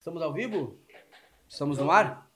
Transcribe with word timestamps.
Estamos 0.00 0.20
ao 0.22 0.32
vivo? 0.32 0.78
Estamos 1.46 1.76
no 1.76 1.90
ar? 1.90 2.26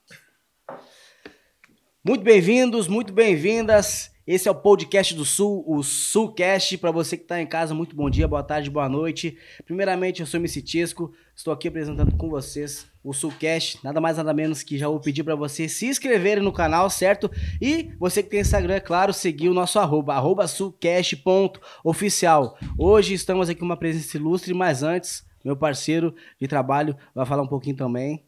Muito 2.05 2.23
bem-vindos, 2.23 2.87
muito 2.87 3.11
bem-vindas. 3.11 4.11
Esse 4.27 4.49
é 4.49 4.51
o 4.51 4.55
podcast 4.55 5.15
do 5.15 5.25
Sul, 5.25 5.65
o 5.67 5.83
Sulcast. 5.83 6.77
Para 6.77 6.91
você 6.91 7.17
que 7.17 7.23
está 7.23 7.41
em 7.41 7.47
casa, 7.47 7.73
muito 7.73 7.97
bom 7.97 8.11
dia, 8.11 8.29
boa 8.29 8.43
tarde, 8.43 8.69
boa 8.69 8.87
noite. 8.87 9.39
Primeiramente, 9.65 10.21
eu 10.21 10.27
sou 10.27 10.39
o 10.39 10.43
MC 10.43 10.61
Tisco, 10.61 11.15
estou 11.35 11.55
aqui 11.55 11.69
apresentando 11.69 12.15
com 12.19 12.29
vocês 12.29 12.87
o 13.03 13.15
Sulcast. 13.15 13.83
Nada 13.83 13.99
mais, 13.99 14.19
nada 14.19 14.35
menos 14.35 14.63
que 14.63 14.77
já 14.77 14.87
vou 14.87 15.01
pedir 15.01 15.25
para 15.25 15.35
vocês 15.35 15.73
se 15.73 15.87
inscreverem 15.87 16.45
no 16.45 16.53
canal, 16.53 16.91
certo? 16.91 17.31
E 17.63 17.95
você 17.99 18.23
que 18.23 18.29
tem 18.29 18.41
Instagram, 18.41 18.75
é 18.75 18.81
claro, 18.81 19.15
seguir 19.15 19.49
o 19.49 19.55
nosso 19.55 19.79
arroba, 19.79 20.13
arroba 20.13 20.47
sulcast.oficial. 20.47 22.59
Hoje 22.77 23.15
estamos 23.15 23.49
aqui 23.49 23.59
com 23.59 23.65
uma 23.65 23.79
presença 23.79 24.19
ilustre, 24.19 24.53
mas 24.53 24.83
antes 24.83 25.25
meu 25.45 25.57
parceiro 25.57 26.15
de 26.41 26.49
trabalho, 26.49 26.97
vai 27.15 27.27
falar 27.27 27.43
um 27.43 27.49
pouquinho 27.49 27.77
também. 27.77 28.25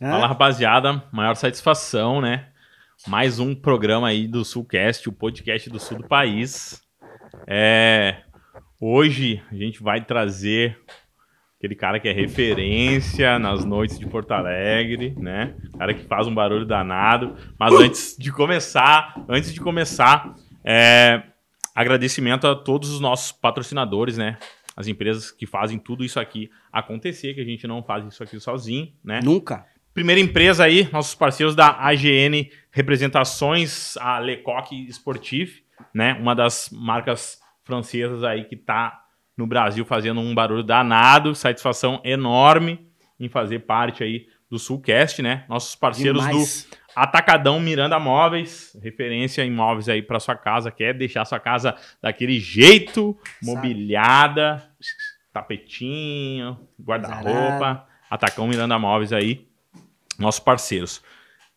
Hã? 0.00 0.12
Fala, 0.12 0.26
rapaziada. 0.26 1.02
Maior 1.12 1.34
satisfação, 1.34 2.20
né? 2.20 2.48
Mais 3.08 3.38
um 3.38 3.54
programa 3.54 4.08
aí 4.08 4.28
do 4.28 4.44
Sulcast, 4.44 5.08
o 5.08 5.12
podcast 5.12 5.68
do 5.68 5.80
sul 5.80 5.98
do 5.98 6.08
país. 6.08 6.80
É... 7.46 8.22
Hoje 8.80 9.42
a 9.50 9.54
gente 9.54 9.82
vai 9.82 10.04
trazer 10.04 10.78
aquele 11.58 11.74
cara 11.74 11.98
que 11.98 12.08
é 12.08 12.12
referência 12.12 13.38
nas 13.38 13.64
noites 13.64 13.98
de 13.98 14.06
Porto 14.06 14.32
Alegre, 14.32 15.14
né? 15.18 15.54
Cara 15.78 15.94
que 15.94 16.04
faz 16.04 16.26
um 16.26 16.34
barulho 16.34 16.66
danado. 16.66 17.34
Mas 17.58 17.74
antes 17.74 18.16
de 18.18 18.30
começar, 18.30 19.14
antes 19.28 19.52
de 19.52 19.60
começar, 19.60 20.34
é... 20.64 21.22
agradecimento 21.74 22.46
a 22.46 22.54
todos 22.54 22.90
os 22.90 23.00
nossos 23.00 23.32
patrocinadores, 23.32 24.16
né? 24.16 24.38
As 24.76 24.88
empresas 24.88 25.30
que 25.30 25.46
fazem 25.46 25.78
tudo 25.78 26.04
isso 26.04 26.18
aqui 26.18 26.50
acontecer, 26.72 27.34
que 27.34 27.40
a 27.40 27.44
gente 27.44 27.66
não 27.66 27.82
faz 27.82 28.06
isso 28.06 28.22
aqui 28.22 28.38
sozinho, 28.40 28.92
né? 29.02 29.20
Nunca. 29.22 29.66
Primeira 29.92 30.20
empresa 30.20 30.64
aí, 30.64 30.88
nossos 30.92 31.14
parceiros 31.14 31.54
da 31.54 31.68
AGN 31.68 32.50
Representações, 32.72 33.96
a 33.98 34.18
Lecoq 34.18 34.72
Sportif, 34.88 35.62
né? 35.94 36.14
Uma 36.14 36.34
das 36.34 36.68
marcas 36.72 37.38
francesas 37.62 38.24
aí 38.24 38.44
que 38.44 38.56
está 38.56 39.04
no 39.36 39.46
Brasil 39.46 39.84
fazendo 39.84 40.20
um 40.20 40.34
barulho 40.34 40.62
danado, 40.62 41.34
satisfação 41.34 42.00
enorme 42.04 42.88
em 43.18 43.28
fazer 43.28 43.60
parte 43.60 44.02
aí 44.02 44.26
do 44.50 44.58
Sulcast, 44.58 45.22
né? 45.22 45.44
Nossos 45.48 45.74
parceiros 45.74 46.24
Demais. 46.24 46.68
do 46.70 46.76
Atacadão 46.94 47.58
Miranda 47.58 47.98
Móveis, 47.98 48.76
referência 48.82 49.42
em 49.42 49.50
móveis 49.50 49.88
aí 49.88 50.02
para 50.02 50.20
sua 50.20 50.36
casa, 50.36 50.70
quer 50.70 50.94
deixar 50.94 51.24
sua 51.24 51.40
casa 51.40 51.74
daquele 52.00 52.38
jeito, 52.38 53.18
mobiliada, 53.42 54.62
tapetinho, 55.32 56.58
guarda-roupa. 56.80 57.86
Atacão 58.08 58.46
Miranda 58.46 58.78
Móveis 58.78 59.12
aí, 59.12 59.48
nossos 60.18 60.38
parceiros. 60.38 61.02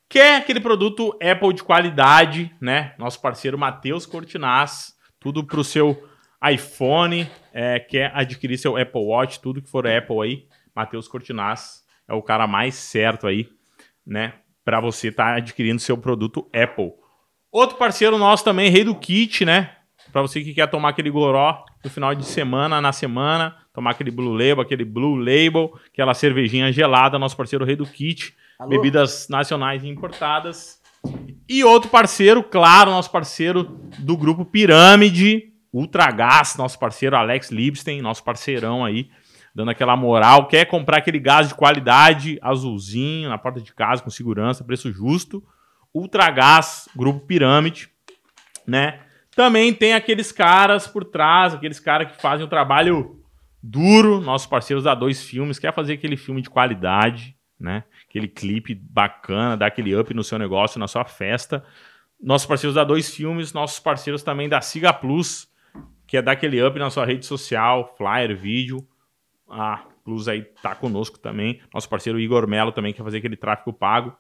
Quer 0.10 0.38
aquele 0.38 0.60
produto 0.60 1.18
Apple 1.22 1.54
de 1.54 1.64
qualidade, 1.64 2.56
né? 2.60 2.96
Nosso 2.98 3.22
parceiro 3.22 3.58
Matheus 3.58 4.06
Cortinaz, 4.06 4.96
tudo 5.20 5.44
para 5.44 5.60
o 5.60 5.64
seu 5.64 6.10
iPhone, 6.52 7.30
é, 7.54 7.80
quer 7.80 8.12
adquirir 8.16 8.58
seu 8.58 8.78
Apple 8.78 9.02
Watch, 9.02 9.40
tudo 9.40 9.62
que 9.62 9.70
for 9.70 9.86
Apple 9.86 10.22
aí, 10.22 10.48
Matheus 10.74 11.08
Cortinaz 11.08 11.84
é 12.08 12.14
o 12.14 12.22
cara 12.22 12.48
mais 12.48 12.76
certo 12.76 13.28
aí, 13.28 13.50
né? 14.06 14.34
Para 14.68 14.82
você 14.82 15.08
estar 15.08 15.24
tá 15.28 15.36
adquirindo 15.38 15.80
seu 15.80 15.98
produto 15.98 16.46
Apple. 16.54 16.92
Outro 17.50 17.78
parceiro 17.78 18.18
nosso 18.18 18.44
também, 18.44 18.70
Rei 18.70 18.84
do 18.84 18.94
Kit, 18.94 19.46
né? 19.46 19.72
Para 20.12 20.22
você 20.22 20.42
que 20.42 20.54
quer 20.54 20.68
tomar 20.68 20.90
aquele 20.90 21.10
goró 21.10 21.64
no 21.82 21.90
final 21.90 22.14
de 22.14 22.26
semana, 22.26 22.82
na 22.82 22.92
semana, 22.92 23.56
tomar 23.74 23.92
aquele 23.92 24.12
Blue 24.12 24.34
Label, 24.34 24.60
aquele 24.60 24.84
Blue 24.84 25.16
Label, 25.16 25.72
aquela 25.90 26.14
cervejinha 26.14 26.70
gelada, 26.70 27.18
nosso 27.18 27.38
parceiro 27.38 27.64
Rei 27.64 27.78
do 27.78 27.86
Kit, 27.86 28.36
Alô? 28.60 28.72
bebidas 28.72 29.30
nacionais 29.30 29.86
e 29.86 29.88
importadas. 29.88 30.82
E 31.48 31.64
outro 31.64 31.90
parceiro, 31.90 32.44
claro, 32.44 32.92
nosso 32.92 33.10
parceiro 33.10 33.64
do 34.00 34.18
grupo 34.18 34.44
Pirâmide, 34.44 35.54
Ultragás, 35.72 36.58
nosso 36.58 36.78
parceiro 36.78 37.16
Alex 37.16 37.52
Libstein, 37.52 38.02
nosso 38.02 38.22
parceirão 38.22 38.84
aí, 38.84 39.10
dando 39.58 39.72
aquela 39.72 39.98
moral. 39.98 40.48
Quer 40.48 40.66
comprar 40.66 40.98
aquele 40.98 41.18
gás 41.18 41.48
de 41.48 41.56
qualidade, 41.56 42.38
azulzinho, 42.44 43.28
na 43.28 43.40
porta 43.40 43.60
de 43.60 43.74
casa, 43.74 44.04
com 44.04 44.10
segurança, 44.12 44.64
preço 44.64 44.92
justo. 44.92 45.44
Ultragás, 45.92 46.88
Grupo 46.96 47.26
Pirâmide, 47.26 47.90
né? 48.68 49.00
Também 49.36 49.74
tem 49.74 49.96
aqueles 49.96 50.32
caras 50.32 50.86
por 50.86 51.04
trás, 51.04 51.56
aqueles 51.56 51.80
caras 51.80 52.12
que 52.12 52.22
fazem 52.22 52.46
o 52.46 52.50
trabalho 52.50 53.20
duro, 53.62 54.22
nossos 54.22 54.46
parceiros 54.46 54.84
da 54.84 54.94
Dois 54.94 55.24
Filmes, 55.24 55.58
quer 55.58 55.74
fazer 55.74 55.94
aquele 55.94 56.18
filme 56.18 56.44
de 56.44 56.52
qualidade, 56.52 57.36
né? 57.60 57.84
Aquele 58.08 58.28
clipe 58.28 58.76
bacana, 58.76 59.58
dar 59.58 59.66
aquele 59.66 59.96
up 59.96 60.14
no 60.14 60.24
seu 60.24 60.38
negócio, 60.38 60.80
na 60.80 60.88
sua 60.88 61.04
festa. 61.04 61.66
Nossos 62.22 62.46
parceiros 62.46 62.76
da 62.76 62.84
Dois 62.84 63.12
Filmes, 63.12 63.54
nossos 63.54 63.80
parceiros 63.80 64.22
também 64.22 64.48
da 64.48 64.62
Siga 64.62 64.94
Plus, 64.94 65.52
que 66.06 66.16
é 66.16 66.22
dar 66.22 66.34
aquele 66.34 66.64
up 66.64 66.78
na 66.78 66.92
sua 66.92 67.08
rede 67.08 67.26
social, 67.26 67.96
flyer, 67.98 68.38
vídeo. 68.38 68.88
A 69.50 69.84
Plus 70.04 70.28
aí 70.30 70.44
tá 70.62 70.74
conosco 70.74 71.20
também. 71.20 71.60
Nosso 71.74 71.90
parceiro 71.90 72.18
Igor 72.18 72.48
Melo 72.48 72.72
também 72.72 72.94
quer 72.94 73.04
fazer 73.04 73.18
aquele 73.18 73.36
tráfego 73.36 73.74
pago. 73.74 74.16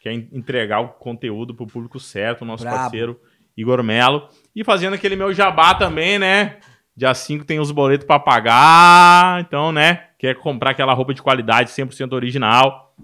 Quer 0.00 0.12
entregar 0.12 0.80
o 0.80 0.88
conteúdo 0.88 1.54
pro 1.54 1.66
público 1.66 1.98
certo. 1.98 2.44
Nosso 2.44 2.64
parceiro 2.64 3.18
Igor 3.56 3.82
Melo. 3.82 4.28
E 4.54 4.62
fazendo 4.62 4.92
aquele 4.92 5.16
meu 5.16 5.32
jabá 5.32 5.74
também, 5.74 6.18
né? 6.18 6.58
Dia 6.94 7.14
5 7.14 7.46
tem 7.46 7.58
os 7.58 7.70
boletos 7.70 8.06
para 8.06 8.20
pagar. 8.20 9.40
Então, 9.40 9.72
né? 9.72 10.08
Quer 10.18 10.34
comprar 10.36 10.72
aquela 10.72 10.92
roupa 10.92 11.14
de 11.14 11.22
qualidade 11.22 11.70
100% 11.70 12.12
original. 12.12 12.94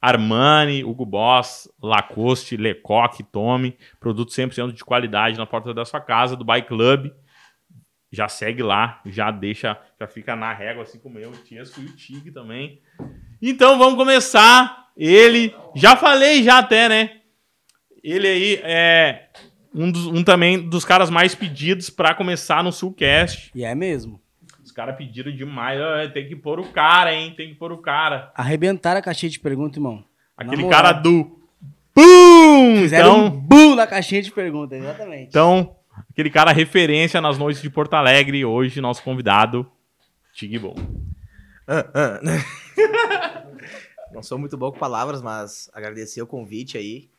Armani, 0.00 0.84
Hugo 0.84 1.04
Boss, 1.04 1.70
Lacoste, 1.82 2.56
Lecoq, 2.56 3.22
Tome. 3.24 3.76
Produto 4.00 4.30
100% 4.30 4.72
de 4.72 4.84
qualidade 4.84 5.36
na 5.36 5.44
porta 5.44 5.74
da 5.74 5.84
sua 5.84 6.00
casa, 6.00 6.34
do 6.34 6.44
Bike 6.44 6.68
Club 6.68 7.10
já 8.10 8.28
segue 8.28 8.62
lá, 8.62 9.00
já 9.06 9.30
deixa, 9.30 9.78
já 10.00 10.06
fica 10.06 10.34
na 10.34 10.52
régua, 10.52 10.82
assim 10.82 10.98
como 10.98 11.18
eu, 11.18 11.30
o 11.30 11.36
Tiesco 11.36 11.80
e 11.80 11.84
o 11.84 11.96
Tig 11.96 12.30
também. 12.32 12.80
Então 13.40 13.78
vamos 13.78 13.96
começar. 13.96 14.88
Ele, 14.96 15.54
já 15.76 15.96
falei 15.96 16.42
já 16.42 16.58
até, 16.58 16.88
né? 16.88 17.20
Ele 18.02 18.26
aí 18.26 18.60
é 18.62 19.28
um, 19.74 19.90
dos, 19.90 20.06
um 20.06 20.24
também 20.24 20.58
dos 20.58 20.84
caras 20.84 21.10
mais 21.10 21.34
pedidos 21.34 21.90
para 21.90 22.14
começar 22.14 22.64
no 22.64 22.72
Sulcast. 22.72 23.50
E 23.54 23.64
é 23.64 23.74
mesmo. 23.74 24.20
Os 24.64 24.72
caras 24.72 24.96
pediram 24.96 25.30
demais. 25.30 25.80
Tem 26.12 26.26
que 26.26 26.36
pôr 26.36 26.58
o 26.58 26.68
cara, 26.72 27.14
hein? 27.14 27.34
Tem 27.36 27.48
que 27.48 27.54
pôr 27.54 27.72
o 27.72 27.78
cara. 27.78 28.32
Arrebentaram 28.34 28.98
a 28.98 29.02
caixinha 29.02 29.30
de 29.30 29.38
pergunta, 29.38 29.78
irmão. 29.78 30.04
Aquele 30.36 30.68
cara 30.68 30.92
do. 30.92 31.38
BUM! 31.94 32.76
Fizeram 32.82 33.10
então, 33.10 33.26
um 33.26 33.30
BUM 33.30 33.74
na 33.74 33.86
caixinha 33.86 34.22
de 34.22 34.30
pergunta, 34.30 34.76
exatamente. 34.76 35.28
Então, 35.28 35.76
Aquele 36.10 36.30
cara 36.30 36.52
referência 36.52 37.20
nas 37.20 37.38
noites 37.38 37.62
de 37.62 37.70
Porto 37.70 37.94
Alegre. 37.94 38.44
Hoje, 38.44 38.80
nosso 38.80 39.02
convidado, 39.02 39.70
Tigibon. 40.32 40.74
Ah, 41.66 41.86
ah. 41.94 42.20
Não 44.12 44.22
sou 44.22 44.38
muito 44.38 44.56
bom 44.56 44.72
com 44.72 44.78
palavras, 44.78 45.20
mas 45.20 45.70
agradecer 45.72 46.22
o 46.22 46.26
convite 46.26 46.78
aí. 46.78 47.10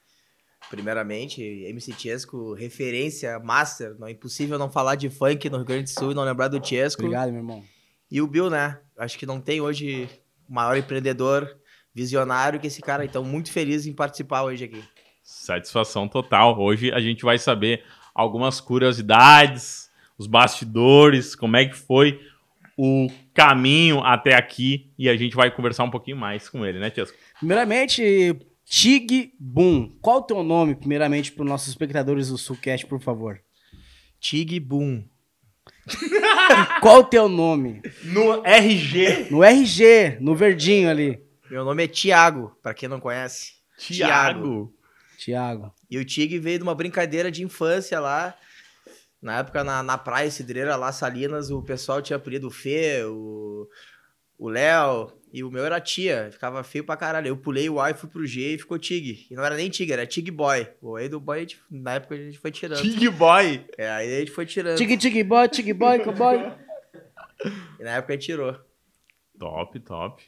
Primeiramente, 0.70 1.42
MC 1.42 1.94
Chesco, 1.94 2.54
referência, 2.54 3.40
master. 3.40 3.96
Não 3.98 4.08
é 4.08 4.12
impossível 4.12 4.58
não 4.58 4.70
falar 4.70 4.96
de 4.96 5.10
funk 5.10 5.50
no 5.50 5.58
Rio 5.58 5.66
Grande 5.66 5.84
do 5.84 5.90
Sul 5.90 6.12
e 6.12 6.16
não 6.16 6.24
lembrar 6.24 6.48
do 6.48 6.66
Chesco. 6.66 7.02
Obrigado, 7.02 7.30
meu 7.30 7.40
irmão. 7.40 7.64
E 8.12 8.22
o 8.22 8.28
Bill, 8.28 8.50
né? 8.50 8.80
Acho 8.98 9.18
que 9.18 9.26
não 9.26 9.40
tem 9.40 9.62
hoje 9.62 10.10
maior 10.48 10.76
empreendedor, 10.76 11.58
visionário 11.94 12.60
que 12.60 12.68
esse 12.68 12.82
cara. 12.82 13.06
Então, 13.06 13.24
muito 13.24 13.52
feliz 13.52 13.86
em 13.86 13.94
participar 13.94 14.44
hoje 14.44 14.66
aqui. 14.66 14.84
Satisfação 15.24 16.08
total. 16.08 16.60
Hoje 16.60 16.92
a 16.92 17.00
gente 17.00 17.24
vai 17.24 17.38
saber 17.38 17.84
algumas 18.20 18.60
curiosidades, 18.60 19.90
os 20.18 20.28
bastidores, 20.28 21.36
como 21.36 21.56
é 21.56 21.66
que 21.66 21.76
foi 21.76 22.20
o 22.78 23.08
caminho 23.34 24.02
até 24.02 24.36
aqui 24.36 24.92
e 25.00 25.08
a 25.08 25.16
gente 25.16 25.38
vai 25.38 25.50
conversar 25.50 25.86
um 25.86 25.90
pouquinho 25.90 26.18
mais 26.18 26.50
com 26.50 26.66
ele, 26.66 26.80
né, 26.80 26.90
Tiesco? 26.90 27.18
Primeiramente, 27.38 28.36
Tig 28.66 29.34
Boom. 29.40 29.98
Qual 30.02 30.18
o 30.18 30.22
teu 30.22 30.44
nome, 30.44 30.76
primeiramente, 30.76 31.32
para 31.32 31.44
os 31.44 31.50
nossos 31.50 31.70
espectadores 31.70 32.28
do 32.28 32.38
Sulcast, 32.38 32.86
por 32.88 33.00
favor? 33.00 33.42
Tig 34.20 34.60
Boom. 34.60 35.06
Qual 36.82 37.00
o 37.00 37.04
teu 37.06 37.30
nome? 37.30 37.82
No 38.04 38.46
RG. 38.46 39.28
No 39.32 39.44
RG, 39.44 40.18
no 40.20 40.36
verdinho 40.36 40.90
ali. 40.90 41.24
Meu 41.50 41.64
nome 41.64 41.86
é 41.86 41.88
Tiago, 41.88 42.54
para 42.62 42.74
quem 42.74 42.90
não 42.90 43.00
conhece. 43.00 43.54
Tiago. 43.78 44.74
Tiago. 45.18 45.74
E 45.90 45.98
o 45.98 46.06
Tig 46.06 46.38
veio 46.40 46.60
de 46.60 46.64
uma 46.64 46.76
brincadeira 46.76 47.32
de 47.32 47.44
infância 47.44 48.00
lá. 48.00 48.36
Na 49.22 49.40
época, 49.40 49.64
na, 49.64 49.84
na 49.84 49.98
praia 49.98 50.32
Cidreira, 50.32 50.76
lá, 50.76 50.92
Salinas, 50.92 51.50
o 51.50 51.62
pessoal 51.62 52.02
tinha 52.02 52.18
apelido 52.18 52.48
o 52.48 52.52
Fê, 52.52 53.04
o 53.06 53.68
Léo, 54.48 55.12
e 55.32 55.44
o 55.44 55.52
meu 55.52 55.66
era 55.66 55.80
tia. 55.82 56.30
Ficava 56.32 56.64
feio 56.64 56.84
pra 56.84 56.96
caralho. 56.96 57.28
Eu 57.28 57.38
pulei 57.38 57.70
o 57.70 57.80
A 57.80 57.92
e 57.92 57.94
fui 57.94 58.10
pro 58.10 58.26
G 58.26 58.56
e 58.56 58.58
ficou 58.58 58.80
Tig. 58.80 59.28
E 59.30 59.36
não 59.36 59.44
era 59.44 59.56
nem 59.56 59.70
Tig, 59.70 59.92
era 59.92 60.06
Tig 60.06 60.32
Boy. 60.32 60.68
O 60.82 60.96
aí 60.96 61.10
do 61.10 61.20
Boy, 61.20 61.40
gente, 61.40 61.60
na 61.70 61.96
época, 61.96 62.16
a 62.16 62.18
gente 62.18 62.40
foi 62.40 62.52
tirando. 62.52 62.82
Tig 62.82 63.10
Boy? 63.10 63.66
É, 63.78 63.90
aí 63.90 64.16
a 64.16 64.20
gente 64.20 64.32
foi 64.32 64.46
tirando. 64.46 64.78
Tig 64.78 64.98
Tig 64.98 65.24
Boy, 65.24 65.48
Tig 65.50 65.74
Boy, 65.74 66.00
Boy. 66.00 66.52
E 67.80 67.84
na 67.84 67.92
época 67.92 68.14
a 68.14 68.16
gente 68.16 68.26
tirou. 68.26 68.58
Top, 69.38 69.80
top. 69.82 70.24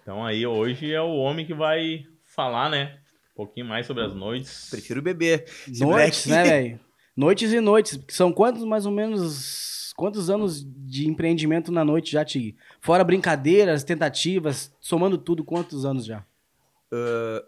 Então 0.00 0.24
aí 0.24 0.46
hoje 0.46 0.92
é 0.92 1.00
o 1.00 1.16
homem 1.16 1.46
que 1.46 1.54
vai 1.54 2.04
falar, 2.24 2.70
né? 2.70 2.98
Um 3.38 3.44
pouquinho 3.46 3.66
mais 3.66 3.86
sobre 3.86 4.02
as 4.04 4.14
noites. 4.14 4.68
Prefiro 4.68 5.00
beber. 5.00 5.44
Esse 5.70 5.80
Noites, 5.84 6.26
moleque- 6.26 6.28
né, 6.28 6.42
velho? 6.62 6.80
Noites 7.16 7.52
e 7.52 7.60
noites. 7.60 7.98
São 8.08 8.32
quantos, 8.32 8.64
mais 8.64 8.84
ou 8.84 8.90
menos, 8.92 9.92
quantos 9.96 10.28
anos 10.28 10.64
de 10.66 11.08
empreendimento 11.08 11.70
na 11.70 11.84
noite 11.84 12.12
já, 12.12 12.24
Tig? 12.24 12.56
Fora 12.80 13.04
brincadeiras, 13.04 13.84
tentativas, 13.84 14.72
somando 14.80 15.16
tudo, 15.16 15.44
quantos 15.44 15.84
anos 15.84 16.04
já? 16.04 16.24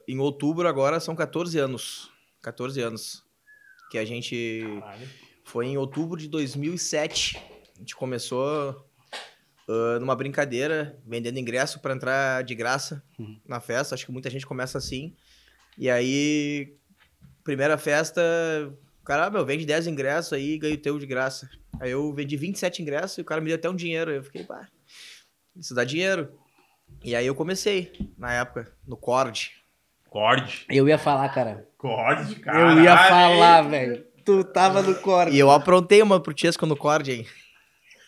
Em 0.07 0.19
outubro 0.19 0.69
agora 0.69 1.01
são 1.01 1.17
14 1.17 1.59
anos. 1.59 2.11
14 2.43 2.81
anos. 2.81 3.25
Que 3.91 3.99
a 3.99 4.05
gente. 4.05 4.63
Foi 5.45 5.67
em 5.67 5.77
outubro 5.77 6.19
de 6.19 6.29
2007. 6.29 7.37
A 7.77 7.79
gente 7.81 7.97
começou 7.97 8.87
ah, 9.69 9.99
numa 9.99 10.15
brincadeira, 10.15 10.99
vendendo 11.07 11.39
ingresso 11.39 11.81
para 11.81 11.95
entrar 11.95 12.45
de 12.45 12.55
graça 12.55 13.03
na 13.49 13.61
festa. 13.61 13.95
Acho 13.95 14.07
que 14.07 14.13
muita 14.13 14.31
gente 14.31 14.47
começa 14.47 14.79
assim. 14.79 15.15
E 15.79 15.91
aí, 15.91 16.75
primeira 17.43 17.79
festa, 17.79 18.21
o 19.01 19.05
cara, 19.05 19.27
ah, 19.27 19.31
meu, 19.31 19.45
vende 19.45 19.65
10 19.65 19.87
ingressos 19.87 20.33
aí 20.33 20.55
e 20.55 20.59
ganha 20.59 20.75
o 20.75 20.79
teu 20.79 20.99
de 20.99 21.07
graça. 21.07 21.49
Aí 21.81 21.91
eu 21.91 22.13
vendi 22.13 22.37
27 22.37 22.83
ingressos 22.83 23.19
e 23.19 23.21
o 23.21 23.25
cara 23.25 23.41
me 23.41 23.49
deu 23.49 23.57
até 23.57 23.69
um 23.69 23.77
dinheiro. 23.77 24.11
Eu 24.11 24.23
fiquei, 24.23 24.45
pá, 24.45 24.69
isso 25.57 25.75
dá 25.75 25.85
dinheiro. 25.85 26.33
E 27.05 27.15
aí 27.15 27.27
eu 27.27 27.35
comecei, 27.35 27.93
na 28.19 28.33
época, 28.33 28.73
no 28.87 28.97
Cord. 28.97 29.53
Cord. 30.09 30.67
Eu 30.69 30.89
ia 30.89 30.99
falar, 30.99 31.29
cara. 31.31 31.69
Cord, 31.79 32.35
cara. 32.41 32.73
Eu 32.73 32.83
ia 32.83 32.97
falar, 32.97 33.63
velho. 33.63 34.05
Tu 34.25 34.45
tava 34.45 34.83
no 34.83 34.95
corte. 34.97 35.35
E 35.35 35.39
eu 35.39 35.51
aprontei 35.51 36.03
uma 36.03 36.21
pro 36.21 36.37
Chesco 36.37 36.67
no 36.67 36.77
Cord, 36.77 37.11
hein? 37.11 37.27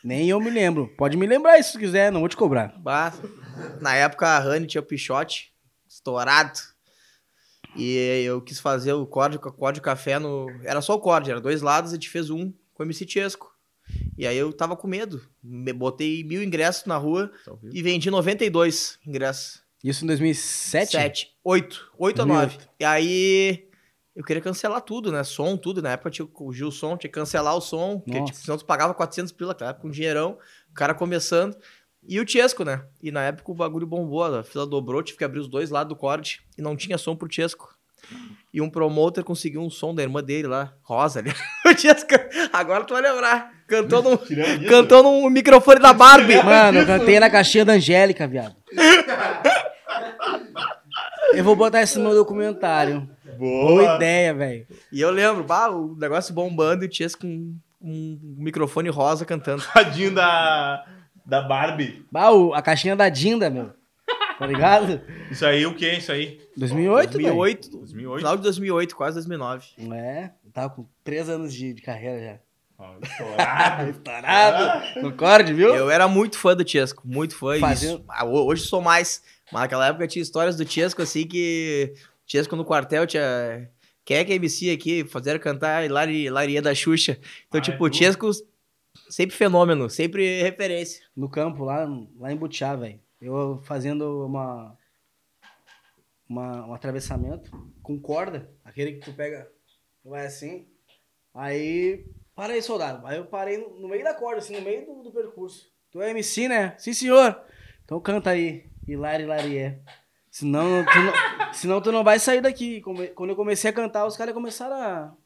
Nem 0.04 0.28
eu 0.28 0.40
me 0.40 0.50
lembro. 0.50 0.88
Pode 0.96 1.16
me 1.16 1.26
lembrar 1.26 1.58
isso 1.58 1.72
se 1.72 1.78
quiser, 1.78 2.10
não 2.10 2.20
vou 2.20 2.28
te 2.28 2.36
cobrar. 2.36 2.74
Bah, 2.78 3.12
na 3.80 3.94
época 3.94 4.26
a 4.26 4.38
Rani 4.38 4.66
tinha 4.66 4.80
o 4.80 4.84
Pichote, 4.84 5.52
estourado. 5.88 6.58
E 7.76 8.22
eu 8.24 8.40
quis 8.40 8.60
fazer 8.60 8.92
o 8.92 9.06
Cord 9.06 9.38
com 9.38 9.50
Cord 9.50 9.80
Café 9.80 10.18
no. 10.18 10.48
Era 10.62 10.80
só 10.80 10.94
o 10.94 11.00
Cord, 11.00 11.30
era 11.30 11.40
dois 11.40 11.62
lados, 11.62 11.92
a 11.92 11.94
gente 11.94 12.10
fez 12.10 12.30
um 12.30 12.52
com 12.74 12.82
o 12.82 12.86
MC 12.86 13.06
Chesco. 13.08 13.52
E 14.16 14.26
aí 14.26 14.36
eu 14.36 14.52
tava 14.52 14.76
com 14.76 14.86
medo. 14.86 15.22
Me 15.42 15.72
botei 15.72 16.22
mil 16.24 16.42
ingressos 16.42 16.84
na 16.84 16.96
rua 16.96 17.30
e 17.72 17.82
vendi 17.82 18.10
92 18.10 18.98
ingressos. 19.06 19.62
Isso 19.82 20.04
em 20.04 20.06
2007? 20.06 20.92
Sete. 20.92 21.36
Oito. 21.42 21.90
Oito 21.98 22.22
a 22.22 22.24
2008. 22.24 22.52
nove. 22.52 22.68
E 22.78 22.84
aí 22.84 23.68
eu 24.14 24.22
queria 24.22 24.42
cancelar 24.42 24.80
tudo, 24.82 25.10
né? 25.10 25.24
Som, 25.24 25.56
tudo. 25.56 25.82
Na 25.82 25.92
época 25.92 26.10
tinha 26.10 26.28
o 26.32 26.52
Gil 26.52 26.70
Som, 26.70 26.96
tinha 26.96 27.10
que 27.10 27.18
cancelar 27.18 27.56
o 27.56 27.60
som. 27.60 27.98
Porque 27.98 28.22
tipo, 28.24 28.38
senão 28.38 28.58
tu 28.58 28.64
pagava 28.64 28.94
400 28.94 29.32
pila, 29.32 29.48
naquela 29.48 29.70
época, 29.70 29.88
um 29.88 29.90
dinheirão. 29.90 30.38
O 30.70 30.74
cara 30.74 30.94
começando. 30.94 31.56
E 32.06 32.18
o 32.20 32.26
Chesco, 32.26 32.64
né? 32.64 32.82
E 33.00 33.12
na 33.12 33.22
época 33.22 33.52
o 33.52 33.54
bagulho 33.54 33.86
bombou, 33.86 34.24
a 34.24 34.42
fila 34.42 34.66
dobrou, 34.66 35.02
tive 35.02 35.18
que 35.18 35.24
abrir 35.24 35.38
os 35.38 35.48
dois 35.48 35.70
lados 35.70 35.88
do 35.88 35.96
corte 35.96 36.42
e 36.58 36.62
não 36.62 36.76
tinha 36.76 36.98
som 36.98 37.14
pro 37.14 37.32
Chesco. 37.32 37.74
E 38.52 38.60
um 38.60 38.68
promoter 38.68 39.22
conseguiu 39.22 39.62
um 39.62 39.70
som 39.70 39.94
da 39.94 40.02
irmã 40.02 40.22
dele 40.22 40.48
lá, 40.48 40.74
Rosa 40.82 41.20
ali. 41.20 41.32
o 41.64 41.78
Chesco, 41.78 42.08
agora 42.52 42.84
tu 42.84 42.92
vai 42.94 43.02
lembrar. 43.02 43.52
Cantou 43.66 44.02
no, 44.02 44.18
cantou 44.68 45.02
no 45.02 45.30
microfone 45.30 45.80
da 45.80 45.92
Barbie. 45.92 46.42
Mano, 46.42 46.80
eu 46.80 46.86
cantei 46.86 47.20
na 47.20 47.30
caixinha 47.30 47.64
da 47.64 47.74
Angélica, 47.74 48.26
viado. 48.26 48.56
Eu 51.32 51.44
vou 51.44 51.56
botar 51.56 51.80
esse 51.80 51.98
no 51.98 52.04
meu 52.04 52.14
documentário. 52.14 53.08
Boa 53.38 53.94
ideia, 53.94 54.34
velho. 54.34 54.66
E 54.92 55.00
eu 55.00 55.10
lembro, 55.10 55.44
bah, 55.44 55.70
o 55.70 55.96
negócio 55.96 56.34
bombando 56.34 56.84
e 56.84 56.88
o 56.88 56.92
Chesco 56.92 57.22
com 57.22 57.56
um 57.80 58.18
microfone 58.38 58.90
rosa 58.90 59.24
cantando. 59.24 59.62
Tadinho 59.72 60.14
da, 60.14 60.84
da 61.24 61.42
Barbie. 61.42 62.04
Bah, 62.10 62.30
o- 62.30 62.52
a 62.54 62.62
caixinha 62.62 62.96
da 62.96 63.08
Dinda, 63.08 63.48
meu. 63.50 63.70
Tá 64.38 64.46
ligado? 64.46 65.00
Isso 65.30 65.46
aí 65.46 65.64
o 65.66 65.74
que 65.74 65.86
é 65.86 65.98
isso 65.98 66.10
aí? 66.10 66.40
2008, 66.56 67.12
velho. 67.12 67.22
2008, 67.34 67.70
2008? 67.70 68.18
final 68.18 68.36
de 68.36 68.42
2008, 68.42 68.96
quase 68.96 69.14
2009. 69.14 69.66
É, 69.94 70.30
eu 70.44 70.50
tava 70.52 70.70
com 70.70 70.86
3 71.04 71.28
anos 71.28 71.54
de, 71.54 71.72
de 71.72 71.80
carreira 71.82 72.20
já. 72.20 72.38
Ó, 72.78 72.94
estourado. 73.02 73.90
Estourado. 73.90 75.00
No 75.02 75.12
viu? 75.54 75.74
Eu 75.74 75.88
era 75.90 76.08
muito 76.08 76.36
fã 76.38 76.56
do 76.56 76.68
Chesco, 76.68 77.02
muito 77.06 77.36
fã. 77.36 77.56
e 77.56 77.60
isso- 77.74 78.04
ah, 78.08 78.24
ho- 78.24 78.46
Hoje 78.46 78.64
sou 78.64 78.80
mais. 78.80 79.22
Mas 79.52 79.62
naquela 79.62 79.86
época 79.86 80.08
tinha 80.08 80.22
histórias 80.22 80.56
do 80.56 80.68
Chesco 80.68 81.00
assim 81.02 81.26
que. 81.26 81.94
Chesco 82.26 82.56
no 82.56 82.64
quartel 82.64 83.06
tinha. 83.06 83.68
Quem 84.04 84.16
é 84.16 84.24
que 84.24 84.32
é 84.32 84.36
MC 84.36 84.70
aqui? 84.72 85.04
Fizeram 85.04 85.38
cantar 85.38 85.84
Hilari, 85.84 86.24
Hilaria 86.24 86.60
da 86.60 86.74
Xuxa. 86.74 87.16
Então, 87.46 87.58
Ah, 87.60 87.62
tipo, 87.62 87.84
é 87.84 87.86
o 87.86 87.90
tu? 87.90 87.96
Chesco 87.96 88.28
sempre 89.08 89.36
fenômeno, 89.36 89.88
sempre 89.88 90.42
referência. 90.42 91.04
No 91.14 91.28
campo, 91.28 91.64
lá, 91.64 91.86
lá 92.18 92.32
em 92.32 92.36
Butiá, 92.36 92.74
velho. 92.74 93.00
Eu 93.20 93.60
fazendo 93.64 94.26
uma, 94.26 94.76
uma. 96.28 96.66
Um 96.66 96.74
atravessamento 96.74 97.50
com 97.82 98.00
corda. 98.00 98.50
Aquele 98.64 98.94
que 98.94 99.00
tu 99.00 99.12
pega. 99.12 99.50
Vai 100.04 100.26
assim. 100.26 100.66
Aí. 101.34 102.04
Para 102.34 102.54
aí, 102.54 102.62
soldado. 102.62 103.06
Aí 103.06 103.18
eu 103.18 103.26
parei 103.26 103.58
no, 103.58 103.78
no 103.78 103.88
meio 103.88 104.02
da 104.02 104.14
corda, 104.14 104.38
assim, 104.38 104.56
no 104.56 104.62
meio 104.62 104.86
do, 104.86 105.02
do 105.02 105.12
percurso. 105.12 105.70
Tu 105.90 106.00
é 106.00 106.10
MC, 106.10 106.48
né? 106.48 106.74
Sim, 106.78 106.92
senhor. 106.92 107.40
Então 107.84 108.00
canta 108.00 108.30
aí. 108.30 108.66
Hilari, 108.88 109.24
Hilarie. 109.24 109.78
Senão 110.30 110.84
tu 110.84 110.98
não, 110.98 111.12
senão 111.52 111.80
tu 111.80 111.92
não 111.92 112.02
vai 112.02 112.18
sair 112.18 112.40
daqui. 112.40 112.80
Quando 112.80 113.30
eu 113.30 113.36
comecei 113.36 113.70
a 113.70 113.74
cantar, 113.74 114.06
os 114.06 114.16
caras 114.16 114.34
começaram 114.34 114.74
a. 114.74 115.16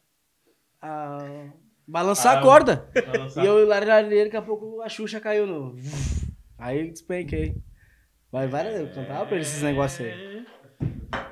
a 0.82 1.52
balançar 1.86 2.36
Ah, 2.36 2.38
a 2.40 2.42
corda. 2.42 2.88
Vai 2.94 3.18
lançar. 3.18 3.42
E 3.44 3.46
eu 3.46 3.60
Hilarie, 3.62 4.24
daqui 4.24 4.36
a 4.36 4.42
pouco 4.42 4.80
a 4.82 4.88
Xuxa 4.88 5.20
caiu 5.20 5.46
no. 5.46 5.76
Aí 6.58 6.90
despenquei. 6.90 7.56
Vai, 8.30 8.48
vai, 8.48 8.80
eu 8.82 8.88
cantava 8.92 9.26
pra 9.26 9.36
eles 9.36 9.48
esses 9.48 9.62
negócios 9.62 10.06
aí. 10.06 10.44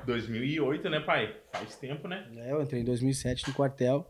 2008, 0.05 0.89
né, 0.89 0.99
pai? 0.99 1.35
Faz 1.51 1.75
tempo, 1.75 2.07
né? 2.07 2.27
É, 2.37 2.51
eu 2.51 2.61
entrei 2.61 2.81
em 2.81 2.85
2007 2.85 3.47
no 3.47 3.53
quartel. 3.53 4.09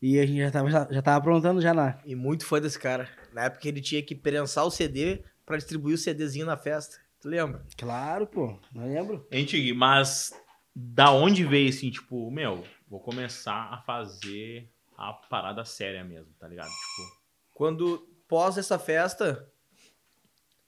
E 0.00 0.18
a 0.18 0.26
gente 0.26 0.38
já 0.38 0.50
tava, 0.50 0.70
já, 0.70 0.88
já 0.90 1.02
tava 1.02 1.18
aprontando 1.18 1.60
já 1.60 1.72
lá. 1.72 2.00
E 2.04 2.14
muito 2.14 2.44
fã 2.46 2.60
desse 2.60 2.78
cara. 2.78 3.08
Na 3.32 3.44
época 3.44 3.66
ele 3.68 3.80
tinha 3.80 4.02
que 4.02 4.14
prensar 4.14 4.64
o 4.64 4.70
CD 4.70 5.24
pra 5.46 5.56
distribuir 5.56 5.94
o 5.94 5.98
CDzinho 5.98 6.46
na 6.46 6.56
festa. 6.56 6.96
Tu 7.20 7.28
lembra? 7.28 7.64
Claro, 7.78 8.26
pô. 8.26 8.58
Não 8.74 8.86
lembro. 8.86 9.26
Tig, 9.30 9.72
mas 9.72 10.32
da 10.74 11.10
onde 11.10 11.44
veio 11.44 11.68
assim, 11.70 11.90
tipo, 11.90 12.30
meu, 12.30 12.64
vou 12.88 13.00
começar 13.00 13.70
a 13.72 13.82
fazer 13.86 14.68
a 14.96 15.12
parada 15.12 15.64
séria 15.64 16.04
mesmo, 16.04 16.32
tá 16.38 16.46
ligado? 16.48 16.70
Tipo, 16.70 17.20
Quando, 17.52 17.98
pós 18.28 18.56
essa 18.58 18.78
festa, 18.78 19.48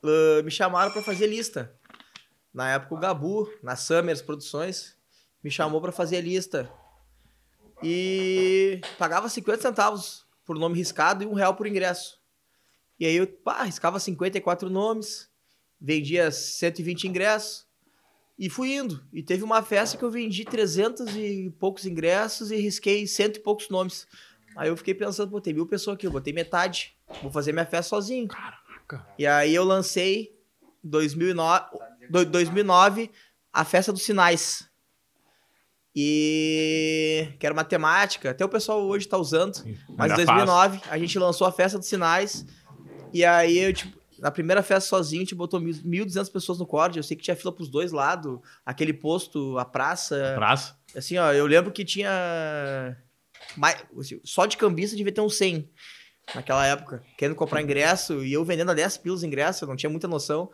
ãh, 0.03 0.43
me 0.43 0.51
chamaram 0.51 0.93
pra 0.93 1.03
fazer 1.03 1.27
lista. 1.27 1.75
Na 2.53 2.71
época, 2.71 2.95
o 2.95 2.99
Gabu, 2.99 3.53
na 3.63 3.77
Summers 3.77 4.23
Produções, 4.23 4.97
me 5.43 5.51
chamou 5.51 5.81
pra 5.81 5.93
fazer 5.93 6.21
lista. 6.21 6.71
E 7.83 8.81
pagava 8.99 9.29
50 9.29 9.61
centavos 9.63 10.27
por 10.45 10.59
nome 10.59 10.77
riscado 10.77 11.23
e 11.23 11.27
um 11.27 11.35
real 11.35 11.55
por 11.55 11.67
ingresso. 11.67 12.21
E 12.99 13.05
aí 13.05 13.17
eu 13.17 13.27
pá, 13.27 13.63
riscava 13.63 14.01
54 14.01 14.71
nomes, 14.71 15.31
vendia 15.79 16.31
120 16.31 17.09
ingressos 17.09 17.66
e 18.39 18.51
fui 18.51 18.75
indo. 18.75 19.03
E 19.13 19.23
teve 19.23 19.43
uma 19.45 19.63
festa 19.63 19.97
que 19.97 20.05
eu 20.05 20.11
vendi 20.11 20.45
300 20.45 21.15
e 21.17 21.51
poucos 21.59 21.87
ingressos 21.87 22.51
e 22.51 22.57
risquei 22.57 23.07
cento 23.07 23.37
e 23.37 23.41
poucos 23.41 23.69
nomes. 23.71 24.07
Aí 24.57 24.69
eu 24.69 24.77
fiquei 24.77 24.95
pensando, 24.95 25.31
pô, 25.31 25.41
tem 25.41 25.53
mil 25.55 25.67
pessoas 25.67 25.97
aqui, 25.97 26.07
eu 26.07 26.11
botei 26.11 26.33
metade. 26.33 26.95
Vou 27.23 27.31
fazer 27.31 27.53
minha 27.53 27.67
festa 27.67 27.91
sozinho. 27.91 28.29
Caraca. 28.29 29.07
E 29.19 29.27
aí 29.27 29.55
eu 29.55 29.65
lancei 29.65 30.35
em 30.85 30.89
2009, 30.89 31.65
do- 32.11 32.25
2009 32.27 33.11
a 33.53 33.65
Festa 33.65 33.93
dos 33.93 34.03
Sinais. 34.03 34.69
E 35.99 37.29
que 37.39 37.47
era 37.47 37.53
uma 37.55 37.65
temática, 37.65 38.31
até 38.31 38.45
o 38.45 38.49
pessoal 38.49 38.83
hoje 38.83 39.09
tá 39.09 39.17
usando. 39.17 39.57
Mas 39.97 40.11
em 40.11 40.15
Ainda 40.15 40.17
2009 40.27 40.81
a 40.91 40.99
gente 40.99 41.19
lançou 41.19 41.47
a 41.47 41.53
Festa 41.53 41.79
dos 41.79 41.89
Sinais. 41.89 42.45
E 43.13 43.25
aí 43.25 43.59
eu, 43.59 43.73
tipo, 43.73 43.97
na 44.19 44.31
primeira 44.31 44.63
festa 44.63 44.89
sozinho, 44.89 45.21
a 45.23 45.25
gente 45.25 45.35
botou 45.35 45.61
1.200 45.61 46.31
pessoas 46.31 46.59
no 46.59 46.67
corte. 46.67 46.97
Eu 46.97 47.03
sei 47.03 47.17
que 47.17 47.23
tinha 47.23 47.37
fila 47.37 47.53
pros 47.53 47.69
dois 47.69 47.93
lados, 47.93 48.39
aquele 48.65 48.93
posto, 48.93 49.59
a 49.59 49.65
praça. 49.65 50.33
Praça. 50.37 50.77
Assim, 50.95 51.19
ó, 51.19 51.33
eu 51.33 51.47
lembro 51.47 51.73
que 51.73 51.85
tinha. 51.85 52.97
mais- 53.57 53.85
assim, 53.99 54.21
Só 54.25 54.47
de 54.47 54.57
cambista 54.57 54.97
devia 54.97 55.13
ter 55.13 55.21
uns 55.21 55.37
100 55.37 55.71
naquela 56.35 56.67
época, 56.67 57.03
querendo 57.17 57.37
comprar 57.37 57.63
ingresso 57.63 58.25
e 58.25 58.33
eu 58.33 58.45
vendendo 58.45 58.71
a 58.71 58.75
10 58.75 58.97
pilos 58.99 59.23
ingresso, 59.23 59.65
eu 59.65 59.69
não 59.69 59.77
tinha 59.77 59.91
muita 59.91 60.09
noção. 60.09 60.51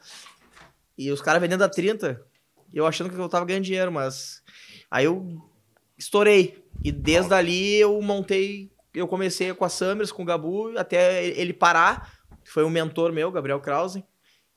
E 0.99 1.11
os 1.11 1.23
caras 1.23 1.41
vendendo 1.41 1.63
a 1.63 1.69
30, 1.69 2.21
e 2.73 2.77
eu 2.77 2.87
achando 2.87 3.09
que 3.11 3.17
eu 3.17 3.29
tava 3.29 3.45
ganhando 3.47 3.65
dinheiro, 3.65 3.91
mas. 3.91 4.43
Aí 4.91 5.05
eu 5.07 5.41
estourei. 5.97 6.63
E 6.85 6.91
desde 6.93 7.33
ali 7.33 7.77
eu 7.77 8.01
montei. 8.03 8.71
Eu 8.95 9.09
comecei 9.09 9.55
com 9.55 9.65
a 9.65 9.69
Summers, 9.71 10.13
com 10.13 10.23
o 10.23 10.27
Gabu, 10.27 10.77
até 10.77 11.25
ele 11.27 11.53
parar. 11.55 12.13
Que 12.45 12.51
Foi 12.51 12.65
um 12.65 12.71
mentor 12.71 13.13
meu, 13.13 13.31
Gabriel 13.31 13.61
Krause. 13.61 14.05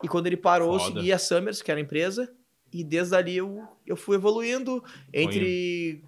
E 0.04 0.08
quando 0.08 0.28
ele 0.28 0.38
parou, 0.38 0.74
eu 0.74 0.80
Foda. 0.80 1.00
segui 1.00 1.12
a 1.12 1.18
Summers, 1.18 1.62
que 1.62 1.72
era 1.72 1.80
a 1.80 1.84
empresa. 1.84 2.32
E 2.72 2.84
desde 2.84 3.16
ali 3.16 3.38
eu, 3.38 3.64
eu 3.86 3.96
fui 3.96 4.16
evoluindo 4.16 4.84
entre 5.14 6.04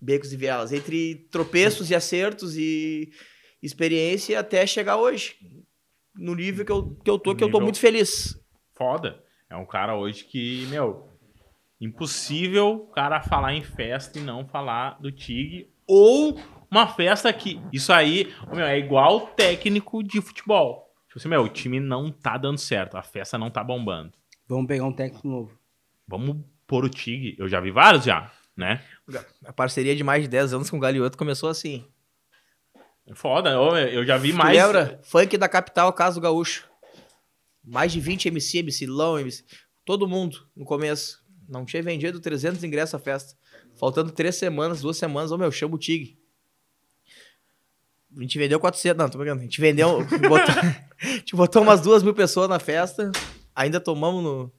becos 0.00 0.32
e 0.32 0.36
vielas, 0.36 0.72
entre 0.72 1.26
tropeços 1.30 1.90
e 1.90 1.94
acertos 1.94 2.56
e 2.56 3.10
experiência 3.62 4.38
até 4.38 4.66
chegar 4.66 4.96
hoje. 4.96 5.36
No 6.14 6.34
nível 6.34 6.64
que 6.64 6.72
eu, 6.72 6.96
que 7.04 7.10
eu 7.10 7.18
tô, 7.18 7.34
que 7.34 7.44
eu 7.44 7.50
tô 7.50 7.60
muito 7.60 7.78
feliz. 7.78 8.40
Foda. 8.74 9.22
É 9.50 9.56
um 9.56 9.66
cara 9.66 9.96
hoje 9.96 10.24
que, 10.24 10.66
meu, 10.68 11.08
impossível 11.80 12.70
o 12.70 12.86
cara 12.86 13.20
falar 13.20 13.54
em 13.54 13.62
festa 13.62 14.18
e 14.18 14.22
não 14.22 14.46
falar 14.46 15.00
do 15.00 15.12
Tig. 15.12 15.70
Ou 15.86 16.38
uma 16.70 16.86
festa 16.86 17.32
que. 17.32 17.60
Isso 17.72 17.92
aí, 17.92 18.32
meu, 18.52 18.64
é 18.64 18.78
igual 18.78 19.28
técnico 19.28 20.02
de 20.02 20.20
futebol. 20.20 20.87
Tipo 21.18 21.22
assim, 21.22 21.28
meu, 21.28 21.42
o 21.42 21.48
time 21.48 21.80
não 21.80 22.12
tá 22.12 22.38
dando 22.38 22.58
certo, 22.58 22.96
a 22.96 23.02
festa 23.02 23.36
não 23.36 23.50
tá 23.50 23.62
bombando. 23.64 24.12
Vamos 24.46 24.68
pegar 24.68 24.84
um 24.84 24.92
técnico 24.92 25.26
novo. 25.26 25.58
Vamos 26.06 26.36
pôr 26.66 26.84
o 26.84 26.88
Tig. 26.88 27.34
Eu 27.38 27.48
já 27.48 27.60
vi 27.60 27.72
vários 27.72 28.04
já, 28.04 28.30
né? 28.56 28.82
A 29.44 29.52
parceria 29.52 29.96
de 29.96 30.04
mais 30.04 30.22
de 30.22 30.28
10 30.28 30.54
anos 30.54 30.70
com 30.70 30.76
o 30.76 30.80
Galioto 30.80 31.18
começou 31.18 31.48
assim. 31.48 31.84
É 33.06 33.14
Foda, 33.14 33.50
eu, 33.50 33.76
eu 33.76 34.06
já 34.06 34.16
vi 34.16 34.30
Tu 34.30 34.36
mais. 34.36 34.56
lembra? 34.56 35.00
Funk 35.02 35.36
da 35.36 35.48
capital, 35.48 35.92
Caso 35.92 36.20
Gaúcho. 36.20 36.68
Mais 37.64 37.90
de 37.92 38.00
20 38.00 38.26
MC, 38.28 38.58
MC 38.58 38.86
Lão, 38.86 39.18
MC... 39.18 39.44
Todo 39.84 40.06
mundo 40.06 40.46
no 40.54 40.64
começo. 40.64 41.24
Não 41.48 41.64
tinha 41.64 41.82
vendido 41.82 42.20
300 42.20 42.62
ingressos 42.62 42.94
à 42.94 42.98
festa. 42.98 43.36
Faltando 43.78 44.12
três 44.12 44.36
semanas, 44.36 44.82
duas 44.82 44.96
semanas, 44.96 45.32
ô 45.32 45.38
meu, 45.38 45.50
chama 45.50 45.74
o 45.74 45.78
Tig. 45.78 46.18
A 48.16 48.20
gente 48.22 48.38
vendeu 48.38 48.58
400, 48.58 48.96
não, 48.98 49.08
tô 49.08 49.18
brincando. 49.18 49.40
A 49.40 49.44
gente 49.44 49.60
vendeu, 49.60 49.98
botou, 50.04 50.54
a 51.02 51.06
gente 51.06 51.36
botou 51.36 51.62
umas 51.62 51.80
duas 51.80 52.02
mil 52.02 52.14
pessoas 52.14 52.48
na 52.48 52.58
festa. 52.58 53.10
Ainda 53.54 53.80
tomamos 53.80 54.22
no... 54.22 54.52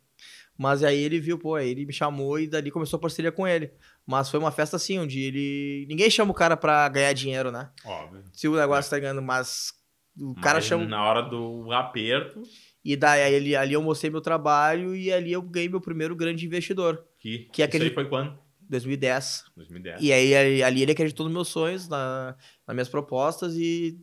Mas 0.58 0.84
aí 0.84 1.00
ele 1.00 1.20
viu, 1.20 1.40
pô, 1.40 1.56
aí 1.56 1.70
ele 1.70 1.86
me 1.86 1.94
chamou 1.94 2.38
e 2.38 2.46
dali 2.46 2.70
começou 2.70 2.98
a 2.98 3.02
parceria 3.02 3.32
com 3.32 3.48
ele. 3.48 3.72
Mas 4.06 4.30
foi 4.30 4.40
uma 4.40 4.52
festa 4.52 4.76
assim, 4.76 5.00
onde 5.00 5.20
ele... 5.22 5.86
Ninguém 5.88 6.10
chama 6.10 6.32
o 6.32 6.36
cara 6.36 6.58
pra 6.58 6.88
ganhar 6.90 7.14
dinheiro, 7.14 7.50
né? 7.52 7.70
Óbvio. 7.86 8.24
Se 8.34 8.48
o 8.48 8.56
negócio 8.56 8.90
tá 8.92 9.00
ganhando, 9.00 9.22
mas... 9.22 9.74
O 10.20 10.36
cara 10.36 10.56
Mas 10.58 10.66
chama... 10.66 10.86
Na 10.86 11.02
hora 11.04 11.22
do 11.22 11.72
aperto, 11.72 12.42
E 12.84 12.96
daí 12.98 13.22
aí, 13.22 13.56
ali, 13.56 13.74
eu 13.74 13.82
mostrei 13.82 14.12
meu 14.12 14.20
trabalho 14.20 14.94
e 14.94 15.12
ali 15.14 15.32
eu 15.32 15.42
ganhei 15.42 15.70
meu 15.70 15.80
primeiro 15.80 16.14
grande 16.14 16.46
investidor, 16.46 17.06
que, 17.20 17.48
Que 17.54 17.62
é 17.62 17.66
isso 17.66 17.70
aquele- 17.70 17.86
aí 17.90 17.94
foi 17.94 18.06
quando? 18.10 18.38
2010. 18.70 19.46
2010. 19.56 20.02
E 20.02 20.14
aí 20.14 20.64
ali, 20.64 20.82
ele 20.84 20.92
acreditou 20.92 21.26
nos 21.26 21.34
meus 21.34 21.48
sonhos, 21.48 21.88
na, 21.88 22.38
nas 22.68 22.76
minhas 22.76 22.90
propostas 22.90 23.56
e 23.56 24.00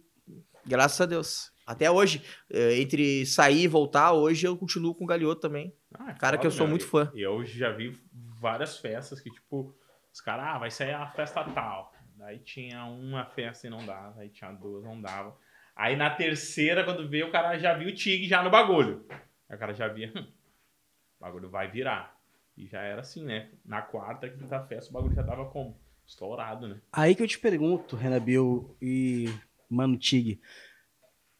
graças 0.66 1.00
a 1.00 1.06
Deus. 1.06 1.52
Até 1.66 1.90
hoje, 1.90 2.22
eh, 2.50 2.80
entre 2.80 3.26
sair 3.26 3.62
e 3.62 3.68
voltar, 3.68 4.12
hoje 4.12 4.46
eu 4.46 4.56
continuo 4.56 4.94
com 4.94 5.04
o 5.04 5.06
Galioto 5.06 5.40
também. 5.40 5.74
Ah, 5.92 6.10
é 6.10 6.14
Cara 6.14 6.38
que 6.38 6.46
eu 6.46 6.50
sou 6.50 6.66
meu. 6.66 6.70
muito 6.70 6.86
fã. 6.86 7.10
Eu 7.14 7.44
já 7.44 7.72
vi 7.72 7.98
várias 8.40 8.78
festas 8.78 9.20
que, 9.20 9.30
tipo, 9.30 9.76
os 10.12 10.20
caras, 10.20 10.46
ah, 10.46 10.58
vai 10.58 10.70
sair 10.70 10.94
a 10.94 11.08
festa 11.08 11.42
tal. 11.42 11.92
Daí 12.16 12.38
tinha 12.38 12.84
uma 12.84 13.24
festa 13.26 13.66
e 13.66 13.70
não 13.70 13.84
dava, 13.84 14.20
aí 14.20 14.28
tinha 14.30 14.52
duas, 14.52 14.84
não 14.84 15.00
dava. 15.00 15.36
Aí 15.74 15.96
na 15.96 16.08
terceira, 16.08 16.84
quando 16.84 17.08
veio, 17.08 17.28
o 17.28 17.32
cara 17.32 17.58
já 17.58 17.74
viu 17.74 17.88
o 17.88 17.94
Tig 17.94 18.26
já 18.26 18.42
no 18.42 18.50
bagulho. 18.50 19.04
Aí 19.48 19.56
o 19.56 19.58
cara 19.58 19.74
já 19.74 19.88
via, 19.88 20.10
hum, 20.16 20.20
o 20.22 21.20
bagulho 21.20 21.50
vai 21.50 21.70
virar. 21.70 22.15
E 22.56 22.66
já 22.66 22.80
era 22.80 23.02
assim, 23.02 23.24
né? 23.24 23.50
Na 23.64 23.82
quarta, 23.82 24.28
quinta 24.28 24.60
festa, 24.64 24.90
o 24.90 24.94
bagulho 24.94 25.14
já 25.14 25.22
tava 25.22 25.44
como? 25.46 25.76
Estourado, 26.06 26.68
né? 26.68 26.80
Aí 26.92 27.14
que 27.14 27.22
eu 27.22 27.26
te 27.26 27.38
pergunto, 27.38 27.96
Renabil 27.96 28.74
e 28.80 29.28
Mano 29.68 29.98
Tig, 29.98 30.40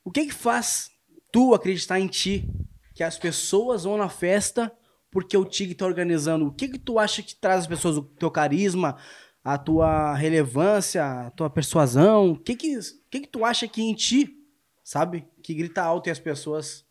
o 0.05 0.11
que 0.11 0.27
que 0.27 0.35
faz 0.35 0.91
tu 1.33 1.55
acreditar 1.55 1.99
em 2.01 2.09
ti 2.09 2.49
que 2.95 3.03
as 3.03 3.19
pessoas 3.19 3.85
vão 3.85 3.97
na 3.97 4.09
festa 4.09 4.73
porque 5.11 5.37
o 5.37 5.45
Tig 5.45 5.75
tá 5.75 5.87
organizando? 5.87 6.47
O 6.47 6.53
que 6.53 6.69
que 6.69 6.79
tu 6.79 6.99
acha 6.99 7.23
que 7.23 7.35
traz 7.35 7.61
as 7.61 7.67
pessoas? 7.67 7.97
O 7.97 8.03
teu 8.03 8.31
carisma, 8.31 8.99
a 9.43 9.57
tua 9.57 10.15
relevância, 10.15 11.05
a 11.05 11.31
tua 11.31 11.49
persuasão? 11.49 12.33
O 12.33 12.39
que 12.39 12.55
que, 12.55 12.77
o 12.77 12.83
que 13.11 13.21
que 13.21 13.29
tu 13.29 13.45
acha 13.45 13.67
que 13.67 13.81
em 13.81 13.95
ti, 13.95 14.37
sabe? 14.85 15.27
Que 15.43 15.55
grita 15.55 15.83
alto 15.83 16.09
e 16.09 16.11
as 16.11 16.19
pessoas... 16.19 16.85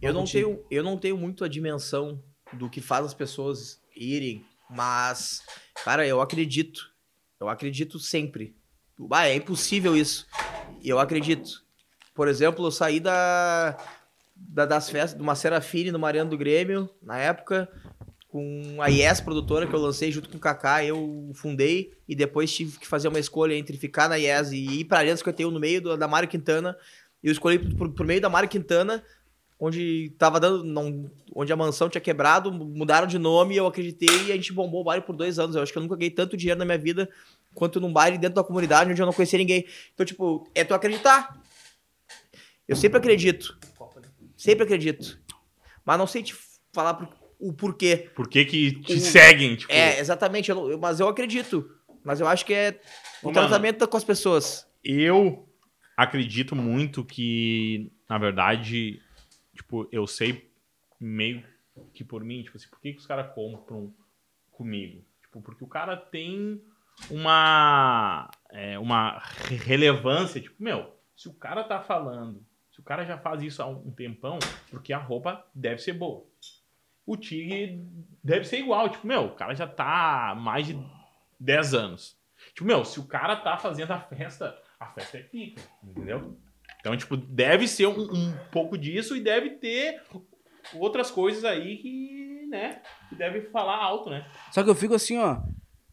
Eu 0.00 0.12
não, 0.12 0.22
contigo. 0.22 0.54
tenho, 0.54 0.66
eu 0.70 0.82
não 0.82 0.96
tenho 0.96 1.16
muito 1.16 1.44
a 1.44 1.48
dimensão 1.48 2.22
do 2.52 2.68
que 2.70 2.80
faz 2.80 3.06
as 3.06 3.14
pessoas 3.14 3.80
irem, 3.96 4.44
mas, 4.68 5.42
cara, 5.84 6.06
eu 6.06 6.20
acredito. 6.20 6.90
Eu 7.40 7.48
acredito 7.48 7.98
sempre. 7.98 8.54
Ah, 9.10 9.26
é 9.28 9.34
impossível 9.36 9.96
isso. 9.96 10.26
Eu 10.84 10.98
acredito. 10.98 11.62
Por 12.14 12.28
exemplo, 12.28 12.64
eu 12.66 12.70
saí 12.70 13.00
da, 13.00 13.76
da- 14.36 14.66
das 14.66 14.88
festas 14.90 15.20
uma 15.20 15.34
Serafine 15.34 15.90
no 15.90 15.98
Mariano 15.98 16.30
do 16.30 16.38
Grêmio, 16.38 16.88
na 17.02 17.18
época, 17.18 17.68
com 18.28 18.76
a 18.80 18.86
Yes 18.88 19.20
produtora 19.20 19.66
que 19.66 19.74
eu 19.74 19.80
lancei 19.80 20.10
junto 20.12 20.28
com 20.28 20.36
o 20.36 20.40
Kaká, 20.40 20.84
eu 20.84 21.30
fundei 21.34 21.92
e 22.08 22.14
depois 22.14 22.52
tive 22.54 22.78
que 22.78 22.86
fazer 22.86 23.08
uma 23.08 23.18
escolha 23.18 23.54
entre 23.54 23.76
ficar 23.76 24.08
na 24.08 24.16
Yes 24.16 24.52
e 24.52 24.80
ir 24.80 24.84
pra 24.84 24.98
Arena 24.98 25.16
51 25.16 25.50
no 25.50 25.58
meio 25.60 25.80
do- 25.82 25.96
da 25.96 26.06
Mário 26.08 26.28
Quintana. 26.28 26.76
Eu 27.22 27.32
escolhi 27.32 27.58
por, 27.58 27.90
por 27.92 28.06
meio 28.06 28.20
da 28.20 28.28
Mário 28.28 28.48
Quintana, 28.48 29.04
onde 29.64 30.12
tava 30.18 30.40
dando. 30.40 30.64
Não, 30.64 31.08
onde 31.34 31.52
a 31.52 31.56
mansão 31.56 31.88
tinha 31.88 32.00
quebrado, 32.00 32.50
mudaram 32.52 33.06
de 33.06 33.16
nome, 33.18 33.54
eu 33.56 33.64
acreditei 33.66 34.08
e 34.26 34.32
a 34.32 34.34
gente 34.34 34.52
bombou 34.52 34.80
o 34.80 34.84
baile 34.84 35.04
por 35.04 35.14
dois 35.14 35.38
anos. 35.38 35.54
Eu 35.54 35.62
acho 35.62 35.70
que 35.72 35.78
eu 35.78 35.82
nunca 35.82 35.94
ganhei 35.96 36.10
tanto 36.10 36.36
dinheiro 36.36 36.58
na 36.58 36.64
minha 36.64 36.78
vida 36.78 37.08
quanto 37.54 37.80
num 37.80 37.92
baile 37.92 38.18
dentro 38.18 38.34
da 38.36 38.44
comunidade 38.44 38.90
onde 38.90 39.00
eu 39.00 39.06
não 39.06 39.12
conhecia 39.12 39.38
ninguém. 39.38 39.64
Então, 39.94 40.04
tipo, 40.04 40.48
é 40.54 40.64
tu 40.64 40.74
acreditar. 40.74 41.40
Eu 42.66 42.74
sempre 42.76 42.98
acredito. 42.98 43.56
Sempre 44.36 44.64
acredito. 44.64 45.18
Mas 45.84 45.98
não 45.98 46.06
sei 46.06 46.22
te 46.22 46.34
falar 46.72 46.94
por- 46.94 47.08
o 47.38 47.52
porquê. 47.52 48.10
Por 48.14 48.28
que 48.28 48.44
que 48.44 48.72
te 48.82 48.94
O- 48.94 49.00
seguem? 49.00 49.56
Tipo, 49.56 49.72
É, 49.72 49.98
exatamente. 49.98 50.50
eu 50.50 50.70
eu- 50.70 50.78
mas 50.78 50.98
eu 51.00 51.08
acredito. 51.08 51.68
Mas 52.04 52.20
eu 52.20 52.26
acho 52.26 52.44
que 52.46 52.54
é 52.54 52.80
o 53.22 53.26
mano. 53.26 53.34
tratamento 53.38 53.86
com 53.86 53.96
as 53.96 54.04
pessoas. 54.04 54.66
Eu 54.82 55.46
acredito 55.96 56.56
muito 56.56 57.04
que, 57.04 57.92
na 58.08 58.16
verdade, 58.18 59.00
tipo, 59.54 59.88
eu 59.92 60.06
sei 60.06 60.50
meio 61.00 61.44
que 61.94 62.04
por 62.04 62.22
mim, 62.24 62.42
tipo 62.42 62.56
assim, 62.56 62.68
por 62.68 62.80
que, 62.80 62.92
que 62.92 62.98
os 62.98 63.06
caras 63.06 63.32
compram 63.34 63.92
comigo? 64.50 65.04
Tipo, 65.22 65.40
porque 65.40 65.64
o 65.64 65.68
cara 65.68 65.96
tem 65.96 66.62
uma, 67.10 68.30
é, 68.50 68.78
uma 68.78 69.18
re- 69.18 69.56
relevância, 69.56 70.40
tipo, 70.40 70.62
meu, 70.62 70.94
se 71.16 71.28
o 71.28 71.34
cara 71.34 71.64
tá 71.64 71.80
falando, 71.80 72.44
se 72.70 72.80
o 72.80 72.82
cara 72.82 73.04
já 73.04 73.18
faz 73.18 73.42
isso 73.42 73.62
há 73.62 73.66
um 73.66 73.90
tempão, 73.90 74.38
porque 74.70 74.92
a 74.92 74.98
roupa 74.98 75.46
deve 75.54 75.80
ser 75.80 75.92
boa. 75.94 76.24
O 77.04 77.16
Tigre 77.16 77.84
deve 78.22 78.44
ser 78.44 78.58
igual, 78.60 78.88
tipo, 78.88 79.06
meu, 79.06 79.24
o 79.26 79.34
cara 79.34 79.54
já 79.54 79.66
tá 79.66 80.30
há 80.30 80.34
mais 80.34 80.66
de 80.66 80.78
10 81.40 81.74
anos. 81.74 82.16
Tipo, 82.54 82.64
meu, 82.64 82.84
se 82.84 83.00
o 83.00 83.06
cara 83.06 83.36
tá 83.36 83.56
fazendo 83.58 83.90
a 83.92 84.00
festa, 84.00 84.56
a 84.78 84.86
festa 84.86 85.18
é 85.18 85.22
pica, 85.22 85.62
entendeu? 85.82 86.36
Então, 86.82 86.96
tipo, 86.96 87.16
deve 87.16 87.68
ser 87.68 87.86
um, 87.86 88.12
um 88.12 88.36
pouco 88.50 88.76
disso 88.76 89.16
e 89.16 89.20
deve 89.20 89.50
ter 89.50 90.02
outras 90.74 91.12
coisas 91.12 91.44
aí 91.44 91.76
que, 91.76 92.46
né, 92.50 92.82
que 93.08 93.14
deve 93.14 93.42
falar 93.50 93.76
alto, 93.76 94.10
né? 94.10 94.26
Só 94.50 94.64
que 94.64 94.68
eu 94.68 94.74
fico 94.74 94.92
assim, 94.92 95.16
ó, 95.16 95.42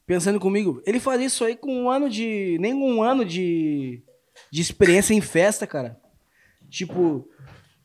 pensando 0.03 0.39
comigo, 0.39 0.81
ele 0.87 0.99
faz 0.99 1.21
isso 1.21 1.45
aí 1.45 1.55
com 1.55 1.83
um 1.83 1.91
ano 1.91 2.09
de. 2.09 2.57
nem 2.59 2.73
um 2.73 3.03
ano 3.03 3.23
de, 3.23 4.01
de 4.51 4.61
experiência 4.61 5.13
em 5.13 5.21
festa, 5.21 5.67
cara. 5.67 5.95
Tipo, 6.71 7.29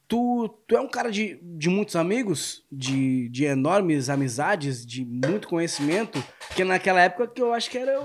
tu, 0.08 0.48
tu 0.66 0.74
é 0.74 0.80
um 0.80 0.88
cara 0.88 1.10
de, 1.10 1.38
de 1.42 1.68
muitos 1.68 1.96
amigos, 1.96 2.64
de, 2.72 3.28
de 3.28 3.44
enormes 3.44 4.08
amizades, 4.08 4.86
de 4.86 5.04
muito 5.04 5.46
conhecimento, 5.46 6.24
porque 6.48 6.64
naquela 6.64 7.02
época 7.02 7.28
que 7.28 7.42
eu 7.42 7.52
acho 7.52 7.68
que 7.68 7.76
era. 7.76 8.00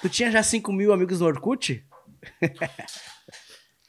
Tu 0.00 0.08
tinha 0.08 0.32
já 0.32 0.42
5 0.42 0.72
mil 0.72 0.92
amigos 0.92 1.20
no 1.20 1.26
Orkut? 1.26 1.86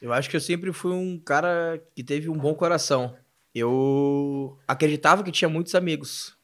Eu 0.04 0.12
acho 0.12 0.28
que 0.28 0.36
eu 0.36 0.40
sempre 0.40 0.70
fui 0.70 0.92
um 0.92 1.18
cara 1.18 1.82
que 1.96 2.04
teve 2.04 2.28
um 2.28 2.36
bom 2.36 2.54
coração. 2.54 3.16
Eu 3.54 4.58
acreditava 4.68 5.22
que 5.22 5.32
tinha 5.32 5.48
muitos 5.48 5.74
amigos. 5.74 6.36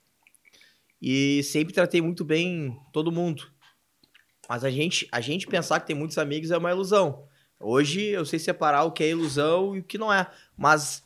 E 0.99 1.43
sempre 1.43 1.75
tratei 1.75 2.01
muito 2.01 2.25
bem 2.25 2.75
todo 2.91 3.13
mundo. 3.13 3.53
Mas 4.49 4.65
a 4.65 4.71
gente, 4.71 5.07
a 5.13 5.21
gente 5.21 5.47
pensar 5.47 5.79
que 5.79 5.89
tem 5.89 5.95
muitos 5.95 6.17
amigos 6.17 6.51
é 6.51 6.57
uma 6.57 6.71
ilusão. 6.71 7.27
Hoje 7.61 8.01
eu 8.07 8.25
sei 8.25 8.39
separar 8.39 8.85
o 8.85 8.93
que 8.93 9.05
é 9.05 9.11
ilusão 9.11 9.77
e 9.77 9.81
o 9.81 9.85
que 9.85 9.99
não 9.99 10.11
é. 10.11 10.27
Mas 10.57 11.05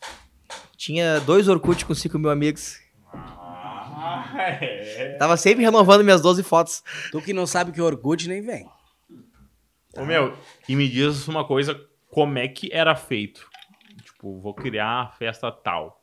tinha 0.76 1.18
dois 1.18 1.48
Orkut 1.48 1.84
com 1.84 1.92
5 1.92 2.16
mil 2.20 2.30
amigos. 2.30 2.78
Ah, 3.12 4.32
é. 4.62 5.16
Tava 5.18 5.36
sempre 5.36 5.64
renovando 5.64 6.04
minhas 6.04 6.22
12 6.22 6.44
fotos. 6.44 6.84
Tu 7.10 7.20
que 7.20 7.32
não 7.32 7.48
sabe 7.48 7.72
que 7.72 7.80
é 7.80 7.82
Orkut 7.82 8.28
nem 8.28 8.42
vem. 8.42 8.70
Ô, 9.96 10.04
meu, 10.04 10.38
e 10.68 10.76
me 10.76 10.88
diz 10.88 11.26
uma 11.26 11.44
coisa, 11.44 11.80
como 12.14 12.38
é 12.38 12.46
que 12.46 12.70
era 12.72 12.94
feito? 12.94 13.48
Tipo, 14.04 14.40
vou 14.40 14.54
criar 14.54 15.02
a 15.02 15.08
festa 15.08 15.50
tal. 15.50 16.00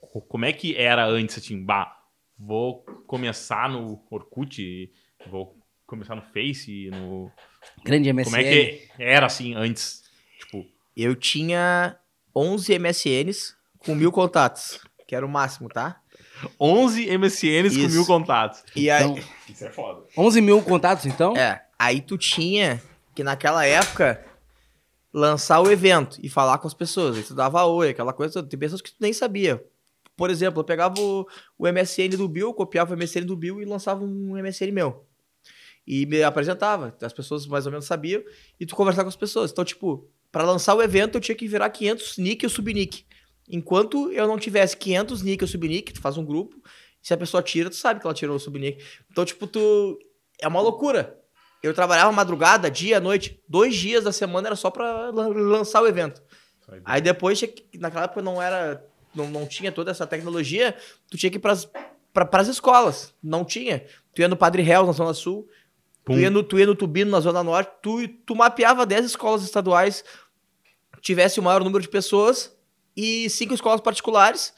Co- 0.00 0.20
Como 0.22 0.44
é 0.44 0.52
que 0.52 0.74
era 0.74 1.06
antes, 1.06 1.38
assim, 1.38 1.62
bah, 1.64 1.96
vou 2.38 2.84
começar 3.06 3.68
no 3.70 4.04
Orkut, 4.10 4.90
vou 5.30 5.56
começar 5.86 6.16
no 6.16 6.22
Face, 6.22 6.90
no... 6.90 7.30
Grande 7.84 8.12
MSN. 8.12 8.24
Como 8.24 8.36
é 8.36 8.42
que 8.44 8.88
era, 8.98 9.26
assim, 9.26 9.54
antes? 9.54 10.02
Tipo, 10.40 10.66
Eu 10.96 11.14
tinha 11.14 11.96
11 12.34 12.72
MSNs 12.78 13.56
com 13.78 13.94
mil 13.94 14.10
contatos. 14.10 14.80
Que 15.06 15.14
era 15.14 15.24
o 15.24 15.28
máximo, 15.28 15.68
tá? 15.68 16.00
11 16.60 17.06
MSNs 17.16 17.76
com 17.76 17.84
Isso. 17.84 17.94
mil 17.94 18.04
contatos. 18.06 18.64
E 18.74 18.90
aí, 18.90 19.04
Então, 19.04 19.18
Isso 19.48 19.64
é 19.64 19.70
foda. 19.70 20.04
11 20.18 20.40
mil 20.40 20.60
contatos, 20.62 21.06
então? 21.06 21.36
É, 21.36 21.64
aí 21.78 22.00
tu 22.00 22.18
tinha 22.18 22.82
que 23.14 23.22
naquela 23.22 23.64
época 23.64 24.24
lançar 25.16 25.62
o 25.62 25.70
evento 25.70 26.18
e 26.22 26.28
falar 26.28 26.58
com 26.58 26.68
as 26.68 26.74
pessoas. 26.74 27.26
Tu 27.26 27.34
dava 27.34 27.64
oi, 27.64 27.88
aquela 27.88 28.12
coisa. 28.12 28.42
Tem 28.42 28.58
pessoas 28.58 28.82
que 28.82 28.90
tu 28.90 28.96
nem 29.00 29.14
sabia. 29.14 29.64
por 30.14 30.28
exemplo, 30.28 30.60
eu 30.60 30.64
pegava 30.64 31.00
o, 31.00 31.26
o 31.58 31.66
MSN 31.66 32.10
do 32.18 32.28
Bill, 32.28 32.52
copiava 32.52 32.94
o 32.94 32.98
MSN 32.98 33.24
do 33.24 33.36
Bill 33.36 33.62
e 33.62 33.64
lançava 33.64 34.04
um 34.04 34.36
MSN 34.36 34.70
meu. 34.72 35.06
E 35.86 36.04
me 36.04 36.22
apresentava, 36.22 36.94
as 37.00 37.12
pessoas 37.14 37.46
mais 37.46 37.64
ou 37.64 37.72
menos 37.72 37.86
sabiam, 37.86 38.22
e 38.60 38.66
tu 38.66 38.76
conversava 38.76 39.04
com 39.04 39.08
as 39.08 39.16
pessoas. 39.16 39.50
Então, 39.50 39.64
tipo, 39.64 40.06
para 40.30 40.44
lançar 40.44 40.74
o 40.74 40.82
evento 40.82 41.16
eu 41.16 41.20
tinha 41.20 41.34
que 41.34 41.48
virar 41.48 41.70
500 41.70 42.18
nick 42.18 42.44
ou 42.44 42.50
subnick. 42.50 43.06
Enquanto 43.48 44.12
eu 44.12 44.26
não 44.26 44.38
tivesse 44.38 44.76
500 44.76 45.22
nick 45.22 45.42
ou 45.42 45.48
subnick, 45.48 45.94
tu 45.94 46.00
faz 46.00 46.18
um 46.18 46.24
grupo, 46.24 46.60
se 47.00 47.14
a 47.14 47.16
pessoa 47.16 47.42
tira, 47.42 47.70
tu 47.70 47.76
sabe 47.76 48.00
que 48.00 48.06
ela 48.06 48.14
tirou 48.14 48.36
o 48.36 48.40
subnick. 48.40 48.84
Então, 49.10 49.24
tipo, 49.24 49.46
tu... 49.46 49.98
É 50.38 50.48
uma 50.48 50.60
loucura. 50.60 51.18
Eu 51.66 51.74
trabalhava 51.74 52.12
madrugada, 52.12 52.70
dia, 52.70 53.00
noite. 53.00 53.40
Dois 53.48 53.74
dias 53.74 54.04
da 54.04 54.12
semana 54.12 54.48
era 54.48 54.56
só 54.56 54.70
pra 54.70 55.10
lan- 55.10 55.28
lançar 55.28 55.82
o 55.82 55.86
evento. 55.86 56.22
Aí 56.84 57.00
depois, 57.00 57.40
naquela 57.74 58.04
época 58.04 58.22
não 58.22 58.40
era, 58.42 58.84
não, 59.14 59.28
não 59.28 59.46
tinha 59.46 59.70
toda 59.72 59.90
essa 59.90 60.06
tecnologia, 60.06 60.76
tu 61.10 61.16
tinha 61.16 61.30
que 61.30 61.36
ir 61.36 61.40
pras, 61.40 61.68
pra, 62.12 62.24
pras 62.24 62.48
escolas. 62.48 63.14
Não 63.22 63.44
tinha. 63.44 63.84
Tu 64.14 64.20
ia 64.22 64.28
no 64.28 64.36
Padre 64.36 64.62
Real, 64.62 64.84
na 64.86 64.92
Zona 64.92 65.14
Sul, 65.14 65.48
Pum. 66.04 66.14
tu 66.14 66.18
ia, 66.20 66.30
no, 66.30 66.42
tu 66.42 66.58
ia 66.58 66.66
no 66.66 66.74
Tubino, 66.74 67.10
na 67.10 67.20
Zona 67.20 67.42
Norte, 67.42 67.70
tu, 67.82 68.06
tu 68.26 68.34
mapeava 68.34 68.84
10 68.86 69.04
escolas 69.06 69.42
estaduais, 69.42 70.04
tivesse 71.00 71.38
o 71.38 71.42
maior 71.42 71.62
número 71.62 71.82
de 71.82 71.88
pessoas, 71.88 72.54
e 72.96 73.28
cinco 73.30 73.54
escolas 73.54 73.80
particulares, 73.80 74.52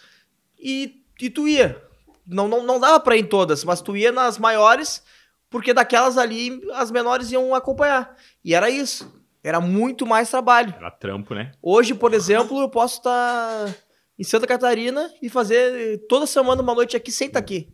e, 0.58 1.02
e 1.20 1.28
tu 1.28 1.46
ia. 1.48 1.82
Não, 2.26 2.46
não, 2.48 2.62
não 2.62 2.78
dava 2.78 3.00
pra 3.00 3.16
ir 3.16 3.20
em 3.20 3.26
todas, 3.26 3.64
mas 3.64 3.80
tu 3.80 3.96
ia 3.96 4.12
nas 4.12 4.38
maiores, 4.38 5.02
porque 5.50 5.72
daquelas 5.72 6.18
ali, 6.18 6.60
as 6.74 6.90
menores 6.90 7.30
iam 7.32 7.54
acompanhar. 7.54 8.14
E 8.44 8.54
era 8.54 8.68
isso. 8.70 9.12
Era 9.42 9.60
muito 9.60 10.06
mais 10.06 10.30
trabalho. 10.30 10.74
Era 10.76 10.90
trampo, 10.90 11.34
né? 11.34 11.52
Hoje, 11.62 11.94
por 11.94 12.12
exemplo, 12.12 12.60
eu 12.60 12.68
posso 12.68 12.98
estar 12.98 13.74
em 14.18 14.24
Santa 14.24 14.46
Catarina 14.46 15.10
e 15.22 15.28
fazer 15.28 15.98
toda 16.08 16.26
semana 16.26 16.60
uma 16.60 16.74
noite 16.74 16.96
aqui 16.96 17.12
sem 17.12 17.28
estar 17.28 17.38
aqui. 17.38 17.72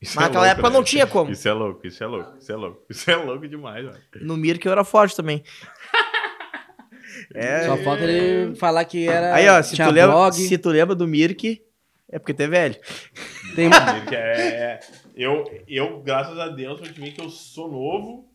Isso 0.00 0.16
Mas 0.16 0.26
naquela 0.26 0.48
época 0.48 0.68
não 0.70 0.82
tinha 0.82 1.06
como. 1.06 1.30
Isso 1.30 1.48
é 1.48 1.52
louco, 1.52 1.86
isso 1.86 2.02
é 2.02 2.06
louco, 2.06 2.36
isso 2.38 2.52
é 2.52 2.56
louco. 2.56 2.82
Isso 2.90 3.10
é 3.10 3.16
louco 3.16 3.48
demais, 3.48 3.84
velho. 3.84 4.26
No 4.26 4.36
Mirk 4.36 4.66
eu 4.66 4.72
era 4.72 4.84
forte 4.84 5.16
também. 5.16 5.42
É, 7.32 7.66
Só 7.66 7.76
falta 7.78 8.02
ele 8.02 8.54
falar 8.56 8.84
que 8.84 9.06
era. 9.08 9.34
Aí, 9.34 9.48
ó, 9.48 9.62
se 9.62 9.76
tu, 9.76 9.90
lembra, 9.90 10.32
se 10.32 10.58
tu 10.58 10.68
lembra 10.68 10.94
do 10.94 11.06
Mirk, 11.06 11.62
é 12.10 12.18
porque 12.18 12.34
tu 12.34 12.42
é 12.42 12.48
velho. 12.48 12.76
Tem... 13.54 13.66
Ele 13.70 14.14
é- 14.16 14.80
eu, 15.14 15.44
eu, 15.68 16.00
graças 16.02 16.38
a 16.38 16.48
Deus, 16.48 16.80
te 16.80 17.00
ver 17.00 17.12
que 17.12 17.20
eu 17.20 17.30
sou 17.30 17.70
novo, 17.70 18.28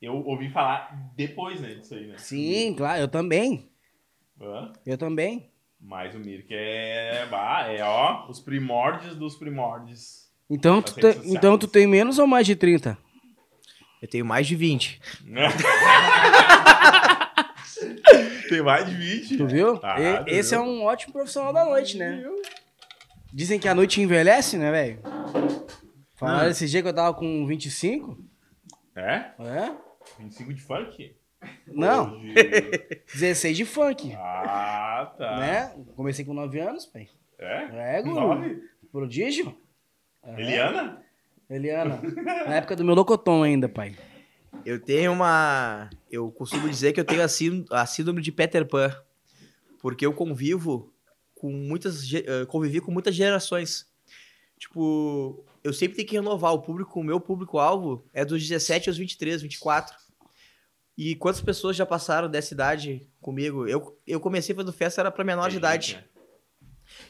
eu 0.00 0.14
ouvi 0.26 0.48
falar 0.50 1.12
depois, 1.16 1.60
né, 1.60 1.74
disso 1.74 1.94
aí, 1.94 2.06
né? 2.06 2.16
Sim, 2.18 2.74
claro, 2.76 3.00
eu 3.02 3.08
também. 3.08 3.68
Hã? 4.40 4.72
Eu 4.86 4.96
também. 4.96 5.50
Mas 5.80 6.14
o 6.14 6.18
Mirk 6.18 6.46
é, 6.50 7.26
bah, 7.30 7.66
é, 7.68 7.82
ó, 7.82 8.26
os 8.28 8.40
primórdios 8.40 9.14
dos 9.16 9.36
primórdios. 9.36 10.28
Então 10.50 10.80
tu, 10.82 10.94
te- 10.94 11.20
então 11.24 11.56
tu 11.58 11.68
tem 11.68 11.86
menos 11.86 12.18
ou 12.18 12.26
mais 12.26 12.46
de 12.46 12.56
30? 12.56 12.96
Eu 14.00 14.08
tenho 14.08 14.24
mais 14.24 14.46
de 14.46 14.56
20. 14.56 15.00
Tem 18.48 18.62
mais 18.62 18.86
de 18.88 18.94
20. 18.94 19.36
Tu 19.36 19.46
viu? 19.46 19.78
Ah, 19.82 20.00
E- 20.00 20.24
tu 20.24 20.30
esse 20.30 20.50
viu? 20.54 20.58
é 20.58 20.66
um 20.66 20.84
ótimo 20.84 21.12
profissional 21.12 21.52
da 21.52 21.64
noite, 21.64 21.96
né? 21.96 22.24
Dizem 23.32 23.58
que 23.60 23.68
a 23.68 23.74
noite 23.74 24.00
envelhece, 24.00 24.56
né, 24.56 24.70
velho? 24.70 25.00
Falaram 26.18 26.48
Ah. 26.48 26.50
esse 26.50 26.66
dia 26.66 26.82
que 26.82 26.88
eu 26.88 26.94
tava 26.94 27.14
com 27.14 27.46
25. 27.46 28.18
É? 28.96 29.30
É? 29.38 29.76
25 30.18 30.52
de 30.52 30.60
funk? 30.60 31.14
Não, 31.66 32.14
Hoje- 32.18 32.34
16 33.14 33.56
de 33.56 33.64
funk. 33.64 34.12
Ah, 34.16 35.14
tá. 35.16 35.38
Né? 35.38 35.74
Comecei 35.94 36.24
com 36.24 36.34
9 36.34 36.58
anos, 36.58 36.84
pai. 36.86 37.08
É? 37.38 37.98
É, 37.98 38.02
guru. 38.02 38.14
Nove? 38.16 38.62
Prodígio? 38.90 39.56
Aham. 40.24 40.38
Eliana? 40.40 41.02
Eliana. 41.48 42.00
Na 42.46 42.56
época 42.56 42.74
do 42.74 42.84
meu 42.84 42.94
locotom 42.96 43.44
ainda, 43.44 43.68
pai. 43.68 43.94
Eu 44.64 44.80
tenho 44.80 45.12
uma. 45.12 45.88
Eu 46.10 46.32
costumo 46.32 46.68
dizer 46.68 46.92
que 46.92 46.98
eu 46.98 47.04
tenho 47.04 47.22
a, 47.22 47.28
sínd- 47.28 47.66
a 47.70 47.86
síndrome 47.86 48.20
de 48.20 48.32
Peter 48.32 48.66
Pan. 48.66 48.92
Porque 49.80 50.04
eu 50.04 50.12
convivo 50.12 50.92
com 51.36 51.52
muitas. 51.52 52.02
eh, 52.12 52.44
Convivi 52.46 52.80
com 52.80 52.90
muitas 52.90 53.14
gerações. 53.14 53.86
Tipo, 54.58 55.44
eu 55.62 55.72
sempre 55.72 55.96
tenho 55.96 56.08
que 56.08 56.16
renovar. 56.16 56.52
O 56.52 56.60
público, 56.60 56.98
o 57.00 57.04
meu 57.04 57.20
público-alvo 57.20 58.04
é 58.12 58.24
dos 58.24 58.42
17 58.46 58.88
aos 58.88 58.98
23, 58.98 59.42
24. 59.42 59.96
E 60.96 61.14
quantas 61.14 61.40
pessoas 61.40 61.76
já 61.76 61.86
passaram 61.86 62.28
dessa 62.28 62.52
idade 62.54 63.06
comigo? 63.20 63.66
Eu, 63.68 63.96
eu 64.06 64.18
comecei 64.18 64.54
fazendo 64.54 64.72
festa, 64.72 65.00
era 65.00 65.10
pra 65.12 65.22
menor 65.24 65.48
de 65.48 65.56
É 65.56 65.58
idade. 65.58 65.94
né? 65.94 66.04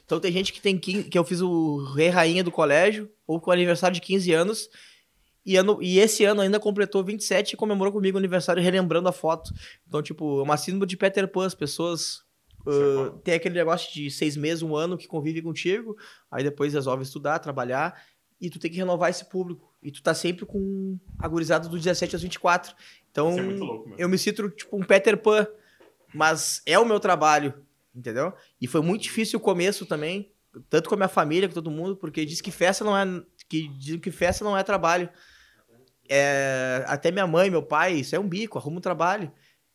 Então 0.05 0.21
tem 0.21 0.31
gente 0.33 0.53
que 0.53 0.61
tem 0.61 0.77
15, 0.79 1.05
que 1.05 1.19
eu 1.19 1.25
fiz 1.25 1.41
o 1.41 1.85
rei 1.95 2.09
rainha 2.09 2.45
do 2.45 2.51
colégio, 2.51 3.11
ou 3.27 3.41
com 3.41 3.51
aniversário 3.51 3.95
de 3.95 4.01
15 4.01 4.33
anos, 4.33 4.69
e, 5.47 5.57
ano, 5.57 5.79
e 5.81 5.99
esse 5.99 6.25
ano 6.25 6.43
ainda 6.43 6.61
completou 6.61 7.03
27 7.03 7.53
e 7.53 7.57
comemorou 7.57 7.91
comigo 7.93 8.17
o 8.17 8.19
aniversário 8.19 8.63
relembrando 8.63 9.09
a 9.09 9.13
foto. 9.13 9.51
Então, 9.87 10.03
tipo, 10.03 10.41
é 10.41 10.43
uma 10.43 10.59
síndrome 10.59 10.85
de 10.85 10.97
Peter 10.97 11.27
Pan, 11.27 11.47
as 11.47 11.55
pessoas 11.55 12.23
uh, 12.69 13.19
tem 13.19 13.35
aquele 13.35 13.55
negócio 13.55 13.93
de 13.93 14.11
seis 14.11 14.37
meses, 14.37 14.63
um 14.63 14.77
ano 14.77 14.97
que 14.97 15.07
convive 15.07 15.43
contigo, 15.43 15.97
aí 16.31 16.45
depois 16.45 16.75
resolve 16.75 17.03
estudar, 17.03 17.39
trabalhar, 17.39 18.03
e 18.41 18.49
tu 18.51 18.59
tem 18.59 18.71
que 18.71 18.77
renovar 18.77 19.11
esse 19.11 19.25
público. 19.25 19.73
E 19.83 19.91
tu 19.91 20.03
tá 20.03 20.15
sempre 20.15 20.45
com 20.45 20.99
a 21.19 21.29
gurizada 21.29 21.69
dos 21.69 21.83
17 21.83 22.15
aos 22.15 22.23
24. 22.23 22.75
Então, 23.11 23.39
é 23.39 23.43
louco, 23.43 23.95
eu 23.97 24.09
me 24.09 24.19
sinto 24.19 24.49
tipo 24.51 24.77
um 24.77 24.83
Peter 24.83 25.17
Pan, 25.17 25.47
mas 26.15 26.63
é 26.67 26.79
o 26.79 26.85
meu 26.85 27.01
trabalho, 27.01 27.55
entendeu? 27.95 28.33
E 28.61 28.67
foi 28.67 28.81
muito 28.81 29.03
difícil 29.03 29.39
o 29.39 29.43
começo 29.43 29.87
também, 29.87 30.33
tanto 30.69 30.89
com 30.89 30.95
a 30.95 30.99
minha 30.99 31.09
família, 31.09 31.49
com 31.49 31.55
todo 31.55 31.71
mundo, 31.71 31.97
porque 31.97 32.25
diz 32.25 32.41
que 32.41 32.51
festa 32.51 32.85
não 32.85 32.97
é 32.97 33.23
que 33.49 33.69
dizem 33.69 34.01
que 34.01 34.11
festa 34.11 34.45
não 34.45 34.57
é 34.57 34.63
trabalho. 34.63 35.09
É, 36.09 36.85
até 36.87 37.11
minha 37.11 37.27
mãe, 37.27 37.51
meu 37.51 37.63
pai, 37.63 37.95
isso 37.95 38.17
é 38.17 38.19
um 38.19 38.29
bico, 38.29 38.59
arruma 38.59 38.79
um 38.79 38.81
trabalho. 38.81 39.31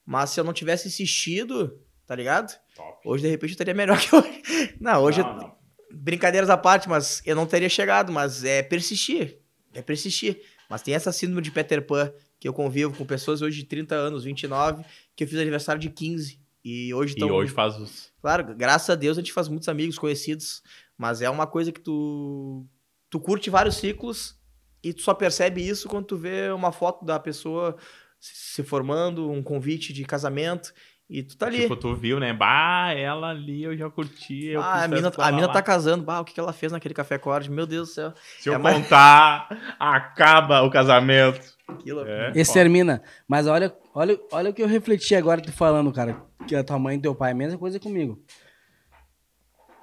Mas 0.06 0.32
se 0.32 0.40
eu 0.40 0.44
não 0.44 0.54
tivesse 0.54 0.88
insistido, 0.88 1.80
tá 2.06 2.16
ligado? 2.16 2.54
Top. 2.76 2.98
Hoje 3.06 3.24
de 3.24 3.30
repente 3.30 3.52
eu 3.52 3.54
estaria 3.54 3.74
melhor 3.74 3.98
que 4.02 4.14
hoje. 4.16 4.76
Não, 4.80 5.02
hoje 5.04 5.22
eu- 5.22 5.26
Não, 5.26 5.36
não. 5.38 5.56
brincadeiras 5.92 6.50
à 6.50 6.58
parte, 6.58 6.88
mas 6.90 7.22
eu 7.26 7.36
não 7.36 7.46
teria 7.46 7.70
chegado, 7.70 8.12
mas 8.12 8.44
é 8.44 8.62
persistir. 8.64 9.40
É 9.74 9.82
persistir. 9.82 10.42
Mas 10.70 10.82
tem 10.82 10.94
essa 10.96 11.12
síndrome 11.12 11.42
de 11.42 11.52
Peter 11.52 11.86
Pan, 11.86 12.12
que 12.40 12.48
eu 12.48 12.54
convivo 12.54 12.96
com 12.96 13.06
pessoas 13.06 13.42
hoje 13.42 13.58
de 13.62 13.66
30 13.66 13.96
anos, 13.96 14.24
29, 14.24 14.84
que 15.16 15.24
eu 15.24 15.28
fiz 15.28 15.40
aniversário 15.40 15.80
de 15.82 15.90
15. 15.90 16.40
E 16.66 16.94
hoje 16.94 17.14
E 17.14 17.16
estão. 17.16 17.30
hoje 17.30 17.52
faz 17.52 17.76
os. 17.78 18.12
Claro, 18.22 18.56
graças 18.56 18.90
a 18.90 18.96
Deus 18.96 19.18
a 19.18 19.22
gente 19.22 19.34
faz 19.34 19.48
muitos 19.50 19.68
amigos, 19.68 20.00
conhecidos, 20.00 20.64
mas 20.98 21.22
é 21.22 21.30
uma 21.30 21.46
coisa 21.46 21.72
que 21.72 21.80
tu. 21.82 22.66
Tu 23.10 23.20
curte 23.20 23.50
vários 23.50 23.76
ciclos 23.76 24.40
e 24.82 24.94
tu 24.94 25.02
só 25.02 25.14
percebe 25.14 25.62
isso 25.62 25.88
quando 25.90 26.06
tu 26.06 26.18
vê 26.18 26.50
uma 26.52 26.72
foto 26.72 27.04
da 27.06 27.20
pessoa 27.20 27.76
se 28.20 28.64
formando, 28.64 29.30
um 29.30 29.44
convite 29.44 29.92
de 29.92 30.04
casamento, 30.06 30.74
e 31.16 31.22
tu 31.22 31.38
tá 31.38 31.46
ali. 31.46 31.62
Tipo, 31.62 31.76
tu 31.76 31.94
viu, 31.94 32.20
né? 32.20 32.34
Bah, 32.34 32.92
ela 32.92 33.30
ali 33.30 33.64
eu 33.64 33.78
já 33.78 33.88
curti. 33.88 34.48
Eu 34.48 34.60
ah, 34.64 34.84
a 34.84 34.88
mina, 34.88 35.12
a 35.16 35.32
mina 35.32 35.46
lá. 35.46 35.54
tá 35.54 35.62
casando. 35.62 36.04
Bah, 36.04 36.20
o 36.20 36.26
que, 36.26 36.34
que 36.34 36.40
ela 36.40 36.52
fez 36.52 36.72
naquele 36.72 36.96
café 36.96 37.16
acorde? 37.16 37.52
Meu 37.52 37.68
Deus 37.68 37.90
do 37.90 37.94
céu. 37.94 38.14
Se 38.40 38.50
eu 38.50 38.56
É 38.56 38.58
mais- 38.58 38.76
contar, 38.78 39.76
acaba 39.80 40.64
o 40.64 40.72
casamento. 40.72 41.40
Louco. 41.86 42.10
É. 42.10 42.32
Esse 42.34 42.52
termina. 42.52 43.04
Mas 43.28 43.46
olha, 43.46 43.72
olha, 43.94 44.20
olha 44.32 44.50
o 44.50 44.54
que 44.56 44.64
eu 44.64 44.68
refleti 44.68 45.14
agora 45.14 45.40
tu 45.40 45.52
falando, 45.52 45.94
cara. 45.94 46.20
Que 46.48 46.56
a 46.56 46.64
tua 46.64 46.80
mãe 46.80 46.98
e 46.98 47.02
teu 47.02 47.14
pai, 47.14 47.32
a 47.32 47.36
mesma 47.36 47.60
coisa 47.60 47.80
comigo. 47.80 48.20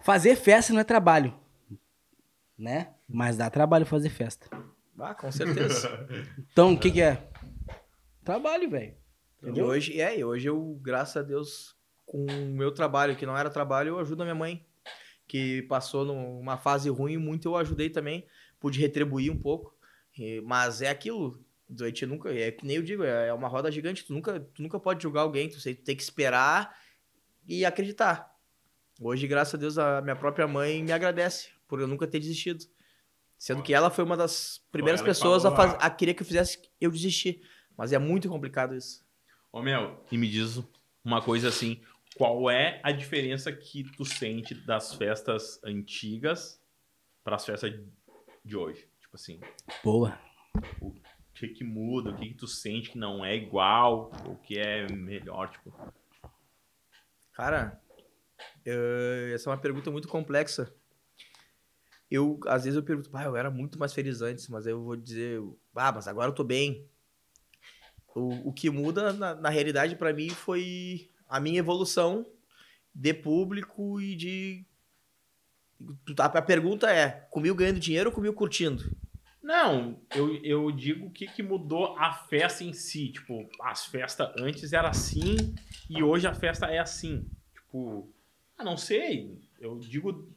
Fazer 0.02 0.34
festa 0.34 0.72
não 0.72 0.80
é 0.80 0.84
trabalho. 0.84 1.32
Né? 2.58 2.88
Mas 3.08 3.36
dá 3.36 3.48
trabalho 3.48 3.86
fazer 3.86 4.10
festa. 4.10 4.48
Ah, 4.98 5.14
com 5.14 5.30
certeza. 5.30 6.08
Então, 6.52 6.72
o 6.72 6.78
que 6.78 6.90
que 6.90 7.00
é? 7.00 7.22
Trabalho, 8.24 8.68
velho. 8.68 8.99
Entendeu? 9.42 9.66
hoje, 9.66 10.00
é, 10.00 10.24
hoje 10.24 10.48
eu, 10.48 10.78
graças 10.82 11.16
a 11.16 11.22
Deus, 11.22 11.76
com 12.06 12.24
o 12.26 12.46
meu 12.54 12.72
trabalho, 12.72 13.16
que 13.16 13.24
não 13.26 13.36
era 13.36 13.48
trabalho, 13.50 13.90
eu 13.90 13.98
ajudo 13.98 14.22
a 14.22 14.24
minha 14.24 14.34
mãe, 14.34 14.66
que 15.26 15.62
passou 15.62 16.04
numa 16.04 16.56
fase 16.58 16.88
ruim, 16.90 17.16
muito 17.16 17.48
eu 17.48 17.56
ajudei 17.56 17.88
também, 17.88 18.26
pude 18.58 18.80
retribuir 18.80 19.30
um 19.32 19.38
pouco, 19.38 19.74
mas 20.44 20.82
é 20.82 20.90
aquilo, 20.90 21.42
a 21.80 21.86
gente 21.86 22.04
nunca, 22.04 22.32
é 22.34 22.50
que 22.50 22.66
nem 22.66 22.76
eu 22.76 22.82
digo, 22.82 23.02
é 23.04 23.28
é 23.28 23.32
uma 23.32 23.48
roda 23.48 23.70
gigante, 23.70 24.04
tu 24.04 24.12
nunca, 24.12 24.40
tu 24.40 24.60
nunca 24.62 24.78
pode 24.78 25.02
julgar 25.02 25.22
alguém, 25.22 25.48
tu 25.48 25.60
sei- 25.60 25.74
tu 25.74 25.84
tem 25.84 25.96
que 25.96 26.02
esperar 26.02 26.76
e 27.46 27.64
acreditar. 27.64 28.28
Hoje, 29.00 29.26
graças 29.26 29.54
a 29.54 29.58
Deus, 29.58 29.78
a 29.78 30.02
minha 30.02 30.16
própria 30.16 30.46
mãe 30.46 30.82
me 30.82 30.92
agradece 30.92 31.48
por 31.66 31.80
eu 31.80 31.86
nunca 31.86 32.06
ter 32.06 32.18
desistido. 32.20 32.64
Sendo 33.38 33.62
que 33.62 33.72
ela 33.72 33.88
foi 33.88 34.04
uma 34.04 34.16
das 34.18 34.60
primeiras 34.70 35.00
pessoas 35.06 35.44
a, 35.46 35.50
faz, 35.56 35.74
a 35.80 35.88
querer 35.88 36.12
que 36.12 36.20
eu 36.22 36.26
fizesse 36.26 36.60
eu 36.78 36.90
desistir. 36.90 37.40
Mas 37.74 37.90
é 37.94 37.98
muito 37.98 38.28
complicado 38.28 38.74
isso. 38.74 39.02
Ô, 39.52 39.62
Mel, 39.62 40.04
e 40.12 40.16
me 40.16 40.28
diz 40.28 40.62
uma 41.04 41.20
coisa 41.20 41.48
assim. 41.48 41.80
Qual 42.16 42.50
é 42.50 42.80
a 42.84 42.92
diferença 42.92 43.52
que 43.52 43.82
tu 43.96 44.04
sente 44.04 44.54
das 44.54 44.94
festas 44.94 45.60
antigas 45.64 46.62
para 47.24 47.36
as 47.36 47.44
festas 47.44 47.72
de 48.44 48.56
hoje? 48.56 48.88
Tipo 49.00 49.16
assim, 49.16 49.40
Boa. 49.82 50.18
o 50.80 50.92
que 51.34 51.48
que 51.48 51.64
muda? 51.64 52.10
O 52.10 52.16
que 52.16 52.28
que 52.28 52.34
tu 52.34 52.46
sente 52.46 52.90
que 52.90 52.98
não 52.98 53.24
é 53.24 53.34
igual? 53.34 54.12
O 54.26 54.36
que 54.36 54.58
é 54.58 54.86
melhor? 54.88 55.50
Tipo, 55.50 55.74
Cara, 57.32 57.80
essa 59.34 59.48
é 59.48 59.52
uma 59.52 59.58
pergunta 59.60 59.90
muito 59.90 60.06
complexa. 60.06 60.72
eu, 62.10 62.38
às 62.46 62.64
vezes 62.64 62.76
eu 62.76 62.82
pergunto, 62.84 63.10
ah, 63.14 63.24
eu 63.24 63.36
era 63.36 63.50
muito 63.50 63.78
mais 63.78 63.92
feliz 63.94 64.20
antes, 64.20 64.46
mas 64.48 64.66
aí 64.66 64.72
eu 64.72 64.82
vou 64.82 64.94
dizer, 64.94 65.40
ah, 65.74 65.90
mas 65.90 66.06
agora 66.06 66.30
eu 66.30 66.34
tô 66.34 66.44
bem. 66.44 66.88
O, 68.14 68.48
o 68.48 68.52
que 68.52 68.70
muda, 68.70 69.12
na, 69.12 69.34
na 69.34 69.48
realidade, 69.48 69.96
pra 69.96 70.12
mim, 70.12 70.30
foi 70.30 71.10
a 71.28 71.38
minha 71.38 71.58
evolução 71.58 72.26
de 72.94 73.14
público 73.14 74.00
e 74.00 74.16
de... 74.16 74.64
A 76.18 76.24
a 76.26 76.42
pergunta 76.42 76.90
é, 76.90 77.26
comigo 77.30 77.56
ganhando 77.56 77.80
dinheiro 77.80 78.10
ou 78.10 78.14
comigo 78.14 78.34
curtindo? 78.34 78.84
Não, 79.42 79.98
eu, 80.14 80.36
eu 80.44 80.70
digo 80.70 81.06
o 81.06 81.10
que, 81.10 81.26
que 81.26 81.42
mudou 81.42 81.96
a 81.96 82.12
festa 82.12 82.62
em 82.62 82.72
si. 82.72 83.08
Tipo, 83.08 83.48
as 83.62 83.86
festas 83.86 84.30
antes 84.38 84.72
era 84.72 84.88
assim 84.88 85.36
e 85.88 86.02
hoje 86.02 86.26
a 86.26 86.34
festa 86.34 86.66
é 86.66 86.78
assim. 86.78 87.26
Tipo, 87.54 88.12
ah, 88.58 88.64
não 88.64 88.76
sei. 88.76 89.40
Eu 89.58 89.78
digo 89.78 90.28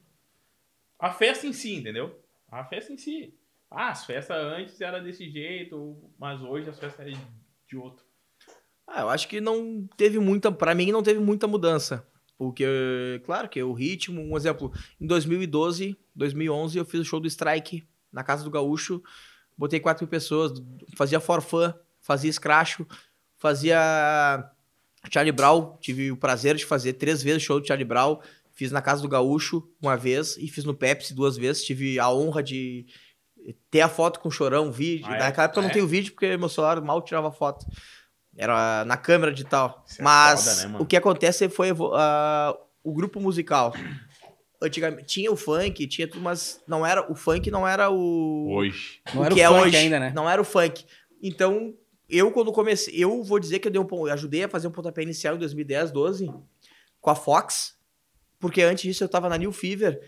a 0.98 1.12
festa 1.12 1.46
em 1.46 1.54
si, 1.54 1.76
entendeu? 1.76 2.18
A 2.50 2.64
festa 2.64 2.94
em 2.94 2.98
si. 2.98 3.34
Ah, 3.70 3.90
as 3.90 4.06
festas 4.06 4.38
antes 4.38 4.80
era 4.80 5.00
desse 5.00 5.30
jeito, 5.30 5.98
mas 6.18 6.42
hoje 6.42 6.70
as 6.70 6.80
festas 6.80 7.06
é 7.08 7.12
de 7.74 7.78
outro. 7.78 8.06
Ah, 8.88 9.02
eu 9.02 9.10
acho 9.10 9.28
que 9.28 9.42
não 9.42 9.88
teve 9.98 10.20
muita, 10.20 10.52
Pra 10.52 10.76
mim 10.76 10.92
não 10.92 11.02
teve 11.02 11.20
muita 11.20 11.48
mudança. 11.48 12.08
Porque, 12.38 13.22
claro 13.26 13.50
que 13.50 13.62
o 13.64 13.74
ritmo, 13.74 14.22
um 14.22 14.36
exemplo, 14.38 14.72
em 15.00 15.08
2012, 15.08 15.98
2011 16.16 16.78
eu 16.78 16.86
fiz 16.86 17.02
o 17.02 17.06
show 17.06 17.20
do 17.20 17.28
Strike 17.28 17.84
na 18.12 18.24
Casa 18.24 18.44
do 18.44 18.52
Gaúcho, 18.52 19.02
botei 19.58 19.80
4 19.80 20.04
mil 20.04 20.10
pessoas, 20.10 20.52
fazia 20.96 21.20
forfã, 21.20 21.74
fazia 22.02 22.32
scratch, 22.32 22.82
fazia 23.38 24.52
Charlie 25.12 25.32
Brown, 25.32 25.78
tive 25.80 26.12
o 26.12 26.18
prazer 26.18 26.56
de 26.56 26.66
fazer 26.66 26.94
três 26.94 27.24
vezes 27.24 27.44
o 27.44 27.46
show 27.46 27.60
do 27.60 27.68
Charlie 27.68 27.86
Brown, 27.86 28.20
fiz 28.52 28.72
na 28.72 28.82
Casa 28.82 29.02
do 29.02 29.08
Gaúcho 29.08 29.68
uma 29.82 29.96
vez 29.96 30.38
e 30.38 30.48
fiz 30.48 30.64
no 30.66 30.74
Pepsi 30.74 31.14
duas 31.14 31.38
vezes, 31.38 31.64
tive 31.64 32.00
a 32.00 32.12
honra 32.12 32.44
de 32.44 32.86
ter 33.70 33.82
a 33.82 33.90
foto 33.90 34.20
com 34.20 34.30
o 34.30 34.32
Chorão, 34.32 34.72
vídeo, 34.72 35.08
Ah, 35.10 35.16
é? 35.16 35.20
naquela 35.20 35.46
época 35.46 35.60
eu 35.60 35.64
não 35.64 35.70
É? 35.70 35.74
tenho 35.74 35.88
vídeo 35.88 36.12
porque 36.14 36.38
meu 36.38 36.50
celular 36.50 36.80
mal 36.82 37.02
tirava 37.02 37.32
foto. 37.32 37.66
Era 38.36 38.84
na 38.86 38.98
câmera 38.98 39.32
de 39.32 39.44
tal. 39.44 39.84
Isso 39.88 40.02
é 40.02 40.04
Mas 40.04 40.44
foda, 40.62 40.68
né, 40.70 40.78
o 40.80 40.86
que 40.86 40.98
acontece 40.98 41.48
foi 41.50 41.70
ah, 41.94 42.56
o 42.84 42.94
grupo 42.94 43.20
musical. 43.20 43.74
Antigamente 44.62 45.06
tinha 45.06 45.32
o 45.32 45.36
funk, 45.36 45.86
tinha 45.88 46.08
tudo, 46.08 46.22
mas 46.22 46.62
não 46.66 46.86
era 46.86 47.12
o 47.12 47.16
funk 47.16 47.52
não 47.52 47.68
era 47.68 47.90
o 47.92 48.48
Hoje. 48.50 49.02
Não 49.14 49.22
o 49.22 49.26
era 49.26 49.36
o 49.36 49.40
é 49.40 49.48
funk 49.48 49.62
hoje. 49.68 49.76
ainda, 49.78 50.00
né? 50.00 50.14
Não 50.16 50.30
era 50.30 50.42
o 50.42 50.46
funk. 50.46 50.86
Então, 51.22 51.74
eu 52.10 52.32
quando 52.32 52.52
comecei, 52.54 52.94
eu 52.98 53.22
vou 53.24 53.40
dizer 53.40 53.60
que 53.60 53.68
eu 53.68 53.72
dei 53.72 53.82
um, 53.82 53.88
eu 54.08 54.14
ajudei 54.14 54.44
a 54.46 54.50
fazer 54.50 54.68
um 54.68 54.72
pontapé 54.72 55.04
inicial 55.04 55.36
em 55.36 55.40
2010, 55.40 55.92
12 55.92 56.32
com 57.02 57.10
a 57.10 57.16
Fox, 57.16 57.76
porque 58.40 58.62
antes 58.62 58.84
disso 58.84 59.04
eu 59.04 59.10
tava 59.10 59.28
na 59.28 59.38
New 59.38 59.52
Fever 59.52 60.00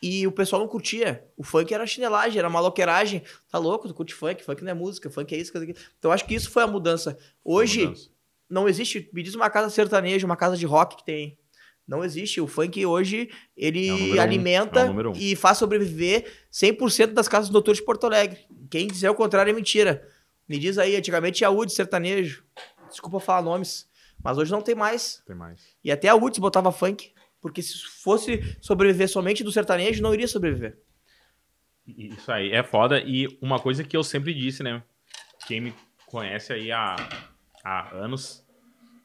e 0.00 0.26
o 0.26 0.32
pessoal 0.32 0.60
não 0.60 0.68
curtia. 0.68 1.24
O 1.36 1.42
funk 1.42 1.72
era 1.74 1.86
chinelagem, 1.86 2.38
era 2.38 2.48
maloqueiragem. 2.48 3.22
Tá 3.50 3.58
louco, 3.58 3.88
tu 3.88 3.94
curte 3.94 4.14
funk, 4.14 4.44
funk 4.44 4.62
não 4.62 4.70
é 4.70 4.74
música, 4.74 5.10
funk 5.10 5.34
é 5.34 5.38
isso, 5.38 5.50
coisa 5.52 5.68
aqui. 5.68 5.78
Então 5.98 6.12
acho 6.12 6.24
que 6.24 6.34
isso 6.34 6.50
foi 6.50 6.62
a 6.62 6.66
mudança. 6.66 7.18
Hoje 7.44 7.86
Mudança. 7.86 8.10
não 8.48 8.68
existe, 8.68 9.10
me 9.12 9.22
diz 9.22 9.34
uma 9.34 9.50
casa 9.50 9.70
sertaneja, 9.70 10.24
uma 10.26 10.36
casa 10.36 10.56
de 10.56 10.64
rock 10.66 10.96
que 10.96 11.04
tem. 11.04 11.38
Não 11.86 12.04
existe. 12.04 12.38
O 12.40 12.46
funk 12.46 12.84
hoje, 12.84 13.30
ele 13.56 13.88
É 13.88 13.92
número 13.92 14.18
um, 14.18 14.20
alimenta 14.22 14.80
é 14.80 14.90
um. 14.90 15.12
e 15.16 15.34
faz 15.34 15.56
sobreviver 15.56 16.30
100% 16.52 17.14
das 17.14 17.26
casas 17.26 17.48
do 17.48 17.52
doutor 17.54 17.74
de 17.74 17.82
Porto 17.82 18.04
Alegre. 18.04 18.38
Quem 18.70 18.86
dizer 18.86 19.08
o 19.08 19.14
contrário 19.14 19.50
é 19.50 19.54
mentira. 19.54 20.06
Me 20.46 20.58
diz 20.58 20.76
aí, 20.76 20.94
antigamente 20.96 21.38
tinha 21.38 21.48
a 21.48 21.50
UD 21.50 21.72
sertanejo. 21.72 22.44
Desculpa 22.90 23.18
falar 23.20 23.40
nomes. 23.42 23.88
Mas 24.22 24.36
hoje 24.36 24.50
não 24.50 24.60
tem 24.60 24.74
mais. 24.74 25.22
Tem 25.26 25.34
mais. 25.34 25.62
E 25.82 25.90
até 25.90 26.08
a 26.08 26.14
UDS 26.14 26.38
botava 26.38 26.70
funk. 26.72 27.12
Porque 27.40 27.62
se 27.62 27.78
fosse 28.02 28.56
sobreviver 28.60 29.08
somente 29.08 29.44
do 29.44 29.52
sertanejo, 29.52 30.02
não 30.02 30.12
iria 30.12 30.28
sobreviver. 30.28 30.78
Isso 31.86 32.30
aí, 32.30 32.50
é 32.52 32.62
foda. 32.62 33.00
E 33.00 33.26
uma 33.40 33.58
coisa 33.58 33.84
que 33.84 33.96
eu 33.96 34.02
sempre 34.02 34.34
disse, 34.34 34.62
né? 34.62 34.82
Quem 35.46 35.60
me 35.60 35.74
conhece 36.06 36.52
aí 36.52 36.70
há, 36.72 36.96
há 37.64 37.94
anos, 37.94 38.44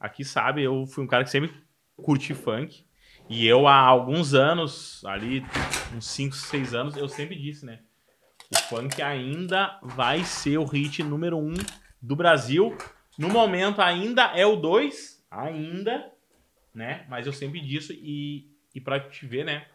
aqui 0.00 0.24
sabe, 0.24 0.62
eu 0.62 0.86
fui 0.86 1.04
um 1.04 1.06
cara 1.06 1.24
que 1.24 1.30
sempre 1.30 1.54
curti 1.96 2.34
funk. 2.34 2.84
E 3.28 3.46
eu, 3.46 3.66
há 3.66 3.78
alguns 3.78 4.34
anos, 4.34 5.02
ali, 5.06 5.42
uns 5.94 6.06
5, 6.06 6.34
6 6.34 6.74
anos, 6.74 6.96
eu 6.96 7.08
sempre 7.08 7.36
disse, 7.36 7.64
né? 7.64 7.80
O 8.52 8.58
funk 8.68 9.00
ainda 9.00 9.78
vai 9.82 10.22
ser 10.24 10.58
o 10.58 10.64
hit 10.64 11.02
número 11.02 11.38
um 11.38 11.54
do 12.00 12.14
Brasil. 12.14 12.76
No 13.18 13.30
momento 13.30 13.80
ainda 13.80 14.24
é 14.36 14.44
o 14.44 14.56
2, 14.56 15.24
ainda, 15.30 16.12
né? 16.74 17.06
Mas 17.08 17.26
eu 17.26 17.32
sempre 17.32 17.60
disse, 17.60 17.92
e, 18.02 18.50
e 18.74 18.80
pra 18.80 19.00
te 19.00 19.26
ver, 19.26 19.44
né? 19.44 19.66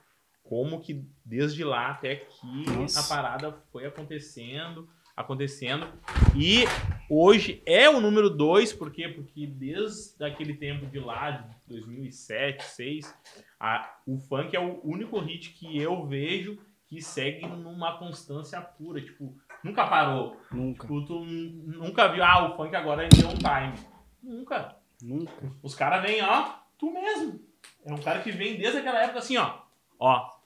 Como 0.44 0.82
que 0.82 1.06
desde 1.24 1.64
lá 1.64 1.92
até 1.92 2.14
aqui 2.14 2.66
Nossa. 2.70 3.00
a 3.00 3.04
parada 3.04 3.52
foi 3.72 3.86
acontecendo, 3.86 4.90
acontecendo. 5.16 5.88
E 6.36 6.64
hoje 7.10 7.62
é 7.66 7.90
o 7.90 8.00
número 8.00 8.30
2, 8.30 8.74
por 8.74 8.92
quê? 8.92 9.08
Porque 9.10 9.46
desde 9.46 10.24
aquele 10.24 10.56
tempo 10.56 10.86
de 10.88 11.00
lá, 11.00 11.32
de 11.32 11.76
2007, 11.76 12.58
2006, 12.58 13.16
a, 13.60 13.96
o 14.08 14.18
funk 14.18 14.56
é 14.56 14.60
o 14.60 14.82
único 14.84 15.20
hit 15.20 15.52
que 15.52 15.80
eu 15.80 16.06
vejo 16.08 16.58
que 16.88 17.02
segue 17.02 17.46
numa 17.46 17.98
constância 18.00 18.60
pura. 18.60 19.00
Tipo, 19.00 19.38
nunca 19.64 19.86
parou. 19.86 20.42
Nunca, 20.52 20.88
Tu, 20.88 21.06
tu 21.06 21.20
nunca 21.24 22.08
viu, 22.08 22.24
ah, 22.24 22.50
o 22.52 22.58
funk 22.58 22.76
agora 22.76 23.08
deu 23.08 23.28
um 23.30 23.36
time. 23.36 23.88
Nunca. 24.24 24.76
nunca. 25.02 25.32
Os 25.62 25.76
caras 25.76 26.02
vêm, 26.02 26.24
ó, 26.24 26.56
tu 26.80 26.92
mesmo. 26.92 27.40
É 27.86 27.94
um 27.94 28.02
cara 28.02 28.22
que 28.22 28.32
vem 28.32 28.58
desde 28.58 28.80
aquela 28.80 29.04
época 29.04 29.20
assim, 29.20 29.38
ó. 29.38 29.60
Ó. 30.00 30.40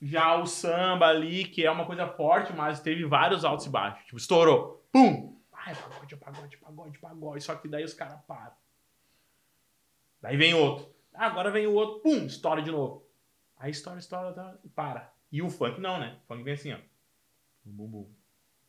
Já 0.00 0.34
o 0.36 0.46
samba 0.46 1.06
ali, 1.06 1.44
que 1.44 1.64
é 1.64 1.70
uma 1.70 1.86
coisa 1.86 2.06
forte, 2.08 2.52
mas 2.52 2.80
teve 2.80 3.04
vários 3.04 3.44
altos 3.44 3.66
e 3.66 3.70
baixos. 3.70 4.04
Tipo, 4.04 4.16
estourou. 4.16 4.84
Pum! 4.92 5.38
Ai, 5.52 5.74
pagode, 5.74 6.16
pagode, 6.16 6.56
pagode, 6.56 6.98
pagode. 6.98 7.44
Só 7.44 7.54
que 7.54 7.68
daí 7.68 7.84
os 7.84 7.94
caras 7.94 8.20
param. 8.26 8.52
Daí 10.20 10.36
vem 10.36 10.54
outro. 10.54 10.88
Agora 11.14 11.50
vem 11.50 11.66
o 11.66 11.74
outro. 11.74 12.00
Pum! 12.00 12.26
Estoura 12.26 12.62
de 12.62 12.70
novo. 12.70 13.06
Aí 13.58 13.70
estoura, 13.70 13.98
estoura, 13.98 14.28
estoura 14.30 14.60
e 14.64 14.68
para. 14.68 15.12
E 15.32 15.42
o 15.42 15.50
funk 15.50 15.80
não, 15.80 15.98
né? 15.98 16.18
O 16.24 16.26
funk 16.26 16.42
vem 16.42 16.54
assim, 16.54 16.72
ó. 16.72 16.78
Bum, 17.64 17.86
bum. 17.86 18.10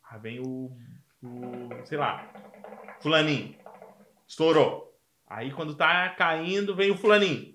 Aí 0.09 0.19
vem 0.19 0.39
o, 0.39 0.75
o. 1.21 1.85
Sei 1.85 1.97
lá. 1.97 2.27
Fulaninho. 2.99 3.55
Estourou. 4.25 4.86
Aí 5.29 5.51
quando 5.51 5.75
tá 5.75 6.09
caindo, 6.09 6.75
vem 6.75 6.91
o 6.91 6.97
fulaninho. 6.97 7.53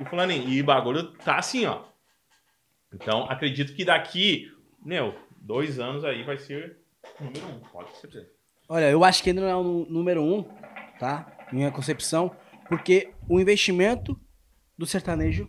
O 0.00 0.04
fulaninho. 0.06 0.48
E 0.48 0.60
o 0.60 0.64
bagulho 0.64 1.12
tá 1.18 1.36
assim, 1.36 1.66
ó. 1.66 1.82
Então, 2.92 3.24
acredito 3.28 3.74
que 3.74 3.84
daqui, 3.84 4.50
meu, 4.84 5.14
dois 5.40 5.78
anos 5.78 6.04
aí 6.04 6.22
vai 6.24 6.38
ser 6.38 6.78
número 7.20 7.46
um. 7.46 7.60
Pode 7.60 7.96
ser. 7.98 8.30
Olha, 8.68 8.90
eu 8.90 9.04
acho 9.04 9.22
que 9.22 9.30
ainda 9.30 9.42
não 9.42 9.48
é 9.48 9.56
o 9.56 9.86
número 9.90 10.22
um, 10.22 10.42
tá? 10.98 11.30
Minha 11.52 11.70
concepção, 11.70 12.34
porque 12.68 13.12
o 13.28 13.40
investimento 13.40 14.18
do 14.78 14.86
sertanejo 14.86 15.48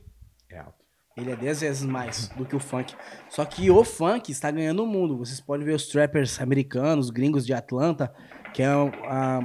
É 0.50 0.60
alto. 0.60 0.84
ele 1.16 1.32
é 1.32 1.36
10 1.36 1.62
vezes 1.62 1.86
mais 1.86 2.28
do 2.30 2.46
que 2.46 2.56
o 2.56 2.60
funk. 2.60 2.94
Só 3.30 3.46
que 3.46 3.70
o 3.72 3.84
funk 3.84 4.32
está 4.32 4.52
ganhando 4.52 4.84
o 4.84 4.88
mundo. 4.88 5.18
Vocês 5.18 5.40
podem 5.40 5.66
ver 5.66 5.76
os 5.76 5.88
trappers 5.88 6.42
americanos, 6.42 7.10
gringos 7.10 7.46
de 7.46 7.54
Atlanta, 7.54 8.14
que 8.54 8.62
é 8.62 8.68
a, 8.68 9.40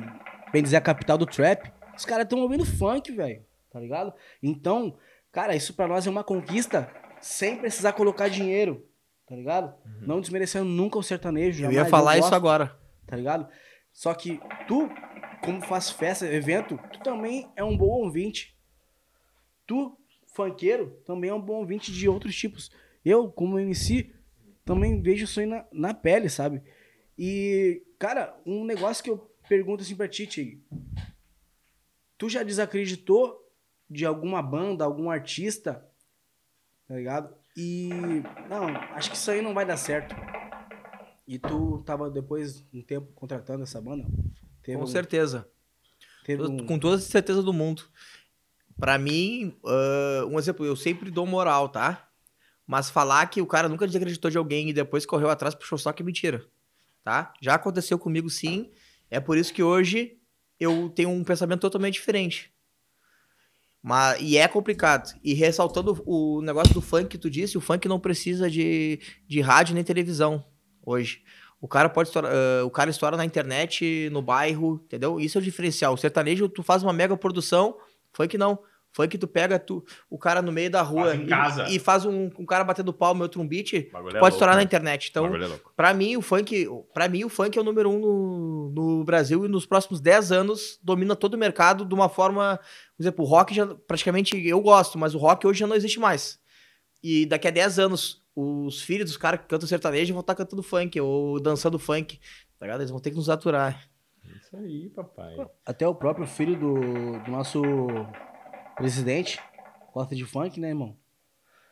bem 0.52 0.62
dizer 0.62 0.76
a 0.76 0.80
capital 0.80 1.16
do 1.16 1.26
trap. 1.26 1.70
Os 1.96 2.04
caras 2.04 2.24
estão 2.24 2.40
ouvindo 2.40 2.64
funk, 2.64 3.10
velho. 3.12 3.44
Tá 3.70 3.80
ligado? 3.80 4.12
Então, 4.42 4.96
cara, 5.32 5.54
isso 5.54 5.74
pra 5.74 5.88
nós 5.88 6.06
é 6.06 6.10
uma 6.10 6.24
conquista 6.24 6.90
sem 7.20 7.56
precisar 7.56 7.92
colocar 7.92 8.28
dinheiro. 8.28 8.86
Tá 9.26 9.34
ligado? 9.34 9.74
Não 10.00 10.20
desmerecendo 10.20 10.64
nunca 10.66 10.98
o 10.98 11.02
sertanejo. 11.02 11.58
Eu 11.58 11.72
jamais, 11.72 11.76
ia 11.76 11.84
falar 11.86 12.12
isso 12.14 12.22
gosto 12.22 12.34
agora. 12.34 12.78
tá 13.06 13.16
ligado? 13.16 13.48
Só 13.92 14.14
que 14.14 14.40
tu, 14.68 14.88
como 15.42 15.60
faz 15.62 15.90
festa, 15.90 16.26
evento, 16.26 16.78
tu 16.92 17.00
também 17.00 17.50
é 17.56 17.64
um 17.64 17.76
bom 17.76 17.86
ouvinte. 18.04 18.56
Tu, 19.66 19.98
funkeiro, 20.32 20.90
também 21.04 21.30
é 21.30 21.34
um 21.34 21.40
bom 21.40 21.54
ouvinte 21.54 21.90
de 21.90 22.08
outros 22.08 22.36
tipos. 22.36 22.70
Eu, 23.04 23.30
como 23.30 23.58
MC, 23.58 24.12
também 24.64 25.00
vejo 25.00 25.24
isso 25.24 25.40
aí 25.40 25.46
na, 25.46 25.64
na 25.72 25.94
pele, 25.94 26.28
sabe? 26.28 26.62
E, 27.18 27.82
cara, 27.98 28.36
um 28.44 28.64
negócio 28.64 29.02
que 29.02 29.10
eu 29.10 29.30
pergunto 29.48 29.82
assim 29.82 29.96
pra 29.96 30.06
ti, 30.08 30.26
Tig. 30.26 30.60
Tu 32.18 32.28
já 32.28 32.42
desacreditou 32.42 33.46
de 33.88 34.04
alguma 34.04 34.42
banda, 34.42 34.84
algum 34.84 35.10
artista, 35.10 35.86
tá 36.88 36.94
ligado? 36.94 37.34
E, 37.56 37.88
não, 38.50 38.68
acho 38.94 39.10
que 39.10 39.16
isso 39.16 39.30
aí 39.30 39.40
não 39.40 39.54
vai 39.54 39.64
dar 39.64 39.76
certo. 39.76 40.14
E 41.26 41.38
tu 41.38 41.82
tava 41.84 42.10
depois 42.10 42.64
um 42.72 42.82
tempo 42.82 43.12
contratando 43.14 43.62
essa 43.62 43.80
banda? 43.80 44.06
Teve 44.62 44.78
Com 44.78 44.84
um, 44.84 44.86
certeza. 44.86 45.48
Teve 46.24 46.42
um... 46.42 46.66
Com 46.66 46.78
toda 46.78 46.96
a 46.96 47.00
certeza 47.00 47.42
do 47.42 47.52
mundo. 47.52 47.84
Pra 48.78 48.98
mim, 48.98 49.56
ah, 49.64 50.24
um 50.26 50.38
exemplo, 50.38 50.64
eu 50.64 50.76
sempre 50.76 51.10
dou 51.10 51.26
moral, 51.26 51.68
tá? 51.68 52.08
Mas 52.66 52.90
falar 52.90 53.26
que 53.30 53.40
o 53.40 53.46
cara 53.46 53.68
nunca 53.68 53.86
desacreditou 53.86 54.30
de 54.30 54.36
alguém 54.36 54.68
e 54.68 54.72
depois 54.72 55.06
correu 55.06 55.30
atrás 55.30 55.54
puxou 55.54 55.78
só 55.78 55.92
que 55.92 56.02
é 56.02 56.06
mentira. 56.06 56.44
Tá? 57.02 57.32
Já 57.40 57.54
aconteceu 57.54 57.98
comigo 57.98 58.28
sim. 58.28 58.70
É 59.08 59.20
por 59.20 59.38
isso 59.38 59.54
que 59.54 59.62
hoje 59.62 60.18
eu 60.58 60.88
tenho 60.90 61.10
um 61.10 61.24
pensamento 61.24 61.60
totalmente 61.60 61.94
diferente. 61.94 62.52
Mas, 63.82 64.20
e 64.20 64.36
é 64.36 64.48
complicado. 64.48 65.14
E 65.22 65.32
ressaltando 65.32 66.02
o 66.04 66.42
negócio 66.42 66.74
do 66.74 66.80
funk 66.80 67.08
que 67.08 67.18
tu 67.18 67.30
disse, 67.30 67.56
o 67.56 67.60
funk 67.60 67.86
não 67.86 68.00
precisa 68.00 68.50
de, 68.50 68.98
de 69.28 69.40
rádio 69.40 69.74
nem 69.74 69.84
televisão 69.84 70.44
hoje. 70.84 71.22
O 71.60 71.68
cara 71.68 71.88
pode 71.88 72.08
estourar, 72.08 72.32
uh, 72.32 72.66
o 72.66 72.70
cara 72.70 72.90
estoura 72.90 73.16
na 73.16 73.24
internet, 73.24 74.08
no 74.10 74.20
bairro, 74.20 74.80
entendeu? 74.84 75.20
Isso 75.20 75.38
é 75.38 75.40
o 75.40 75.44
diferencial. 75.44 75.94
O 75.94 75.96
sertanejo, 75.96 76.48
tu 76.48 76.62
faz 76.62 76.82
uma 76.82 76.92
mega 76.92 77.16
produção, 77.16 77.76
funk 78.12 78.36
não. 78.36 78.58
Funk 78.96 79.18
tu 79.18 79.28
pega 79.28 79.58
tu, 79.58 79.84
o 80.08 80.16
cara 80.16 80.40
no 80.40 80.50
meio 80.50 80.70
da 80.70 80.80
rua 80.80 81.08
Faz 81.08 81.20
em 81.20 81.26
casa. 81.26 81.68
e, 81.68 81.76
e 81.76 81.78
faz 81.78 82.06
um, 82.06 82.30
um 82.38 82.46
cara 82.46 82.64
batendo 82.64 82.94
palma 82.94 83.20
e 83.20 83.22
outro 83.24 83.42
um 83.42 83.46
beat, 83.46 83.74
é 83.74 83.80
pode 83.82 84.14
louco, 84.14 84.28
estourar 84.28 84.54
né? 84.54 84.60
na 84.60 84.64
internet. 84.64 85.08
Então, 85.10 85.26
é. 85.26 85.60
Pra 85.76 85.92
mim, 85.92 86.16
o 86.16 86.22
funk, 86.22 86.66
para 86.94 87.06
mim, 87.06 87.22
o 87.22 87.28
funk 87.28 87.58
é 87.58 87.60
o 87.60 87.64
número 87.64 87.90
um 87.90 87.98
no, 87.98 88.70
no 88.74 89.04
Brasil 89.04 89.44
e 89.44 89.48
nos 89.48 89.66
próximos 89.66 90.00
10 90.00 90.32
anos 90.32 90.78
domina 90.82 91.14
todo 91.14 91.34
o 91.34 91.38
mercado 91.38 91.84
de 91.84 91.92
uma 91.92 92.08
forma. 92.08 92.58
Por 92.96 93.02
exemplo, 93.02 93.22
o 93.22 93.28
rock 93.28 93.54
já 93.54 93.66
praticamente 93.66 94.34
eu 94.48 94.62
gosto, 94.62 94.96
mas 94.98 95.14
o 95.14 95.18
rock 95.18 95.46
hoje 95.46 95.60
já 95.60 95.66
não 95.66 95.76
existe 95.76 96.00
mais. 96.00 96.40
E 97.02 97.26
daqui 97.26 97.48
a 97.48 97.50
10 97.50 97.78
anos, 97.78 98.24
os 98.34 98.80
filhos 98.80 99.10
dos 99.10 99.18
caras 99.18 99.40
que 99.40 99.46
cantam 99.46 99.68
sertanejo 99.68 100.14
vão 100.14 100.22
estar 100.22 100.34
cantando 100.34 100.62
funk 100.62 100.98
ou 100.98 101.38
dançando 101.38 101.78
funk. 101.78 102.18
Tá 102.58 102.64
ligado? 102.64 102.80
Eles 102.80 102.90
vão 102.90 102.98
ter 102.98 103.10
que 103.10 103.16
nos 103.16 103.28
aturar. 103.28 103.78
Isso 104.40 104.56
aí, 104.56 104.88
papai. 104.88 105.36
Até 105.66 105.86
o 105.86 105.94
próprio 105.94 106.26
filho 106.26 106.58
do, 106.58 107.22
do 107.24 107.30
nosso 107.30 107.60
presidente 108.76 109.40
gosta 109.92 110.14
de 110.14 110.24
funk, 110.24 110.60
né, 110.60 110.68
irmão? 110.68 110.96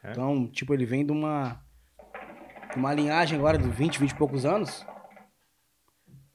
É? 0.02 0.10
Então, 0.10 0.48
tipo, 0.48 0.72
ele 0.72 0.86
vem 0.86 1.04
de 1.04 1.12
uma, 1.12 1.62
de 2.72 2.76
uma 2.78 2.92
linhagem 2.92 3.38
agora 3.38 3.58
de 3.58 3.68
20, 3.68 4.00
20 4.00 4.10
e 4.10 4.16
poucos 4.16 4.46
anos. 4.46 4.84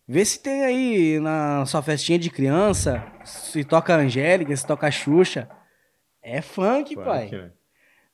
Vê 0.07 0.23
se 0.23 0.41
tem 0.41 0.63
aí 0.63 1.19
na 1.19 1.65
sua 1.65 1.81
festinha 1.81 2.17
de 2.17 2.29
criança, 2.29 3.05
se 3.23 3.63
toca 3.63 3.95
Angélica, 3.95 4.55
se 4.55 4.65
toca 4.65 4.89
Xuxa. 4.89 5.49
É 6.21 6.41
funk, 6.41 6.95
pai. 6.95 7.29
Funk, 7.29 7.37
né? 7.37 7.51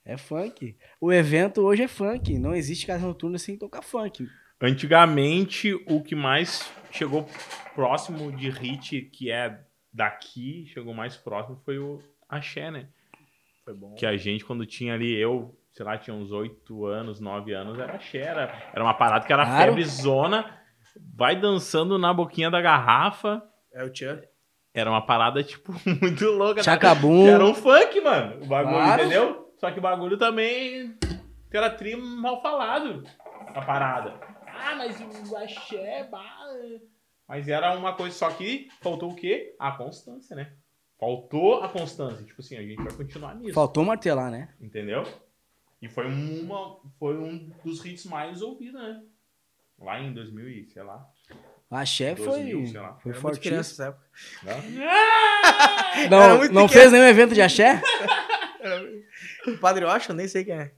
É 0.06 0.18
funk. 0.18 0.78
O 1.02 1.12
evento 1.12 1.62
hoje 1.62 1.84
é 1.84 1.88
funk. 1.88 2.38
Não 2.38 2.54
existe 2.54 2.86
casa 2.86 3.06
noturna 3.06 3.38
sem 3.38 3.58
tocar 3.58 3.82
funk. 3.82 4.28
Antigamente, 4.62 5.74
o 5.88 6.02
que 6.02 6.16
mais 6.16 6.70
chegou 6.92 7.28
próximo 7.74 8.32
de 8.32 8.50
hit, 8.50 9.02
que 9.02 9.32
é 9.32 9.60
daqui, 9.92 10.66
chegou 10.68 10.94
mais 10.94 11.18
próximo, 11.18 11.62
foi 11.66 11.78
o 11.78 12.02
Axé, 12.30 12.72
né? 12.72 12.88
Foi 13.64 13.74
bom. 13.74 13.94
Que 13.96 14.06
a 14.06 14.16
gente, 14.18 14.46
quando 14.46 14.66
tinha 14.66 14.94
ali, 14.94 15.14
eu, 15.16 15.58
sei 15.74 15.86
lá, 15.86 15.98
tinha 15.98 16.16
uns 16.16 16.32
8 16.32 16.86
anos, 16.86 17.20
9 17.20 17.54
anos, 17.54 17.78
era 17.80 17.96
Axé. 17.96 18.20
Era, 18.20 18.70
era 18.74 18.84
uma 18.84 18.94
parada 18.94 19.26
que 19.26 19.34
era 19.34 19.46
Claro. 19.46 19.66
febre 19.66 19.84
zona, 19.86 20.60
vai 21.16 21.36
dançando 21.40 21.98
na 21.98 22.14
boquinha 22.14 22.50
da 22.52 22.62
garrafa. 22.62 23.42
É 23.74 23.84
o 23.84 23.90
Tchan. 23.92 24.22
Era 24.74 24.90
uma 24.90 25.06
parada, 25.06 25.42
tipo, 25.44 25.72
muito 26.02 26.26
louca. 26.32 26.56
né? 26.56 26.64
Chacabum. 26.64 27.28
Era 27.28 27.44
um 27.46 27.54
funk, 27.56 28.00
mano. 28.02 28.44
O 28.44 28.48
bagulho, 28.48 28.76
Claro. 28.76 29.02
entendeu? 29.02 29.54
Só 29.58 29.72
que 29.72 29.80
o 29.80 29.82
bagulho 29.82 30.18
também 30.18 30.96
era 31.52 31.70
tri 31.70 31.96
mal 31.96 32.42
falado. 32.42 33.04
A 33.56 33.62
parada. 33.62 34.20
Ah, 34.48 34.76
mas 34.76 35.00
o 35.32 35.38
axé, 35.38 36.08
bah. 36.12 36.46
Mas 37.28 37.48
era 37.48 37.74
uma 37.78 37.94
coisa, 37.94 38.14
só 38.16 38.30
que 38.32 38.68
faltou 38.82 39.12
o 39.12 39.16
quê? 39.16 39.56
A 39.60 39.72
constância, 39.72 40.36
né? 40.36 40.54
Faltou 41.00 41.62
a 41.62 41.70
constância. 41.70 42.26
Tipo 42.26 42.42
assim, 42.42 42.58
a 42.58 42.62
gente 42.62 42.82
vai 42.82 42.94
continuar 42.94 43.36
nisso. 43.36 43.54
Faltou 43.54 43.84
martelar, 43.84 44.32
né? 44.32 44.50
Entendeu? 44.62 45.04
E 45.82 45.90
foi, 45.90 46.08
uma, 46.08 46.78
foi 46.98 47.18
um 47.18 47.52
dos 47.64 47.84
hits 47.86 48.06
mais 48.06 48.42
ouvidos, 48.42 48.82
né? 48.82 49.04
Lá 49.78 50.00
em 50.00 50.14
2000 50.14 50.50
e, 50.50 50.66
sei 50.68 50.84
lá. 50.84 51.06
A 51.70 51.82
Axé 51.82 52.16
2000, 52.16 52.68
foi, 53.02 53.14
foi 53.14 53.22
muito 53.22 53.42
criança 53.42 53.88
época. 53.88 54.06
Né? 54.44 54.54
Não, 56.10 56.30
não 56.30 56.40
pequeno. 56.40 56.70
fez 56.70 56.92
nenhum 56.92 57.06
evento 57.06 57.34
de 57.34 57.42
axé? 57.42 57.82
O 59.48 59.58
Padre 59.60 59.86
eu 59.86 60.16
nem 60.16 60.28
sei 60.28 60.44
quem 60.44 60.56
é. 60.56 60.72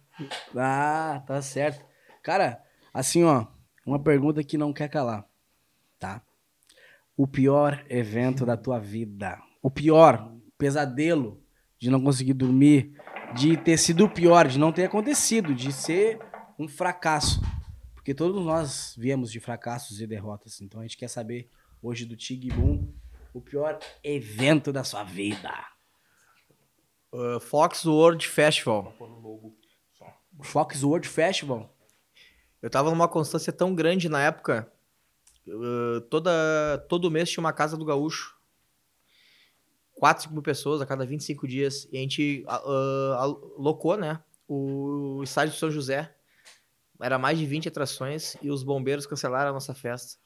Ah, 0.56 1.24
tá 1.26 1.42
certo. 1.42 1.86
Cara, 2.22 2.62
assim, 2.94 3.24
ó, 3.24 3.48
uma 3.86 3.98
pergunta 3.98 4.44
que 4.44 4.58
não 4.58 4.74
quer 4.74 4.90
calar, 4.90 5.26
tá? 5.98 6.22
O 7.16 7.26
pior 7.26 7.86
evento 7.90 8.46
da 8.46 8.58
tua 8.58 8.78
vida. 8.78 9.42
O 9.62 9.70
pior 9.70 10.34
pesadelo 10.58 11.44
de 11.80 11.90
não 11.90 12.02
conseguir 12.02 12.34
dormir, 12.34 12.94
de 13.36 13.58
ter 13.58 13.78
sido 13.78 14.06
o 14.06 14.10
pior, 14.10 14.48
de 14.48 14.58
não 14.58 14.72
ter 14.72 14.86
acontecido, 14.86 15.54
de 15.54 15.72
ser 15.72 16.20
um 16.58 16.68
fracasso. 16.68 17.42
Porque 17.94 18.14
todos 18.14 18.44
nós 18.44 18.96
viemos 18.98 19.32
de 19.32 19.40
fracassos 19.40 20.00
e 20.02 20.08
derrotas. 20.08 20.62
Então 20.62 20.80
a 20.80 20.84
gente 20.84 20.98
quer 20.98 21.10
saber 21.10 21.50
hoje 21.82 22.06
do 22.06 22.16
Tig 22.16 22.50
Boom 22.50 22.88
o 23.34 23.42
pior 23.42 23.78
evento 24.04 24.72
da 24.72 24.84
sua 24.84 25.04
vida. 25.04 25.52
Uh, 27.14 27.40
Fox 27.40 27.86
World 27.86 28.28
Festival. 28.28 28.94
O 30.38 30.44
Fox 30.44 30.84
World 30.84 31.08
Festival. 31.08 31.76
Eu 32.62 32.70
tava 32.70 32.90
numa 32.90 33.08
constância 33.08 33.52
tão 33.54 33.76
grande 33.76 34.10
na 34.10 34.24
época. 34.24 34.72
uh, 35.48 36.02
toda, 36.10 36.32
todo 36.90 37.12
mês 37.12 37.30
tinha 37.30 37.42
uma 37.42 37.54
casa 37.54 37.78
do 37.78 37.86
gaúcho. 37.86 38.37
4, 39.98 40.24
5 40.24 40.34
mil 40.34 40.44
pessoas 40.44 40.82
a 40.82 40.86
cada 40.86 41.06
25 41.06 41.48
dias. 41.48 41.88
E 41.92 41.98
a 41.98 42.02
gente 42.02 42.46
uh, 42.48 43.14
alocou, 43.58 43.98
né? 43.98 44.22
O 44.48 45.22
estádio 45.24 45.54
de 45.54 45.60
São 45.60 45.72
José. 45.72 46.14
Era 47.00 47.20
mais 47.20 47.38
de 47.38 47.46
20 47.46 47.68
atrações 47.68 48.36
e 48.42 48.50
os 48.50 48.64
bombeiros 48.64 49.06
cancelaram 49.06 49.52
a 49.52 49.54
nossa 49.54 49.74
festa. 49.74 50.18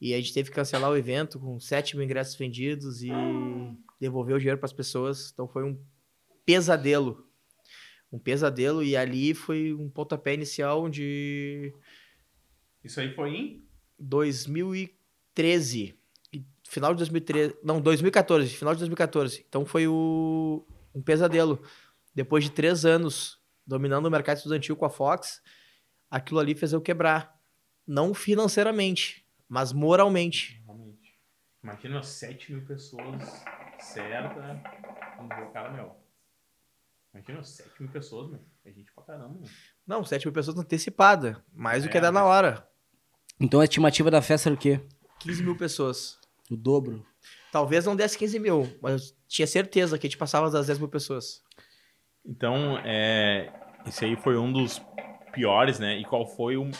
E 0.00 0.14
a 0.14 0.16
gente 0.16 0.32
teve 0.32 0.50
que 0.50 0.54
cancelar 0.54 0.90
o 0.90 0.96
evento 0.96 1.40
com 1.40 1.58
7 1.58 1.96
mil 1.96 2.04
ingressos 2.04 2.36
vendidos 2.36 3.02
e 3.02 3.10
devolver 4.00 4.36
o 4.36 4.38
dinheiro 4.38 4.58
para 4.58 4.66
as 4.66 4.72
pessoas. 4.72 5.30
Então 5.32 5.48
foi 5.48 5.64
um 5.64 5.76
pesadelo. 6.46 7.26
Um 8.12 8.18
pesadelo. 8.18 8.82
E 8.82 8.96
ali 8.96 9.34
foi 9.34 9.74
um 9.74 9.90
pontapé 9.90 10.34
inicial 10.34 10.84
onde 10.84 11.74
Isso 12.84 13.00
aí 13.00 13.12
foi 13.14 13.30
em 13.30 13.64
2013. 13.98 15.97
Final 16.68 16.92
de 16.92 16.98
2013. 16.98 17.56
Não, 17.64 17.80
2014. 17.80 18.48
Final 18.50 18.74
de 18.74 18.80
2014. 18.80 19.44
Então 19.48 19.64
foi 19.64 19.88
o, 19.88 20.66
um 20.94 21.00
pesadelo. 21.00 21.62
Depois 22.14 22.44
de 22.44 22.50
três 22.50 22.84
anos 22.84 23.40
dominando 23.66 24.04
o 24.04 24.10
mercado 24.10 24.36
estudantil 24.36 24.76
com 24.76 24.84
a 24.84 24.90
Fox, 24.90 25.42
aquilo 26.10 26.38
ali 26.38 26.54
fez 26.54 26.74
eu 26.74 26.80
quebrar. 26.80 27.34
Não 27.86 28.12
financeiramente, 28.12 29.26
mas 29.48 29.72
moralmente. 29.72 30.62
Realmente. 30.66 31.18
Imagina 31.62 32.02
7 32.02 32.52
mil 32.52 32.64
pessoas 32.66 33.22
certa 33.80 34.60
cara, 35.54 35.72
meu. 35.72 35.96
Imagina 37.14 37.42
7 37.42 37.70
mil 37.80 37.90
pessoas, 37.90 38.30
meu. 38.30 38.40
É 38.64 38.70
gente 38.70 38.92
pra 38.92 39.04
caramba, 39.04 39.38
meu. 39.40 39.48
Não, 39.86 40.04
7 40.04 40.26
mil 40.26 40.34
pessoas 40.34 40.58
antecipada. 40.58 41.42
Mais 41.50 41.82
do 41.82 41.88
que 41.88 41.96
É, 41.96 42.00
dá 42.00 42.12
na 42.12 42.24
hora. 42.24 42.68
Então 43.40 43.60
a 43.60 43.64
estimativa 43.64 44.10
da 44.10 44.20
festa 44.20 44.50
era 44.50 44.54
o 44.54 44.58
quê? 44.58 44.80
15 45.20 45.42
mil 45.42 45.56
pessoas. 45.56 46.17
O 46.50 46.56
dobro. 46.56 47.04
Talvez 47.52 47.84
não 47.84 47.96
desse 47.96 48.16
15 48.18 48.38
mil, 48.38 48.68
mas 48.82 49.02
eu 49.10 49.14
tinha 49.26 49.46
certeza 49.46 49.98
que 49.98 50.06
a 50.06 50.10
gente 50.10 50.18
passava 50.18 50.50
das 50.50 50.66
10 50.66 50.78
mil 50.78 50.88
pessoas. 50.88 51.42
Então, 52.24 52.78
é, 52.84 53.52
esse 53.86 54.04
aí 54.04 54.16
foi 54.16 54.36
um 54.36 54.52
dos 54.52 54.80
piores, 55.32 55.78
né? 55.78 55.98
E 55.98 56.04
qual 56.04 56.26
foi 56.26 56.56
o 56.56 56.70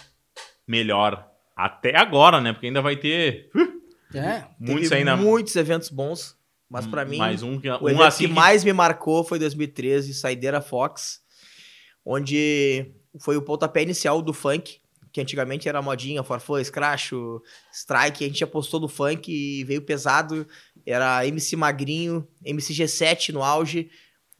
melhor? 0.66 1.26
Até 1.56 1.96
agora, 1.96 2.40
né? 2.40 2.52
Porque 2.52 2.66
ainda 2.66 2.82
vai 2.82 2.96
ter 2.96 3.50
É. 4.14 4.44
muitos 4.58 4.92
ainda. 4.92 5.16
muitos 5.16 5.54
eventos 5.56 5.88
bons, 5.90 6.36
mas 6.68 6.86
pra 6.86 7.04
mim 7.04 7.18
Mais 7.18 7.42
um, 7.42 7.58
que- 7.60 7.68
o 7.68 7.84
um 7.84 7.88
evento 7.88 8.02
assim 8.04 8.24
que 8.24 8.28
que- 8.28 8.34
mais 8.34 8.62
me 8.64 8.72
marcou 8.72 9.24
foi 9.24 9.38
2013, 9.38 10.14
Saideira 10.14 10.60
Fox, 10.60 11.20
onde 12.04 12.92
foi 13.20 13.36
o 13.36 13.42
pontapé 13.42 13.82
inicial 13.82 14.22
do 14.22 14.32
funk, 14.32 14.80
que 15.12 15.20
antigamente 15.20 15.68
era 15.68 15.80
modinha, 15.82 16.22
Forfã, 16.22 16.62
Scratch, 16.62 17.12
o 17.12 17.42
Strike, 17.72 18.24
a 18.24 18.28
gente 18.28 18.44
apostou 18.44 18.80
no 18.80 18.88
funk 18.88 19.30
e 19.32 19.64
veio 19.64 19.82
pesado, 19.82 20.46
era 20.86 21.26
MC 21.26 21.56
Magrinho, 21.56 22.26
MC 22.44 22.72
G7 22.74 23.32
no 23.32 23.42
auge, 23.42 23.90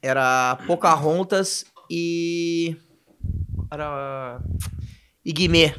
era 0.01 0.55
Pocahontas 0.67 1.65
e... 1.89 2.75
era... 3.71 4.41
e 5.25 5.33
Guimê, 5.33 5.75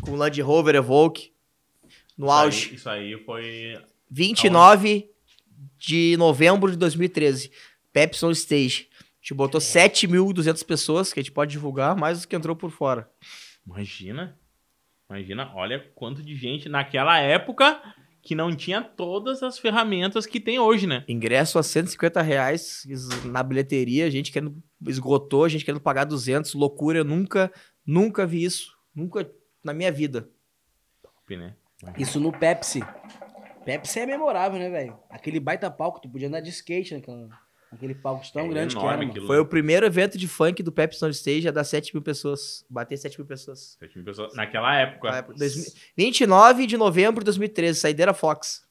com 0.00 0.14
Land 0.14 0.40
Rover 0.42 0.74
Evoque, 0.74 1.32
no 2.16 2.26
isso 2.26 2.32
aí- 2.32 2.44
auge. 2.44 2.74
Isso 2.74 2.88
aí 2.88 3.24
foi 3.24 3.78
29 4.10 5.10
de 5.78 6.16
novembro 6.18 6.70
de 6.70 6.76
2013. 6.76 7.50
Pepsi 7.92 8.24
on 8.24 8.30
Stage. 8.30 8.88
A 8.90 9.04
gente 9.20 9.34
botou 9.34 9.60
7.200 9.60 10.64
pessoas, 10.64 11.12
que 11.12 11.18
a 11.18 11.22
gente 11.22 11.32
pode 11.32 11.50
divulgar, 11.50 11.96
mais 11.96 12.18
os 12.18 12.24
que 12.26 12.36
entrou 12.36 12.54
por 12.54 12.70
fora. 12.70 13.10
Imagina. 13.66 14.38
Imagina, 15.08 15.52
olha 15.54 15.80
quanto 15.94 16.22
de 16.22 16.34
gente 16.34 16.68
naquela 16.68 17.18
época 17.18 17.80
que 18.22 18.34
não 18.34 18.54
tinha 18.54 18.82
todas 18.82 19.42
as 19.42 19.56
ferramentas 19.56 20.26
que 20.26 20.40
tem 20.40 20.58
hoje, 20.58 20.86
né? 20.86 21.04
Ingresso 21.06 21.58
a 21.58 21.62
150 21.62 22.20
reais 22.22 22.84
na 23.24 23.40
bilheteria, 23.42 24.04
a 24.04 24.10
gente 24.10 24.32
querendo, 24.32 24.60
esgotou, 24.86 25.44
a 25.44 25.48
gente 25.48 25.64
querendo 25.64 25.80
pagar 25.80 26.04
200, 26.04 26.54
loucura, 26.54 26.98
eu 26.98 27.04
nunca, 27.04 27.52
nunca 27.86 28.26
vi 28.26 28.42
isso, 28.42 28.76
nunca 28.92 29.30
na 29.62 29.72
minha 29.72 29.92
vida. 29.92 30.28
Top, 31.00 31.36
né? 31.36 31.54
Isso 31.96 32.18
no 32.18 32.32
Pepsi. 32.32 32.80
Pepsi 33.64 34.00
é 34.00 34.06
memorável, 34.06 34.58
né, 34.58 34.70
velho? 34.70 34.98
Aquele 35.08 35.38
baita 35.38 35.70
palco, 35.70 36.00
tu 36.00 36.08
podia 36.08 36.26
andar 36.26 36.40
de 36.40 36.50
skate 36.50 36.94
naquela, 36.94 37.28
Aquele 37.76 37.94
palco 37.94 38.24
tão 38.32 38.46
É 38.46 38.48
grande 38.48 38.74
que 38.74 38.82
era, 38.82 38.96
mano. 38.96 39.26
Foi 39.26 39.38
o 39.38 39.44
primeiro 39.44 39.84
evento 39.84 40.16
de 40.16 40.26
funk 40.26 40.62
do 40.62 40.72
Pepsi 40.72 41.04
on 41.04 41.10
Stage 41.10 41.46
a 41.46 41.50
dar 41.50 41.62
7 41.62 41.94
mil 41.94 42.02
pessoas. 42.02 42.64
Bater 42.70 42.96
7 42.96 43.18
mil 43.18 43.26
pessoas. 43.26 43.76
Sete 43.78 43.96
mil 43.96 44.04
pessoas. 44.04 44.34
Naquela 44.34 44.74
época. 44.74 45.10
Na 45.10 45.18
época, 45.18 45.38
2000 45.38 45.72
29 45.94 46.66
de 46.66 46.76
novembro 46.78 47.20
de 47.20 47.26
2013, 47.26 47.78
saideira 47.78 48.14
Fox. 48.14 48.66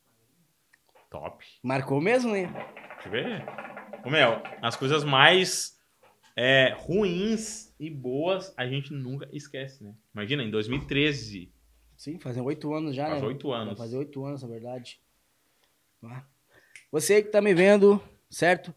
Top. 1.07 1.45
Marcou 1.61 2.01
mesmo, 2.01 2.31
né? 2.31 2.47
Deixa 2.95 3.07
eu 3.07 3.11
ver. 3.11 3.45
Ô, 4.03 4.09
Mel, 4.09 4.41
as 4.59 4.75
coisas 4.75 5.03
mais 5.03 5.79
é, 6.35 6.75
ruins 6.75 7.71
e 7.79 7.91
boas 7.91 8.53
a 8.57 8.65
gente 8.65 8.91
nunca 8.91 9.29
esquece, 9.31 9.83
né? 9.83 9.93
Imagina, 10.15 10.43
em 10.43 10.49
2013. 10.49 11.53
Sim, 11.95 12.17
fazem 12.17 12.41
oito 12.41 12.73
anos 12.73 12.95
já, 12.95 13.07
Faz 13.07 13.21
né? 13.21 13.27
oito 13.27 13.51
anos. 13.51 13.77
Vai 13.77 13.87
fazer 13.87 13.97
oito 13.97 14.25
anos, 14.25 14.41
na 14.41 14.49
verdade. 14.49 14.99
Você 16.91 17.21
que 17.21 17.29
tá 17.29 17.39
me 17.39 17.53
vendo, 17.53 18.01
certo? 18.29 18.73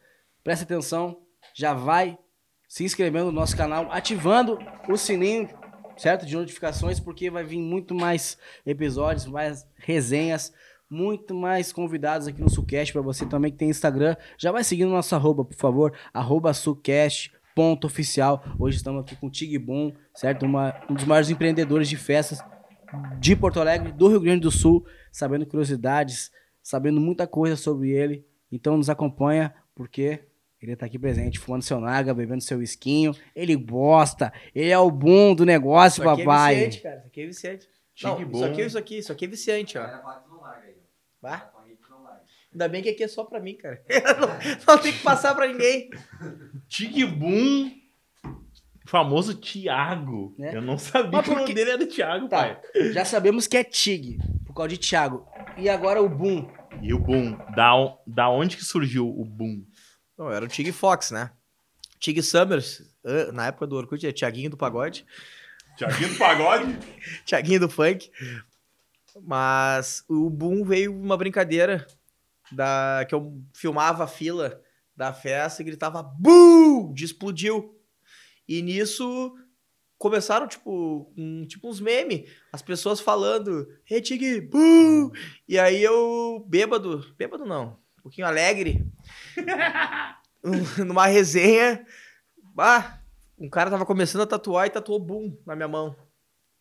Presta 0.49 0.65
atenção, 0.65 1.19
já 1.53 1.75
vai 1.75 2.19
se 2.67 2.83
inscrevendo 2.83 3.27
no 3.27 3.33
nosso 3.33 3.55
canal, 3.55 3.93
ativando 3.93 4.59
o 4.89 4.97
sininho, 4.97 5.47
certo? 5.95 6.25
De 6.25 6.35
notificações, 6.35 6.99
porque 6.99 7.29
vai 7.29 7.45
vir 7.45 7.59
muito 7.59 7.95
mais 7.95 8.39
episódios, 8.65 9.27
mais 9.27 9.69
resenhas, 9.77 10.51
muito 10.89 11.35
mais 11.35 11.71
convidados 11.71 12.27
aqui 12.27 12.41
no 12.41 12.49
Sucast 12.49 12.95
para 12.95 13.03
você 13.03 13.27
também 13.27 13.53
que 13.53 13.59
tem 13.59 13.69
Instagram. 13.69 14.17
Já 14.39 14.51
vai 14.51 14.65
seguindo 14.65 14.89
nosso 14.89 15.15
arroba, 15.15 15.45
por 15.45 15.55
favor, 15.55 15.93
arroba 16.15 16.55
Sucast. 16.55 17.31
Ponto 17.55 17.87
oficial. 17.87 18.43
Hoje 18.59 18.79
estamos 18.79 19.03
aqui 19.03 19.17
com 19.17 19.27
o 19.27 19.31
Tig 19.31 19.59
Boom, 19.59 19.93
certo? 20.15 20.47
Uma- 20.47 20.75
um 20.89 20.95
dos 20.95 21.05
maiores 21.05 21.29
empreendedores 21.29 21.91
de 21.91 21.99
festas 21.99 22.43
de 23.21 23.37
Porto 23.37 23.61
Alegre, 23.61 23.93
do 23.93 24.09
Rio 24.09 24.21
Grande 24.23 24.41
do 24.41 24.51
Sul, 24.51 24.87
sabendo 25.13 25.45
curiosidades, 25.45 26.31
sabendo 26.63 27.03
muita 27.03 27.27
coisa 27.27 27.55
sobre 27.55 27.91
ele. 27.91 28.25
Então 28.51 28.79
nos 28.79 28.89
acompanha, 28.89 29.55
porque 29.75 30.27
ele 30.61 30.75
tá 30.77 30.87
aqui 30.87 30.99
presente, 30.99 31.39
fumando 31.39 31.63
seu 31.63 31.81
naga, 31.81 32.13
bebendo 32.13 32.43
seu 32.43 32.61
esquinho. 32.63 33.15
Ele 33.35 33.55
gosta, 33.57 34.33
ele 34.55 34.71
é 34.71 34.79
o 34.79 34.91
boom 34.91 35.35
do 35.35 35.45
negócio, 35.47 36.01
Isso 36.03 36.09
aqui 36.11 36.23
é 36.23 36.25
papai. 36.25 36.55
viciante, 36.57 36.81
cara. 36.83 36.97
Isso 36.99 37.07
aqui 37.07 37.21
é 37.21 37.27
viciante. 37.27 37.69
Não, 38.03 38.21
isso 38.23 38.45
aqui, 38.45 38.63
isso 38.63 38.79
aqui, 38.79 38.99
isso 38.99 39.13
aqui 39.13 39.25
é 39.25 39.29
viciante, 39.29 39.79
ó. 39.79 39.87
Bah. 41.21 41.51
Ainda 42.53 42.69
bem 42.69 42.83
que 42.83 42.89
aqui 42.89 43.03
é 43.05 43.09
só 43.09 43.25
pra 43.25 43.41
mim, 43.41 43.55
cara. 43.57 43.83
não, 44.67 44.75
não 44.75 44.83
tem 44.83 44.93
que 44.93 45.03
passar 45.03 45.35
pra 45.35 45.47
ninguém. 45.47 45.91
Tigboom, 46.67 47.71
famoso 48.87 49.35
Thiago. 49.35 50.35
É. 50.39 50.57
Eu 50.57 50.63
não 50.63 50.79
sabia 50.79 51.11
Mas 51.13 51.25
que 51.27 51.31
o 51.33 51.35
nome 51.37 51.55
dele 51.55 51.71
era 51.71 51.87
Thiago, 51.87 52.29
Tá, 52.29 52.39
pai. 52.39 52.61
já 52.93 53.05
sabemos 53.05 53.47
que 53.47 53.57
é 53.57 53.65
Tig, 53.65 54.19
por 54.47 54.55
causa 54.55 54.69
de 54.71 54.79
Thiago. 54.79 55.27
E 55.57 55.69
agora 55.69 56.03
o 56.03 56.09
boom. 56.09 56.49
E 56.81 56.95
o 56.95 56.99
Boom, 56.99 57.37
da, 57.57 57.73
da 58.07 58.31
onde 58.31 58.57
que 58.57 58.65
surgiu 58.65 59.09
o 59.09 59.25
Boom? 59.25 59.65
Não, 60.19 60.33
era 60.33 60.45
o 60.45 60.49
Tig 60.49 60.73
Fox, 60.73 61.13
né? 61.13 61.31
Tig 62.01 62.21
Summers, 62.23 62.83
ah, 63.05 63.33
na 63.33 63.47
época 63.47 63.67
do 63.67 63.77
Orkut, 63.77 64.05
é 64.05 64.13
Tiaguinho 64.13 64.51
do 64.51 64.57
Pagode. 64.57 65.07
Thiaguinho 65.77 66.13
do 66.13 66.19
Pagode? 66.19 66.79
Tiaguinho 67.25 67.61
do 67.61 67.69
Funk. 67.69 68.11
Mas 69.23 70.05
o 70.09 70.29
Boom 70.29 70.65
veio 70.65 70.93
uma 70.93 71.17
brincadeira 71.17 71.87
da 72.51 73.07
que 73.09 73.15
eu 73.15 73.41
filmava 73.55 74.05
a 74.05 74.09
fila 74.09 74.61
da 74.97 75.13
festa 75.13 75.63
e 75.63 75.65
gritava! 75.65 76.05
De 76.93 77.05
explodiu. 77.05 77.77
E 78.49 78.61
nisso 78.63 79.35
começaram, 79.97 80.49
tipo, 80.49 81.13
um, 81.17 81.47
tipo 81.47 81.69
uns 81.69 81.81
memes. 81.81 82.31
As 82.53 82.63
pessoas 82.63 83.01
falando, 83.01 83.69
Hey, 83.89 84.01
Tig, 84.01 84.41
BUM! 84.41 85.13
E 85.49 85.59
aí 85.59 85.83
eu, 85.83 86.45
bêbado, 86.49 87.15
bêbado 87.17 87.45
não, 87.45 87.79
um 87.99 88.03
pouquinho 88.03 88.27
alegre, 88.27 88.87
numa 90.87 91.07
resenha, 91.07 91.85
bah, 92.55 93.01
um 93.39 93.49
cara 93.49 93.71
tava 93.71 93.85
começando 93.87 94.23
a 94.23 94.27
tatuar 94.27 94.67
e 94.67 94.71
tatuou 94.71 94.99
BUM 95.01 95.37
na 95.47 95.55
minha 95.57 95.69
mão. 95.69 95.95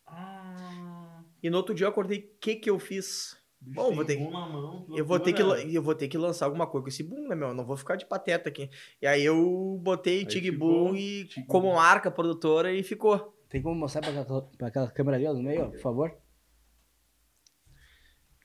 Ah, 0.06 1.22
E 1.42 1.48
no 1.50 1.56
outro 1.56 1.74
dia 1.74 1.86
eu 1.86 1.90
acordei, 1.90 2.18
o 2.18 2.38
que 2.40 2.56
que 2.56 2.70
eu 2.70 2.78
fiz? 2.78 3.36
Bom, 3.60 3.92
vou 3.92 4.04
ter 4.04 4.16
que- 4.16 4.22
Boom 4.22 4.30
mão, 4.30 4.86
Eu 4.96 5.04
vou, 5.04 5.18
ter 5.18 5.32
que, 5.32 5.42
eu 5.42 5.82
vou 5.82 5.94
ter 5.94 6.06
que 6.06 6.16
lançar 6.16 6.46
alguma 6.46 6.66
coisa 6.66 6.84
com 6.84 6.88
esse 6.88 7.02
boom, 7.02 7.26
né, 7.28 7.34
meu? 7.34 7.48
Eu 7.48 7.54
Não 7.54 7.64
vou 7.66 7.76
ficar 7.76 7.96
de 7.96 8.06
pateta 8.06 8.48
aqui. 8.48 8.70
E 9.02 9.06
aí 9.06 9.24
eu 9.24 9.78
botei 9.82 10.20
Aí 10.20 10.26
Tig 10.26 10.50
Boom 10.52 10.94
e 10.94 11.24
Tig 11.24 11.46
como 11.46 11.66
Boom. 11.68 11.74
marca 11.74 12.08
produtora 12.10 12.72
e 12.72 12.84
ficou. 12.84 13.34
Tem 13.48 13.60
como 13.60 13.74
mostrar 13.74 14.00
pra 14.02 14.10
aquela, 14.20 14.42
pra 14.56 14.68
aquela 14.68 14.90
câmera 14.90 15.16
ali, 15.16 15.26
ó, 15.26 15.32
no 15.32 15.42
meio, 15.42 15.64
ó, 15.64 15.70
por 15.70 15.80
favor? 15.80 16.16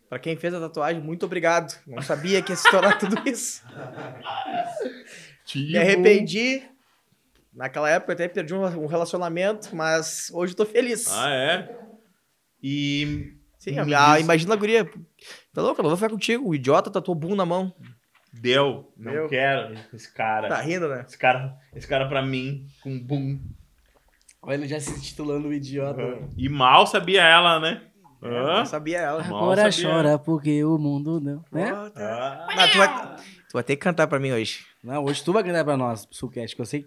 Pra 0.10 0.20
quem 0.20 0.36
fez 0.36 0.54
a 0.54 0.60
tatuagem, 0.60 1.02
muito 1.02 1.26
obrigado. 1.26 1.74
Não 1.88 2.02
sabia 2.02 2.42
que 2.42 2.52
ia 2.52 2.56
se 2.56 2.70
tornar 2.70 2.98
tudo 2.98 3.18
isso. 3.28 3.64
Tig 5.46 5.72
Me 5.72 5.78
arrependi. 5.78 6.64
Naquela 7.54 7.90
época 7.90 8.12
eu 8.12 8.16
até 8.16 8.28
perdi 8.28 8.54
um 8.54 8.86
relacionamento, 8.86 9.76
mas 9.76 10.30
hoje 10.34 10.54
eu 10.54 10.58
tô 10.58 10.66
feliz. 10.66 11.08
Ah, 11.12 11.30
é? 11.30 11.78
E. 12.62 13.34
Sim, 13.60 13.78
a, 13.80 14.20
imagina 14.20 14.54
a 14.54 14.58
guria. 14.58 14.90
Tá 15.54 15.62
louco? 15.62 15.80
Eu 15.80 15.84
não 15.84 15.90
vou 15.90 15.98
ficar 15.98 16.10
contigo. 16.10 16.50
O 16.50 16.56
idiota 16.56 16.90
tatuou 16.90 17.16
boom 17.16 17.36
na 17.36 17.46
mão. 17.46 17.74
Deu. 18.34 18.92
Não 18.98 19.12
Deu. 19.12 19.30
quero 19.30 19.76
esse 19.94 20.12
cara. 20.12 20.50
Tá 20.50 20.60
rindo, 20.60 20.90
né? 20.90 21.06
Esse 21.08 21.18
cara, 21.18 21.56
esse 21.76 21.88
cara 21.88 22.08
pra 22.10 22.22
mim, 22.22 22.68
com 22.82 23.00
boom. 23.00 23.40
Olha 24.42 24.56
ele 24.56 24.68
já 24.68 24.80
se 24.80 25.00
titulando 25.02 25.48
o 25.48 25.54
idiota. 25.54 26.02
E 26.36 26.50
mal 26.50 26.86
sabia 26.88 27.24
ela, 27.24 27.60
né? 27.60 27.88
Eu 28.24 28.38
Hã? 28.48 28.58
não 28.60 28.66
sabia 28.66 29.00
ela. 29.00 29.22
Agora 29.24 29.72
sabia. 29.72 29.90
chora 29.90 30.20
porque 30.20 30.64
o 30.64 30.78
mundo 30.78 31.20
não. 31.20 31.44
Né? 31.52 31.72
Tá. 31.72 32.46
Ah, 32.50 32.56
Não, 32.56 32.68
tu, 32.70 32.78
vai, 32.78 33.16
tu 33.16 33.54
vai 33.54 33.64
ter 33.64 33.76
que 33.76 33.82
cantar 33.82 34.08
pra 34.08 34.20
mim 34.20 34.32
hoje. 34.32 34.66
Não, 34.84 35.04
hoje 35.04 35.24
tu 35.24 35.34
vai 35.34 35.44
cantar 35.44 35.64
pra 35.64 35.78
nós, 35.78 36.08
Sulcast, 36.12 36.56
que 36.56 36.62
eu 36.62 36.66
sei. 36.66 36.86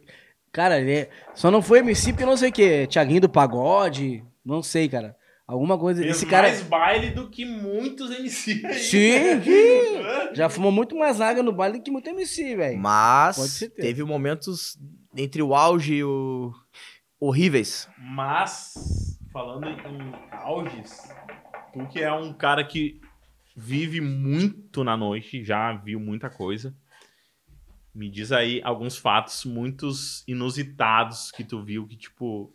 Cara, 0.52 0.80
ele 0.80 0.92
é- 0.92 1.10
só 1.34 1.50
não 1.50 1.60
foi 1.60 1.80
MC 1.80 2.12
porque 2.12 2.24
não 2.24 2.36
sei 2.36 2.48
o 2.50 2.52
que. 2.52 2.86
Tiaguinho 2.86 3.20
do 3.20 3.28
Pagode, 3.28 4.24
não 4.44 4.62
sei, 4.62 4.88
cara. 4.88 5.14
Alguma 5.46 5.78
coisa. 5.78 6.02
fez 6.02 6.16
Esse 6.16 6.26
cara. 6.26 6.48
mais 6.48 6.62
baile 6.62 7.10
do 7.10 7.28
que 7.30 7.44
muitos 7.44 8.10
MC 8.10 8.62
aí. 8.66 8.74
Sim, 8.74 9.42
sim. 9.44 10.34
Já 10.34 10.48
fumou 10.48 10.72
muito 10.72 10.96
mais 10.96 11.20
água 11.20 11.42
no 11.42 11.52
baile 11.52 11.78
do 11.78 11.84
que 11.84 11.90
muito 11.90 12.08
MC, 12.10 12.56
velho. 12.56 12.78
Mas 12.78 13.36
Pode 13.36 13.48
ser 13.50 13.68
ter. 13.70 13.82
teve 13.82 14.02
momentos 14.02 14.76
entre 15.16 15.40
o 15.42 15.54
auge 15.54 15.94
e 15.94 16.04
o 16.04 16.52
horríveis. 17.20 17.88
Mas, 17.98 19.18
falando 19.32 19.66
em 19.68 20.12
auges, 20.32 21.08
tu 21.76 21.86
que 21.88 22.00
é 22.00 22.12
um 22.12 22.32
cara 22.32 22.64
que 22.64 23.00
vive 23.54 24.00
muito 24.00 24.82
na 24.82 24.96
noite, 24.96 25.44
já 25.44 25.74
viu 25.74 26.00
muita 26.00 26.30
coisa. 26.30 26.74
Me 27.94 28.10
diz 28.10 28.32
aí 28.32 28.60
alguns 28.62 28.96
fatos 28.96 29.44
muitos 29.44 30.24
inusitados 30.26 31.30
que 31.30 31.44
tu 31.44 31.62
viu 31.62 31.86
que, 31.86 31.96
tipo, 31.96 32.54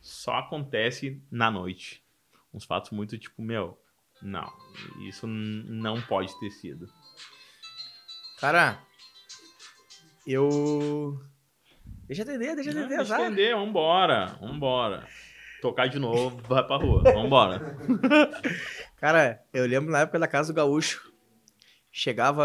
só 0.00 0.36
acontece 0.36 1.22
na 1.30 1.50
noite. 1.50 2.02
Uns 2.52 2.64
fatos 2.64 2.90
muito, 2.90 3.18
tipo, 3.18 3.42
meu, 3.42 3.78
não, 4.22 4.50
isso 5.06 5.26
não 5.26 6.00
pode 6.02 6.38
ter 6.40 6.50
sido. 6.50 6.90
Cara, 8.40 8.82
eu. 10.26 11.20
Deixa 12.06 12.22
eu 12.22 12.26
entender, 12.26 12.54
deixa 12.54 12.70
eu 12.70 12.74
Não, 12.74 12.80
entender, 12.82 12.96
deixa 12.96 13.26
entender, 13.26 13.54
vambora, 13.54 14.38
vambora. 14.40 15.06
Tocar 15.60 15.88
de 15.88 15.98
novo, 15.98 16.40
vai 16.48 16.64
pra 16.64 16.76
rua, 16.76 17.02
vambora. 17.02 17.76
Cara, 18.96 19.42
eu 19.52 19.66
lembro 19.66 19.90
na 19.90 20.00
época 20.00 20.18
da 20.18 20.28
Casa 20.28 20.52
do 20.52 20.56
Gaúcho. 20.56 21.12
Chegava. 21.90 22.44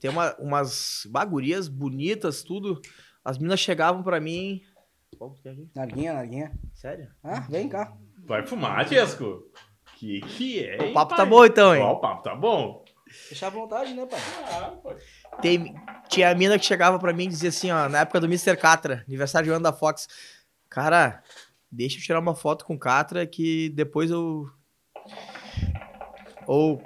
Tem 0.00 0.10
uma, 0.10 0.34
umas 0.38 1.06
bagurias 1.10 1.66
bonitas, 1.68 2.42
tudo. 2.42 2.80
As 3.24 3.38
meninas 3.38 3.60
chegavam 3.60 4.02
pra 4.02 4.20
mim. 4.20 4.60
Qual 5.16 5.32
que 5.32 5.48
é 5.48 5.52
aqui? 5.52 5.70
Narguinha, 5.74 6.12
narguinha. 6.12 6.52
Sério? 6.74 7.08
Ah, 7.24 7.40
vem 7.48 7.68
cá. 7.68 7.96
Vai 8.26 8.46
fumar, 8.46 8.84
Tiesco? 8.86 9.42
Que 9.96 10.20
que 10.20 10.62
é, 10.62 10.76
O 10.78 10.82
hein, 10.84 10.92
papo 10.92 11.10
pai? 11.10 11.18
tá 11.18 11.24
bom 11.24 11.44
então, 11.44 11.74
hein? 11.74 11.80
Ó, 11.82 11.92
o 11.92 12.00
papo 12.00 12.22
tá 12.22 12.34
bom. 12.34 12.84
Deixa 13.30 13.46
à 13.46 13.50
vontade, 13.50 13.94
né, 13.94 14.04
pai? 14.04 14.20
Tem, 15.40 15.74
tinha 16.08 16.28
a 16.30 16.34
mina 16.34 16.58
que 16.58 16.66
chegava 16.66 16.98
pra 16.98 17.12
mim 17.14 17.24
e 17.24 17.28
dizia 17.28 17.48
assim, 17.48 17.70
ó, 17.70 17.88
na 17.88 18.00
época 18.00 18.20
do 18.20 18.26
Mr. 18.26 18.56
Catra, 18.58 19.04
aniversário 19.08 19.46
de 19.46 19.52
ano 19.52 19.62
da 19.62 19.72
Fox. 19.72 20.06
Cara, 20.68 21.22
deixa 21.70 21.98
eu 21.98 22.02
tirar 22.02 22.20
uma 22.20 22.34
foto 22.34 22.64
com 22.64 22.74
o 22.74 22.78
Catra 22.78 23.26
que 23.26 23.68
depois 23.70 24.10
eu. 24.10 24.46
Ou. 26.46 26.82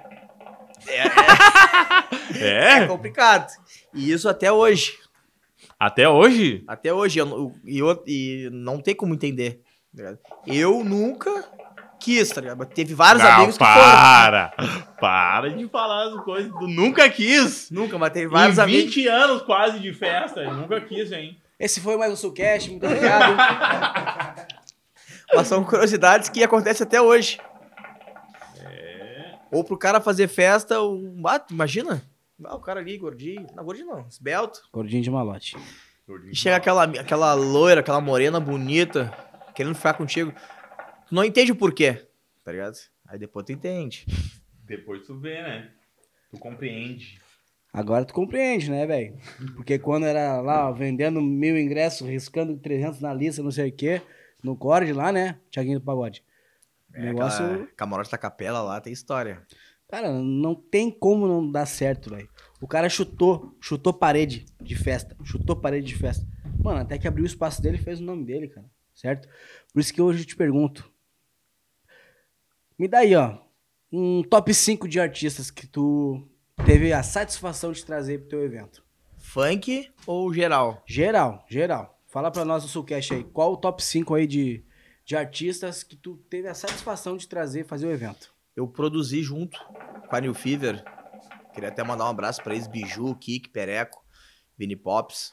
É 2.34 2.80
É? 2.82 2.86
complicado. 2.88 3.50
E 3.94 4.10
isso 4.12 4.28
até 4.28 4.50
hoje. 4.50 4.98
Até 5.78 6.08
hoje? 6.08 6.64
Até 6.66 6.92
hoje. 6.92 7.18
eu 7.18 7.54
E 7.64 7.78
eu, 7.78 8.02
e 8.06 8.48
não 8.52 8.80
tem 8.80 8.94
como 8.94 9.14
entender. 9.14 9.62
tá? 9.96 10.16
Eu 10.46 10.84
nunca 10.84 11.44
quis, 11.98 12.28
tá 12.30 12.40
ligado? 12.40 12.64
Teve 12.66 12.94
vários 12.94 13.22
Não, 13.22 13.30
amigos 13.30 13.58
que 13.58 13.64
foram. 13.64 13.74
para! 13.74 14.52
Para 15.00 15.48
de 15.50 15.66
falar 15.68 16.08
as 16.08 16.24
coisas. 16.24 16.52
Tu 16.52 16.66
nunca 16.68 17.08
quis. 17.08 17.70
Nunca, 17.70 17.96
mas 17.98 18.12
teve 18.12 18.28
vários 18.28 18.58
em 18.58 18.62
amigos. 18.62 18.94
20 18.94 19.08
anos 19.08 19.42
quase 19.42 19.78
de 19.78 19.92
festa. 19.94 20.40
eu 20.40 20.52
Nunca 20.54 20.78
quis, 20.82 21.10
hein? 21.12 21.38
Esse 21.58 21.80
foi 21.80 21.96
mais 21.96 22.12
um 22.12 22.16
Sulcast, 22.16 22.70
muito 22.70 22.86
obrigado. 22.86 23.36
Mas 25.34 25.48
são 25.48 25.64
curiosidades 25.64 26.28
que 26.28 26.42
acontecem 26.42 26.84
até 26.86 27.00
hoje. 27.00 27.38
É. 28.58 29.38
Ou 29.50 29.64
pro 29.64 29.78
cara 29.78 30.00
fazer 30.00 30.28
festa, 30.28 30.82
um... 30.82 31.22
ah, 31.26 31.44
imagina. 31.50 32.02
Ah, 32.44 32.56
o 32.56 32.60
cara 32.60 32.80
ali, 32.80 32.96
gordinho. 32.96 33.46
Não, 33.54 33.64
gordinho 33.64 33.88
não, 33.88 34.06
esbelto. 34.08 34.62
Gordinho 34.72 35.02
de 35.02 35.10
malote. 35.10 35.56
E 36.30 36.34
chega 36.34 36.56
aquela, 36.56 36.84
aquela 36.84 37.34
loira, 37.34 37.80
aquela 37.80 38.00
morena 38.00 38.40
bonita, 38.40 39.12
querendo 39.54 39.74
ficar 39.74 39.94
contigo. 39.94 40.32
Tu 41.06 41.14
não 41.14 41.24
entende 41.24 41.52
o 41.52 41.56
porquê, 41.56 42.06
tá 42.44 42.50
ligado? 42.50 42.76
Aí 43.06 43.18
depois 43.18 43.46
tu 43.46 43.52
entende. 43.52 44.06
Depois 44.64 45.06
tu 45.06 45.18
vê, 45.18 45.42
né? 45.42 45.70
Tu 46.30 46.38
compreende. 46.38 47.20
Agora 47.72 48.04
tu 48.04 48.12
compreende, 48.12 48.70
né, 48.70 48.86
velho? 48.86 49.16
Porque 49.54 49.78
quando 49.78 50.06
era 50.06 50.40
lá, 50.40 50.68
ó, 50.68 50.72
vendendo 50.72 51.20
mil 51.20 51.56
ingressos, 51.56 52.08
riscando 52.08 52.56
300 52.56 53.00
na 53.00 53.14
lista, 53.14 53.42
não 53.42 53.50
sei 53.52 53.68
o 53.68 53.72
quê, 53.72 54.02
no 54.42 54.56
Cord 54.56 54.92
lá, 54.92 55.12
né? 55.12 55.38
Tiaguinho 55.50 55.78
do 55.78 55.84
Pagode. 55.84 56.24
É, 56.92 57.02
negócio. 57.02 57.44
aquela 57.44 57.66
Camarote 57.76 58.10
da 58.10 58.18
Capela 58.18 58.62
lá 58.62 58.80
tem 58.80 58.92
história. 58.92 59.42
Cara, 59.88 60.12
não 60.12 60.54
tem 60.54 60.90
como 60.90 61.26
não 61.26 61.50
dar 61.50 61.66
certo, 61.66 62.10
velho. 62.10 62.28
O 62.60 62.68
cara 62.68 62.88
chutou, 62.88 63.56
chutou 63.60 63.92
parede 63.92 64.46
de 64.60 64.76
festa, 64.76 65.16
chutou 65.24 65.56
parede 65.56 65.86
de 65.86 65.96
festa. 65.96 66.26
Mano, 66.62 66.80
até 66.80 66.98
que 66.98 67.08
abriu 67.08 67.24
o 67.24 67.26
espaço 67.26 67.60
dele 67.60 67.76
e 67.76 67.82
fez 67.82 68.00
o 68.00 68.04
nome 68.04 68.24
dele, 68.24 68.48
cara. 68.48 68.66
Certo? 68.94 69.28
Por 69.72 69.80
isso 69.80 69.92
que 69.92 70.02
hoje 70.02 70.22
eu 70.22 70.26
te 70.26 70.36
pergunto. 70.36 70.90
Me 72.78 72.86
dá 72.86 72.98
aí, 72.98 73.14
ó, 73.16 73.38
um 73.92 74.22
top 74.22 74.54
5 74.54 74.86
de 74.86 75.00
artistas 75.00 75.50
que 75.50 75.66
tu 75.66 76.28
teve 76.64 76.92
a 76.92 77.02
satisfação 77.02 77.72
de 77.72 77.84
trazer 77.84 78.18
pro 78.20 78.28
teu 78.28 78.44
evento. 78.44 78.84
Funk 79.18 79.90
ou 80.06 80.32
geral? 80.32 80.82
Geral, 80.86 81.44
geral. 81.48 81.99
Fala 82.10 82.28
pra 82.28 82.44
nós 82.44 82.64
do 82.64 82.68
Sulcast 82.68 83.14
aí, 83.14 83.22
qual 83.22 83.52
o 83.52 83.56
top 83.56 83.80
5 83.80 84.12
aí 84.16 84.26
de, 84.26 84.64
de 85.04 85.14
artistas 85.16 85.84
que 85.84 85.94
tu 85.94 86.16
teve 86.28 86.48
a 86.48 86.54
satisfação 86.54 87.16
de 87.16 87.28
trazer 87.28 87.64
fazer 87.64 87.86
o 87.86 87.92
evento? 87.92 88.34
Eu 88.56 88.66
produzi 88.66 89.22
junto 89.22 89.64
com 90.08 90.16
a 90.16 90.20
New 90.20 90.34
Fever. 90.34 90.82
Queria 91.54 91.68
até 91.68 91.84
mandar 91.84 92.06
um 92.06 92.08
abraço 92.08 92.42
pra 92.42 92.52
eles, 92.52 92.66
Biju, 92.66 93.14
Kik, 93.14 93.50
Pereco, 93.50 94.04
Vini 94.58 94.74
Pops. 94.74 95.32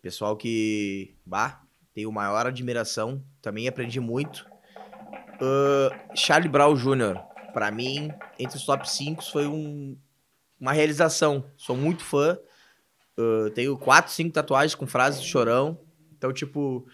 Pessoal 0.00 0.34
que, 0.38 1.14
bah, 1.24 1.62
tenho 1.92 2.10
maior 2.10 2.46
admiração. 2.46 3.22
Também 3.42 3.68
aprendi 3.68 4.00
muito. 4.00 4.46
Ahn, 5.38 6.16
Charlie 6.16 6.48
Brown 6.48 6.74
Jr., 6.74 7.20
pra 7.52 7.70
mim, 7.70 8.10
entre 8.38 8.56
os 8.56 8.64
top 8.64 8.88
5 8.88 9.22
foi 9.22 9.46
um, 9.46 9.98
uma 10.58 10.72
realização. 10.72 11.44
Sou 11.58 11.76
muito 11.76 12.02
fã. 12.02 12.38
Ahn, 13.18 13.50
tenho 13.50 13.76
4, 13.76 14.12
5 14.12 14.32
tatuagens 14.32 14.74
com 14.74 14.86
frases 14.86 15.20
do 15.20 15.26
chorão. 15.26 15.78
Então, 16.16 16.32
tipo, 16.32 16.86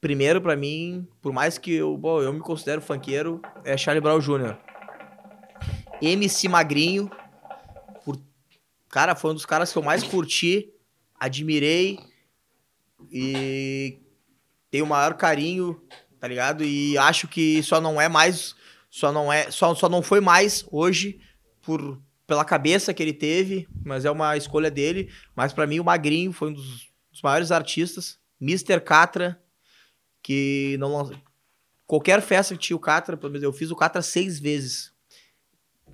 primeiro 0.00 0.40
pra 0.40 0.56
mim, 0.56 1.06
por 1.20 1.32
mais 1.32 1.58
que 1.58 1.74
eu, 1.74 1.96
bom, 1.96 2.22
eu 2.22 2.32
me 2.32 2.40
considero 2.40 2.80
funkeiro, 2.80 3.40
é 3.64 3.76
Charlie 3.76 4.00
Brown 4.00 4.20
Jr. 4.20 4.56
MC 6.00 6.48
Magrinho, 6.48 7.10
por, 8.04 8.18
cara, 8.88 9.14
foi 9.14 9.32
um 9.32 9.34
dos 9.34 9.44
caras 9.44 9.70
que 9.72 9.78
eu 9.78 9.82
mais 9.82 10.02
curti, 10.02 10.72
admirei 11.18 11.98
e 13.12 13.98
tenho 14.70 14.84
o 14.84 14.88
maior 14.88 15.14
carinho, 15.14 15.82
tá 16.18 16.26
ligado? 16.26 16.64
E 16.64 16.96
acho 16.96 17.28
que 17.28 17.62
só 17.62 17.80
não 17.80 18.00
é 18.00 18.08
mais, 18.08 18.54
só 18.88 19.12
não 19.12 19.32
é, 19.32 19.50
só, 19.50 19.74
só 19.74 19.88
não 19.88 20.02
foi 20.02 20.20
mais 20.20 20.64
hoje 20.70 21.20
por 21.60 22.00
pela 22.30 22.44
cabeça 22.44 22.94
que 22.94 23.02
ele 23.02 23.12
teve, 23.12 23.66
mas 23.84 24.04
é 24.04 24.10
uma 24.10 24.36
escolha 24.36 24.70
dele. 24.70 25.10
Mas 25.34 25.52
pra 25.52 25.66
mim 25.66 25.80
o 25.80 25.84
Magrinho 25.84 26.30
foi 26.30 26.50
um 26.50 26.52
dos, 26.52 26.88
dos 27.10 27.20
maiores 27.24 27.50
artistas, 27.50 28.20
Mr. 28.40 28.80
Catra, 28.80 29.42
que 30.22 30.76
não 30.78 31.10
qualquer 31.88 32.22
festa 32.22 32.54
que 32.54 32.60
tinha 32.60 32.76
o 32.76 32.80
Catra, 32.80 33.18
eu 33.42 33.52
fiz 33.52 33.72
o 33.72 33.74
Catra 33.74 34.00
seis 34.00 34.38
vezes. 34.38 34.92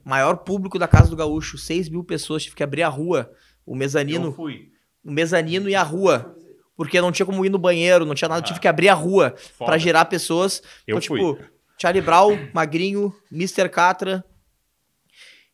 Maior 0.05 0.37
público 0.37 0.79
da 0.79 0.87
Casa 0.87 1.09
do 1.09 1.17
Gaúcho, 1.17 1.57
6 1.57 1.89
mil 1.89 2.05
pessoas, 2.05 2.43
tive 2.43 2.55
que 2.55 2.63
abrir 2.63 2.83
a 2.83 2.89
rua, 2.89 3.33
o 3.65 3.75
mezanino 3.75 4.27
Eu 4.27 4.33
fui. 4.33 4.71
o 5.03 5.11
mezanino 5.11 5.71
e 5.71 5.75
a 5.75 5.83
rua. 5.83 6.37
Porque 6.77 7.01
não 7.01 7.11
tinha 7.11 7.25
como 7.25 7.47
ir 7.47 7.49
no 7.49 7.59
banheiro, 7.59 8.05
não 8.05 8.15
tinha 8.15 8.29
nada, 8.29 8.43
eu 8.43 8.45
tive 8.45 8.61
que 8.61 8.69
abrir 8.69 8.91
a 8.91 8.95
rua 8.95 9.35
pra 9.57 9.79
gerar 9.79 10.05
pessoas. 10.05 10.63
Eu 10.87 10.99
então, 10.99 11.09
fui. 11.09 11.19
tipo, 11.19 11.39
Charlie 11.81 12.03
Brown, 12.03 12.51
Magrinho, 12.53 13.11
Mr. 13.33 13.71
Catra. 13.71 14.23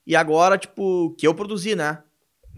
E 0.07 0.17
agora, 0.17 0.59
tipo, 0.59 1.15
que 1.19 1.27
eu 1.27 1.35
produzi, 1.35 1.75
né? 1.75 2.03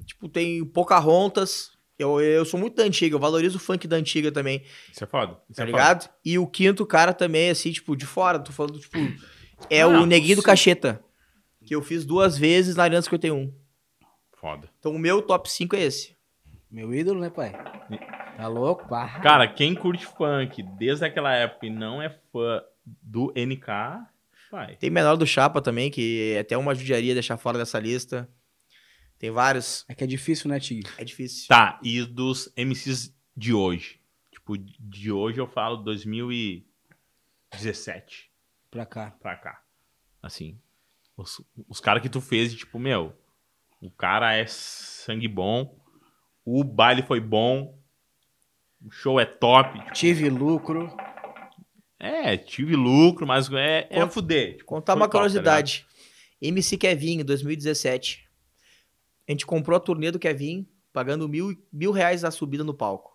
Tipo, 0.06 0.28
tem 0.28 0.64
Pocahontas. 0.64 1.72
Eu, 1.98 2.20
eu 2.20 2.44
sou 2.44 2.58
muito 2.58 2.74
da 2.76 2.82
antiga, 2.82 3.14
eu 3.14 3.20
valorizo 3.20 3.56
o 3.56 3.60
funk 3.60 3.86
da 3.86 3.96
antiga 3.96 4.32
também, 4.32 4.64
Isso 4.90 5.04
é 5.04 5.06
foda. 5.06 5.38
Isso 5.48 5.56
tá 5.56 5.62
é 5.62 5.66
ligado? 5.66 6.10
E 6.24 6.36
o 6.38 6.46
quinto 6.46 6.84
cara 6.84 7.14
também, 7.14 7.50
assim, 7.50 7.70
tipo, 7.70 7.94
de 7.96 8.04
fora, 8.04 8.38
tô 8.40 8.50
falando, 8.50 8.80
tipo, 8.80 8.98
é 9.70 9.82
Ah, 9.82 9.88
o 9.88 10.04
Neguinho 10.04 10.36
do. 10.36 10.42
Cacheta. 10.42 11.00
Que 11.64 11.74
eu 11.74 11.80
fiz 11.80 12.04
duas 12.04 12.36
vezes 12.36 12.74
na 12.74 12.82
Arena 12.82 13.00
51. 13.00 13.46
Foda. 13.46 13.56
foda. 14.32 14.70
Então 14.78 14.92
o 14.92 14.98
meu 14.98 15.22
top 15.22 15.50
5 15.50 15.76
é 15.76 15.82
esse. 15.82 16.14
Meu 16.70 16.92
ídolo, 16.92 17.20
né, 17.20 17.30
pai? 17.30 17.52
Tá 18.36 18.48
louco? 18.48 18.88
Pá. 18.88 19.20
Cara, 19.20 19.46
quem 19.46 19.74
curte 19.74 20.04
funk 20.04 20.62
desde 20.76 21.04
aquela 21.04 21.32
época 21.32 21.66
e 21.66 21.70
não 21.70 22.02
é 22.02 22.10
fã 22.32 22.60
do 22.84 23.32
NK, 23.36 23.68
vai. 24.54 24.76
Tem 24.76 24.88
menor 24.90 25.16
do 25.16 25.26
Chapa 25.26 25.60
também, 25.60 25.90
que 25.90 26.32
é 26.36 26.40
até 26.40 26.56
uma 26.56 26.74
judiaria 26.74 27.12
deixar 27.14 27.36
fora 27.36 27.58
dessa 27.58 27.78
lista. 27.78 28.28
Tem 29.18 29.30
vários. 29.30 29.84
É 29.88 29.94
que 29.94 30.04
é 30.04 30.06
difícil, 30.06 30.48
né, 30.50 30.58
Tig? 30.60 30.88
É 30.98 31.04
difícil. 31.04 31.46
Tá, 31.48 31.78
e 31.82 32.02
dos 32.04 32.52
MCs 32.56 33.14
de 33.36 33.52
hoje? 33.54 34.00
Tipo, 34.32 34.56
de 34.58 35.10
hoje 35.12 35.40
eu 35.40 35.46
falo 35.46 35.76
2017 35.78 38.30
Pra 38.70 38.84
cá. 38.86 39.10
pra 39.20 39.36
cá. 39.36 39.62
Assim, 40.22 40.58
os, 41.16 41.40
os 41.68 41.80
caras 41.80 42.02
que 42.02 42.08
tu 42.08 42.20
fez, 42.20 42.54
tipo, 42.54 42.78
meu, 42.78 43.14
o 43.80 43.90
cara 43.90 44.32
é 44.34 44.46
sangue 44.46 45.28
bom, 45.28 45.78
o 46.44 46.62
baile 46.64 47.02
foi 47.02 47.20
bom, 47.20 47.78
o 48.84 48.90
show 48.90 49.18
é 49.20 49.24
top. 49.24 49.78
tipo, 49.80 49.92
Tive 49.92 50.28
lucro. 50.28 50.94
É, 52.04 52.36
tive 52.36 52.74
lucro, 52.76 53.26
mas 53.26 53.50
é, 53.52 53.86
é 53.90 54.00
Cont- 54.00 54.12
fuder. 54.12 54.64
Contar 54.64 54.92
foi 54.92 55.00
uma 55.00 55.08
tá 55.08 55.12
curiosidade. 55.12 55.86
MC 56.40 56.76
Kevin, 56.76 57.20
em 57.20 57.24
2017. 57.24 58.24
A 59.26 59.32
gente 59.32 59.46
comprou 59.46 59.76
a 59.76 59.80
turnê 59.80 60.10
do 60.10 60.18
Kevin, 60.18 60.66
pagando 60.92 61.28
mil, 61.28 61.56
mil 61.72 61.90
reais 61.92 62.24
a 62.24 62.30
subida 62.30 62.62
no 62.62 62.74
palco. 62.74 63.12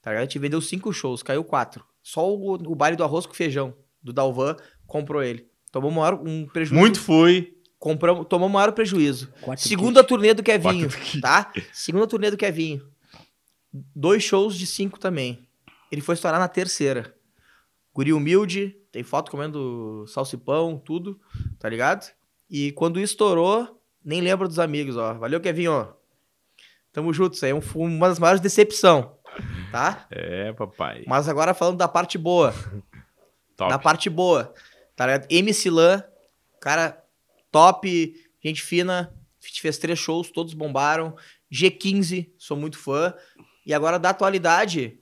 Tá 0.00 0.10
ligado? 0.10 0.22
A 0.22 0.24
gente 0.26 0.38
vendeu 0.38 0.60
cinco 0.60 0.92
shows, 0.92 1.22
caiu 1.22 1.44
quatro. 1.44 1.84
Só 2.02 2.28
o, 2.34 2.54
o 2.54 2.74
baile 2.74 2.96
do 2.96 3.04
arroz 3.04 3.26
com 3.26 3.34
feijão, 3.34 3.74
do 4.02 4.12
Dalvan, 4.12 4.56
comprou 4.86 5.22
ele. 5.22 5.48
Tomou 5.70 5.90
maior, 5.90 6.14
um 6.26 6.46
prejuízo. 6.46 6.80
Muito 6.80 7.00
fui. 7.00 7.54
Compramos, 7.78 8.26
tomou 8.28 8.48
maior 8.48 8.72
prejuízo. 8.72 9.30
Quatro 9.42 9.66
Segunda 9.68 10.02
turnê 10.02 10.32
do 10.32 10.42
Kevinho, 10.42 10.88
Quatro 10.88 11.00
kits. 11.04 11.20
tá? 11.20 11.52
Segunda 11.72 12.06
turnê 12.06 12.30
do 12.30 12.36
Kevinho. 12.36 12.86
Dois 13.94 14.22
shows 14.22 14.56
de 14.56 14.66
cinco 14.66 14.98
também. 14.98 15.46
Ele 15.90 16.00
foi 16.00 16.14
estourar 16.14 16.40
na 16.40 16.48
terceira. 16.48 17.14
Guri 17.94 18.12
humilde, 18.12 18.76
tem 18.90 19.02
foto 19.02 19.30
comendo 19.30 20.04
salsipão, 20.08 20.76
tudo, 20.78 21.20
tá 21.58 21.68
ligado? 21.68 22.12
E 22.50 22.72
quando 22.72 22.98
estourou, 23.00 23.80
nem 24.04 24.20
lembra 24.20 24.48
dos 24.48 24.58
amigos, 24.58 24.96
ó. 24.96 25.14
Valeu, 25.14 25.40
Kevinho, 25.40 25.72
ó. 25.72 25.92
Tamo 26.92 27.12
junto, 27.12 27.34
isso 27.34 27.44
aí 27.44 27.50
é 27.52 27.54
um- 27.54 27.60
uma 27.76 28.08
das 28.08 28.18
maiores 28.18 28.40
decepções, 28.40 29.06
tá? 29.72 30.06
É, 30.12 30.52
papai. 30.52 31.04
Mas 31.06 31.28
agora 31.28 31.54
falando 31.54 31.76
da 31.78 31.88
parte 31.88 32.18
boa, 32.18 32.52
Top. 33.56 33.70
na 33.70 33.78
parte 33.78 34.10
boa, 34.10 34.52
tá 34.96 35.06
ligado? 35.06 35.26
MC 35.30 35.70
Lan, 35.70 36.02
cara 36.60 37.00
top, 37.52 38.14
gente 38.42 38.62
fina, 38.62 39.14
fez 39.40 39.78
três 39.78 39.98
shows, 39.98 40.30
todos 40.30 40.54
bombaram. 40.54 41.16
G15, 41.52 42.30
sou 42.36 42.56
muito 42.56 42.76
fã. 42.78 43.14
E 43.64 43.72
agora 43.72 43.96
da 43.98 44.10
atualidade, 44.10 44.98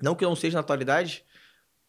não 0.00 0.14
que 0.14 0.24
eu 0.24 0.28
não 0.28 0.36
seja 0.36 0.54
na 0.54 0.60
atualidade, 0.60 1.24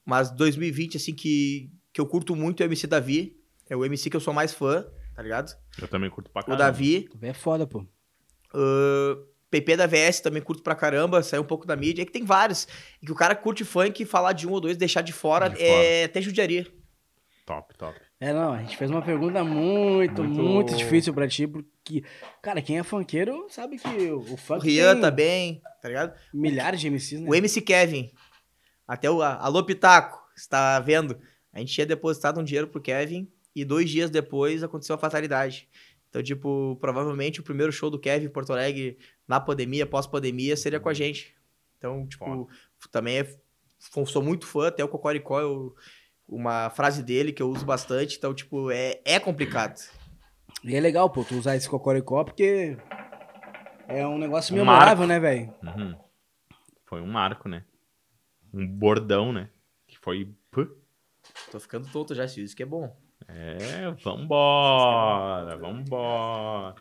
mas 0.05 0.31
2020, 0.31 0.97
assim, 0.97 1.13
que, 1.13 1.69
que 1.93 1.99
eu 2.01 2.05
curto 2.05 2.35
muito 2.35 2.61
é 2.61 2.65
o 2.65 2.69
MC 2.69 2.87
Davi. 2.87 3.37
É 3.69 3.75
o 3.75 3.85
MC 3.85 4.09
que 4.09 4.15
eu 4.17 4.21
sou 4.21 4.33
mais 4.33 4.53
fã, 4.53 4.85
tá 5.15 5.21
ligado? 5.23 5.55
Eu 5.81 5.87
também 5.87 6.09
curto 6.09 6.29
pra 6.29 6.41
O 6.41 6.45
caramba. 6.45 6.63
Davi. 6.65 7.07
Tu 7.09 7.17
é 7.21 7.33
foda, 7.33 7.65
pô. 7.65 7.85
Ahn, 8.53 9.15
PP 9.49 9.75
da 9.77 9.87
VS 9.87 10.19
também 10.21 10.41
curto 10.41 10.63
pra 10.63 10.75
caramba, 10.75 11.21
saiu 11.23 11.41
um 11.41 11.45
pouco 11.45 11.65
da 11.65 11.75
mídia. 11.75 12.01
É 12.01 12.05
que 12.05 12.11
tem 12.11 12.23
vários. 12.25 12.67
E 13.01 13.05
que 13.05 13.11
o 13.11 13.15
cara 13.15 13.35
curte 13.35 13.63
funk, 13.63 14.03
falar 14.05 14.33
de 14.33 14.47
um 14.47 14.51
ou 14.51 14.61
dois, 14.61 14.77
deixar 14.77 15.01
de 15.01 15.11
fora, 15.13 15.49
De 15.49 15.61
é 15.61 16.03
até 16.05 16.21
judiaria. 16.21 16.65
Top, 17.45 17.73
top. 17.77 17.99
É, 18.19 18.31
não, 18.33 18.53
a 18.53 18.59
gente 18.59 18.77
fez 18.77 18.89
uma 18.91 19.01
pergunta 19.01 19.43
muito, 19.43 20.23
Muito- 20.23 20.41
muito, 20.43 20.75
difícil 20.77 21.11
pra 21.13 21.27
ti, 21.27 21.47
porque, 21.47 22.03
cara, 22.41 22.61
quem 22.61 22.77
é 22.77 22.83
funkeiro 22.83 23.47
sabe 23.49 23.77
que 23.79 23.87
o 24.11 24.19
o 24.19 24.33
O 24.33 24.37
funk 24.37 24.63
Rian 24.65 24.93
tem 24.93 25.01
também, 25.01 25.61
tá 25.81 25.87
ligado? 25.89 26.13
milhares 26.33 26.79
de 26.79 26.87
MCs, 26.87 27.21
né? 27.21 27.27
O 27.29 27.33
MC 27.33 27.61
Kevin. 27.61 28.11
Até 28.91 29.09
o 29.09 29.21
Alô 29.21 29.63
Pitaco, 29.63 30.21
está 30.35 30.77
vendo? 30.81 31.17
A 31.53 31.59
gente 31.59 31.71
tinha 31.73 31.85
depositado 31.85 32.41
um 32.41 32.43
dinheiro 32.43 32.67
pro 32.67 32.81
Kevin 32.81 33.25
e 33.55 33.63
dois 33.63 33.89
dias 33.89 34.09
depois 34.09 34.63
aconteceu 34.63 34.95
a 34.95 34.99
fatalidade. 34.99 35.69
Então, 36.09 36.21
tipo, 36.21 36.77
provavelmente 36.81 37.39
o 37.39 37.43
primeiro 37.43 37.71
show 37.71 37.89
do 37.89 37.97
Kevin 37.97 38.25
em 38.25 38.29
Porto 38.29 38.51
Alegre 38.51 38.97
na 39.25 39.39
pandemia, 39.39 39.85
pós-pandemia, 39.85 40.57
seria 40.57 40.77
com 40.77 40.89
a 40.89 40.93
gente. 40.93 41.33
Então, 41.77 42.05
tipo, 42.05 42.49
também 42.91 43.19
é, 43.19 43.33
sou 44.05 44.21
muito 44.21 44.45
fã, 44.45 44.67
até 44.67 44.83
o 44.83 44.89
Cocoricó, 44.89 45.39
eu- 45.39 45.73
uma 46.27 46.69
frase 46.69 47.01
dele 47.01 47.31
que 47.31 47.41
eu 47.41 47.49
uso 47.49 47.65
bastante. 47.65 48.17
Então, 48.17 48.33
tipo, 48.33 48.69
é, 48.71 48.99
é 49.05 49.21
complicado. 49.21 49.79
E 50.65 50.75
é 50.75 50.81
legal, 50.81 51.09
pô, 51.09 51.23
tu 51.23 51.35
usar 51.35 51.55
esse 51.55 51.69
cocoricó 51.69 52.25
porque 52.25 52.77
é 53.87 54.05
um 54.05 54.17
negócio 54.17 54.53
Um 54.53 54.57
memorável, 54.57 55.07
marco. 55.07 55.07
né, 55.07 55.17
velho? 55.19 55.53
Uhum. 55.63 55.95
Foi 56.85 56.99
um 57.01 57.07
marco, 57.07 57.47
né? 57.47 57.63
Um 58.53 58.67
bordão, 58.67 59.31
né? 59.31 59.49
Que 59.87 59.97
foi. 59.97 60.33
Puh. 60.49 60.75
Tô 61.51 61.59
ficando 61.59 61.89
tonto 61.91 62.15
já, 62.15 62.25
isso 62.25 62.55
que 62.55 62.63
é 62.63 62.65
bom. 62.65 62.95
É, 63.27 63.91
vambora, 64.03 65.55
vambora. 65.57 66.75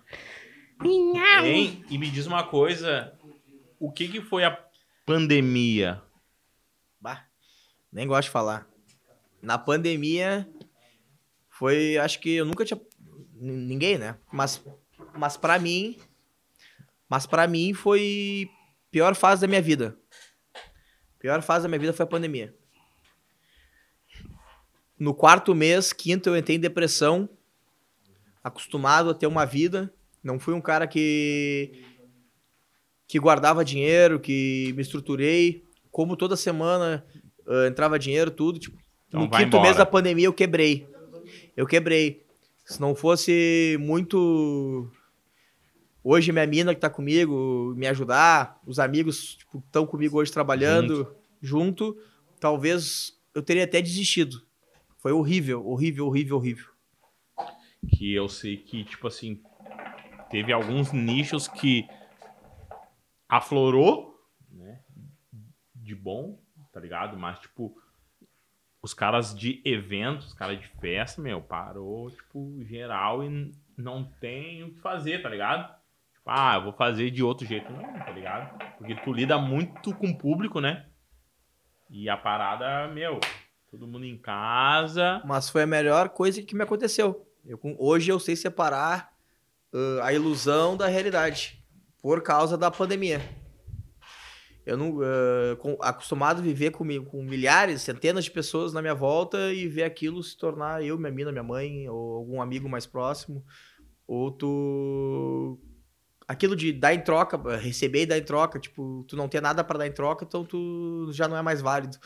Hein? 1.45 1.85
E 1.91 1.99
me 1.99 2.11
diz 2.11 2.27
uma 2.27 2.43
coisa, 2.45 3.17
o 3.79 3.93
que 3.93 4.09
que 4.09 4.21
foi 4.21 4.45
a 4.45 4.59
pandemia? 5.05 6.03
Bah, 7.01 7.27
nem 7.93 8.07
gosto 8.07 8.29
de 8.29 8.33
falar. 8.33 8.69
Na 9.43 9.59
pandemia, 9.59 10.49
foi, 11.49 11.99
acho 11.99 12.19
que 12.21 12.37
eu 12.37 12.45
nunca 12.45 12.65
tinha, 12.65 12.81
ninguém, 13.35 13.99
né? 13.99 14.17
Mas, 14.33 14.65
mas 15.15 15.37
para 15.37 15.59
mim, 15.59 15.99
mas 17.09 17.27
para 17.27 17.47
mim 17.47 17.75
foi 17.75 18.49
pior 18.91 19.15
fase 19.15 19.43
da 19.43 19.47
minha 19.47 19.63
vida. 19.63 19.97
Pior 21.21 21.41
fase 21.43 21.63
da 21.63 21.69
minha 21.69 21.79
vida 21.79 21.93
foi 21.93 22.05
a 22.05 22.09
pandemia. 22.09 22.53
No 24.99 25.15
quarto 25.15 25.55
mês, 25.55 25.93
quinto, 25.93 26.29
eu 26.29 26.37
entrei 26.37 26.57
em 26.57 26.61
depressão, 26.61 27.29
acostumado 28.43 29.11
a 29.11 29.15
ter 29.15 29.27
uma 29.27 29.45
vida. 29.45 29.93
Não 30.25 30.41
fui 30.41 30.55
um 30.55 30.61
cara 30.61 30.87
que 30.87 31.85
que 33.07 33.19
guardava 33.19 33.65
dinheiro, 33.65 34.21
que 34.21 34.73
me 34.75 34.83
estruturei. 34.83 35.65
Como 35.91 36.17
toda 36.17 36.37
semana 36.37 37.05
ah, 37.47 37.67
entrava 37.67 37.99
dinheiro, 37.99 38.31
tudo. 38.31 38.59
Tipo, 38.59 38.79
Então 39.09 39.21
no 39.21 39.31
quinto 39.31 39.43
embora. 39.43 39.63
mês 39.65 39.77
da 39.77 39.85
pandemia 39.85 40.27
eu 40.27 40.33
quebrei. 40.33 40.89
Eu 41.57 41.67
quebrei. 41.67 42.25
Se 42.65 42.81
não 42.81 42.95
fosse 42.95 43.77
muito. 43.81 44.91
Hoje 46.03 46.33
minha 46.33 46.47
mina 46.47 46.75
que 46.75 46.81
tá 46.81 46.89
comigo, 46.89 47.75
me 47.77 47.87
ajudar, 47.87 48.59
os 48.67 48.79
amigos 48.79 49.39
que 49.51 49.59
estão 49.59 49.87
comigo 49.87 50.19
hoje 50.19 50.33
trabalhando 50.33 51.15
junto. 51.43 51.95
talvez 52.41 53.21
eu 53.35 53.43
teria 53.43 53.65
até 53.65 53.83
desistido. 53.83 54.43
Foi 54.99 55.13
horrível, 55.13 55.67
horrível, 55.67 56.07
horrível, 56.07 56.37
horrível. 56.37 56.67
Que 57.87 58.15
eu 58.15 58.29
sei 58.31 58.57
que, 58.57 58.83
tipo 58.85 59.07
assim, 59.07 59.43
teve 60.31 60.53
alguns 60.53 60.91
nichos 60.91 61.47
que 61.47 61.87
aflorou, 63.29 64.19
né? 64.51 64.81
De 65.75 65.95
bom, 65.95 66.41
tá 66.73 66.81
ligado? 66.81 67.19
Mas, 67.19 67.39
tipo, 67.41 67.75
os 68.83 68.95
caras 68.95 69.35
de 69.35 69.61
eventos, 69.67 70.29
os 70.29 70.35
caras 70.35 70.59
de 70.59 70.69
festa, 70.81 71.21
meu, 71.21 71.43
parou, 71.43 72.11
tipo, 72.11 72.65
geral 72.65 73.23
e 73.23 73.53
não 73.77 74.05
tem 74.19 74.65
o 74.65 74.73
que 74.73 74.81
fazer, 74.81 75.23
tá 75.23 75.29
ligado? 75.29 75.80
Tipo, 76.21 76.31
ah, 76.31 76.55
eu 76.57 76.65
vou 76.65 76.73
fazer 76.73 77.11
de 77.11 77.23
outro 77.23 77.47
jeito. 77.47 77.73
Não, 77.73 77.83
tá 77.83 78.11
ligado? 78.13 78.59
Porque 78.79 78.95
tu 78.95 79.13
lida 79.13 79.39
muito 79.39 79.95
com 79.95 80.09
o 80.09 80.17
público, 80.17 80.61
né? 80.61 80.87
E 81.89 82.09
a 82.09 82.17
parada, 82.17 82.89
meu, 82.89 83.19
todo 83.71 83.87
mundo 83.87 84.05
em 84.05 84.17
casa. 84.19 85.23
Mas 85.25 85.49
foi 85.51 85.63
a 85.63 85.67
melhor 85.67 86.11
coisa 86.11 86.43
que 86.43 86.55
me 86.55 86.63
aconteceu. 86.63 87.27
Eu, 87.45 87.59
hoje 87.79 88.11
eu 88.11 88.21
sei 88.21 88.37
separar 88.37 89.13
ah, 89.73 90.05
a 90.07 90.13
ilusão 90.13 90.77
da 90.77 90.87
realidade 90.87 91.65
por 92.03 92.23
causa 92.23 92.57
da 92.57 92.71
pandemia. 92.71 93.21
Eu 94.67 94.77
não 94.77 94.99
ah, 95.03 95.57
com- 95.57 95.79
acostumado 95.81 96.39
a 96.41 96.43
viver 96.43 96.71
com, 96.71 96.87
com 97.07 97.23
milhares, 97.23 97.81
centenas 97.83 98.25
de 98.25 98.31
pessoas 98.31 98.73
na 98.75 98.83
minha 98.83 98.95
volta 98.95 99.53
e 99.53 99.67
ver 99.67 99.85
aquilo 99.85 100.23
se 100.23 100.37
tornar 100.37 100.85
eu, 100.85 100.99
minha 100.99 101.11
mina, 101.11 101.33
minha 101.33 101.43
mãe 101.43 101.89
ou 101.89 102.17
algum 102.17 102.43
amigo 102.43 102.69
mais 102.69 102.87
próximo. 102.87 103.43
Ou 104.07 104.31
tu 104.31 105.59
aquilo 106.31 106.55
de 106.55 106.73
dar 106.73 106.95
em 106.95 107.01
troca, 107.01 107.37
receber 107.57 108.03
e 108.03 108.07
dar 108.07 108.19
em 108.19 108.23
troca, 108.23 108.59
tipo, 108.59 109.05
tu 109.09 109.17
não 109.17 109.29
ter 109.29 109.41
nada 109.43 109.65
pra 109.65 109.79
dar 109.79 109.87
em 109.87 109.93
troca, 109.93 110.25
então 110.25 110.45
tu 110.45 111.09
já 111.13 111.27
não 111.27 111.37
é 111.37 111.43
mais 111.43 111.61
válido. 111.61 111.97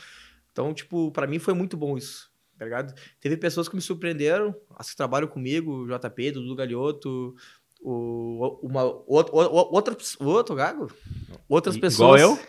Então, 0.51 0.73
tipo, 0.73 1.11
pra 1.11 1.27
mim 1.27 1.37
foi 1.39 1.53
muito 1.53 1.77
bom 1.77 1.97
isso, 1.97 2.31
tá 2.57 2.65
ligado? 2.65 2.93
Teve 3.19 3.37
pessoas 3.37 3.67
que 3.69 3.75
me 3.75 3.81
surpreenderam, 3.81 4.55
as 4.77 4.89
que 4.89 4.95
trabalham 4.95 5.27
comigo, 5.27 5.83
o 5.83 5.87
JP, 5.87 6.31
Dudu 6.31 6.55
Galhoto, 6.55 7.35
o, 7.81 8.59
uma, 8.63 8.83
outro, 9.05 9.35
outra, 9.35 9.95
outro 10.21 10.55
gago? 10.55 10.91
Outras 11.47 11.75
Igual 11.75 11.81
pessoas. 12.15 12.21
eu? 12.21 12.39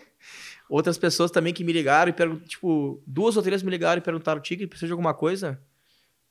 Outras 0.69 0.97
pessoas 0.97 1.31
também 1.31 1.53
que 1.53 1.63
me 1.63 1.71
ligaram 1.71 2.09
e 2.09 2.13
perguntaram, 2.13 2.47
tipo, 2.47 3.01
duas 3.05 3.37
ou 3.37 3.43
três 3.43 3.61
me 3.63 3.69
ligaram 3.69 3.99
e 3.99 4.03
perguntaram, 4.03 4.41
Tigre, 4.41 4.67
precisa 4.67 4.87
de 4.87 4.91
alguma 4.93 5.13
coisa? 5.13 5.61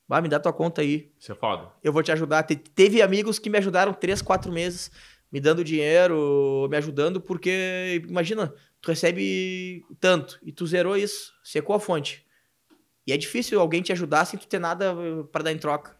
Vai, 0.07 0.21
me 0.21 0.29
dá 0.29 0.39
tua 0.39 0.53
conta 0.53 0.81
aí 0.81 1.11
Isso 1.19 1.31
é 1.31 1.35
foda. 1.35 1.69
eu 1.83 1.91
vou 1.91 2.01
te 2.03 2.11
ajudar. 2.11 2.43
Te- 2.43 2.55
teve 2.55 3.01
amigos 3.01 3.39
que 3.39 3.49
me 3.49 3.57
ajudaram 3.57 3.93
três, 3.93 4.21
quatro 4.21 4.51
meses, 4.51 4.91
me 5.31 5.39
dando 5.39 5.63
dinheiro, 5.63 6.67
me 6.69 6.77
ajudando, 6.77 7.19
porque, 7.21 8.01
imagina, 8.07 8.53
tu 8.81 8.89
recebe 8.89 9.83
tanto 9.99 10.39
e 10.43 10.51
tu 10.51 10.65
zerou 10.65 10.95
isso, 10.97 11.33
secou 11.43 11.75
a 11.75 11.79
fonte. 11.79 12.25
E 13.05 13.13
é 13.13 13.17
difícil 13.17 13.59
alguém 13.59 13.81
te 13.81 13.91
ajudar 13.91 14.25
sem 14.25 14.39
tu 14.39 14.47
ter 14.47 14.59
nada 14.59 14.93
eh, 14.97 15.23
pra 15.31 15.43
dar 15.43 15.51
em 15.51 15.57
troca. 15.57 15.97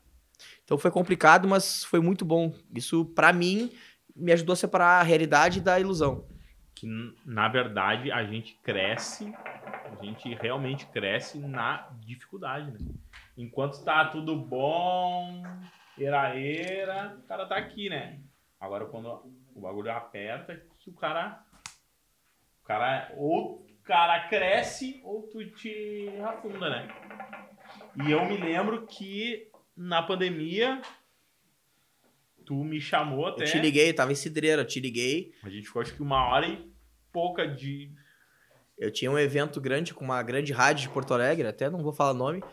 Então 0.64 0.78
foi 0.78 0.92
complicado, 0.92 1.48
mas 1.48 1.84
foi 1.84 2.00
muito 2.02 2.26
bom. 2.26 2.54
Isso, 2.76 3.06
pra 3.06 3.32
mim, 3.34 3.72
me 4.16 4.32
ajudou 4.34 4.54
a 4.54 4.56
separar 4.58 5.00
a 5.00 5.04
realidade 5.04 5.62
da 5.62 5.80
ilusão. 5.80 6.26
que 6.76 6.88
na 7.26 7.48
verdade 7.48 8.12
a 8.12 8.24
gente 8.24 8.56
cresce, 8.62 9.34
a 9.66 9.96
gente 10.04 10.36
realmente 10.36 10.86
cresce 10.88 11.40
na 11.40 11.90
dificuldade, 12.02 12.72
né? 12.72 12.78
Enquanto 13.38 13.84
tá 13.84 14.06
tudo 14.06 14.36
bom, 14.36 15.44
era 15.98 16.36
era, 16.36 17.16
o 17.18 17.28
cara 17.28 17.46
tá 17.48 17.58
aqui, 17.58 17.90
né? 17.90 18.20
Agora 18.60 18.86
quando 18.86 19.08
o 19.56 19.62
bagulho 19.62 19.92
aperta, 19.92 20.62
que 20.80 20.90
o 20.90 20.94
cara 20.94 21.44
o 22.62 22.66
cara 22.66 23.14
ou 23.16 23.62
o 23.62 23.84
cara 23.84 24.28
cresce 24.28 25.00
ou 25.04 25.24
tu 25.24 25.46
te 25.52 26.10
afunda, 26.26 26.70
né? 26.70 26.88
E 28.06 28.12
eu 28.12 28.26
me 28.26 28.38
lembro 28.38 28.86
que 28.86 29.50
na 29.76 30.02
pandemia 30.02 30.82
tu 32.46 32.64
me 32.64 32.80
chamou 32.80 33.28
até 33.28 33.44
Eu 33.44 33.48
te 33.48 33.60
liguei, 33.60 33.94
tava 33.94 34.12
em 34.12 34.16
Cidreira, 34.16 34.62
eu 34.62 34.68
te 34.68 34.80
liguei. 34.80 35.34
a 35.44 35.50
gente 35.50 35.68
ficou 35.68 35.82
acho 35.82 35.94
que 35.94 36.02
uma 36.02 36.28
hora 36.30 36.48
e 36.48 36.72
pouca 37.12 37.48
de. 37.48 37.92
Eu 38.78 38.92
tinha 38.92 39.12
um 39.12 39.18
evento 39.18 39.60
grande 39.60 39.94
com 39.94 40.06
uma 40.06 40.22
grande 40.24 40.54
rádio 40.54 40.88
de 40.88 40.94
Porto 40.94 41.14
Alegre, 41.14 41.48
até 41.48 41.70
não 41.70 41.84
vou 41.84 41.92
falar 41.92 42.14
nome. 42.14 42.44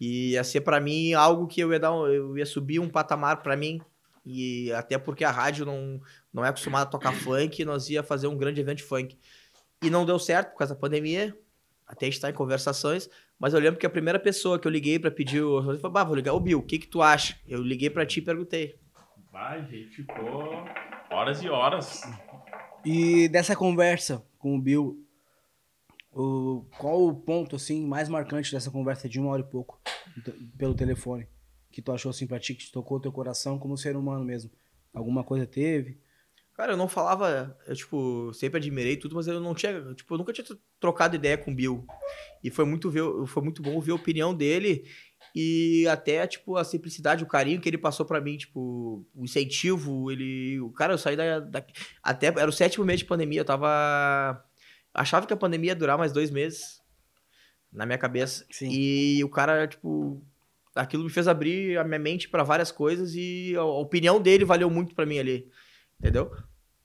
E 0.00 0.30
ia 0.30 0.42
ser 0.42 0.62
pra 0.62 0.80
mim 0.80 1.12
algo 1.12 1.46
que 1.46 1.60
eu 1.60 1.70
ia 1.72 1.78
dar, 1.78 1.90
eu 1.90 2.36
ia 2.36 2.46
subir 2.46 2.80
um 2.80 2.88
patamar 2.88 3.42
pra 3.42 3.56
mim. 3.56 3.80
E 4.32 4.72
até 4.72 4.96
porque 4.98 5.24
a 5.24 5.30
rádio 5.30 5.64
não, 5.66 6.00
não 6.32 6.44
é 6.44 6.48
acostumada 6.48 6.84
a 6.84 6.90
tocar 6.90 7.12
funk, 7.12 7.64
nós 7.64 7.88
ia 7.90 8.02
fazer 8.02 8.26
um 8.28 8.36
grande 8.36 8.60
evento 8.60 8.78
de 8.78 8.84
funk. 8.84 9.18
E 9.82 9.90
não 9.90 10.04
deu 10.06 10.18
certo 10.18 10.52
por 10.52 10.58
causa 10.58 10.74
da 10.74 10.80
pandemia. 10.80 11.36
Até 11.86 12.06
está 12.06 12.30
em 12.30 12.32
conversações, 12.34 13.10
mas 13.38 13.52
eu 13.52 13.58
lembro 13.58 13.80
que 13.80 13.84
a 13.86 13.90
primeira 13.90 14.18
pessoa 14.20 14.60
que 14.60 14.66
eu 14.68 14.70
liguei 14.70 14.96
pra 14.98 15.10
pedir, 15.10 15.42
o- 15.42 15.58
eu 15.58 15.78
falei, 15.78 15.92
bah, 15.92 16.04
vou 16.04 16.14
ligar 16.14 16.32
o 16.34 16.38
Bill, 16.40 16.60
o 16.60 16.62
que 16.62 16.78
que 16.78 16.86
tu 16.86 17.02
acha? 17.02 17.36
Eu 17.48 17.60
liguei 17.62 17.90
pra 17.90 18.06
ti 18.06 18.20
e 18.20 18.22
perguntei. 18.22 18.76
A 19.34 19.58
gente 19.60 19.96
ficou 19.96 20.54
horas 21.10 21.42
e 21.42 21.48
horas. 21.48 22.02
E 22.84 23.28
dessa 23.28 23.56
conversa 23.56 24.24
com 24.38 24.54
o 24.56 24.60
Bill, 24.60 25.04
o, 26.12 26.64
qual 26.78 27.06
o 27.06 27.14
ponto 27.14 27.56
assim 27.56 27.84
mais 27.86 28.08
marcante 28.08 28.52
dessa 28.52 28.70
conversa 28.70 29.08
de 29.08 29.18
uma 29.20 29.30
hora 29.30 29.42
e 29.42 29.50
pouco 29.50 29.80
pelo 30.56 30.74
telefone 30.74 31.26
que 31.70 31.82
tu 31.82 31.92
achou 31.92 32.10
assim 32.10 32.26
pra 32.26 32.40
ti 32.40 32.54
que 32.54 32.64
te 32.64 32.72
tocou 32.72 32.98
o 32.98 33.00
teu 33.00 33.12
coração 33.12 33.58
como 33.58 33.76
ser 33.76 33.96
humano 33.96 34.24
mesmo? 34.24 34.50
Alguma 34.92 35.22
coisa 35.24 35.46
teve? 35.46 35.98
Cara, 36.60 36.74
eu 36.74 36.76
não 36.76 36.88
falava, 36.88 37.56
eu, 37.66 37.74
tipo, 37.74 38.34
sempre 38.34 38.58
admirei 38.58 38.94
tudo, 38.94 39.14
mas 39.14 39.26
eu 39.26 39.40
não 39.40 39.54
tinha, 39.54 39.94
tipo, 39.94 40.12
eu 40.12 40.18
nunca 40.18 40.30
tinha 40.30 40.46
trocado 40.78 41.16
ideia 41.16 41.38
com 41.38 41.50
o 41.50 41.54
Bill. 41.54 41.86
E 42.44 42.50
foi 42.50 42.66
muito, 42.66 42.90
ver, 42.90 43.02
foi 43.26 43.42
muito 43.42 43.62
bom 43.62 43.80
ver 43.80 43.92
a 43.92 43.94
opinião 43.94 44.34
dele 44.34 44.84
e 45.34 45.86
até, 45.88 46.26
tipo, 46.26 46.56
a 46.56 46.64
simplicidade, 46.64 47.24
o 47.24 47.26
carinho 47.26 47.60
que 47.62 47.68
ele 47.68 47.78
passou 47.78 48.04
pra 48.04 48.20
mim, 48.20 48.36
tipo, 48.36 49.06
o 49.14 49.24
incentivo, 49.24 50.10
ele... 50.10 50.60
O 50.60 50.70
cara, 50.70 50.92
eu 50.92 50.98
saí 50.98 51.16
da, 51.16 51.40
da... 51.40 51.64
Até, 52.02 52.26
era 52.26 52.48
o 52.48 52.52
sétimo 52.52 52.84
mês 52.84 52.98
de 53.00 53.06
pandemia, 53.06 53.40
eu 53.40 53.44
tava... 53.44 54.44
Achava 54.92 55.26
que 55.26 55.32
a 55.32 55.38
pandemia 55.38 55.70
ia 55.70 55.76
durar 55.76 55.96
mais 55.96 56.12
dois 56.12 56.30
meses, 56.30 56.82
na 57.72 57.86
minha 57.86 57.96
cabeça. 57.96 58.44
Sim. 58.50 58.68
E 58.70 59.24
o 59.24 59.30
cara, 59.30 59.66
tipo... 59.66 60.20
Aquilo 60.74 61.04
me 61.04 61.10
fez 61.10 61.26
abrir 61.26 61.76
a 61.78 61.84
minha 61.84 61.98
mente 61.98 62.28
pra 62.28 62.42
várias 62.44 62.70
coisas 62.70 63.14
e 63.14 63.54
a 63.56 63.64
opinião 63.64 64.20
dele 64.20 64.44
valeu 64.44 64.70
muito 64.70 64.94
pra 64.94 65.04
mim 65.06 65.18
ali. 65.18 65.50
Entendeu? 65.98 66.30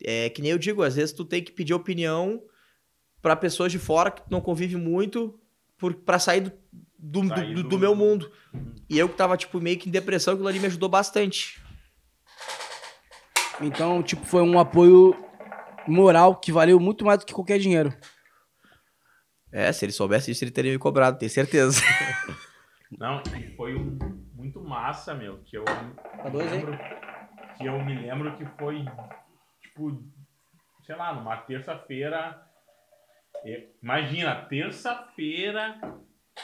É 0.03 0.29
que 0.29 0.41
nem 0.41 0.51
eu 0.51 0.57
digo, 0.57 0.81
às 0.83 0.95
vezes 0.95 1.13
tu 1.13 1.23
tem 1.23 1.43
que 1.43 1.51
pedir 1.51 1.73
opinião 1.73 2.41
pra 3.21 3.35
pessoas 3.35 3.71
de 3.71 3.79
fora 3.79 4.11
que 4.11 4.21
tu 4.23 4.27
não 4.31 4.41
convive 4.41 4.75
muito 4.75 5.39
por, 5.77 5.93
pra 5.93 6.17
sair 6.19 6.41
do, 6.41 6.51
do, 6.97 7.27
Sair 7.27 7.53
do- 7.53 7.63
do- 7.63 7.69
do 7.69 7.79
meu 7.79 7.95
mundo. 7.95 8.31
E 8.89 8.97
eu 8.99 9.07
que 9.07 9.15
tava, 9.15 9.37
tipo, 9.37 9.59
meio 9.61 9.77
que 9.77 9.87
em 9.87 9.91
depressão, 9.91 10.33
aquilo 10.33 10.47
ali 10.47 10.59
me 10.59 10.65
ajudou 10.67 10.89
bastante. 10.89 11.61
Então, 13.61 14.03
tipo, 14.03 14.25
foi 14.25 14.41
um 14.41 14.59
apoio 14.59 15.15
moral 15.87 16.35
que 16.35 16.51
valeu 16.51 16.79
muito 16.79 17.05
mais 17.05 17.19
do 17.19 17.25
que 17.25 17.33
qualquer 17.33 17.57
dinheiro. 17.59 17.93
É, 19.51 19.71
se 19.71 19.85
ele 19.85 19.91
soubesse 19.93 20.31
disso, 20.31 20.43
ele 20.43 20.51
teria 20.51 20.71
me 20.73 20.77
cobrado, 20.79 21.17
tenho 21.17 21.29
certeza. 21.31 21.81
Não, 22.97 23.21
e 23.37 23.55
foi 23.55 23.75
um- 23.75 23.97
muito 24.33 24.61
massa, 24.61 25.13
meu, 25.13 25.39
que 25.43 25.57
eu 25.57 25.63
Pra 25.65 26.29
dois 26.29 26.51
lembro, 26.51 26.77
que 27.57 27.65
eu 27.65 27.83
me 27.83 27.95
lembro 27.95 28.35
que 28.37 28.45
foi 28.57 28.83
tipo, 29.61 30.03
sei 30.85 30.95
lá, 30.95 31.13
numa 31.13 31.37
terça-feira. 31.37 32.41
Imagina, 33.81 34.35
terça-feira, 34.45 35.79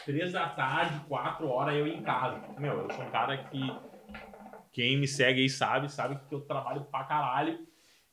três 0.05 0.31
da 0.33 0.49
tarde, 0.49 0.99
quatro 1.07 1.47
horas 1.47 1.75
eu 1.75 1.87
em 1.87 2.03
casa. 2.03 2.39
Meu, 2.59 2.79
eu 2.81 2.91
sou 2.91 3.03
um 3.05 3.09
cara 3.11 3.37
que 3.45 3.59
quem 4.71 4.97
me 4.97 5.07
segue 5.07 5.41
aí 5.41 5.49
sabe, 5.49 5.91
sabe 5.91 6.19
que 6.27 6.35
eu 6.35 6.41
trabalho 6.41 6.83
pra 6.85 7.03
caralho. 7.05 7.65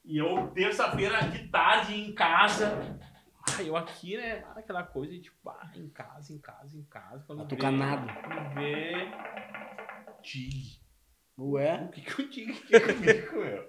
E 0.04 0.16
eu, 0.16 0.48
terça-feira 0.48 1.20
de 1.28 1.48
tarde 1.48 1.94
em 1.94 2.14
casa. 2.14 2.98
Ah, 3.56 3.62
eu 3.62 3.76
aqui, 3.76 4.16
né? 4.16 4.44
Aquela 4.56 4.82
coisa 4.82 5.12
de 5.12 5.20
tipo, 5.20 5.48
ah, 5.48 5.70
em 5.74 5.88
casa, 5.88 6.32
em 6.32 6.38
casa, 6.38 6.76
em 6.76 6.82
casa. 6.84 7.24
Quando 7.26 7.42
Atucanado. 7.42 8.06
vê- 8.06 8.12
Quando 8.22 8.54
vê. 8.54 9.08
Tig. 10.22 10.80
Ué? 11.38 11.84
O 11.84 11.88
que, 11.90 12.00
que 12.00 12.20
o 12.22 12.28
Tig 12.28 12.52
quer 12.66 12.80
comigo, 12.80 13.32
meu? 13.40 13.68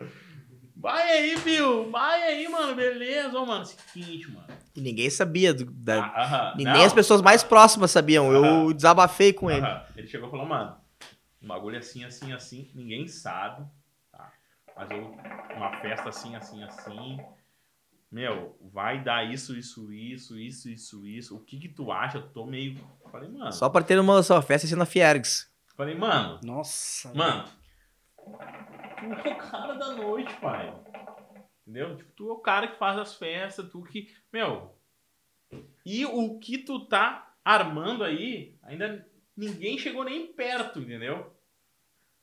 Vai 0.75 1.09
aí, 1.11 1.37
Bill! 1.41 1.91
Vai 1.91 2.23
aí, 2.23 2.47
mano, 2.47 2.73
beleza, 2.73 3.37
Ô, 3.37 3.45
mano. 3.45 3.65
Seguinte, 3.65 4.31
mano. 4.31 4.47
E 4.75 4.79
ninguém 4.81 5.09
sabia. 5.09 5.53
do- 5.53 5.65
da- 5.65 6.05
Ah, 6.05 6.53
não. 6.57 6.71
nem 6.73 6.85
as 6.85 6.93
pessoas 6.93 7.21
mais 7.21 7.43
próximas 7.43 7.91
sabiam. 7.91 8.31
Eu 8.31 8.73
desabafei 8.73 9.33
com 9.33 9.51
ele. 9.51 9.65
Ele 9.95 10.07
chegou 10.07 10.27
e 10.29 10.31
falou, 10.31 10.45
mano, 10.45 10.77
um 11.41 11.47
bagulho 11.47 11.77
assim, 11.77 12.03
assim, 12.05 12.31
assim, 12.31 12.71
ninguém 12.73 13.07
sabe, 13.07 13.65
tá? 14.11 14.31
Mas 14.75 14.89
eu, 14.91 15.15
uma 15.57 15.77
festa 15.81 16.09
assim, 16.09 16.35
assim, 16.35 16.63
assim, 16.63 17.19
meu, 18.11 18.57
vai 18.73 19.03
dar 19.03 19.23
isso, 19.23 19.55
isso, 19.57 19.91
isso, 19.93 20.37
isso, 20.37 20.69
isso, 20.69 21.05
isso. 21.05 21.35
O 21.35 21.39
que 21.39 21.59
que 21.59 21.69
tu 21.69 21.91
acha? 21.91 22.17
Eu 22.17 22.27
tô 22.29 22.45
meio... 22.45 22.77
Falei, 23.11 23.29
mano, 23.29 23.51
Só 23.51 23.69
pra 23.69 23.83
ter 23.83 23.99
uma 23.99 24.19
a 24.19 24.41
festa 24.41 24.67
ser 24.67 24.75
na 24.75 24.85
Fiergs. 24.85 25.51
falei, 25.75 25.95
mano, 25.95 26.39
Nossa. 26.43 27.13
mano, 27.13 27.45
tu 28.15 29.27
é 29.27 29.33
o 29.33 29.37
cara 29.37 29.73
da 29.73 29.93
noite, 29.93 30.33
pai. 30.39 30.73
Entendeu? 31.65 31.97
Tipo, 31.97 32.11
tu 32.13 32.29
é 32.29 32.33
o 32.33 32.39
cara 32.39 32.67
que 32.67 32.77
faz 32.77 32.97
as 32.97 33.15
festas, 33.15 33.69
tu 33.69 33.83
que, 33.83 34.13
meu... 34.31 34.75
E 35.85 36.05
o 36.05 36.37
que 36.39 36.59
tu 36.59 36.85
tá 36.85 37.33
armando 37.43 38.03
aí, 38.03 38.55
ainda 38.61 39.07
ninguém 39.35 39.77
chegou 39.77 40.03
nem 40.03 40.27
perto, 40.27 40.79
entendeu? 40.79 41.35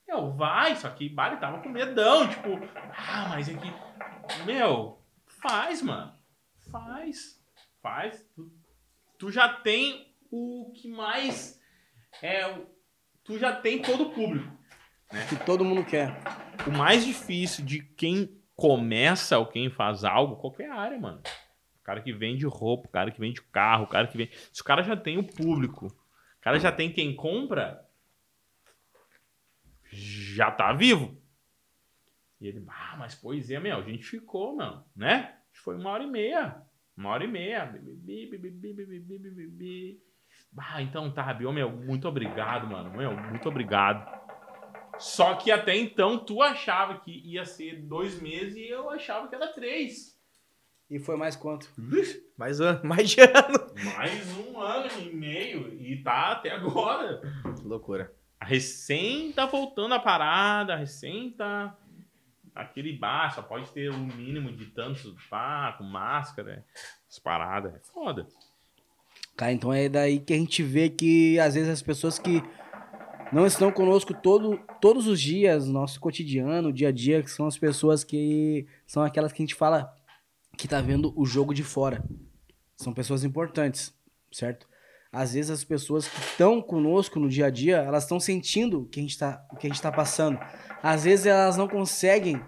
Meu, 0.07 0.31
vai, 0.31 0.75
só 0.75 0.89
que 0.89 1.09
ele 1.31 1.37
tava 1.37 1.61
com 1.61 1.67
medão, 1.67 2.29
tipo, 2.29 2.49
ah, 2.95 3.27
mas 3.29 3.49
é 3.49 3.53
que. 3.55 4.45
Meu, 4.45 4.96
faz, 5.41 5.81
mano. 5.81 6.13
Faz. 6.71 7.41
Faz. 7.81 8.25
Tu, 8.35 8.51
tu 9.17 9.31
já 9.31 9.47
tem 9.49 10.15
o 10.31 10.71
que 10.75 10.87
mais. 10.87 11.61
É, 12.21 12.43
tu 13.23 13.37
já 13.37 13.55
tem 13.55 13.81
todo 13.81 14.05
o 14.05 14.09
público. 14.11 14.57
Que 15.29 15.35
todo 15.45 15.63
mundo 15.63 15.85
quer. 15.85 16.19
O 16.67 16.71
mais 16.71 17.05
difícil 17.05 17.63
de 17.63 17.81
quem 17.81 18.41
começa 18.55 19.37
ou 19.37 19.45
quem 19.45 19.69
faz 19.69 20.03
algo, 20.03 20.35
qualquer 20.35 20.69
área, 20.69 20.99
mano. 20.99 21.21
O 21.79 21.83
cara 21.83 22.01
que 22.01 22.11
vende 22.11 22.45
roupa, 22.45 22.87
o 22.87 22.91
cara 22.91 23.11
que 23.11 23.19
vende 23.19 23.41
carro, 23.41 23.85
o 23.85 23.87
cara 23.87 24.07
que 24.07 24.17
vende. 24.17 24.35
Se 24.51 24.61
o 24.61 24.65
cara 24.65 24.83
já 24.83 24.97
tem 24.97 25.17
o 25.17 25.23
público, 25.23 25.87
o 25.87 26.41
cara 26.41 26.59
já 26.59 26.71
tem 26.71 26.91
quem 26.91 27.15
compra, 27.15 27.87
já 29.91 30.51
tá 30.51 30.73
vivo. 30.73 31.17
E 32.39 32.47
ele, 32.47 32.63
ah, 32.67 32.95
mas 32.97 33.15
pois 33.15 33.49
é, 33.49 33.59
meu, 33.59 33.77
a 33.77 33.81
gente 33.81 34.03
ficou, 34.03 34.55
mano, 34.55 34.83
né? 34.95 35.35
Foi 35.51 35.75
uma 35.75 35.89
hora 35.89 36.03
e 36.03 36.07
meia. 36.07 36.61
Uma 36.95 37.09
hora 37.09 37.23
e 37.23 37.27
meia. 37.27 37.65
Bibi, 37.65 38.37
bibi, 38.37 38.73
bibi, 38.73 39.29
bibi. 39.29 40.01
Ah, 40.57 40.81
então 40.81 41.11
tá, 41.11 41.33
Bill, 41.33 41.51
meu, 41.51 41.69
muito 41.69 42.07
obrigado, 42.07 42.67
mano. 42.67 42.91
Meu, 42.95 43.15
muito 43.15 43.47
obrigado. 43.47 44.17
Só 44.97 45.35
que 45.35 45.51
até 45.51 45.75
então 45.75 46.17
tu 46.17 46.41
achava 46.41 46.99
que 46.99 47.11
ia 47.11 47.45
ser 47.45 47.81
dois 47.83 48.19
meses 48.19 48.55
e 48.55 48.67
eu 48.67 48.89
achava 48.89 49.27
que 49.27 49.35
era 49.35 49.47
três. 49.53 50.17
E 50.89 50.99
foi 50.99 51.17
mais 51.17 51.35
quanto? 51.35 51.69
Mais, 52.37 52.61
an 52.61 52.81
mais 52.83 53.09
de 53.09 53.21
ano. 53.21 53.73
Mais 53.97 54.37
um 54.37 54.59
ano 54.59 54.89
e 55.01 55.13
meio 55.13 55.73
e 55.81 56.01
tá 56.01 56.31
até 56.31 56.51
agora. 56.51 57.21
Que 57.55 57.67
loucura. 57.67 58.11
A 58.39 58.45
recém 58.45 59.31
tá 59.31 59.45
voltando 59.45 59.93
a 59.93 59.99
parada, 59.99 60.73
a 60.73 60.77
recém 60.77 61.31
tá 61.31 61.77
aquele 62.61 62.93
bar, 62.93 63.33
só 63.33 63.41
pode 63.41 63.69
ter 63.71 63.91
um 63.91 64.05
mínimo 64.05 64.51
de 64.51 64.65
tantos 64.65 65.13
pá, 65.29 65.75
com 65.77 65.83
máscara, 65.83 66.65
as 67.09 67.19
paradas. 67.19 67.73
É 67.73 67.79
foda. 67.79 68.27
Cara, 69.35 69.51
então 69.51 69.73
é 69.73 69.87
daí 69.87 70.19
que 70.19 70.33
a 70.33 70.37
gente 70.37 70.63
vê 70.63 70.89
que 70.89 71.39
às 71.39 71.53
vezes 71.53 71.69
as 71.69 71.81
pessoas 71.81 72.17
que 72.17 72.41
não 73.31 73.45
estão 73.45 73.71
conosco 73.71 74.13
todo, 74.13 74.59
todos 74.81 75.07
os 75.07 75.21
dias, 75.21 75.67
nosso 75.67 75.99
cotidiano, 75.99 76.73
dia 76.73 76.89
a 76.89 76.91
dia, 76.91 77.21
que 77.21 77.29
são 77.29 77.45
as 77.45 77.57
pessoas 77.57 78.03
que 78.03 78.65
são 78.85 79.03
aquelas 79.03 79.31
que 79.31 79.41
a 79.41 79.45
gente 79.45 79.55
fala 79.55 79.93
que 80.57 80.67
tá 80.67 80.81
vendo 80.81 81.13
o 81.15 81.25
jogo 81.25 81.53
de 81.53 81.63
fora. 81.63 82.03
São 82.75 82.93
pessoas 82.93 83.23
importantes, 83.23 83.93
certo? 84.31 84.67
Às 85.11 85.33
vezes 85.33 85.51
as 85.51 85.63
pessoas 85.63 86.07
que 86.07 86.19
estão 86.19 86.61
conosco 86.61 87.19
no 87.19 87.29
dia 87.29 87.47
a 87.47 87.49
dia, 87.49 87.77
elas 87.77 88.03
estão 88.03 88.19
sentindo 88.19 88.81
o 88.81 88.85
que 88.85 88.99
a 88.99 89.03
gente 89.03 89.17
tá, 89.17 89.45
o 89.51 89.55
que 89.55 89.67
a 89.67 89.69
gente 89.69 89.81
tá 89.81 89.91
passando. 89.91 90.39
Às 90.83 91.05
vezes 91.05 91.25
elas 91.25 91.57
não 91.57 91.67
conseguem 91.67 92.41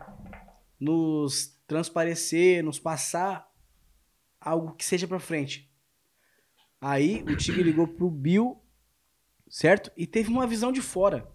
nos 0.79 1.57
transparecer, 1.67 2.63
nos 2.63 2.79
passar 2.79 3.49
algo 4.39 4.75
que 4.75 4.85
seja 4.85 5.07
pra 5.07 5.19
frente. 5.19 5.69
Aí 6.81 7.23
o 7.23 7.35
Tigre 7.35 7.63
ligou 7.63 7.87
pro 7.87 8.09
Bill, 8.09 8.61
certo? 9.49 9.91
E 9.97 10.07
teve 10.07 10.29
uma 10.29 10.47
visão 10.47 10.71
de 10.71 10.81
fora. 10.81 11.29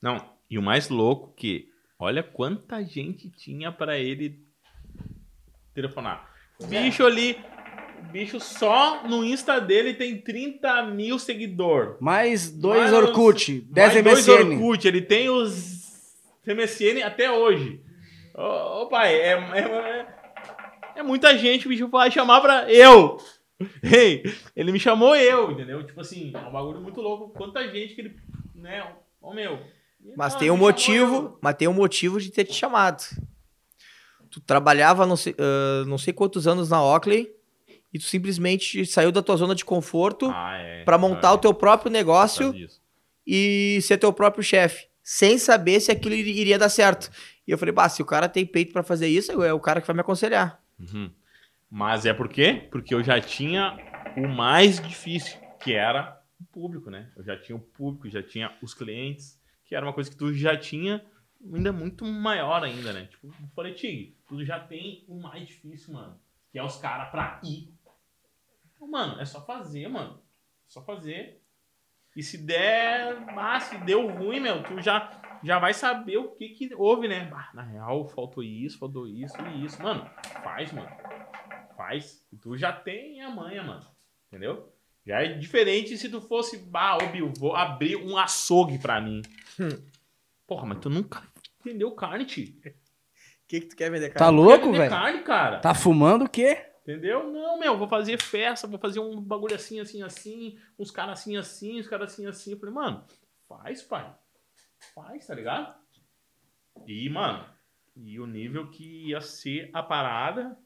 Não, 0.00 0.32
e 0.48 0.58
o 0.58 0.62
mais 0.62 0.88
louco 0.88 1.32
que, 1.34 1.68
olha 1.98 2.22
quanta 2.22 2.84
gente 2.84 3.30
tinha 3.30 3.72
pra 3.72 3.98
ele 3.98 4.46
telefonar. 5.74 6.30
Bicho 6.68 7.04
ali, 7.04 7.36
bicho 8.10 8.40
só 8.40 9.06
no 9.06 9.24
Insta 9.24 9.60
dele 9.60 9.94
tem 9.94 10.18
30 10.18 10.86
mil 10.86 11.18
seguidores. 11.18 11.94
Mais 12.00 12.50
dois 12.50 12.80
Mais 12.80 12.92
Orkut, 12.92 13.60
10 13.70 13.92
Mais 14.02 14.04
dois 14.04 14.26
MSN. 14.26 14.52
Orkut, 14.54 14.88
ele 14.88 15.00
tem 15.02 15.28
os 15.30 15.82
MSN 16.46 17.02
até 17.04 17.30
hoje. 17.30 17.80
Ô, 18.34 18.82
ô, 18.82 18.86
pai, 18.88 19.14
é, 19.14 19.32
é, 19.32 20.06
é 20.96 21.02
muita 21.02 21.36
gente, 21.36 21.66
o 21.66 21.68
bicho 21.68 21.88
vai 21.88 22.10
chamar 22.10 22.40
pra 22.40 22.70
eu. 22.72 23.18
Ei, 23.82 24.22
ele 24.56 24.72
me 24.72 24.80
chamou 24.80 25.14
eu, 25.14 25.52
entendeu? 25.52 25.84
Tipo 25.86 26.00
assim, 26.00 26.32
é 26.34 26.38
um 26.38 26.52
bagulho 26.52 26.80
muito 26.80 27.00
louco. 27.00 27.30
Quanta 27.30 27.62
gente 27.70 27.94
que 27.94 28.00
ele, 28.00 28.16
né, 28.54 28.84
ô 29.20 29.32
meu. 29.32 29.58
Mas 30.16 30.34
Ah, 30.34 30.38
tem 30.38 30.50
um 30.50 30.56
motivo, 30.56 31.38
mas 31.40 31.54
tem 31.54 31.68
um 31.68 31.72
motivo 31.72 32.20
de 32.20 32.30
ter 32.30 32.44
te 32.44 32.54
chamado. 32.54 33.04
Tu 34.30 34.40
trabalhava 34.40 35.06
não 35.06 35.16
sei, 35.16 35.34
ah, 35.38 35.84
não 35.86 35.96
sei 35.96 36.12
quantos 36.12 36.46
anos 36.48 36.70
na 36.70 36.82
Oakley 36.82 37.30
e 37.92 37.98
tu 37.98 38.04
simplesmente 38.04 38.84
saiu 38.86 39.12
da 39.12 39.22
tua 39.22 39.36
zona 39.36 39.54
de 39.54 39.64
conforto 39.64 40.30
Ah, 40.32 40.56
é. 40.56 40.84
pra 40.84 40.96
montar 40.98 41.32
o 41.32 41.38
teu 41.38 41.52
próprio 41.52 41.90
negócio 41.90 42.46
Sabe 42.46 42.58
disso. 42.58 42.80
e 43.26 43.78
ser 43.82 43.98
teu 43.98 44.12
próprio 44.12 44.42
chefe, 44.42 44.86
sem 45.02 45.38
saber 45.38 45.80
se 45.80 45.90
aquilo 45.92 46.14
ir- 46.14 46.26
iria 46.28 46.58
dar 46.58 46.68
certo. 46.68 47.10
E 47.46 47.50
eu 47.50 47.58
falei, 47.58 47.72
bah, 47.72 47.88
se 47.88 48.00
o 48.02 48.06
cara 48.06 48.28
tem 48.28 48.46
peito 48.46 48.72
pra 48.72 48.82
fazer 48.82 49.08
isso, 49.08 49.42
é 49.42 49.52
o 49.52 49.60
cara 49.60 49.80
que 49.80 49.86
vai 49.86 49.94
me 49.94 50.00
aconselhar. 50.00 50.60
Uhum. 50.78 51.10
Mas 51.70 52.04
é 52.06 52.12
por 52.14 52.28
quê? 52.28 52.66
Porque 52.70 52.94
eu 52.94 53.02
já 53.02 53.20
tinha 53.20 53.76
o 54.16 54.28
mais 54.28 54.80
difícil, 54.80 55.38
que 55.62 55.72
era 55.72 56.20
o 56.40 56.44
público, 56.44 56.90
né? 56.90 57.08
Eu 57.16 57.24
já 57.24 57.36
tinha 57.36 57.56
o 57.56 57.60
público, 57.60 58.08
já 58.10 58.22
tinha 58.22 58.52
os 58.62 58.74
clientes, 58.74 59.40
que 59.64 59.74
era 59.74 59.84
uma 59.86 59.92
coisa 59.92 60.10
que 60.10 60.16
tu 60.16 60.32
já 60.34 60.56
tinha 60.56 61.02
ainda 61.52 61.72
muito 61.72 62.04
maior 62.04 62.62
ainda, 62.62 62.92
né? 62.92 63.08
Tipo, 63.10 63.26
eu 63.28 63.32
falei, 63.56 63.72
Tig, 63.74 64.14
tu 64.28 64.44
já 64.44 64.60
tem 64.60 65.02
o 65.08 65.18
mais 65.18 65.46
difícil, 65.48 65.94
mano, 65.94 66.14
que 66.52 66.58
é 66.58 66.62
os 66.62 66.76
caras 66.76 67.10
pra 67.10 67.40
ir. 67.42 67.72
Mano, 68.86 69.20
é 69.20 69.24
só 69.24 69.44
fazer, 69.44 69.88
mano. 69.88 70.14
É 70.14 70.68
só 70.68 70.82
fazer. 70.82 71.40
E 72.14 72.22
se 72.22 72.38
der, 72.38 73.24
ah, 73.38 73.58
se 73.58 73.78
deu 73.78 74.06
ruim, 74.08 74.38
meu, 74.40 74.62
tu 74.62 74.80
já, 74.82 75.22
já 75.42 75.58
vai 75.58 75.72
saber 75.72 76.18
o 76.18 76.30
que 76.32 76.50
que 76.50 76.74
houve, 76.74 77.08
né? 77.08 77.30
Ah, 77.34 77.50
na 77.54 77.62
real, 77.62 78.06
faltou 78.06 78.42
isso, 78.42 78.78
faltou 78.78 79.06
isso 79.08 79.34
e 79.46 79.64
isso. 79.64 79.82
Mano, 79.82 80.08
faz, 80.44 80.70
mano. 80.72 80.90
Faz. 81.76 82.22
E 82.30 82.36
tu 82.36 82.56
já 82.56 82.70
tem 82.72 83.22
a 83.22 83.30
manha, 83.30 83.62
mano. 83.62 83.86
Entendeu? 84.28 84.70
Já 85.06 85.22
é 85.22 85.28
diferente 85.32 85.96
se 85.96 86.08
tu 86.10 86.20
fosse, 86.20 86.58
bah, 86.58 86.96
ô 86.96 87.08
Bill, 87.08 87.32
vou 87.38 87.56
abrir 87.56 87.96
um 87.96 88.16
açougue 88.16 88.78
pra 88.78 89.00
mim. 89.00 89.22
Porra, 90.46 90.66
mas 90.66 90.78
tu 90.78 90.90
nunca 90.90 91.22
vendeu 91.64 91.90
carne, 91.92 92.24
tio. 92.26 92.48
O 92.48 92.60
que, 93.48 93.60
que 93.62 93.66
tu 93.68 93.76
quer 93.76 93.90
vender, 93.90 94.10
Tá 94.10 94.26
Quer 94.26 94.30
louco, 94.30 94.66
vender 94.66 94.78
velho? 94.78 94.90
carne, 94.90 95.22
cara. 95.22 95.58
Tá 95.60 95.74
fumando 95.74 96.26
o 96.26 96.28
quê? 96.28 96.71
Entendeu? 96.82 97.32
Não, 97.32 97.58
meu, 97.58 97.78
vou 97.78 97.88
fazer 97.88 98.20
festa, 98.20 98.66
vou 98.66 98.78
fazer 98.78 98.98
um 98.98 99.20
bagulho 99.20 99.54
assim, 99.54 99.78
assim, 99.78 100.02
assim, 100.02 100.58
uns 100.76 100.90
caras 100.90 101.20
assim, 101.20 101.36
assim, 101.36 101.78
uns 101.78 101.86
caras 101.86 102.12
assim, 102.12 102.26
assim. 102.26 102.52
Eu 102.52 102.58
falei, 102.58 102.74
mano, 102.74 103.04
faz, 103.48 103.82
pai. 103.82 104.12
Faz, 104.92 105.26
tá 105.26 105.34
ligado? 105.34 105.74
E, 106.86 107.08
mano, 107.08 107.46
e 107.94 108.18
o 108.18 108.26
nível 108.26 108.68
que 108.68 109.10
ia 109.10 109.20
ser 109.20 109.70
a 109.72 109.80
parada, 109.80 110.58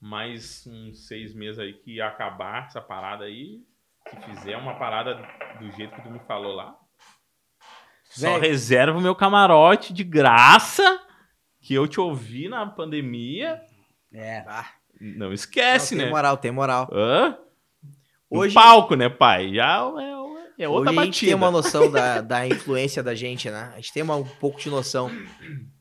mais 0.00 0.66
uns 0.66 1.06
seis 1.06 1.32
meses 1.32 1.60
aí 1.60 1.72
que 1.72 1.96
ia 1.96 2.08
acabar 2.08 2.66
essa 2.66 2.80
parada 2.80 3.26
aí, 3.26 3.62
se 4.08 4.16
fizer 4.22 4.56
uma 4.56 4.76
parada 4.76 5.14
do 5.60 5.70
jeito 5.70 5.94
que 5.94 6.02
tu 6.02 6.10
me 6.10 6.18
falou 6.20 6.52
lá, 6.52 6.76
Só 8.10 8.38
Véi. 8.38 8.50
reserva 8.50 8.98
o 8.98 9.00
meu 9.00 9.14
camarote 9.14 9.92
de 9.92 10.02
graça, 10.02 11.00
que 11.60 11.74
eu 11.74 11.86
te 11.86 12.00
ouvi 12.00 12.48
na 12.48 12.66
pandemia. 12.66 13.64
É. 14.14 14.44
Ah, 14.46 14.70
Não 15.00 15.26
não, 15.28 15.32
esquece, 15.32 15.96
tem 15.96 16.04
né? 16.04 16.10
moral, 16.10 16.36
tem 16.36 16.50
moral. 16.52 16.88
Hã? 16.92 17.36
Hoje- 18.30 18.54
palco, 18.54 18.94
né, 18.94 19.08
pai? 19.08 19.54
Já 19.54 19.78
é, 20.58 20.62
é 20.64 20.68
outra 20.68 20.90
Hoje 20.90 20.98
a 21.00 21.04
gente 21.04 21.10
batida. 21.12 21.26
tem 21.30 21.34
uma 21.34 21.50
noção 21.50 21.90
da, 21.90 22.20
da 22.22 22.46
influência 22.46 23.02
da 23.02 23.14
gente, 23.14 23.50
né? 23.50 23.72
A 23.72 23.76
gente 23.76 23.92
tem 23.92 24.02
uma- 24.02 24.16
um 24.16 24.24
pouco 24.24 24.60
de 24.60 24.70
noção. 24.70 25.10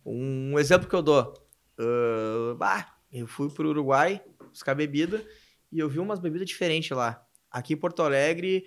Um 0.05 0.57
exemplo 0.59 0.87
que 0.89 0.95
eu 0.95 1.01
dou. 1.01 1.33
ah, 1.79 2.55
bah, 2.57 2.87
eu 3.11 3.27
fui 3.27 3.49
pro 3.49 3.69
Uruguai 3.69 4.21
buscar 4.49 4.75
bebida 4.75 5.23
e 5.71 5.79
eu 5.79 5.89
vi 5.89 5.99
umas 5.99 6.19
bebidas 6.19 6.47
diferentes 6.47 6.91
lá. 6.91 7.23
Aqui 7.49 7.73
em 7.73 7.77
Porto 7.77 8.01
Alegre, 8.01 8.65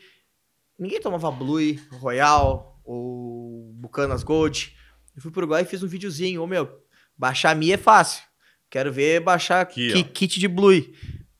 ninguém 0.78 1.00
tomava 1.00 1.30
Blue, 1.30 1.60
Royal 2.00 2.80
ou 2.84 3.72
Bucanas 3.74 4.22
Gold. 4.22 4.76
Eu 5.14 5.22
fui 5.22 5.30
pro 5.30 5.40
Uruguai 5.42 5.62
e 5.62 5.66
fiz 5.66 5.82
um 5.82 5.88
videozinho. 5.88 6.42
Ô, 6.42 6.46
meu, 6.46 6.80
baixar 7.16 7.50
a 7.50 7.54
minha 7.54 7.74
é 7.74 7.78
fácil. 7.78 8.22
Quero 8.70 8.92
ver 8.92 9.20
baixar 9.20 9.60
Aqui, 9.60 9.92
ki- 9.92 10.04
kit 10.04 10.40
de 10.40 10.48
Blue. 10.48 10.82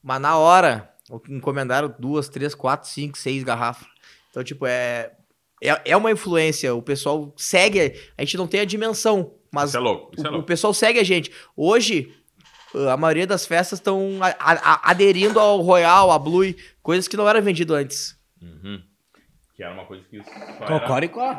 Mas 0.02 0.20
na 0.20 0.36
hora, 0.38 0.90
encomendaram 1.28 1.92
duas, 1.98 2.28
três, 2.28 2.54
quatro, 2.54 2.88
cinco, 2.88 3.18
seis 3.18 3.42
garrafas. 3.42 3.86
Então, 4.30 4.44
tipo, 4.44 4.66
é, 4.66 5.12
é, 5.62 5.80
é 5.92 5.96
uma 5.96 6.10
influência. 6.10 6.74
O 6.74 6.82
pessoal 6.82 7.32
segue. 7.36 7.94
A 8.16 8.22
gente 8.22 8.36
não 8.36 8.46
tem 8.46 8.60
a 8.60 8.64
dimensão, 8.64 9.34
mas 9.52 9.70
Isso 9.70 9.76
é 9.76 9.80
louco, 9.80 10.12
isso 10.16 10.24
é 10.26 10.28
o, 10.28 10.32
o 10.32 10.34
louco. 10.36 10.46
pessoal 10.46 10.72
segue 10.74 10.98
a 11.00 11.04
gente. 11.04 11.30
Hoje, 11.56 12.14
a 12.92 12.96
maioria 12.96 13.26
das 13.26 13.46
festas 13.46 13.78
estão 13.78 14.18
aderindo 14.82 15.40
ao 15.40 15.60
Royal, 15.60 16.10
a 16.12 16.18
Blue, 16.18 16.54
coisas 16.82 17.08
que 17.08 17.16
não 17.16 17.28
eram 17.28 17.42
vendido 17.42 17.74
antes. 17.74 18.16
Uhum. 18.40 18.82
Que 19.56 19.62
era 19.62 19.72
uma 19.72 19.86
coisa 19.86 20.04
que 20.10 20.22
só 20.22 20.30
era... 20.64 20.80
Cocoricó. 20.80 21.34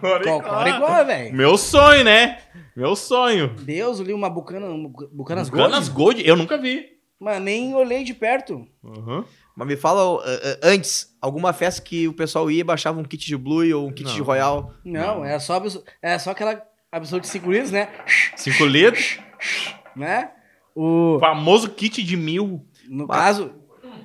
Cocoricó. 0.00 0.40
Cocoricó, 0.42 1.04
velho. 1.04 1.34
Meu 1.34 1.56
sonho, 1.56 2.04
né? 2.04 2.38
Meu 2.76 2.94
sonho. 2.94 3.48
Deus, 3.60 3.98
eu 3.98 4.04
li 4.06 4.12
uma 4.12 4.28
bucana, 4.28 4.66
um 4.66 4.86
bu- 4.88 5.08
bucanas 5.12 5.48
Bucanas 5.48 5.88
gold. 5.88 6.16
Gold, 6.18 6.28
eu 6.28 6.36
nunca 6.36 6.58
vi. 6.58 6.86
Mas 7.18 7.40
nem 7.40 7.74
olhei 7.74 8.04
de 8.04 8.12
perto. 8.14 8.66
Uhum. 8.82 9.24
Mas 9.56 9.68
me 9.68 9.76
fala, 9.76 10.04
uh, 10.06 10.16
uh, 10.18 10.58
antes, 10.62 11.16
alguma 11.20 11.52
festa 11.52 11.82
que 11.82 12.06
o 12.08 12.12
pessoal 12.12 12.50
ia 12.50 12.60
e 12.60 12.64
baixava 12.64 13.00
um 13.00 13.04
kit 13.04 13.26
de 13.26 13.36
Blue 13.36 13.74
ou 13.76 13.88
um 13.88 13.92
kit 13.92 14.04
Não. 14.08 14.14
de 14.14 14.20
Royal. 14.22 14.74
Não, 14.84 15.16
Não. 15.18 15.24
era 15.24 15.40
só, 15.40 15.54
abs- 15.54 15.82
era 16.02 16.18
só 16.18 16.30
aquela 16.32 16.62
absoluta 16.92 17.26
de 17.26 17.32
5 17.32 17.50
litros, 17.50 17.70
né? 17.70 17.88
Cinco 18.36 18.64
litros. 18.66 19.18
né? 19.96 20.30
O, 20.74 21.18
Famoso 21.20 21.70
kit 21.70 22.02
de 22.02 22.16
mil. 22.16 22.66
no 22.88 23.06
caso... 23.08 23.54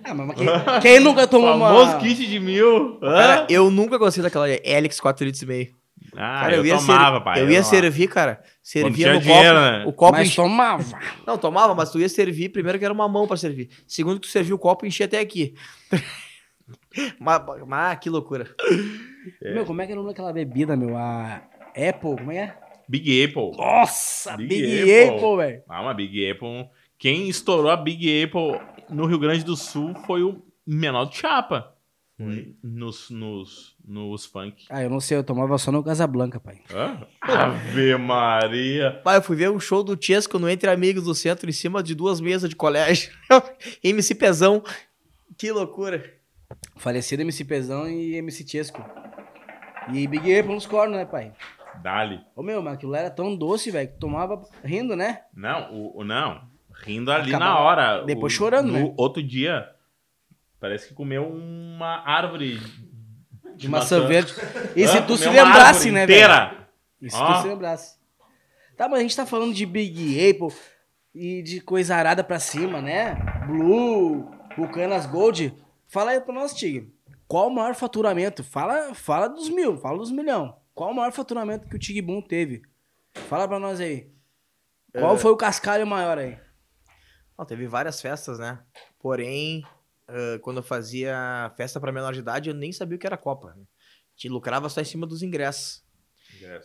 Ah, 0.07 0.13
mas 0.13 0.35
quem, 0.37 0.47
quem 0.81 0.99
nunca 0.99 1.25
tomou 1.27 1.49
Famoso 1.57 1.91
uma... 1.91 1.99
kit 1.99 2.27
de 2.27 2.39
mil. 2.39 2.99
Cara, 2.99 3.47
eu 3.49 3.71
nunca 3.71 3.97
gostei 3.97 4.21
daquela 4.23 4.47
Helix 4.49 4.99
4 4.99 5.25
litros 5.25 5.41
e 5.41 5.45
meio. 5.45 5.75
Ah, 6.17 6.41
Cara, 6.41 6.55
eu, 6.57 6.65
ia 6.65 6.77
tomava, 6.77 7.17
ser- 7.17 7.23
pai. 7.23 7.41
Eu 7.41 7.49
ia 7.49 7.61
tomava. 7.61 7.75
servir, 7.75 8.07
cara. 8.07 8.41
Servia 8.61 9.13
no 9.13 9.19
dinheiro, 9.19 9.53
copo. 9.53 9.59
né? 9.61 9.83
O 9.85 9.93
copo 9.93 10.11
Mas 10.17 10.27
enche- 10.27 10.35
tomava. 10.35 10.83
Não, 11.25 11.37
tomava, 11.37 11.75
mas 11.75 11.89
tu 11.91 11.99
ia 11.99 12.07
servir 12.07 12.49
primeiro 12.49 12.77
que 12.79 12.85
era 12.85 12.93
uma 12.93 13.07
mão 13.07 13.27
pra 13.27 13.35
servir. 13.35 13.69
Segundo 13.87 14.15
que 14.19 14.27
tu 14.27 14.31
serviu 14.31 14.55
o 14.55 14.59
copo 14.59 14.85
e 14.85 14.87
enchia 14.87 15.07
até 15.07 15.19
aqui. 15.19 15.55
mas, 17.19 17.41
mas 17.67 17.99
que 17.99 18.09
loucura. 18.09 18.47
Meu, 19.41 19.65
como 19.65 19.81
é 19.81 19.85
que 19.85 19.91
era 19.91 19.99
o 19.99 20.03
nome 20.03 20.13
daquela 20.13 20.31
bebida, 20.33 20.75
meu? 20.77 20.95
A 20.95 21.41
Apple, 21.75 22.15
como 22.17 22.31
é? 22.31 22.55
Big 22.87 23.23
Apple. 23.25 23.51
Nossa, 23.57 24.37
Big 24.37 24.47
Big, 24.47 24.81
Apple. 25.03 25.15
Apple, 25.17 25.37
velho. 25.37 25.63
Ah, 25.67 25.81
uma 25.81 25.93
Big 25.93 26.29
Apple. 26.31 26.69
Quem 26.97 27.27
estourou 27.27 27.69
a 27.69 27.77
Big 27.77 28.23
Apple 28.23 28.59
no 28.89 29.05
Rio 29.05 29.19
Grande 29.19 29.43
do 29.43 29.55
Sul 29.55 29.93
foi 30.05 30.23
o 30.23 30.41
menor 30.65 31.05
do 31.05 31.15
Chapa. 31.15 31.73
Nos, 32.63 33.09
nos, 33.09 33.75
nos 33.85 34.25
funk. 34.25 34.63
Ah, 34.69 34.81
eu 34.81 34.89
não 34.89 35.01
sei, 35.01 35.17
eu 35.17 35.23
tomava 35.23 35.57
só 35.57 35.69
no 35.69 35.83
Casablanca, 35.83 36.39
pai. 36.39 36.61
Hã? 36.73 37.05
Ave 37.21 37.97
Maria. 37.97 39.01
Pai, 39.03 39.17
eu 39.17 39.21
fui 39.21 39.35
ver 39.35 39.51
um 39.51 39.59
show 39.59 39.83
do 39.83 40.01
Chesco 40.01 40.39
no 40.39 40.49
Entre 40.49 40.69
Amigos 40.69 41.03
do 41.03 41.13
Centro, 41.13 41.49
em 41.49 41.53
cima 41.53 41.83
de 41.83 41.93
duas 41.93 42.21
mesas 42.21 42.49
de 42.49 42.55
colégio. 42.55 43.11
MC 43.83 44.15
Pezão. 44.15 44.63
Que 45.37 45.51
loucura. 45.51 46.09
Falecido 46.77 47.21
MC 47.21 47.43
Pezão 47.43 47.85
e 47.89 48.15
MC 48.15 48.47
Chesco. 48.47 48.81
E 49.91 50.07
Big 50.07 50.39
Apple 50.39 50.53
nos 50.53 50.65
cornos, 50.65 50.95
né, 50.95 51.03
pai? 51.05 51.33
Dali. 51.83 52.21
Ô, 52.33 52.41
meu, 52.41 52.61
mas 52.61 52.75
aquilo 52.75 52.95
era 52.95 53.09
tão 53.11 53.35
doce, 53.35 53.69
velho, 53.71 53.89
que 53.89 53.99
tomava 53.99 54.41
rindo, 54.63 54.95
né? 54.95 55.23
Não, 55.33 55.73
o, 55.73 55.99
o- 55.99 56.03
não. 56.05 56.41
Rindo 56.83 57.11
ali 57.11 57.29
Acabava- 57.33 57.53
na 57.53 57.59
hora. 57.59 58.03
depois 58.05 58.33
O- 58.33 58.35
chorando, 58.35 58.71
no 58.71 58.79
né? 58.89 58.93
outro 58.97 59.21
dia, 59.23 59.69
parece 60.59 60.87
que 60.87 60.93
comeu 60.93 61.27
uma 61.27 62.03
árvore 62.05 62.59
De 63.55 63.67
maçã 63.69 64.05
verde. 64.05 64.33
E 64.75 64.87
se 64.87 65.01
tu 65.03 65.15
se 65.17 65.29
lembrasse, 65.29 65.91
né, 65.91 66.05
velho? 66.05 66.19
inteira. 66.19 66.67
E 67.01 67.09
se 67.09 67.15
Ó. 67.17 67.33
tu 67.33 67.41
se 67.41 67.47
lembrasse. 67.47 67.97
Tá, 68.77 68.87
mas 68.89 68.99
a 68.99 69.01
gente 69.01 69.15
tá 69.15 69.25
falando 69.25 69.53
de 69.53 69.65
Big 69.65 70.29
Apple 70.29 70.53
e 71.13 71.41
de 71.41 71.61
coisa 71.61 71.95
arada 71.95 72.23
pra 72.23 72.39
cima, 72.39 72.81
né? 72.81 73.15
Blue, 73.47 74.29
Bucanas 74.57 75.05
Gold. 75.05 75.53
Fala 75.87 76.11
aí 76.11 76.19
pra 76.19 76.33
nós, 76.33 76.53
Tig. 76.53 76.91
Qual 77.27 77.47
o 77.47 77.53
maior 77.55 77.73
faturamento? 77.73 78.43
Fala, 78.43 78.93
fala 78.93 79.27
dos 79.29 79.49
mil, 79.49 79.77
fala 79.77 79.97
dos 79.97 80.11
milhão. 80.11 80.57
Qual 80.73 80.91
o 80.91 80.93
maior 80.93 81.11
faturamento 81.13 81.67
que 81.69 81.75
o 81.75 81.79
Tig 81.79 82.01
Boom 82.01 82.21
teve? 82.21 82.61
Fala 83.29 83.47
pra 83.47 83.57
nós 83.59 83.79
aí. 83.79 84.11
Qual 84.93 85.17
foi 85.17 85.31
o 85.31 85.37
cascalho 85.37 85.87
maior 85.87 86.17
aí? 86.17 86.37
Não, 87.37 87.45
teve 87.45 87.67
várias 87.67 88.01
festas, 88.01 88.39
né? 88.39 88.63
Porém, 88.99 89.63
ah, 90.07 90.39
quando 90.41 90.57
eu 90.57 90.63
fazia 90.63 91.51
festa 91.57 91.79
pra 91.79 91.91
menor 91.91 92.13
de 92.13 92.19
idade, 92.19 92.49
eu 92.49 92.55
nem 92.55 92.71
sabia 92.71 92.95
o 92.95 92.99
que 92.99 93.07
era 93.07 93.17
Copa. 93.17 93.49
A 93.49 93.57
gente 94.15 94.29
lucrava 94.29 94.69
só 94.69 94.79
em 94.81 94.85
cima 94.85 95.05
dos 95.05 95.21
ingressos. 95.21 95.83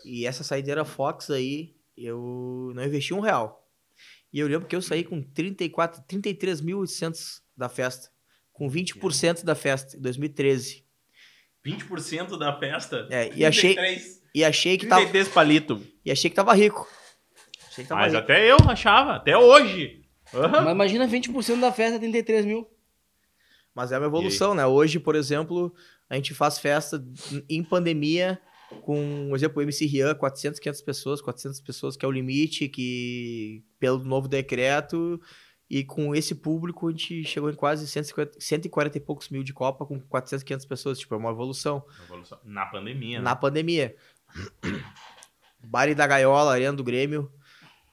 E 0.04 0.26
essa 0.26 0.42
saideira 0.44 0.84
Fox 0.84 1.30
aí, 1.30 1.74
eu 1.96 2.72
não 2.74 2.84
investi 2.84 3.12
um 3.14 3.20
real. 3.20 3.68
E 4.32 4.38
eu 4.38 4.46
lembro 4.46 4.68
que 4.68 4.76
eu 4.76 4.82
saí 4.82 5.02
com 5.04 5.20
34, 5.22 6.02
33.800 6.08 7.40
da 7.56 7.68
festa. 7.68 8.08
Com 8.52 8.68
20% 8.70 9.42
da 9.44 9.54
festa, 9.54 9.96
em 9.96 10.00
2013. 10.00 10.84
20% 11.64 12.38
da 12.38 12.58
festa. 12.58 13.06
É, 13.10 13.30
e 13.34 13.44
achei- 13.44 13.74
33, 13.74 14.22
E 14.34 14.44
achei 14.44 14.78
que 14.78 14.86
tava, 14.86 15.00
33 15.02 15.28
palito. 15.34 15.82
e 16.04 16.10
achei 16.10 16.30
que 16.30 16.36
tava 16.36 16.54
rico. 16.54 16.88
Achei 17.68 17.84
que 17.84 17.88
tava 17.88 18.00
Mas 18.02 18.12
rico. 18.12 18.22
até 18.24 18.50
eu 18.50 18.56
achava, 18.68 19.16
até 19.16 19.36
hoje. 19.36 19.99
Mas 20.32 20.72
imagina 20.72 21.08
20% 21.08 21.60
da 21.60 21.72
festa, 21.72 21.98
33 21.98 22.44
mil. 22.44 22.68
Mas 23.74 23.92
é 23.92 23.98
uma 23.98 24.06
evolução, 24.06 24.54
né? 24.54 24.66
Hoje, 24.66 24.98
por 24.98 25.14
exemplo, 25.14 25.74
a 26.08 26.16
gente 26.16 26.34
faz 26.34 26.58
festa 26.58 27.04
em 27.48 27.62
pandemia 27.62 28.40
com, 28.82 29.26
por 29.28 29.36
exemplo, 29.36 29.58
o 29.58 29.62
MC 29.62 29.86
Rian, 29.86 30.14
400, 30.14 30.60
500 30.60 30.82
pessoas, 30.82 31.20
400 31.20 31.60
pessoas 31.60 31.96
que 31.96 32.04
é 32.04 32.08
o 32.08 32.12
limite, 32.12 32.68
que 32.68 33.64
pelo 33.78 34.04
novo 34.04 34.28
decreto, 34.28 35.20
e 35.68 35.84
com 35.84 36.14
esse 36.14 36.34
público 36.34 36.88
a 36.88 36.90
gente 36.90 37.24
chegou 37.24 37.50
em 37.50 37.54
quase 37.54 37.86
150, 37.86 38.40
140 38.40 38.98
e 38.98 39.00
poucos 39.00 39.28
mil 39.28 39.42
de 39.42 39.52
Copa 39.52 39.86
com 39.86 40.00
400, 40.00 40.42
500 40.42 40.66
pessoas. 40.66 40.98
Tipo, 40.98 41.14
é 41.14 41.18
uma 41.18 41.30
evolução. 41.30 41.84
Evolução. 42.04 42.38
Na 42.44 42.66
pandemia, 42.66 43.18
né? 43.18 43.24
Na 43.24 43.36
pandemia. 43.36 43.96
Baile 45.62 45.94
da 45.94 46.06
Gaiola, 46.06 46.52
Arena 46.52 46.76
do 46.76 46.82
Grêmio, 46.82 47.32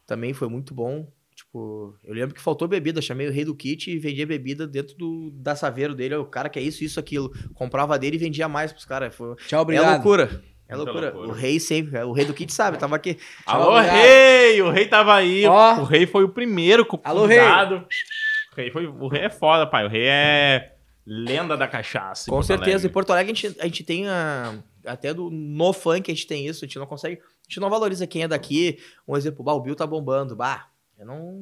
também 0.06 0.34
foi 0.34 0.48
muito 0.48 0.74
bom. 0.74 1.12
Tipo, 1.48 1.95
eu 2.04 2.14
lembro 2.14 2.36
que 2.36 2.41
faltou 2.41 2.68
bebida, 2.68 3.02
chamei 3.02 3.28
o 3.28 3.32
rei 3.32 3.45
do 3.45 3.56
kit 3.56 3.89
e 3.89 3.98
vendia 3.98 4.28
bebida 4.28 4.68
dentro 4.68 4.95
do, 4.98 5.32
da 5.34 5.56
saveiro 5.56 5.95
dele. 5.95 6.16
O 6.16 6.26
cara 6.26 6.50
que 6.50 6.60
é 6.60 6.62
isso, 6.62 6.84
isso, 6.84 7.00
aquilo. 7.00 7.32
Comprava 7.54 7.98
dele 7.98 8.18
e 8.18 8.20
vendia 8.20 8.48
mais 8.48 8.72
pros 8.74 8.86
caras. 8.86 9.16
Foi... 9.16 9.36
Tchau, 9.48 9.60
É 9.60 9.62
obrigado. 9.62 9.93
loucura. 9.93 10.43
É 10.68 10.76
loucura. 10.76 11.12
loucura. 11.12 11.30
O 11.30 11.32
rei 11.32 11.60
sempre, 11.60 11.98
o 12.04 12.12
rei 12.12 12.26
do 12.26 12.34
kit 12.34 12.52
sabe, 12.54 12.78
tava 12.78 12.98
aqui. 12.98 13.18
Alô, 13.45 13.72
obrigado. 13.78 13.95
rei! 13.95 14.62
O 14.62 14.70
rei 14.70 14.86
tava 14.88 15.16
aí. 15.16 15.45
Ó. 15.45 15.80
O 15.80 15.84
rei 15.86 16.06
foi 16.06 16.26
o 16.26 16.30
primeiro 16.30 16.86
co- 16.86 17.00
Alô, 17.06 17.26
rei. 17.26 17.39
O 17.39 18.56
rei, 18.56 18.70
foi, 18.72 18.86
o 18.88 19.08
rei 19.08 19.22
é 19.22 19.30
foda, 19.30 19.66
pai. 19.66 19.86
O 19.86 19.89
rei 19.89 20.06
é 20.06 20.74
lenda 21.06 21.56
da 21.56 21.68
cachaça. 21.70 22.24
em 22.24 22.32
Com 22.32 22.38
Porto 22.38 22.48
certeza. 22.48 22.70
Em 22.70 22.74
Alegre. 22.74 22.89
Porto 22.89 23.12
Alegre 23.12 23.32
a 23.32 23.36
gente, 23.36 23.60
a 23.62 23.64
gente 23.64 23.84
tem 23.86 24.08
a, 24.10 24.56
até 24.86 25.14
do 25.14 25.30
no 25.30 25.72
funk 25.72 26.12
a 26.12 26.14
gente 26.14 26.28
tem 26.28 26.45
isso, 26.45 26.66
a 26.66 26.68
gente 26.68 26.78
não 26.78 26.86
consegue, 26.86 27.16
a 27.16 27.43
gente 27.48 27.60
não 27.62 27.70
valoriza 27.70 28.06
quem 28.06 28.24
é 28.24 28.28
daqui. 28.28 28.78
Um 29.08 29.16
exemplo, 29.16 29.45
bah, 29.45 29.54
o 29.54 29.62
Bill 29.62 29.76
tá 29.76 29.88
bombando. 29.88 30.36
Bah, 30.36 30.68
eu 30.98 31.06
não, 31.06 31.34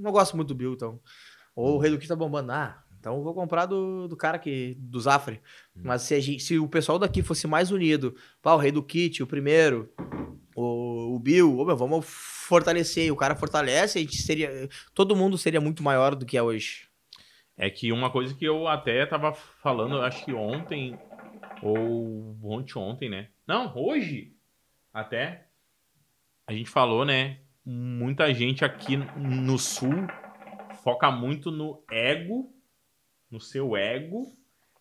não 0.00 0.12
gosto 0.12 0.36
muito 0.36 0.48
do 0.48 0.54
Bill, 0.54 0.74
então. 0.74 1.00
Ou 1.54 1.76
o 1.76 1.78
Rei 1.78 1.90
do 1.90 1.98
Kit 1.98 2.08
tá 2.08 2.16
bombando. 2.16 2.52
Ah, 2.52 2.82
então 2.98 3.16
eu 3.16 3.22
vou 3.22 3.34
comprar 3.34 3.66
do, 3.66 4.06
do 4.06 4.16
cara 4.16 4.38
que 4.38 4.76
do 4.78 5.00
Zafre. 5.00 5.40
Mas 5.74 6.02
se, 6.02 6.14
a 6.14 6.20
gente, 6.20 6.42
se 6.42 6.58
o 6.58 6.68
pessoal 6.68 6.98
daqui 6.98 7.22
fosse 7.22 7.46
mais 7.46 7.70
unido, 7.70 8.14
pá, 8.40 8.54
o 8.54 8.58
Rei 8.58 8.70
do 8.70 8.82
Kit, 8.82 9.22
o 9.22 9.26
primeiro, 9.26 9.92
o, 10.54 11.16
o 11.16 11.18
Bill, 11.18 11.58
ô, 11.58 11.64
meu, 11.64 11.76
vamos 11.76 12.06
fortalecer. 12.06 13.06
E 13.06 13.10
o 13.10 13.16
cara 13.16 13.34
fortalece, 13.34 13.98
a 13.98 14.02
gente 14.02 14.22
seria, 14.22 14.68
todo 14.94 15.16
mundo 15.16 15.36
seria 15.36 15.60
muito 15.60 15.82
maior 15.82 16.14
do 16.14 16.24
que 16.24 16.36
é 16.36 16.42
hoje. 16.42 16.88
É 17.56 17.68
que 17.68 17.92
uma 17.92 18.10
coisa 18.10 18.34
que 18.34 18.44
eu 18.44 18.66
até 18.68 19.04
tava 19.04 19.32
falando, 19.34 20.00
acho 20.00 20.24
que 20.24 20.32
ontem, 20.32 20.98
ou 21.62 22.36
ontem, 22.42 22.78
ontem, 22.78 23.08
né? 23.10 23.28
Não, 23.46 23.76
hoje, 23.76 24.32
até, 24.92 25.46
a 26.46 26.52
gente 26.52 26.70
falou, 26.70 27.04
né? 27.04 27.38
Muita 27.64 28.32
gente 28.34 28.64
aqui 28.64 28.96
no 28.96 29.58
Sul 29.58 30.06
foca 30.82 31.10
muito 31.10 31.50
no 31.50 31.82
ego, 31.90 32.52
no 33.30 33.40
seu 33.40 33.76
ego, 33.76 34.26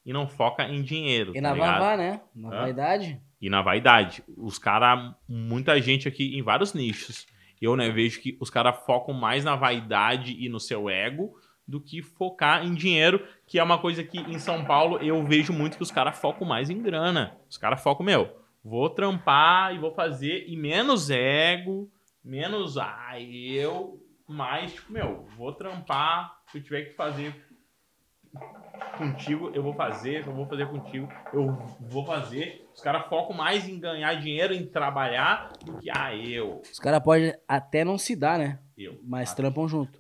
e 0.06 0.12
não 0.12 0.28
foca 0.28 0.64
em 0.64 0.82
dinheiro, 0.82 1.32
E 1.32 1.36
tá 1.36 1.50
na 1.50 1.54
ligado? 1.54 1.74
vavá, 1.80 1.98
né? 1.98 2.22
Na 2.36 2.50
Hã? 2.50 2.62
vaidade. 2.62 3.22
e 3.40 3.50
na 3.50 3.62
vaidade. 3.62 4.24
Os 4.38 4.58
caras, 4.58 5.14
muita 5.28 5.80
gente 5.82 6.08
aqui 6.08 6.36
em 6.38 6.42
vários 6.42 6.74
nichos, 6.74 7.28
eu 7.62 7.76
né, 7.76 7.90
vejo 7.90 8.20
que 8.22 8.36
os 8.40 8.50
caras 8.50 8.84
focam 8.86 9.14
mais 9.14 9.44
na 9.44 9.56
vaidade 9.56 10.36
e 10.40 10.50
no 10.50 10.60
seu 10.60 10.90
ego 10.90 11.34
do 11.68 11.80
que 11.80 12.02
focar 12.02 12.66
em 12.66 12.74
dinheiro, 12.74 13.26
que 13.48 13.60
é 13.60 13.64
uma 13.64 13.78
coisa 13.78 14.04
que 14.04 14.18
em 14.20 14.40
São 14.40 14.66
Paulo 14.66 14.98
eu 14.98 15.24
vejo 15.24 15.54
muito 15.54 15.78
que 15.78 15.84
os 15.84 15.92
caras 15.92 16.18
focam 16.20 16.46
mais 16.48 16.70
em 16.72 16.82
grana. 16.82 17.38
Os 17.48 17.58
caras 17.58 17.82
focam, 17.82 18.04
meu, 18.06 18.36
vou 18.64 18.90
trampar 18.90 19.74
e 19.76 19.78
vou 19.80 19.92
fazer, 19.94 20.46
e 20.48 20.58
menos 20.58 21.10
ego, 21.12 21.90
menos, 22.24 22.78
ah, 22.78 23.20
eu, 23.20 24.00
mais, 24.28 24.74
tipo, 24.74 24.92
meu, 24.94 25.26
vou 25.38 25.54
trampar, 25.54 26.42
se 26.52 26.58
eu 26.58 26.64
tiver 26.64 26.84
que 26.86 26.94
fazer 26.94 27.36
contigo, 28.98 29.52
eu 29.54 29.64
vou 29.64 29.74
fazer, 29.74 30.26
eu 30.26 30.34
vou 30.34 30.46
fazer 30.46 30.68
contigo, 30.70 31.08
eu 31.34 31.52
vou 31.80 32.06
fazer. 32.06 32.68
Os 32.74 32.82
caras 32.82 33.08
focam 33.08 33.36
mais 33.36 33.68
em 33.68 33.80
ganhar 33.80 34.14
dinheiro, 34.16 34.54
em 34.54 34.66
trabalhar, 34.66 35.52
do 35.66 35.78
que, 35.78 35.90
ah, 35.90 36.16
eu. 36.16 36.62
Os 36.62 36.80
caras 36.80 37.02
podem 37.04 37.34
até 37.48 37.84
não 37.84 37.98
se 37.98 38.16
dar, 38.16 38.38
né? 38.40 38.60
Eu. 38.78 39.00
Mas 39.04 39.32
Ah, 39.32 39.36
trampam 39.36 39.68
junto. 39.68 40.00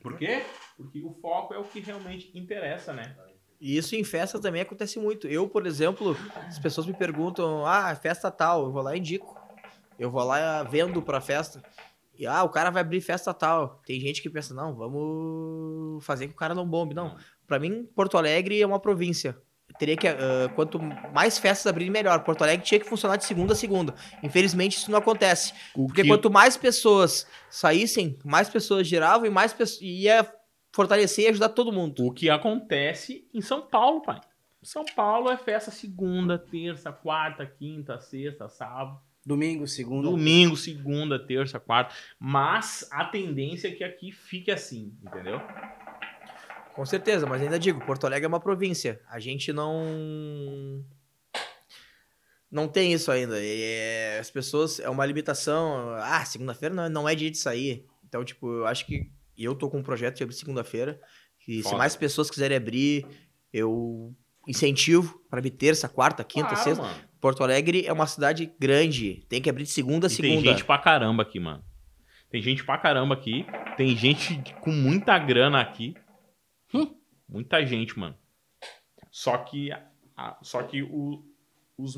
Por 0.00 0.16
quê? 0.16 0.44
Porque 0.76 1.02
o 1.02 1.10
foco 1.10 1.54
é 1.54 1.58
o 1.58 1.64
que 1.64 1.80
realmente 1.80 2.30
interessa, 2.38 2.92
né? 2.92 3.16
E 3.60 3.76
isso 3.76 3.96
em 3.96 4.04
festa 4.04 4.38
também 4.40 4.60
acontece 4.60 4.98
muito. 4.98 5.26
Eu, 5.26 5.48
por 5.48 5.66
exemplo, 5.66 6.14
as 6.46 6.58
pessoas 6.58 6.86
me 6.86 6.92
perguntam, 6.92 7.66
ah, 7.66 7.94
festa 7.96 8.30
tal, 8.30 8.64
eu 8.66 8.70
vou 8.72 8.82
lá 8.82 8.94
e 8.94 8.98
indico. 8.98 9.34
Eu 9.98 10.10
vou 10.10 10.22
lá 10.24 10.62
vendo 10.64 11.00
pra 11.02 11.20
festa. 11.20 11.62
E, 12.18 12.26
ah, 12.26 12.42
o 12.42 12.48
cara 12.48 12.70
vai 12.70 12.80
abrir 12.82 13.00
festa 13.00 13.32
tal. 13.34 13.80
Tem 13.86 14.00
gente 14.00 14.22
que 14.22 14.30
pensa, 14.30 14.54
não, 14.54 14.74
vamos 14.74 16.04
fazer 16.04 16.26
que 16.28 16.32
o 16.32 16.36
cara 16.36 16.54
não 16.54 16.66
bombe. 16.66 16.94
Não. 16.94 17.16
Pra 17.46 17.58
mim, 17.58 17.86
Porto 17.94 18.16
Alegre 18.16 18.60
é 18.60 18.66
uma 18.66 18.80
província. 18.80 19.36
Teria 19.78 19.96
que, 19.96 20.08
ah, 20.08 20.48
quanto 20.54 20.78
mais 21.12 21.38
festas 21.38 21.66
abrirem, 21.66 21.90
melhor. 21.92 22.22
Porto 22.24 22.42
Alegre 22.42 22.64
tinha 22.64 22.80
que 22.80 22.88
funcionar 22.88 23.16
de 23.16 23.24
segunda 23.24 23.52
a 23.52 23.56
segunda. 23.56 23.94
Infelizmente, 24.22 24.76
isso 24.78 24.90
não 24.90 24.98
acontece. 24.98 25.52
O 25.74 25.86
Porque 25.86 26.02
que- 26.02 26.08
quanto 26.08 26.30
mais 26.30 26.56
pessoas 26.56 27.26
saíssem, 27.50 28.18
mais 28.24 28.48
pessoas 28.48 28.86
giravam 28.86 29.26
e 29.26 29.30
mais 29.30 29.52
pessoas 29.52 29.80
ia 29.82 30.26
fortalecer 30.72 31.26
e 31.26 31.28
ajudar 31.28 31.50
todo 31.50 31.72
mundo. 31.72 32.06
O 32.06 32.12
que 32.12 32.28
acontece 32.30 33.28
em 33.32 33.40
São 33.40 33.62
Paulo, 33.62 34.02
pai. 34.02 34.20
São 34.62 34.84
Paulo 34.84 35.30
é 35.30 35.36
festa 35.36 35.70
segunda, 35.70 36.38
terça, 36.38 36.90
quarta, 36.92 37.46
quinta, 37.46 37.98
sexta, 38.00 38.48
sábado, 38.48 38.98
Domingo, 39.26 39.66
segunda. 39.66 40.08
domingo, 40.08 40.56
segunda, 40.56 41.18
terça, 41.18 41.58
quarta. 41.58 41.92
Mas 42.16 42.86
a 42.92 43.04
tendência 43.04 43.66
é 43.66 43.72
que 43.72 43.82
aqui 43.82 44.12
fique 44.12 44.52
assim, 44.52 44.96
entendeu? 45.04 45.40
Com 46.74 46.86
certeza, 46.86 47.26
mas 47.26 47.42
ainda 47.42 47.58
digo, 47.58 47.84
Porto 47.84 48.06
Alegre 48.06 48.24
é 48.26 48.28
uma 48.28 48.38
província. 48.38 49.00
A 49.10 49.18
gente 49.18 49.52
não. 49.52 50.84
Não 52.50 52.68
tem 52.68 52.92
isso 52.92 53.10
ainda. 53.10 53.42
E 53.42 53.62
é- 53.62 54.18
as 54.20 54.30
pessoas. 54.30 54.78
É 54.78 54.88
uma 54.88 55.04
limitação. 55.04 55.90
Ah, 55.96 56.24
segunda-feira 56.24 56.74
não, 56.74 56.88
não 56.88 57.08
é 57.08 57.14
dia 57.14 57.30
de 57.30 57.38
sair. 57.38 57.84
Então, 58.06 58.24
tipo, 58.24 58.48
eu 58.52 58.66
acho 58.66 58.86
que. 58.86 59.10
e 59.36 59.44
Eu 59.44 59.54
tô 59.54 59.68
com 59.68 59.78
um 59.78 59.82
projeto 59.82 60.16
de 60.16 60.22
abrir 60.22 60.34
segunda-feira. 60.36 61.00
Que 61.40 61.62
se 61.62 61.74
mais 61.74 61.94
pessoas 61.96 62.30
quiserem 62.30 62.56
abrir, 62.56 63.06
eu 63.52 64.14
incentivo 64.46 65.20
para 65.28 65.38
abrir 65.40 65.50
terça, 65.50 65.88
quarta, 65.88 66.22
quinta, 66.24 66.48
Claro, 66.50 66.62
sexta. 66.64 66.82
mano. 66.82 67.04
Porto 67.26 67.42
Alegre 67.42 67.84
é 67.84 67.92
uma 67.92 68.06
cidade 68.06 68.52
grande. 68.56 69.26
Tem 69.28 69.42
que 69.42 69.50
abrir 69.50 69.64
de 69.64 69.70
segunda 69.70 70.06
a 70.06 70.08
E 70.08 70.10
segunda. 70.10 70.34
tem 70.42 70.52
gente 70.52 70.64
pra 70.64 70.78
caramba 70.78 71.24
aqui, 71.24 71.40
mano. 71.40 71.64
Tem 72.30 72.40
gente 72.40 72.62
pra 72.64 72.78
caramba 72.78 73.14
aqui. 73.14 73.44
Tem 73.76 73.96
gente 73.96 74.40
com 74.60 74.70
muita 74.70 75.18
grana 75.18 75.60
aqui. 75.60 75.96
Hum. 76.72 76.94
Muita 77.28 77.66
gente, 77.66 77.98
mano. 77.98 78.16
Só 79.10 79.36
que, 79.38 79.70
só 80.40 80.62
que 80.62 80.84
o- 80.84 81.24
os, 81.76 81.96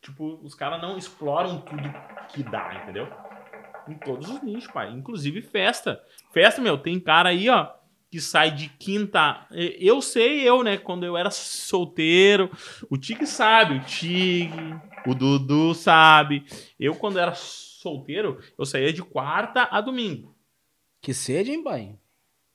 tipo, 0.00 0.38
os 0.44 0.54
caras 0.54 0.80
não 0.80 0.96
exploram 0.96 1.60
tudo 1.62 1.82
que 2.32 2.44
dá, 2.44 2.82
entendeu? 2.84 3.08
Em 3.88 3.94
todos 3.98 4.30
os 4.30 4.40
nichos, 4.44 4.70
pai. 4.72 4.92
Inclusive 4.92 5.42
festa. 5.42 6.00
Festa, 6.32 6.62
meu, 6.62 6.78
tem 6.78 7.00
cara 7.00 7.30
aí, 7.30 7.48
ó, 7.50 7.68
que 8.12 8.20
sai 8.20 8.50
de 8.50 8.68
quinta. 8.68 9.46
Eu 9.50 10.02
sei, 10.02 10.46
eu, 10.46 10.62
né, 10.62 10.76
quando 10.76 11.06
eu 11.06 11.16
era 11.16 11.30
solteiro. 11.30 12.50
O 12.90 12.98
Tig 12.98 13.26
sabe, 13.26 13.76
o 13.76 13.84
Tig, 13.84 14.52
o 15.06 15.14
Dudu 15.14 15.74
sabe. 15.74 16.44
Eu, 16.78 16.94
quando 16.94 17.18
era 17.18 17.32
solteiro, 17.34 18.38
eu 18.58 18.66
saía 18.66 18.92
de 18.92 19.02
quarta 19.02 19.66
a 19.70 19.80
domingo. 19.80 20.36
Que 21.00 21.14
sede, 21.14 21.52
hein, 21.52 21.64
pai? 21.64 21.96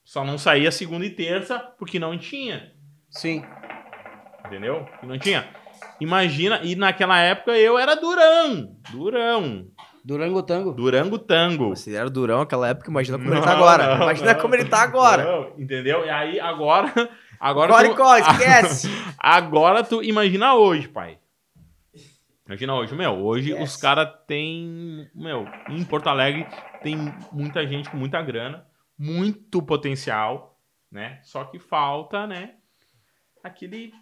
Só 0.03 0.24
não 0.24 0.38
saía 0.38 0.72
segunda 0.72 1.08
e 1.08 1.10
terça 1.10 1.58
porque 1.58 1.97
não 1.97 2.16
tinha. 2.20 2.72
Sim. 3.10 3.43
Entendeu? 4.45 4.86
Porque 4.86 5.08
não 5.08 5.18
tinha. 5.18 5.49
Imagina, 5.99 6.62
e 6.64 6.76
naquela 6.76 7.18
época 7.20 7.58
eu 7.58 7.80
era 7.80 7.95
durão. 7.95 8.78
Durão. 8.91 9.72
Durango 10.08 10.41
Tango. 10.41 10.72
Durango 10.72 11.20
tango. 11.20 11.76
Se 11.76 11.89
ele 11.89 11.97
era 11.97 12.10
durão 12.10 12.39
naquela 12.39 12.70
época, 12.70 12.89
imagina 12.89 13.18
como 13.18 13.30
ele 13.30 13.36
Não, 13.39 13.43
tá 13.45 13.51
agora. 13.51 13.88
não, 13.97 14.03
imagina 14.03 14.34
não. 14.34 14.39
como 14.41 14.55
ele 14.55 14.66
tá 14.66 14.82
agora. 14.82 15.24
Não, 15.26 15.60
entendeu? 15.60 16.05
E 16.05 16.10
aí 16.10 16.39
agora. 16.39 16.91
Agora, 17.39 17.72
Agora 17.72 17.88
tu, 17.88 17.93
e 17.93 17.95
corre, 17.95 18.22
esquece. 18.22 18.88
agora 19.20 19.84
tu 19.84 20.01
imagina 20.01 20.55
hoje, 20.55 20.88
pai. 20.88 21.20
Imagina 22.47 22.74
hoje, 22.74 22.95
meu. 22.95 23.12
Hoje 23.24 23.51
Yes. 23.51 23.76
os 23.76 23.78
caras 23.80 24.10
têm. 24.26 25.08
Meu, 25.14 25.45
em 25.70 25.84
Porto 25.84 26.08
Alegre 26.08 26.47
tem 26.82 26.95
muita 27.32 27.68
gente 27.68 27.91
com 27.91 27.97
muita 27.97 28.20
grana, 28.24 28.66
muito 28.97 29.62
potencial, 29.62 30.58
né? 30.91 31.20
Só 31.22 31.43
que 31.43 31.60
falta, 31.60 32.26
né? 32.26 32.55
Aquele. 33.43 33.93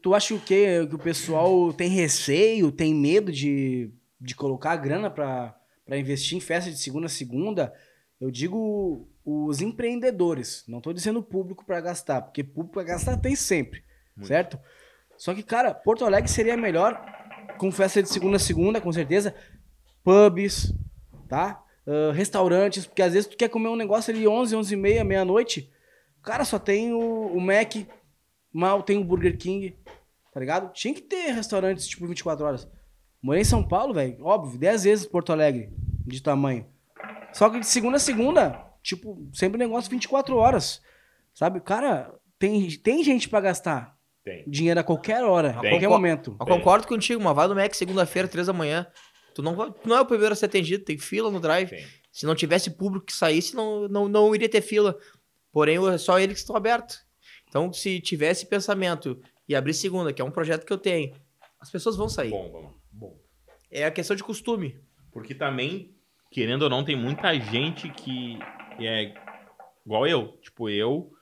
Tu 0.00 0.14
acha 0.14 0.34
o 0.34 0.40
quê? 0.40 0.86
Que 0.88 0.94
o 0.94 0.98
pessoal 0.98 1.74
tem 1.74 1.90
receio, 1.90 2.72
tem 2.72 2.94
medo 2.94 3.30
de, 3.30 3.90
de 4.24 4.34
colocar 4.34 4.72
a 4.72 4.76
grana 4.76 5.10
pra 5.10 5.54
investir 5.88 6.36
em 6.36 6.40
festa 6.40 6.70
de 6.70 6.78
segunda 6.78 7.06
a 7.06 7.10
segunda? 7.10 7.74
Eu 8.20 8.30
digo 8.30 9.08
os 9.24 9.60
empreendedores, 9.60 10.64
não 10.68 10.80
tô 10.80 10.92
dizendo 10.92 11.22
público 11.22 11.64
pra 11.64 11.80
gastar, 11.80 12.22
porque 12.22 12.42
público 12.44 12.74
pra 12.74 12.82
gastar 12.82 13.16
tem 13.16 13.34
sempre, 13.34 13.82
Muito. 14.16 14.28
certo? 14.28 14.58
Só 15.16 15.34
que, 15.34 15.42
cara, 15.42 15.72
Porto 15.72 16.04
Alegre 16.04 16.30
seria 16.30 16.56
melhor 16.56 17.00
com 17.58 17.70
festa 17.70 18.02
de 18.02 18.08
segunda 18.08 18.36
a 18.36 18.40
segunda, 18.40 18.80
com 18.80 18.92
certeza. 18.92 19.34
Pubs, 20.02 20.74
tá? 21.28 21.64
Ah, 21.86 22.12
restaurantes, 22.12 22.86
porque 22.86 23.02
às 23.02 23.12
vezes 23.12 23.28
tu 23.28 23.36
quer 23.36 23.48
comer 23.48 23.68
um 23.68 23.76
negócio 23.76 24.12
ali 24.12 24.26
11, 24.26 24.56
11 24.56 24.74
e 24.74 24.76
meia, 24.76 25.04
meia-noite. 25.04 25.70
Cara, 26.22 26.44
só 26.44 26.58
tem 26.58 26.92
o, 26.92 27.26
o 27.26 27.40
Mac, 27.40 27.74
mal 28.52 28.82
tem 28.82 28.98
o 28.98 29.04
Burger 29.04 29.36
King, 29.36 29.76
tá 30.32 30.40
ligado? 30.40 30.72
Tinha 30.72 30.94
que 30.94 31.02
ter 31.02 31.32
restaurantes 31.32 31.86
tipo 31.86 32.06
24 32.06 32.44
horas. 32.44 32.68
Morei 33.24 33.40
em 33.40 33.44
São 33.44 33.66
Paulo, 33.66 33.94
velho, 33.94 34.22
óbvio, 34.22 34.58
10 34.58 34.84
vezes 34.84 35.06
Porto 35.06 35.32
Alegre 35.32 35.70
de 36.06 36.22
tamanho. 36.22 36.66
Só 37.32 37.48
que 37.48 37.58
de 37.58 37.66
segunda 37.66 37.96
a 37.96 38.00
segunda, 38.00 38.66
tipo, 38.82 39.26
sempre 39.32 39.56
negócio 39.58 39.90
24 39.90 40.36
horas. 40.36 40.82
Sabe? 41.32 41.58
Cara, 41.60 42.14
tem, 42.38 42.68
tem 42.78 43.02
gente 43.02 43.26
pra 43.30 43.40
gastar 43.40 43.96
Tem. 44.22 44.44
dinheiro 44.46 44.78
a 44.78 44.84
qualquer 44.84 45.24
hora, 45.24 45.52
a 45.52 45.60
Tem. 45.60 45.70
qualquer 45.70 45.86
Concor- 45.86 45.90
momento. 45.98 46.36
Eu 46.38 46.46
concordo 46.46 46.86
contigo, 46.86 47.22
mas 47.22 47.34
vai 47.34 47.48
no 47.48 47.54
Mac 47.54 47.72
segunda-feira, 47.74 48.28
três 48.28 48.46
da 48.46 48.52
manhã. 48.52 48.86
Tu 49.34 49.40
não, 49.40 49.56
vai- 49.56 49.72
tu 49.72 49.88
não 49.88 49.96
é 49.96 50.00
o 50.02 50.06
primeiro 50.06 50.34
a 50.34 50.36
ser 50.36 50.44
atendido, 50.44 50.84
tem 50.84 50.98
fila 50.98 51.30
no 51.30 51.40
drive. 51.40 51.70
Tem. 51.70 51.86
Se 52.12 52.26
não 52.26 52.34
tivesse 52.34 52.72
público 52.72 53.06
que 53.06 53.12
saísse, 53.14 53.56
não, 53.56 53.88
não, 53.88 54.06
não 54.06 54.34
iria 54.34 54.50
ter 54.50 54.60
fila. 54.60 54.98
Porém, 55.50 55.78
é 55.88 55.96
só 55.96 56.18
eles 56.20 56.34
que 56.34 56.40
estão 56.40 56.54
abertos. 56.56 57.00
Então, 57.48 57.72
se 57.72 58.00
tivesse 58.00 58.44
pensamento 58.46 59.18
e 59.48 59.56
abrir 59.56 59.72
segunda, 59.72 60.12
que 60.12 60.20
é 60.20 60.24
um 60.24 60.30
projeto 60.30 60.66
que 60.66 60.72
eu 60.72 60.78
tenho, 60.78 61.14
as 61.58 61.70
pessoas 61.70 61.96
vão 61.96 62.08
sair. 62.08 62.30
Bom, 62.30 62.50
bom, 62.50 62.62
bom. 62.62 62.83
É 63.74 63.84
a 63.84 63.90
questão 63.90 64.14
de 64.14 64.22
costume. 64.22 64.78
Porque 65.10 65.34
também, 65.34 65.96
querendo 66.30 66.62
ou 66.62 66.70
não, 66.70 66.84
tem 66.84 66.94
muita 66.94 67.34
gente 67.34 67.88
que 67.90 68.38
é 68.78 69.12
igual 69.84 70.06
eu. 70.06 70.38
Tipo, 70.40 70.68
eu 70.70 71.12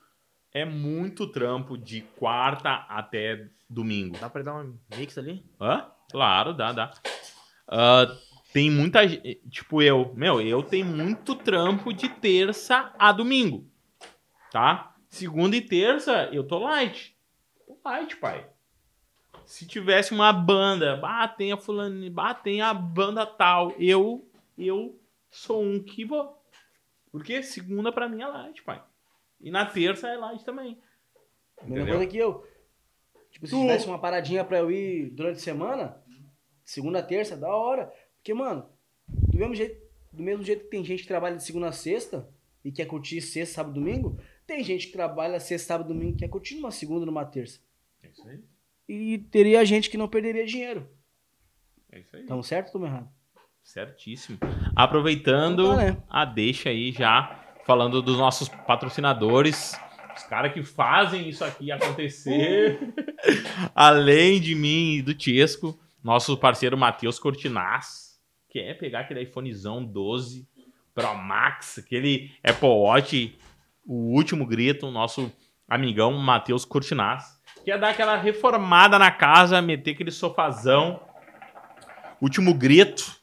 é 0.53 0.63
muito 0.63 1.25
trampo 1.25 1.75
de 1.75 2.01
quarta 2.01 2.85
até 2.87 3.49
domingo. 3.67 4.19
Dá 4.19 4.29
pra 4.29 4.43
dar 4.43 4.53
um 4.57 4.77
mix 4.95 5.17
ali? 5.17 5.43
Hã? 5.59 5.89
Claro, 6.11 6.53
dá, 6.53 6.71
dá. 6.71 6.93
Ah, 7.67 8.05
tem 8.53 8.69
muita 8.69 9.07
gente. 9.07 9.41
Tipo, 9.49 9.81
eu. 9.81 10.13
Meu, 10.13 10.39
eu 10.39 10.61
tenho 10.61 10.85
muito 10.85 11.33
trampo 11.33 11.91
de 11.91 12.07
terça 12.07 12.93
a 12.99 13.11
domingo. 13.11 13.67
Tá? 14.51 14.95
Segunda 15.09 15.55
e 15.55 15.61
terça, 15.61 16.29
eu 16.31 16.43
tô 16.43 16.59
light. 16.59 17.17
Tô 17.65 17.79
light, 17.83 18.15
pai. 18.17 18.47
Se 19.53 19.67
tivesse 19.67 20.11
uma 20.15 20.33
banda, 20.33 20.99
ah, 21.03 21.27
tem 21.27 21.51
a 21.51 21.57
fulano, 21.57 22.11
ah, 22.17 22.33
tem 22.33 22.59
a 22.59 22.73
banda 22.73 23.23
tal, 23.23 23.71
eu, 23.77 24.27
eu 24.57 24.99
sou 25.29 25.61
um 25.61 25.79
que 25.79 26.03
vou. 26.03 26.41
Porque 27.11 27.43
segunda 27.43 27.91
pra 27.91 28.09
mim 28.09 28.23
é 28.23 28.25
light, 28.25 28.63
pai. 28.63 28.83
E 29.39 29.51
na 29.51 29.63
terça 29.63 30.07
é 30.07 30.17
light 30.17 30.43
também. 30.43 30.81
Mesma 31.67 31.85
coisa 31.85 32.07
que 32.07 32.17
eu. 32.17 32.43
Tipo, 33.29 33.45
se 33.45 33.53
Tu- 33.53 33.61
tivesse 33.61 33.85
uma 33.85 33.99
paradinha 33.99 34.43
pra 34.43 34.57
eu 34.57 34.71
ir 34.71 35.11
durante 35.11 35.35
a 35.37 35.39
semana, 35.41 36.01
segunda, 36.65 37.03
terça, 37.03 37.37
da 37.37 37.55
hora. 37.55 37.93
Porque, 38.15 38.33
mano, 38.33 38.67
do 39.07 39.37
mesmo 39.37 39.53
jeito, 39.53 39.79
do 40.11 40.23
mesmo 40.23 40.43
jeito 40.43 40.63
que 40.63 40.71
tem 40.71 40.83
gente 40.83 41.03
que 41.03 41.07
trabalha 41.07 41.37
de 41.37 41.43
segunda 41.43 41.67
a 41.67 41.71
sexta 41.71 42.27
e 42.65 42.71
quer 42.71 42.87
curtir 42.87 43.21
sexta, 43.21 43.53
sábado, 43.53 43.75
domingo, 43.75 44.19
tem 44.47 44.63
gente 44.63 44.87
que 44.87 44.93
trabalha 44.93 45.39
sexta, 45.39 45.67
sábado, 45.67 45.89
domingo 45.93 46.15
e 46.15 46.19
quer 46.21 46.27
curtir 46.27 46.55
numa 46.55 46.71
segunda, 46.71 47.05
numa 47.05 47.23
terça. 47.23 47.59
É 48.01 48.07
isso 48.07 48.27
aí. 48.27 48.43
E 48.87 49.17
teria 49.17 49.65
gente 49.65 49.89
que 49.89 49.97
não 49.97 50.07
perderia 50.07 50.45
dinheiro. 50.45 50.87
É 51.91 51.99
isso 51.99 52.15
aí. 52.15 52.23
Tamo 52.25 52.43
certo 52.43 52.67
ou 52.67 52.73
tamo 52.73 52.85
errado? 52.85 53.09
Certíssimo. 53.63 54.37
Aproveitando 54.75 55.63
Então 55.63 55.77
tá, 55.77 55.83
né? 55.83 56.03
a 56.09 56.25
deixa 56.25 56.69
aí 56.69 56.91
já, 56.91 57.39
falando 57.65 58.01
dos 58.01 58.17
nossos 58.17 58.49
patrocinadores, 58.49 59.73
os 60.15 60.23
caras 60.23 60.53
que 60.53 60.63
fazem 60.63 61.29
isso 61.29 61.45
aqui 61.45 61.71
acontecer, 61.71 62.79
além 63.73 64.41
de 64.41 64.53
mim 64.53 64.95
e 64.95 65.01
do 65.01 65.13
Tiesco, 65.13 65.79
nosso 66.03 66.37
parceiro 66.37 66.77
Matheus 66.77 67.17
Cortinaz, 67.17 68.19
que 68.49 68.59
é 68.59 68.73
pegar 68.73 69.01
aquele 69.01 69.21
iPhonezão 69.21 69.83
12 69.83 70.47
Pro 70.93 71.15
Max, 71.15 71.79
aquele 71.79 72.31
Apple 72.43 72.67
Watch, 72.67 73.35
o 73.85 74.13
último 74.13 74.45
grito, 74.45 74.91
nosso 74.91 75.31
amigão 75.67 76.13
Matheus 76.13 76.65
Cortinaz, 76.65 77.41
que 77.63 77.71
é 77.71 77.77
dar 77.77 77.89
aquela 77.89 78.17
reformada 78.17 78.99
na 78.99 79.09
casa, 79.09 79.61
meter 79.61 79.91
aquele 79.91 80.11
sofazão, 80.11 80.99
último 82.21 82.53
grito, 82.53 83.15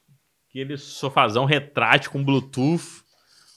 aquele 0.49 0.77
sofazão 0.77 1.45
retrátil 1.45 2.11
com 2.11 2.23
Bluetooth 2.23 3.03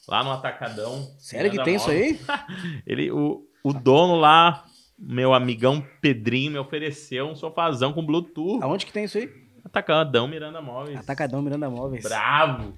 lá 0.06 0.22
no 0.22 0.32
Atacadão. 0.32 1.08
Sério 1.18 1.50
que 1.50 1.62
tem 1.62 1.76
isso 1.76 1.90
aí? 1.90 2.20
Ele, 2.86 3.10
o, 3.10 3.42
o 3.62 3.72
dono 3.72 4.16
lá, 4.16 4.64
meu 4.98 5.32
amigão 5.32 5.84
Pedrinho, 6.00 6.52
me 6.52 6.58
ofereceu 6.58 7.26
um 7.26 7.34
sofazão 7.34 7.92
com 7.92 8.04
Bluetooth. 8.04 8.62
Aonde 8.62 8.84
que 8.84 8.92
tem 8.92 9.04
isso 9.04 9.18
aí? 9.18 9.30
Atacadão 9.64 10.28
Miranda 10.28 10.60
Móveis. 10.60 10.98
Atacadão 10.98 11.40
Miranda 11.40 11.70
Móveis. 11.70 12.04
Bravo, 12.04 12.74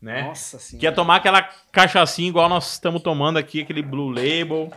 né? 0.00 0.24
Nossa 0.24 0.58
senhora. 0.58 0.80
Quer 0.80 0.94
tomar 0.94 1.16
aquela 1.16 1.42
cachaçinha 1.72 2.28
igual 2.28 2.48
nós 2.50 2.72
estamos 2.72 3.02
tomando 3.02 3.38
aqui, 3.38 3.62
aquele 3.62 3.80
Blue 3.80 4.10
Label, 4.10 4.70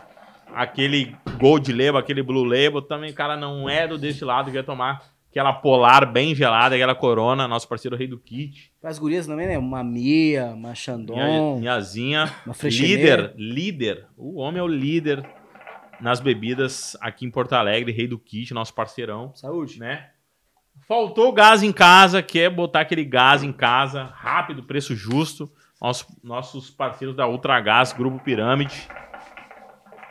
aquele 0.54 1.16
Gold 1.38 1.72
Label, 1.72 1.96
aquele 1.96 2.22
Blue 2.22 2.44
Label, 2.44 2.82
também 2.82 3.10
o 3.10 3.14
cara 3.14 3.36
não 3.36 3.68
é 3.68 3.86
do 3.86 3.98
desse 3.98 4.24
lado, 4.24 4.50
quer 4.50 4.64
tomar 4.64 5.02
aquela 5.30 5.52
Polar 5.52 6.10
bem 6.10 6.34
gelada, 6.34 6.74
aquela 6.74 6.94
Corona, 6.94 7.46
nosso 7.46 7.68
parceiro 7.68 7.96
Rei 7.96 8.06
do 8.06 8.18
Kit. 8.18 8.72
As 8.82 8.98
gurias 8.98 9.26
também, 9.26 9.46
né? 9.46 9.58
Uma 9.58 9.84
Mia, 9.84 10.46
uma 10.46 10.54
Minha, 10.56 10.74
Xandon, 10.74 11.58
minhazinha, 11.58 12.32
uma 12.44 12.54
líder, 12.64 13.32
líder. 13.36 14.06
O 14.16 14.40
homem 14.40 14.60
é 14.60 14.62
o 14.62 14.68
líder 14.68 15.24
nas 16.00 16.20
bebidas 16.20 16.96
aqui 17.00 17.24
em 17.26 17.30
Porto 17.30 17.52
Alegre, 17.52 17.92
Rei 17.92 18.08
do 18.08 18.18
Kit, 18.18 18.52
nosso 18.52 18.74
parceirão, 18.74 19.32
Saúde. 19.34 19.78
né? 19.78 20.10
Faltou 20.88 21.32
gás 21.32 21.62
em 21.62 21.72
casa, 21.72 22.22
quer 22.22 22.50
botar 22.50 22.80
aquele 22.80 23.04
gás 23.04 23.44
em 23.44 23.52
casa, 23.52 24.04
rápido, 24.14 24.62
preço 24.64 24.94
justo. 24.96 25.50
Nosso, 25.80 26.06
nossos 26.22 26.70
parceiros 26.70 27.16
da 27.16 27.26
Ultragás, 27.26 27.92
Grupo 27.92 28.18
Pirâmide. 28.22 28.86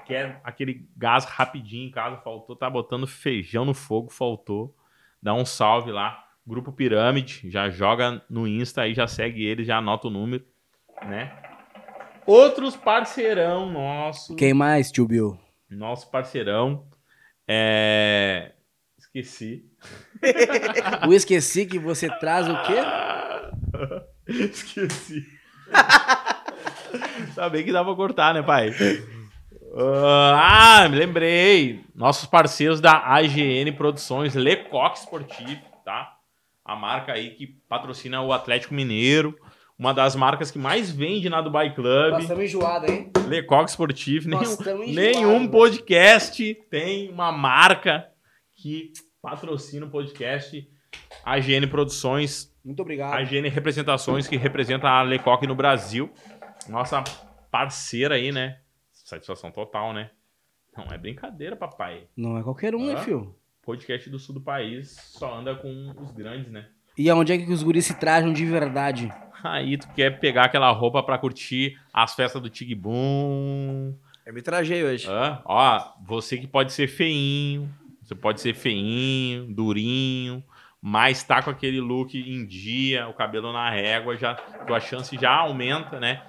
Quer 0.10 0.42
aquele 0.44 0.90
gás 0.98 1.24
rapidinho 1.24 1.88
em 1.88 1.92
casa, 1.92 2.18
faltou. 2.18 2.56
Tá 2.56 2.68
botando 2.68 3.06
feijão 3.06 3.64
no 3.64 3.76
fogo, 3.76 4.10
faltou. 4.10 4.76
Dá 5.22 5.36
um 5.36 5.46
salve 5.46 5.92
lá. 5.92 6.26
Grupo 6.48 6.72
Pirâmide, 6.72 7.48
já 7.48 7.70
joga 7.70 8.20
no 8.28 8.48
Insta 8.48 8.82
aí, 8.82 8.96
já 8.96 9.06
segue 9.06 9.46
eles, 9.46 9.68
já 9.68 9.78
anota 9.78 10.08
o 10.08 10.10
número, 10.10 10.44
né? 11.06 11.32
Outros 12.26 12.76
parceirão 12.76 13.72
nosso. 13.72 14.36
Quem 14.36 14.52
mais, 14.52 14.92
tio 14.92 15.08
Bill? 15.08 15.40
Nosso 15.70 16.10
parceirão. 16.10 16.88
É. 17.48 18.54
Esqueci. 18.98 19.64
Eu 21.06 21.14
esqueci 21.14 21.68
que 21.68 21.78
você 21.78 22.10
traz 22.18 22.50
o 22.50 22.56
quê? 22.64 22.78
Esqueci. 24.50 25.24
Sabia 27.36 27.64
que 27.64 27.72
dá 27.72 27.84
pra 27.86 27.94
cortar, 27.94 28.34
né, 28.34 28.42
pai? 28.42 28.72
Ah, 29.76 30.88
me 30.90 30.98
lembrei. 30.98 31.84
Nossos 31.94 32.26
parceiros 32.26 32.82
da 32.82 32.98
AGN 32.98 33.72
Produções, 33.74 34.36
Lecoq 34.36 34.98
Esportivo, 34.98 35.62
tá? 35.86 36.16
A 36.66 36.76
marca 36.76 37.14
aí 37.14 37.32
que 37.32 37.48
patrocina 37.68 38.22
o 38.22 38.32
Atlético 38.34 38.74
Mineiro. 38.74 39.36
Uma 39.78 39.94
das 39.94 40.14
marcas 40.16 40.52
que 40.52 40.60
mais 40.60 40.92
vende 40.92 41.30
na 41.30 41.42
Dubai 41.42 41.74
Club. 41.74 42.12
Nós 42.12 42.24
estamos 42.24 42.44
enjoados, 42.44 42.90
hein? 42.90 43.12
Lecoq 43.28 43.70
Esportivo. 43.70 44.30
Nenhum, 44.30 44.42
enjoados, 44.42 44.96
nenhum 44.96 45.48
podcast 45.48 46.54
tem 46.70 47.10
uma 47.10 47.32
marca 47.32 48.06
que 48.58 48.92
patrocina 49.22 49.86
o 49.86 49.90
podcast. 49.90 50.68
AGN 51.24 51.68
Produções, 51.68 52.54
Muito 52.64 52.82
obrigado. 52.82 53.14
AGN 53.14 53.48
Representações, 53.50 54.28
que 54.28 54.36
representa 54.36 54.90
a 54.90 55.02
Lecoq 55.02 55.46
no 55.48 55.56
Brasil. 55.56 56.12
Nossa 56.68 57.04
parceira 57.52 58.16
aí, 58.16 58.32
né? 58.32 58.58
Satisfação 59.10 59.50
total, 59.50 59.92
né? 59.92 60.12
Não 60.78 60.86
é 60.94 60.98
brincadeira, 60.98 61.56
papai. 61.56 62.04
Não 62.16 62.38
é 62.38 62.44
qualquer 62.44 62.76
um, 62.76 62.86
né, 62.86 62.94
Hã? 62.94 62.98
filho? 62.98 63.36
Podcast 63.64 64.08
do 64.08 64.20
sul 64.20 64.36
do 64.36 64.42
país 64.42 64.92
só 64.92 65.34
anda 65.40 65.56
com 65.56 65.92
os 65.98 66.12
grandes, 66.12 66.52
né? 66.52 66.68
E 66.96 67.10
aonde 67.10 67.34
é 67.34 67.38
que 67.40 67.52
os 67.52 67.64
guris 67.64 67.86
se 67.88 67.96
trajam 68.00 68.32
de 68.32 68.46
verdade? 68.46 69.12
Aí 69.44 69.80
tu 69.80 69.88
quer 69.94 70.20
pegar 70.20 70.44
aquela 70.46 70.70
roupa 70.70 71.02
pra 71.02 71.18
curtir 71.18 71.80
as 71.92 72.14
festas 72.14 72.40
do 72.40 72.50
Tig 72.52 72.76
Boom, 72.76 73.96
Eu 74.28 74.34
me 74.34 74.44
trajei 74.44 74.84
hoje. 74.84 75.08
Hã? 75.10 75.42
Ó, 75.44 75.92
você 76.06 76.38
que 76.38 76.46
pode 76.46 76.72
ser 76.72 76.88
feinho, 76.88 77.68
você 78.04 78.14
pode 78.14 78.42
ser 78.42 78.54
feinho, 78.54 79.52
durinho, 79.52 80.44
mas 80.80 81.24
tá 81.24 81.42
com 81.42 81.50
aquele 81.50 81.82
look 81.82 82.16
em 82.16 82.46
dia, 82.46 83.08
o 83.08 83.14
cabelo 83.16 83.52
na 83.52 83.72
régua, 83.72 84.16
já 84.16 84.36
tua 84.36 84.80
chance 84.80 85.18
já 85.18 85.32
aumenta, 85.32 86.00
né? 86.00 86.22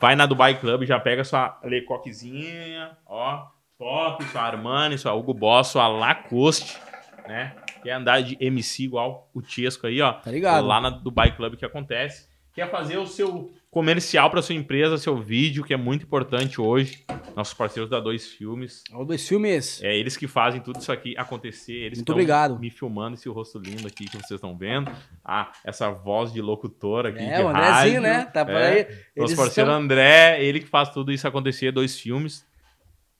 Vai 0.00 0.16
na 0.16 0.26
Dubai 0.26 0.58
Club, 0.58 0.84
já 0.84 0.98
pega 0.98 1.24
sua 1.24 1.58
Lecoquezinha, 1.62 2.96
ó, 3.06 3.46
top, 3.78 4.24
sua 4.24 4.42
Armani, 4.42 4.98
sua 4.98 5.14
Hugo 5.14 5.32
Boss, 5.32 5.68
sua 5.68 5.86
Lacoste, 5.88 6.78
né? 7.26 7.54
Quer 7.82 7.92
andar 7.92 8.22
de 8.22 8.36
MC 8.40 8.84
igual 8.84 9.30
o 9.32 9.40
Tiesco 9.40 9.86
aí, 9.86 10.02
ó. 10.02 10.12
Tá 10.12 10.30
ligado? 10.30 10.66
Lá 10.66 10.80
na 10.80 10.90
Dubai 10.90 11.36
Club 11.36 11.56
que 11.56 11.64
acontece. 11.64 12.28
Quer 12.52 12.70
fazer 12.70 12.98
o 12.98 13.06
seu 13.06 13.52
comercial 13.76 14.30
para 14.30 14.40
sua 14.40 14.54
empresa, 14.54 14.96
seu 14.96 15.20
vídeo, 15.20 15.62
que 15.62 15.74
é 15.74 15.76
muito 15.76 16.04
importante 16.06 16.58
hoje. 16.58 17.04
Nossos 17.36 17.52
parceiros 17.52 17.90
da 17.90 18.00
Dois 18.00 18.26
Filmes. 18.26 18.82
Olha 18.90 19.04
dois 19.04 19.28
filmes. 19.28 19.82
É 19.82 19.94
eles 19.94 20.16
que 20.16 20.26
fazem 20.26 20.62
tudo 20.62 20.80
isso 20.80 20.90
aqui 20.90 21.14
acontecer. 21.18 21.74
Eles 21.74 21.98
Muito 21.98 22.10
obrigado. 22.12 22.58
me 22.58 22.70
filmando 22.70 23.16
esse 23.16 23.28
rosto 23.28 23.58
lindo 23.58 23.86
aqui 23.86 24.06
que 24.06 24.12
vocês 24.16 24.30
estão 24.30 24.56
vendo. 24.56 24.90
Ah, 25.22 25.52
essa 25.62 25.90
voz 25.90 26.32
de 26.32 26.40
locutor 26.40 27.04
aqui 27.04 27.18
É, 27.18 27.36
de 27.36 27.42
o 27.42 27.48
Andrezinho, 27.48 27.72
rádio. 27.74 28.00
né? 28.00 28.24
Tá 28.24 28.46
por 28.46 28.54
É. 28.54 28.66
aí. 28.66 28.82
Nosso 29.14 29.32
Eles 29.32 29.34
parceiro 29.34 29.70
André, 29.70 30.42
ele 30.42 30.60
que 30.60 30.66
faz 30.66 30.88
tudo 30.88 31.12
isso 31.12 31.28
acontecer, 31.28 31.70
dois 31.70 32.00
filmes. 32.00 32.46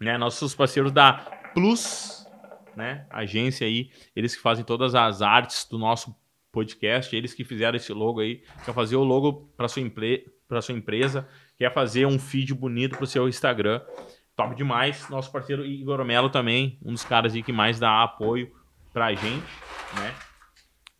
Né? 0.00 0.16
Nossos 0.16 0.54
parceiros 0.54 0.90
da 0.90 1.12
Plus, 1.52 2.26
né? 2.74 3.04
Agência 3.10 3.66
aí, 3.66 3.90
eles 4.16 4.34
que 4.34 4.40
fazem 4.40 4.64
todas 4.64 4.94
as 4.94 5.20
artes 5.20 5.66
do 5.70 5.76
nosso 5.78 6.16
podcast, 6.50 7.14
eles 7.14 7.34
que 7.34 7.44
fizeram 7.44 7.76
esse 7.76 7.92
logo 7.92 8.20
aí, 8.20 8.40
quer 8.64 8.72
fazer 8.72 8.96
o 8.96 9.04
logo 9.04 9.50
para 9.54 9.68
sua, 9.68 9.82
empre... 9.82 10.24
pra 10.48 10.62
sua 10.62 10.74
empresa, 10.74 11.28
quer 11.56 11.72
fazer 11.72 12.06
um 12.06 12.18
feed 12.18 12.54
bonito 12.54 12.96
pro 12.96 13.06
seu 13.06 13.28
Instagram. 13.28 13.80
Top 14.36 14.54
demais. 14.54 15.08
Nosso 15.08 15.32
parceiro 15.32 15.64
Igor 15.64 16.04
Melo 16.04 16.28
também, 16.28 16.78
um 16.84 16.92
dos 16.92 17.04
caras 17.04 17.34
aí 17.34 17.42
que 17.42 17.52
mais 17.52 17.78
dá 17.78 18.02
apoio 18.02 18.52
pra 18.92 19.14
gente, 19.14 19.46
né? 19.94 20.14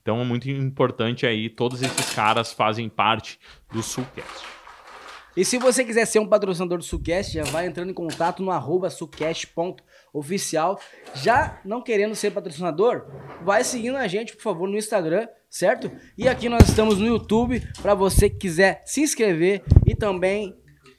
Então 0.03 0.21
é 0.21 0.25
muito 0.25 0.49
importante 0.49 1.27
aí, 1.27 1.51
todos 1.51 1.83
esses 1.83 2.15
caras 2.15 2.53
fazem 2.53 2.89
parte 2.89 3.41
do 3.73 3.83
Sulcast. 3.83 4.47
E 5.37 5.45
se 5.45 5.59
você 5.59 5.85
quiser 5.85 6.07
ser 6.07 6.19
um 6.19 6.27
patrocinador 6.27 6.79
do 6.79 6.85
Sucast, 6.85 7.35
já 7.35 7.45
vai 7.45 7.67
entrando 7.67 7.91
em 7.91 7.95
contato 7.95 8.43
no 8.43 8.51
arroba 8.51 8.89
sucast.oficial. 10.17 10.81
Já 11.15 11.61
não 11.65 11.83
querendo 11.83 12.15
ser 12.15 12.31
patrocinador, 12.31 13.07
vai 13.43 13.65
seguindo 13.65 13.97
a 13.97 14.07
gente, 14.07 14.35
por 14.35 14.43
favor, 14.43 14.69
no 14.69 14.77
Instagram, 14.77 15.29
certo? 15.49 15.91
E 16.17 16.29
aqui 16.29 16.49
nós 16.49 16.69
estamos 16.69 16.99
no 16.99 17.07
YouTube, 17.07 17.63
para 17.83 17.95
você 17.95 18.31
que 18.31 18.37
quiser 18.37 18.83
se 18.85 19.01
inscrever 19.01 19.63
e 19.87 19.95
também 19.95 20.55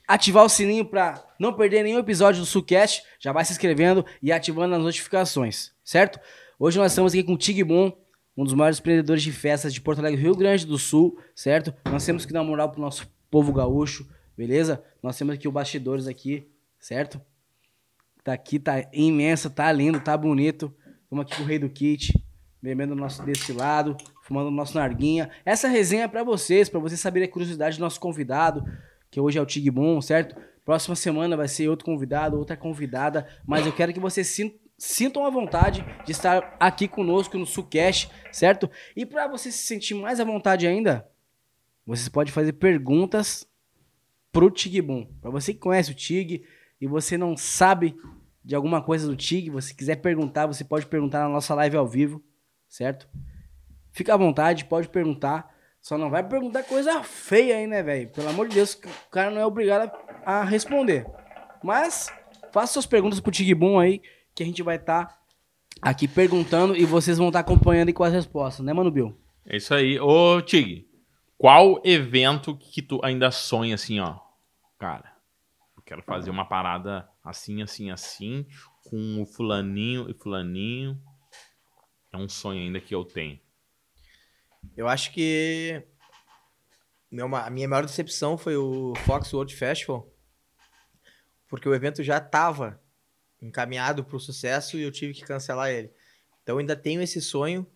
ativar 0.06 0.44
o 0.44 0.48
sininho 0.48 0.84
para 0.84 1.22
não 1.38 1.52
perder 1.52 1.82
nenhum 1.82 1.98
episódio 1.98 2.40
do 2.40 2.46
Sucast. 2.46 3.02
Já 3.20 3.32
vai 3.32 3.44
se 3.44 3.52
inscrevendo 3.52 4.04
e 4.22 4.32
ativando 4.32 4.74
as 4.74 4.82
notificações, 4.82 5.72
certo? 5.84 6.18
Hoje 6.58 6.78
nós 6.78 6.92
estamos 6.92 7.12
aqui 7.12 7.22
com 7.22 7.34
o 7.34 7.38
Tigmon, 7.38 7.92
um 8.36 8.44
dos 8.44 8.54
maiores 8.54 8.78
empreendedores 8.78 9.22
de 9.22 9.32
festas 9.32 9.74
de 9.74 9.80
Porto 9.80 9.98
Alegre, 9.98 10.20
Rio 10.20 10.34
Grande 10.34 10.64
do 10.64 10.78
Sul, 10.78 11.18
certo? 11.34 11.74
Nós 11.90 12.04
temos 12.04 12.24
que 12.24 12.32
dar 12.32 12.42
moral 12.42 12.70
pro 12.70 12.80
nosso 12.80 13.08
povo 13.30 13.52
gaúcho, 13.52 14.08
beleza? 14.36 14.82
Nós 15.02 15.16
temos 15.16 15.34
aqui 15.34 15.46
o 15.46 15.52
bastidores 15.52 16.06
aqui, 16.06 16.48
certo? 16.78 17.20
Tá 18.24 18.32
aqui, 18.32 18.58
tá 18.58 18.84
imensa, 18.92 19.48
tá 19.48 19.70
lindo, 19.72 20.00
tá 20.00 20.16
bonito. 20.16 20.74
Estamos 21.04 21.24
aqui 21.24 21.36
com 21.36 21.42
o 21.42 21.46
Rei 21.46 21.58
do 21.58 21.70
Kit, 21.70 22.12
bebendo 22.60 22.92
o 22.92 22.96
nosso 22.96 23.24
destilado, 23.24 23.96
fumando 24.22 24.48
o 24.48 24.50
nosso 24.52 24.76
narguinha. 24.76 25.30
Essa 25.44 25.68
resenha 25.68 26.04
é 26.04 26.08
pra 26.08 26.22
vocês, 26.22 26.68
pra 26.68 26.80
vocês 26.80 27.00
saberem 27.00 27.28
a 27.28 27.32
curiosidade 27.32 27.78
do 27.78 27.80
nosso 27.80 27.98
convidado, 27.98 28.62
que 29.10 29.20
hoje 29.20 29.38
é 29.38 29.42
o 29.42 29.46
Tigmon, 29.46 30.00
certo? 30.02 30.36
Próxima 30.64 30.94
semana 30.94 31.36
vai 31.36 31.48
ser 31.48 31.68
outro 31.68 31.86
convidado, 31.86 32.36
outra 32.36 32.56
convidada, 32.56 33.26
mas 33.46 33.64
eu 33.64 33.72
quero 33.72 33.92
que 33.94 34.00
vocês 34.00 34.26
sin- 34.26 34.54
sintam 34.76 35.24
a 35.24 35.30
vontade 35.30 35.82
de 36.04 36.12
estar 36.12 36.54
aqui 36.60 36.86
conosco 36.86 37.38
no 37.38 37.46
Sucast, 37.46 38.10
certo? 38.30 38.70
E 38.94 39.06
pra 39.06 39.26
você 39.26 39.50
se 39.50 39.58
sentir 39.66 39.94
mais 39.94 40.20
à 40.20 40.24
vontade 40.24 40.66
ainda, 40.66 41.08
você 41.86 42.10
pode 42.10 42.30
fazer 42.30 42.52
perguntas 42.52 43.48
pro 44.30 44.50
Tigboom. 44.50 45.06
Pra 45.22 45.30
você 45.30 45.54
que 45.54 45.60
conhece 45.60 45.90
o 45.90 45.94
Tig 45.94 46.44
e 46.80 46.86
você 46.86 47.16
não 47.16 47.36
sabe 47.36 47.96
de 48.44 48.54
alguma 48.54 48.80
coisa 48.80 49.06
do 49.06 49.16
Tig, 49.16 49.50
você 49.50 49.74
quiser 49.74 49.96
perguntar, 49.96 50.46
você 50.46 50.64
pode 50.64 50.86
perguntar 50.86 51.20
na 51.20 51.28
nossa 51.28 51.54
live 51.54 51.76
ao 51.76 51.86
vivo, 51.86 52.22
certo? 52.68 53.08
Fica 53.92 54.14
à 54.14 54.16
vontade, 54.16 54.64
pode 54.64 54.88
perguntar. 54.88 55.54
Só 55.80 55.96
não 55.96 56.10
vai 56.10 56.26
perguntar 56.26 56.62
coisa 56.62 57.02
feia 57.02 57.56
aí, 57.56 57.66
né, 57.66 57.82
velho? 57.82 58.08
Pelo 58.10 58.28
amor 58.28 58.48
de 58.48 58.54
Deus, 58.54 58.74
o 58.74 59.10
cara 59.10 59.30
não 59.30 59.40
é 59.40 59.46
obrigado 59.46 59.90
a 60.24 60.44
responder. 60.44 61.06
Mas 61.62 62.12
faça 62.52 62.74
suas 62.74 62.86
perguntas 62.86 63.20
pro 63.20 63.30
Tigibum 63.30 63.78
aí, 63.78 64.00
que 64.34 64.42
a 64.42 64.46
gente 64.46 64.62
vai 64.62 64.76
estar 64.76 65.18
aqui 65.82 66.08
perguntando 66.08 66.76
e 66.76 66.84
vocês 66.84 67.18
vão 67.18 67.28
estar 67.28 67.40
acompanhando 67.40 67.88
aí 67.88 67.94
com 67.94 68.04
as 68.04 68.12
respostas, 68.12 68.64
né, 68.64 68.72
Mano 68.72 68.90
Bill? 68.90 69.16
É 69.46 69.56
isso 69.56 69.74
aí. 69.74 69.98
Ô, 69.98 70.40
Tig, 70.42 70.86
qual 71.36 71.80
evento 71.84 72.56
que 72.56 72.82
tu 72.82 73.00
ainda 73.02 73.30
sonha 73.30 73.74
assim, 73.74 74.00
ó? 74.00 74.16
Cara, 74.78 75.07
quero 75.88 76.02
fazer 76.02 76.28
uma 76.28 76.46
parada 76.46 77.08
assim, 77.24 77.62
assim, 77.62 77.90
assim, 77.90 78.46
com 78.84 79.22
o 79.22 79.26
fulaninho 79.26 80.10
e 80.10 80.12
fulaninho. 80.12 81.02
É 82.12 82.16
um 82.18 82.28
sonho 82.28 82.60
ainda 82.60 82.78
que 82.78 82.94
eu 82.94 83.06
tenho. 83.06 83.40
Eu 84.76 84.86
acho 84.86 85.10
que 85.12 85.82
meu 87.10 87.34
a 87.34 87.48
minha 87.48 87.66
maior 87.66 87.86
decepção 87.86 88.36
foi 88.36 88.54
o 88.54 88.94
Fox 89.06 89.32
World 89.32 89.56
Festival, 89.56 90.06
porque 91.48 91.66
o 91.66 91.74
evento 91.74 92.02
já 92.02 92.18
estava 92.18 92.78
encaminhado 93.40 94.04
para 94.04 94.16
o 94.16 94.20
sucesso 94.20 94.76
e 94.76 94.82
eu 94.82 94.92
tive 94.92 95.14
que 95.14 95.24
cancelar 95.24 95.70
ele. 95.70 95.90
Então 96.42 96.58
ainda 96.58 96.76
tenho 96.76 97.00
esse 97.00 97.22
sonho, 97.22 97.66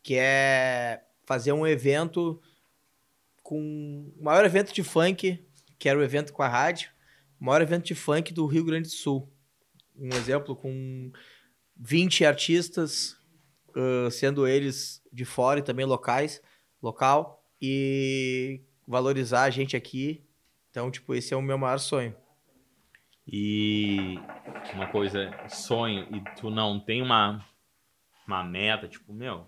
que 0.00 0.14
é 0.16 1.02
fazer 1.24 1.50
um 1.52 1.66
evento 1.66 2.40
com 3.42 4.12
o 4.16 4.22
maior 4.22 4.44
evento 4.44 4.72
de 4.72 4.84
funk, 4.84 5.44
que 5.76 5.88
era 5.88 5.98
o 5.98 6.04
evento 6.04 6.32
com 6.32 6.42
a 6.44 6.48
rádio, 6.48 6.91
maior 7.42 7.60
evento 7.60 7.86
de 7.86 7.94
funk 7.94 8.32
do 8.32 8.46
Rio 8.46 8.64
Grande 8.64 8.88
do 8.88 8.94
Sul. 8.94 9.28
Um 9.96 10.08
exemplo 10.08 10.54
com 10.54 11.10
20 11.76 12.24
artistas, 12.24 13.16
ãh, 13.76 14.10
sendo 14.10 14.46
eles 14.46 15.02
de 15.12 15.24
fora 15.24 15.58
e 15.58 15.62
também 15.62 15.84
locais, 15.84 16.40
local, 16.80 17.44
e 17.60 18.62
valorizar 18.86 19.42
a 19.42 19.50
gente 19.50 19.76
aqui. 19.76 20.24
Então, 20.70 20.90
tipo, 20.90 21.14
esse 21.14 21.34
é 21.34 21.36
o 21.36 21.42
meu 21.42 21.58
maior 21.58 21.78
sonho. 21.78 22.14
E 23.26 24.18
uma 24.74 24.86
coisa, 24.86 25.30
sonho, 25.48 26.06
e 26.14 26.20
tu 26.36 26.48
não 26.48 26.78
tem 26.78 27.02
uma, 27.02 27.44
uma 28.26 28.44
meta, 28.44 28.88
tipo, 28.88 29.12
meu, 29.12 29.46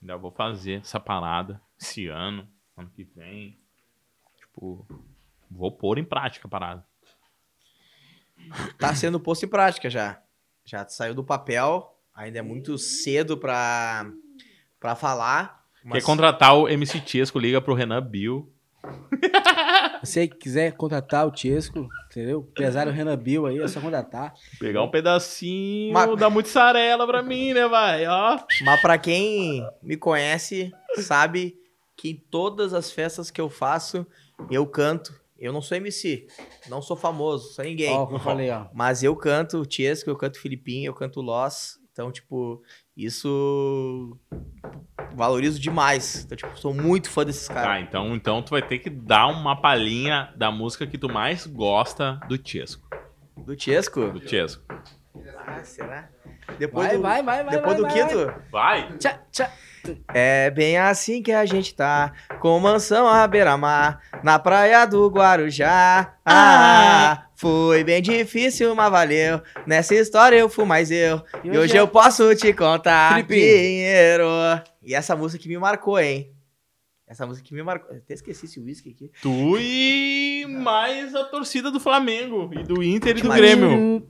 ainda 0.00 0.16
vou 0.16 0.30
fazer 0.30 0.80
essa 0.80 1.00
parada 1.00 1.60
esse 1.80 2.06
ano, 2.06 2.48
ano 2.76 2.90
que 2.90 3.04
vem. 3.04 3.58
Tipo, 4.38 4.86
vou 5.50 5.72
pôr 5.72 5.98
em 5.98 6.04
prática 6.04 6.46
a 6.46 6.50
parada. 6.50 6.93
Tá 8.78 8.94
sendo 8.94 9.18
posto 9.20 9.44
em 9.44 9.48
prática 9.48 9.88
já. 9.90 10.20
Já 10.64 10.86
saiu 10.88 11.14
do 11.14 11.22
papel, 11.24 11.94
ainda 12.14 12.38
é 12.38 12.42
muito 12.42 12.78
cedo 12.78 13.36
pra, 13.36 14.06
pra 14.80 14.94
falar. 14.94 15.64
Quer 15.82 15.88
Mas 15.88 16.04
contratar 16.04 16.56
o 16.56 16.68
MC 16.68 17.02
Chesco, 17.04 17.38
liga 17.38 17.60
pro 17.60 17.74
Renan 17.74 18.02
Bill. 18.02 18.50
Se 20.02 20.28
quiser 20.28 20.72
contratar 20.72 21.26
o 21.26 21.30
Tiesco, 21.30 21.88
entendeu? 22.10 22.46
Empresário 22.50 22.92
Renan 22.92 23.16
Bill 23.16 23.46
aí, 23.46 23.58
é 23.58 23.68
só 23.68 23.80
contratar. 23.80 24.34
Pegar 24.60 24.82
um 24.82 24.90
pedacinho 24.90 25.92
Mas- 25.92 26.18
da 26.18 26.28
mussarela 26.28 27.06
pra 27.06 27.22
mim, 27.22 27.54
né, 27.54 27.66
vai? 27.66 28.06
Ó. 28.06 28.38
Mas 28.62 28.80
pra 28.82 28.98
quem 28.98 29.66
me 29.82 29.96
conhece, 29.96 30.72
sabe 30.98 31.56
que 31.96 32.10
em 32.10 32.16
todas 32.30 32.74
as 32.74 32.90
festas 32.90 33.30
que 33.30 33.40
eu 33.40 33.48
faço, 33.48 34.06
eu 34.50 34.66
canto. 34.66 35.14
Eu 35.38 35.52
não 35.52 35.60
sou 35.60 35.76
MC, 35.76 36.26
não 36.68 36.80
sou 36.80 36.96
famoso, 36.96 37.52
sou 37.52 37.64
ninguém. 37.64 37.90
Ó, 37.92 38.04
o 38.04 38.06
que 38.06 38.14
eu 38.14 38.18
falei, 38.20 38.50
ó. 38.50 38.66
Mas 38.72 39.02
eu 39.02 39.14
canto 39.16 39.58
o 39.58 39.66
Tiesco, 39.66 40.08
eu 40.08 40.16
canto 40.16 40.36
o 40.36 40.40
Filipinho, 40.40 40.86
eu 40.88 40.94
canto 40.94 41.18
o 41.20 41.22
Loss. 41.22 41.78
Então, 41.92 42.10
tipo, 42.10 42.62
isso 42.96 44.16
valorizo 45.14 45.60
demais. 45.60 46.24
Então, 46.24 46.36
tipo, 46.36 46.56
sou 46.58 46.72
muito 46.74 47.08
fã 47.10 47.24
desses 47.24 47.46
Tá, 47.48 47.54
caras. 47.54 47.84
então, 47.86 48.14
então 48.14 48.42
tu 48.42 48.50
vai 48.50 48.62
ter 48.66 48.78
que 48.78 48.90
dar 48.90 49.26
uma 49.28 49.60
palhinha 49.60 50.32
da 50.36 50.50
música 50.50 50.86
que 50.86 50.98
tu 50.98 51.08
mais 51.08 51.46
gosta 51.46 52.14
do 52.28 52.36
Chesco. 52.42 52.88
Do 53.36 53.54
Tiesco? 53.56 54.10
Do 54.12 54.28
Chesco. 54.28 54.62
Ah, 55.46 55.62
será? 55.62 56.08
Depois 56.58 56.86
Vai, 56.88 56.96
do, 56.96 57.02
vai, 57.02 57.22
vai, 57.22 57.44
vai. 57.44 57.54
depois 57.56 57.66
vai, 57.66 57.76
do 57.76 57.82
vai, 57.82 57.92
quinto? 58.08 58.50
Vai! 58.50 58.98
Tchá, 58.98 59.18
tchá. 59.30 59.52
É 60.12 60.50
bem 60.50 60.78
assim 60.78 61.22
que 61.22 61.32
a 61.32 61.44
gente 61.44 61.74
tá, 61.74 62.12
com 62.40 62.58
mansão 62.58 63.06
à 63.08 63.26
beira-mar, 63.26 64.00
na 64.22 64.38
praia 64.38 64.84
do 64.86 65.08
Guarujá. 65.08 66.14
Ah, 66.24 67.26
foi 67.36 67.84
bem 67.84 68.00
difícil, 68.00 68.74
mas 68.74 68.90
valeu. 68.90 69.40
Nessa 69.66 69.94
história 69.94 70.36
eu 70.36 70.48
fui 70.48 70.64
mais 70.64 70.90
eu. 70.90 71.22
E 71.42 71.50
hoje 71.56 71.76
eu 71.76 71.86
posso 71.88 72.34
te 72.34 72.52
contar 72.52 73.12
Filipinho. 73.14 73.40
dinheiro. 73.40 74.26
E 74.82 74.94
essa 74.94 75.14
música 75.16 75.42
que 75.42 75.48
me 75.48 75.58
marcou, 75.58 75.98
hein? 75.98 76.30
Essa 77.06 77.26
música 77.26 77.46
que 77.46 77.54
me 77.54 77.62
marcou. 77.62 77.90
Eu 77.90 77.98
até 77.98 78.14
esqueci 78.14 78.46
esse 78.46 78.58
whisky 78.58 78.90
aqui. 78.90 79.10
Tu 79.20 79.58
e 79.58 80.46
mais 80.48 81.14
a 81.14 81.22
torcida 81.24 81.70
do 81.70 81.78
Flamengo 81.78 82.50
e 82.54 82.62
do 82.62 82.82
Inter 82.82 83.18
e 83.18 83.20
do 83.20 83.28
Mas- 83.28 83.36
Grêmio. 83.38 84.02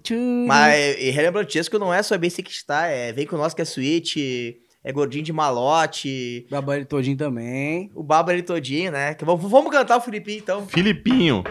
Mas, 0.46 0.96
e 1.00 1.10
relembrando 1.10 1.48
disso 1.48 1.68
que 1.70 1.76
não 1.78 1.92
é 1.92 2.02
só 2.04 2.16
Basic 2.16 2.44
que 2.44 2.52
está, 2.52 2.86
é 2.86 3.12
Vem 3.12 3.26
com 3.26 3.36
nós 3.36 3.52
que 3.52 3.60
é 3.60 3.64
suíte, 3.64 4.58
é 4.84 4.92
gordinho 4.92 5.24
de 5.24 5.32
malote, 5.32 6.46
Babari 6.50 6.84
todinho 6.84 7.16
também. 7.16 7.90
o 7.94 8.02
Baba 8.02 8.32
ali 8.32 8.42
todinho, 8.42 8.92
né? 8.92 9.14
Que 9.14 9.24
vamos, 9.24 9.50
vamos 9.50 9.70
cantar 9.72 9.96
o 9.96 10.00
Filipinho 10.00 10.38
então. 10.38 10.66
Filipinho. 10.66 11.42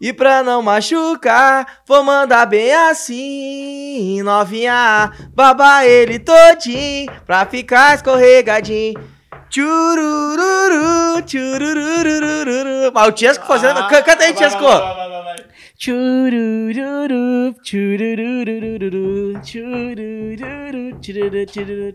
E 0.00 0.12
pra 0.12 0.42
não 0.42 0.60
machucar, 0.62 1.80
vou 1.86 2.02
mandar 2.02 2.44
bem 2.46 2.74
assim, 2.74 4.20
novinha. 4.22 5.12
Baba 5.32 5.86
ele 5.86 6.18
todinho, 6.18 7.06
pra 7.24 7.46
ficar 7.46 7.94
escorregadinho. 7.94 8.94
Tchurururu, 9.48 11.22
tchurururururu. 11.22 12.92
Mas 12.92 13.08
o 13.08 13.12
Tiesco 13.12 13.46
fazendo. 13.46 13.78
Ah, 13.80 13.88
Can- 13.88 14.02
Canta 14.02 14.24
aí, 14.24 14.32
vai, 14.32 14.34
Tiesco. 14.34 14.64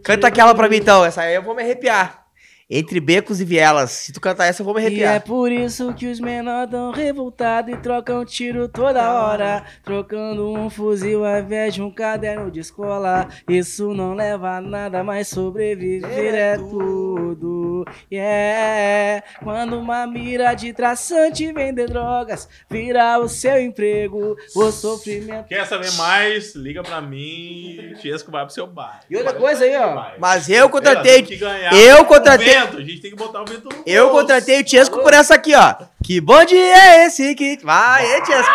Canta 0.04 0.28
aquela 0.28 0.54
pra 0.54 0.68
mim 0.68 0.76
então, 0.76 1.06
essa 1.06 1.22
aí 1.22 1.36
eu 1.36 1.42
vou 1.42 1.56
me 1.56 1.64
arrepiar. 1.64 2.27
Entre 2.70 3.00
becos 3.00 3.40
e 3.40 3.46
vielas. 3.46 3.92
Se 3.92 4.12
tu 4.12 4.20
cantar 4.20 4.46
essa, 4.48 4.62
eu 4.62 4.66
vou 4.66 4.76
me 4.76 4.82
E 4.82 4.84
é 4.84 4.88
arrepiar. 4.88 5.22
por 5.22 5.50
isso 5.50 5.94
que 5.94 6.06
os 6.06 6.20
menores 6.20 6.70
dão 6.70 6.92
revoltado 6.92 7.72
e 7.72 7.78
trocam 7.78 8.26
tiro 8.26 8.68
toda 8.68 9.10
hora. 9.14 9.64
Trocando 9.86 10.52
um 10.52 10.70
fuzil 10.70 11.24
ao 11.26 11.40
invés 11.40 11.74
de 11.74 11.82
um 11.82 11.90
caderno 11.90 12.52
de 12.52 12.60
escola. 12.60 13.30
Isso 13.48 13.94
não 13.94 14.14
leva 14.14 14.58
a 14.58 14.62
nada, 14.62 15.02
mas 15.02 15.30
sobreviver 15.30 16.36
é 16.36 16.58
tudo. 16.58 17.86
Yeah. 18.12 19.24
Quando 19.42 19.80
uma 19.80 20.06
mira 20.06 20.54
de 20.54 20.74
traçante 20.74 21.50
vender 21.54 21.88
drogas 21.90 22.50
vira 22.70 23.18
o 23.18 23.30
seu 23.30 23.62
emprego, 23.62 24.36
o 24.54 24.72
sofrimento. 24.74 25.48
Quer 25.48 25.66
saber 25.68 25.94
mais? 25.94 26.54
Liga 26.54 26.84
pra 26.84 27.00
mim. 27.00 27.94
Chesco 28.02 28.30
vai 28.30 28.44
pro 28.44 28.54
seu 28.54 28.68
bar. 28.68 29.00
E 29.10 29.16
outra 29.16 29.34
coisa 29.34 29.64
aí, 29.64 29.78
ó. 29.78 30.18
Mas 30.20 30.50
eu 30.50 30.70
contratei. 30.70 31.26
Eu 31.72 32.04
contratei- 32.04 32.57
vento. 32.66 32.78
A 32.78 32.82
gente 32.82 33.00
tem 33.02 33.12
que 33.12 33.18
botar 33.18 33.42
o 33.42 33.46
vento 33.46 33.70
no 33.70 33.84
Eu 33.86 34.10
bolso. 34.10 34.20
contratei 34.22 34.60
o 34.60 34.64
Tiesco 34.64 35.00
por 35.00 35.14
essa 35.14 35.36
aqui, 35.36 35.54
ó. 35.56 35.76
Que 36.04 36.20
bonde 36.22 36.56
é 36.58 37.06
esse 37.06 37.34
que. 37.36 37.58
Vai, 37.64 38.06
é, 38.06 38.22
Tiesco. 38.22 38.52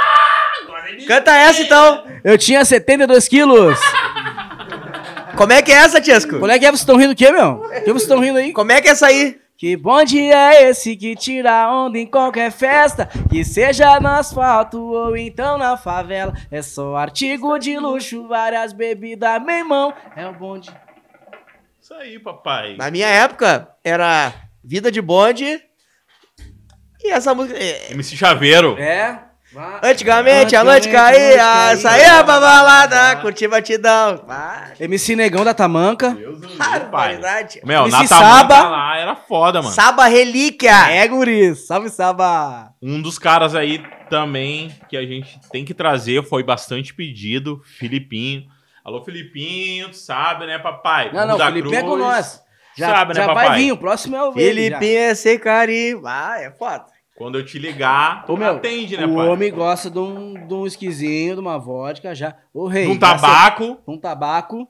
Ele- 0.89 1.07
Canta 1.07 1.33
essa 1.37 1.63
então. 1.63 2.05
Eu 2.25 2.37
tinha 2.37 2.65
72 2.65 3.29
quilos. 3.29 3.79
Como 5.37 5.53
é 5.53 5.63
que 5.63 5.73
é 5.73 5.77
essa, 5.77 6.01
Tiesco? 6.01 6.39
Qual 6.39 6.51
é 6.51 6.59
que 6.59 6.67
é? 6.67 6.69
Vocês 6.69 6.81
estão 6.81 6.97
rindo 6.97 7.15
do 7.15 7.17
quê, 7.17 7.31
meu? 7.31 7.53
O 7.63 7.69
que 7.71 7.85
vocês 7.85 8.03
estão 8.03 8.21
rindo 8.21 8.39
aí? 8.39 8.53
Como 8.53 8.71
é 8.71 8.81
que 8.81 8.89
é 8.89 8.93
essa 8.93 9.07
aí? 9.07 9.41
Que 9.57 9.77
bonde 9.77 10.21
é 10.21 10.69
esse 10.69 10.97
que 10.97 11.15
tira 11.15 11.71
onda 11.73 11.97
em 11.97 12.07
qualquer 12.07 12.51
festa? 12.51 13.09
Que 13.31 13.45
seja 13.45 13.99
no 14.01 14.09
asfalto 14.09 14.79
ou 14.79 15.17
então 15.17 15.57
na 15.57 15.77
favela. 15.77 16.35
É 16.51 16.61
só 16.61 16.97
artigo 16.97 17.57
de 17.59 17.79
luxo, 17.79 18.27
várias 18.27 18.73
bebidas, 18.73 19.41
meu 19.43 19.55
irmão. 19.57 19.95
É 20.17 20.27
o 20.27 20.33
bonde. 20.33 20.69
Isso 21.83 21.95
aí, 21.95 22.17
papai. 22.21 22.77
Na 22.77 22.93
minha 22.93 23.09
época, 23.09 23.69
era 23.83 24.33
Vida 24.63 24.89
de 24.89 25.03
Bonde. 25.03 25.61
E 27.03 27.11
essa 27.11 27.35
música. 27.35 27.59
é, 27.59 27.91
MC 27.91 28.17
Chaveiro. 28.17 28.79
É? 28.79 29.25
Antigamente 29.83 30.55
a 30.55 30.63
noite 30.63 30.89
caía, 30.89 31.77
saía 31.77 32.23
pra 32.23 32.39
balada, 32.39 33.17
curtia 33.17 33.49
batidão. 33.49 34.23
Vai. 34.25 34.75
MC 34.79 35.17
Negão 35.17 35.45
da 35.45 35.53
Tamanca. 35.53 36.11
Deus 36.13 36.41
do 36.41 36.47
livro, 36.47 36.89
pai. 36.93 37.21
Meu, 37.65 37.83
MC 37.83 37.91
na 37.91 38.07
Saba. 38.07 38.55
Tamanca 38.55 38.69
lá 38.71 38.99
era 38.99 39.17
foda, 39.17 39.61
mano. 39.61 39.75
Saba 39.75 40.07
Relíquia. 40.07 40.89
É, 40.89 41.09
guri. 41.09 41.57
Salve, 41.57 41.91
Saba. 41.91 42.73
Um 42.81 43.03
dos 43.03 43.19
caras 43.19 43.57
aí 43.57 43.83
também 44.09 44.73
que 44.89 44.97
a 44.97 45.05
gente 45.05 45.41
tem 45.51 45.65
que 45.65 45.75
trazer, 45.75 46.23
foi 46.23 46.45
bastante 46.45 46.95
pedido, 46.95 47.61
Filipinho. 47.77 48.45
Alô, 48.85 49.05
Filipinho, 49.05 49.91
tu 49.91 49.97
sabe, 49.97 50.47
né, 50.47 50.59
papai? 50.59 51.13
Não, 51.13 51.27
não, 51.27 51.37
o 51.37 51.39
Felipe 51.39 51.75
é 51.75 51.81
com 51.83 51.87
Cruz. 51.93 52.01
nós. 52.01 52.43
Já, 52.77 52.89
Sabe, 52.89 53.15
né, 53.15 53.21
já 53.21 53.27
papai? 53.27 53.49
vai 53.49 53.59
vir, 53.59 53.73
o 53.73 53.77
próximo 53.77 54.17
é 54.17 54.23
o. 54.29 54.33
Filipinho 54.33 54.99
é 54.99 55.15
sem 55.15 55.39
carinho. 55.39 56.01
Vai, 56.01 56.47
é 56.47 56.51
foda. 56.51 56.87
Quando 57.15 57.39
eu 57.39 57.45
te 57.45 57.59
ligar, 57.59 58.25
tu 58.25 58.33
Ô, 58.33 58.37
meu, 58.37 58.57
atende, 58.57 58.97
né, 58.97 59.05
o 59.07 59.15
pai? 59.15 59.29
homem 59.29 59.53
gosta 59.53 59.91
de 59.91 59.99
um, 59.99 60.47
de 60.47 60.55
um 60.55 60.67
esquisinho, 60.67 61.35
de 61.35 61.41
uma 61.41 61.59
vodka 61.59 62.15
já. 62.15 62.35
Ô, 62.53 62.67
rei. 62.67 62.87
um 62.89 62.95
já 62.95 63.01
tabaco. 63.01 63.79
Um 63.87 63.99
tabaco. 63.99 64.67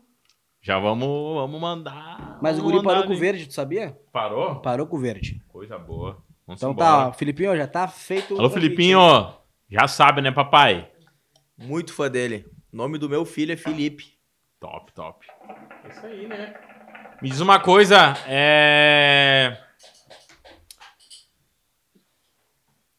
Já 0.60 0.78
vamos, 0.78 1.34
vamos 1.36 1.60
mandar. 1.60 2.38
Mas 2.42 2.56
o 2.58 2.60
vamos 2.60 2.72
guri 2.72 2.84
parou 2.84 2.96
mandar 3.02 3.06
com 3.06 3.14
o 3.14 3.16
verde, 3.18 3.46
tu 3.46 3.54
sabia? 3.54 3.96
Parou? 4.12 4.56
Parou 4.56 4.86
com 4.86 4.96
o 4.96 5.00
verde. 5.00 5.40
Coisa 5.48 5.78
boa. 5.78 6.22
Vamos 6.46 6.60
Então 6.60 6.72
embora. 6.72 6.88
tá, 6.88 7.08
ó, 7.08 7.12
Filipinho, 7.12 7.56
já 7.56 7.66
tá 7.68 7.86
feito. 7.88 8.34
o 8.34 8.38
Alô, 8.38 8.50
Filipinho. 8.50 8.98
Já 9.70 9.86
sabe, 9.88 10.20
né, 10.20 10.30
papai? 10.32 10.88
Muito 11.56 11.94
fã 11.94 12.10
dele. 12.10 12.44
Nome 12.72 12.96
do 12.96 13.06
meu 13.06 13.26
filho 13.26 13.52
é 13.52 13.56
Felipe. 13.56 14.18
Top, 14.58 14.92
top. 14.94 15.26
É 15.84 15.88
isso 15.88 16.06
aí, 16.06 16.26
né? 16.26 16.54
Me 17.20 17.28
diz 17.28 17.40
uma 17.40 17.60
coisa, 17.60 18.14
é... 18.26 19.62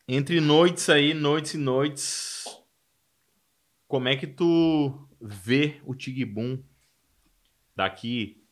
Entre 0.08 0.40
noites 0.40 0.90
aí, 0.90 1.14
noites 1.14 1.56
e 1.56 1.58
noites, 1.58 2.45
como 3.88 4.08
é 4.08 4.16
que 4.16 4.28
tu 4.28 5.08
vê 5.20 5.82
o 5.86 5.95
Tigibum 5.95 6.62
daqui 7.76 8.45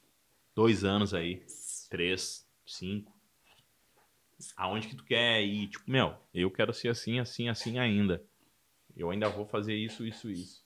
dois 0.55 0.83
anos 0.83 1.13
aí? 1.13 1.45
Três, 1.89 2.49
cinco? 2.65 3.13
Aonde 4.57 4.87
que 4.87 4.95
tu 4.95 5.03
quer 5.03 5.43
ir? 5.43 5.67
Tipo, 5.67 5.91
meu, 5.91 6.15
eu 6.33 6.49
quero 6.49 6.73
ser 6.73 6.87
assim, 6.87 7.19
assim, 7.19 7.47
assim 7.47 7.77
ainda. 7.77 8.25
Eu 8.95 9.11
ainda 9.11 9.29
vou 9.29 9.45
fazer 9.45 9.75
isso, 9.75 10.05
isso, 10.05 10.31
isso. 10.31 10.60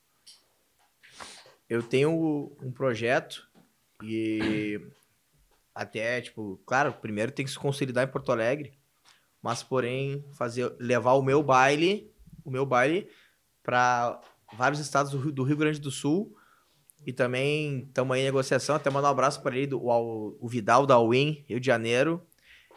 Eu 1.68 1.82
tenho 1.82 2.56
um 2.62 2.70
projeto 2.72 3.48
e 4.02 4.80
até, 5.74 6.20
tipo, 6.20 6.60
claro, 6.64 6.92
primeiro 6.94 7.32
tem 7.32 7.44
que 7.44 7.50
se 7.50 7.58
consolidar 7.58 8.06
em 8.06 8.10
Porto 8.10 8.32
Alegre, 8.32 8.78
mas 9.42 9.62
porém 9.62 10.24
fazer 10.34 10.74
levar 10.78 11.12
o 11.14 11.22
meu 11.22 11.42
baile, 11.42 12.10
o 12.44 12.50
meu 12.50 12.64
baile 12.64 13.08
para 13.62 14.20
vários 14.56 14.80
estados 14.80 15.12
do 15.12 15.18
Rio, 15.18 15.32
do 15.32 15.42
Rio 15.42 15.56
Grande 15.56 15.80
do 15.80 15.90
Sul 15.90 16.34
e 17.04 17.12
também 17.12 17.80
estamos 17.88 18.14
aí 18.14 18.22
em 18.22 18.24
negociação, 18.24 18.74
até 18.76 18.88
mandar 18.90 19.08
um 19.08 19.12
abraço 19.12 19.42
para 19.42 19.56
ele, 19.56 19.66
do, 19.68 19.90
ao- 19.90 20.36
o 20.40 20.48
Vidal 20.48 20.86
da 20.86 20.98
Win, 21.00 21.44
Rio 21.48 21.60
de 21.60 21.66
Janeiro, 21.66 22.24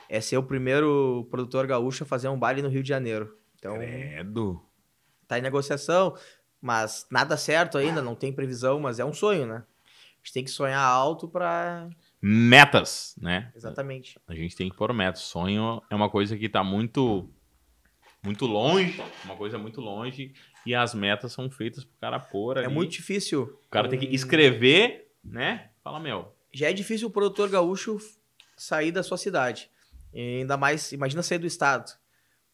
é 0.08 0.20
ser 0.22 0.38
o 0.38 0.44
primeiro 0.44 1.28
produtor 1.32 1.66
gaúcho 1.68 2.04
a 2.04 2.08
fazer 2.08 2.28
um 2.28 2.38
baile 2.38 2.62
no 2.62 2.70
Rio 2.70 2.84
de 2.84 2.90
Janeiro. 2.90 3.36
Então, 3.56 3.76
Credo. 3.76 4.62
tá 5.28 5.38
em 5.40 5.42
negociação, 5.42 6.16
mas 6.62 7.08
nada 7.10 7.38
certo 7.38 7.78
ainda, 7.78 8.02
não 8.02 8.16
tem 8.16 8.34
previsão, 8.34 8.80
mas 8.80 9.00
é 9.00 9.06
um 9.06 9.14
sonho, 9.14 9.46
né? 9.46 9.64
A 9.66 10.18
gente 10.22 10.34
tem 10.34 10.44
que 10.44 10.52
sonhar 10.52 10.82
alto 10.82 11.28
pra. 11.28 11.90
Metas, 12.22 13.16
né? 13.18 13.52
Exatamente. 13.56 14.20
A 14.28 14.36
gente 14.36 14.56
tem 14.56 14.70
que 14.70 14.76
pôr 14.76 14.94
metas. 14.94 15.22
Sonho 15.22 15.82
é 15.90 15.96
uma 15.96 16.10
coisa 16.10 16.38
que 16.38 16.50
tá 16.50 16.64
muito 16.64 17.30
muito 18.22 18.46
longe, 18.46 19.02
uma 19.24 19.36
coisa 19.36 19.58
muito 19.58 19.80
longe, 19.80 20.34
e 20.66 20.76
as 20.76 20.94
metas 20.94 21.32
são 21.32 21.50
feitas 21.50 21.86
pro 21.86 21.98
cara 22.00 22.20
pôr 22.20 22.58
ali. 22.58 22.68
É 22.68 22.70
muito 22.70 22.92
difícil. 22.92 23.44
O 23.44 23.70
cara 23.70 23.88
tem 23.88 24.00
que 24.00 24.14
escrever, 24.14 25.12
né? 25.24 25.70
Fala, 25.82 26.00
meu, 26.00 26.36
Já 26.54 26.70
é 26.70 26.74
difícil 26.74 27.08
o 27.08 27.12
produtor 27.12 27.50
gaúcho 27.50 27.98
sair 28.58 28.92
da 28.92 29.04
sua 29.04 29.18
cidade. 29.18 29.70
E 30.14 30.40
ainda 30.40 30.58
mais, 30.58 30.92
imagina 30.92 31.24
sair 31.24 31.38
do 31.38 31.48
estado. 31.48 31.92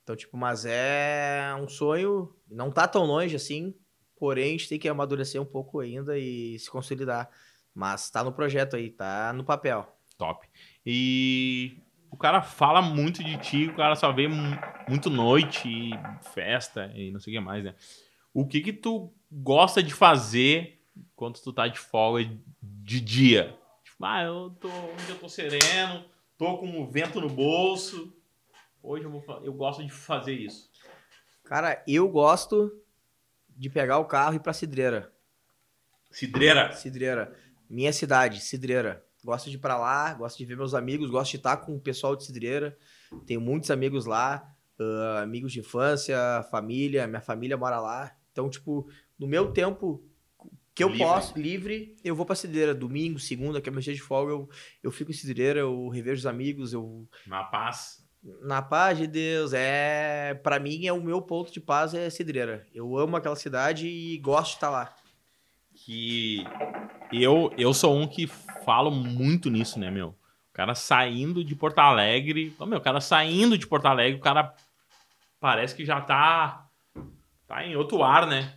Então, 0.04 0.16
tipo, 0.16 0.38
mas 0.38 0.66
é 0.68 1.56
um 1.60 1.68
sonho, 1.68 2.36
não 2.48 2.70
tá 2.70 2.88
tão 2.88 3.04
longe 3.06 3.36
assim, 3.36 3.74
porém 4.18 4.50
a 4.50 4.52
gente 4.52 4.70
tem 4.70 4.80
que 4.80 4.88
amadurecer 4.90 5.42
um 5.42 5.46
pouco 5.46 5.80
ainda 5.80 6.18
e 6.18 6.58
se 6.60 6.70
consolidar. 6.70 7.30
Mas 7.74 8.10
tá 8.10 8.24
no 8.24 8.32
projeto 8.32 8.76
aí, 8.76 8.90
tá 8.90 9.34
no 9.34 9.44
papel. 9.44 9.86
top. 10.18 10.48
E 10.86 11.78
o 12.10 12.16
cara 12.16 12.42
fala 12.42 12.82
muito 12.82 13.22
de 13.24 13.38
ti, 13.38 13.66
o 13.68 13.76
cara 13.76 13.96
só 13.96 14.12
vê 14.14 14.28
mu- 14.30 14.58
muito 14.88 15.10
noite 15.10 15.68
e 15.68 15.92
festa 16.34 16.90
e 16.96 17.12
não 17.12 17.20
sei 17.20 17.34
o 17.34 17.38
que 17.38 17.44
mais, 17.44 17.64
né? 17.66 17.76
O 18.34 18.48
que 18.48 18.62
que 18.62 18.72
tu 18.72 19.14
gosta 19.32 19.84
de 19.84 19.94
fazer 19.94 20.82
quando 21.16 21.40
tu 21.42 21.52
tá 21.52 21.68
de 21.68 21.80
folga 21.80 22.24
de 22.62 23.02
dia? 23.02 23.58
Tipo, 23.84 24.06
ah, 24.06 24.24
eu 24.24 24.50
tô, 24.62 24.70
hoje 24.70 25.10
eu 25.10 25.20
tô 25.20 25.28
sereno, 25.28 26.06
tô 26.38 26.58
com 26.58 26.82
o 26.82 26.88
vento 26.90 27.20
no 27.20 27.30
bolso. 27.30 28.14
Hoje 28.82 29.04
eu, 29.06 29.12
vou, 29.12 29.24
eu 29.44 29.52
gosto 29.54 29.84
de 29.84 29.92
fazer 29.92 30.34
isso. 30.34 30.70
Cara, 31.44 31.84
eu 31.88 32.08
gosto 32.08 32.72
de 33.56 33.70
pegar 33.70 33.98
o 34.00 34.06
carro 34.06 34.34
e 34.34 34.36
ir 34.38 34.40
pra 34.40 34.54
Cidreira. 34.54 35.12
Cidreira. 36.12 36.72
Cidreira. 36.74 37.34
Minha 37.70 37.92
cidade, 37.94 38.40
Cidreira. 38.40 39.04
Gosto 39.24 39.50
de 39.50 39.56
ir 39.56 39.60
pra 39.60 39.78
lá, 39.78 40.14
gosto 40.14 40.38
de 40.38 40.46
ver 40.46 40.56
meus 40.56 40.74
amigos, 40.76 41.10
gosto 41.10 41.32
de 41.32 41.38
estar 41.38 41.58
com 41.58 41.76
o 41.76 41.80
pessoal 41.80 42.16
de 42.16 42.24
Cidreira. 42.26 42.78
Tenho 43.26 43.42
muitos 43.42 43.72
amigos 43.72 44.06
lá, 44.06 44.48
ah, 44.80 45.22
amigos 45.24 45.52
de 45.52 45.60
infância, 45.62 46.16
família, 46.52 47.08
minha 47.08 47.22
família 47.22 47.58
mora 47.58 47.80
lá. 47.80 48.16
Então, 48.32 48.50
tipo, 48.50 48.88
no 49.18 49.26
meu 49.26 49.52
tempo 49.52 50.06
que 50.76 50.84
eu 50.84 50.90
Livre. 50.90 51.04
posso, 51.04 51.40
livre, 51.40 51.96
eu 52.04 52.16
vou 52.16 52.26
pra 52.26 52.36
Cidreira. 52.36 52.76
Domingo, 52.76 53.18
segunda, 53.18 53.60
que 53.62 53.68
é 53.70 53.72
meu 53.72 53.82
dia 53.82 53.94
de 53.96 54.02
folga, 54.02 54.32
eu, 54.34 54.50
eu 54.84 54.92
fico 54.92 55.10
em 55.10 55.14
Cidreira, 55.16 55.62
eu 55.62 55.88
revejo 55.90 56.20
os 56.20 56.26
amigos, 56.28 56.72
eu 56.74 57.08
Na 57.26 57.46
paz. 57.46 58.05
Na 58.42 58.62
paz 58.62 58.98
de 58.98 59.06
Deus, 59.06 59.54
é 59.54 60.34
para 60.44 60.60
mim 60.60 60.88
é 60.88 60.94
o 60.94 61.02
meu 61.02 61.22
ponto 61.22 61.52
de 61.52 61.60
paz 61.60 61.94
é 61.94 62.10
Cidreira. 62.10 62.66
Eu 62.74 62.98
amo 62.98 63.16
aquela 63.16 63.36
cidade 63.36 63.88
e 63.88 64.18
gosto 64.18 64.52
de 64.52 64.56
estar 64.56 64.70
lá. 64.70 64.94
que 65.74 66.44
eu 67.12 67.54
eu 67.58 67.74
sou 67.74 67.96
um 67.96 68.08
que 68.08 68.28
falo 68.66 68.90
muito 68.90 69.50
nisso, 69.50 69.80
né, 69.80 69.92
meu? 69.92 70.10
O 70.10 70.54
cara 70.54 70.74
saindo 70.74 71.44
de 71.44 71.56
Porto 71.56 71.80
Alegre, 71.80 72.56
Ô, 72.58 72.66
meu, 72.66 72.80
o 72.80 72.82
cara 72.82 73.00
saindo 73.00 73.58
de 73.58 73.68
Porto 73.68 73.86
Alegre, 73.86 74.18
o 74.18 74.24
cara 74.24 74.56
parece 75.40 75.76
que 75.76 75.86
já 75.86 76.02
tá 76.02 76.68
tá 77.48 77.64
em 77.64 77.76
outro 77.76 78.02
ar, 78.04 78.26
né? 78.26 78.56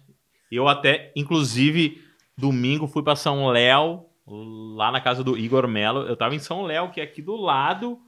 Eu 0.50 0.66
até, 0.66 1.12
inclusive, 1.14 2.02
domingo 2.36 2.86
fui 2.86 3.02
pra 3.02 3.14
São 3.14 3.48
Léo, 3.48 4.06
lá 4.26 4.90
na 4.90 5.00
casa 5.00 5.22
do 5.22 5.36
Igor 5.36 5.68
Melo. 5.68 6.06
Eu 6.06 6.16
tava 6.16 6.34
em 6.34 6.38
São 6.38 6.62
Léo, 6.62 6.90
que 6.90 7.00
é 7.00 7.04
aqui 7.04 7.20
do 7.20 7.36
lado. 7.36 8.00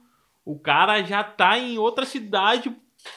O 0.45 0.59
cara 0.59 1.03
já 1.03 1.23
tá 1.23 1.57
em 1.57 1.77
outra 1.77 2.05
cidade. 2.05 2.75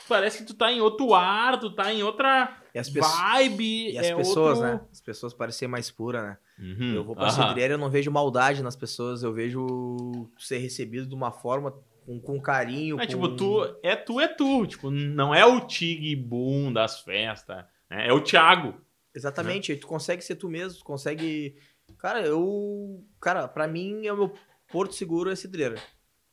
Parece 0.09 0.39
que 0.39 0.45
tu 0.45 0.55
tá 0.55 0.73
em 0.73 0.81
outro 0.81 1.15
ar, 1.15 1.59
tu 1.59 1.71
tá 1.71 1.93
em 1.93 2.03
outra 2.03 2.57
vibe. 2.75 3.93
e 3.93 3.99
as 3.99 4.07
é 4.07 4.15
pessoas, 4.15 4.59
outro... 4.59 4.73
né? 4.73 4.81
As 4.91 5.01
pessoas 5.01 5.35
parecem 5.35 5.69
mais 5.69 5.91
puras, 5.91 6.23
né? 6.23 6.39
Uhum. 6.59 6.95
Eu 6.95 7.05
vou 7.05 7.15
pra. 7.15 7.31
Cidreira, 7.31 7.75
eu 7.75 7.79
não 7.79 7.91
vejo 7.91 8.11
maldade 8.11 8.63
nas 8.63 8.77
pessoas, 8.77 9.23
eu 9.23 9.33
vejo 9.33 10.29
ser 10.39 10.59
recebido 10.59 11.07
de 11.07 11.15
uma 11.15 11.31
forma 11.31 11.75
com, 12.07 12.21
com 12.21 12.41
carinho. 12.41 12.99
É 13.01 13.07
com... 13.07 13.11
tipo, 13.11 13.29
tu 13.37 13.79
é 13.83 13.97
tu, 13.97 14.21
é 14.21 14.29
tu. 14.29 14.67
Tipo, 14.67 14.91
não 14.91 15.35
é 15.35 15.45
o 15.45 15.61
Tig 15.67 16.17
Boom 16.17 16.73
das 16.73 17.01
festas. 17.01 17.65
né? 17.91 18.09
É 18.09 18.13
o 18.13 18.21
Thiago. 18.21 18.75
Exatamente, 19.15 19.71
aí 19.71 19.79
tu 19.79 19.87
consegue 19.87 20.23
ser 20.23 20.35
tu 20.37 20.49
mesmo, 20.49 20.79
tu 20.79 20.85
consegue. 20.85 21.57
Cara, 21.99 22.21
eu. 22.23 23.05
Cara, 23.21 23.47
pra 23.47 23.69
mim 23.69 24.07
é 24.07 24.13
o 24.13 24.17
meu 24.17 24.33
Porto 24.71 24.95
Seguro 24.95 25.31
é 25.31 25.37
Cidreira. 25.37 25.77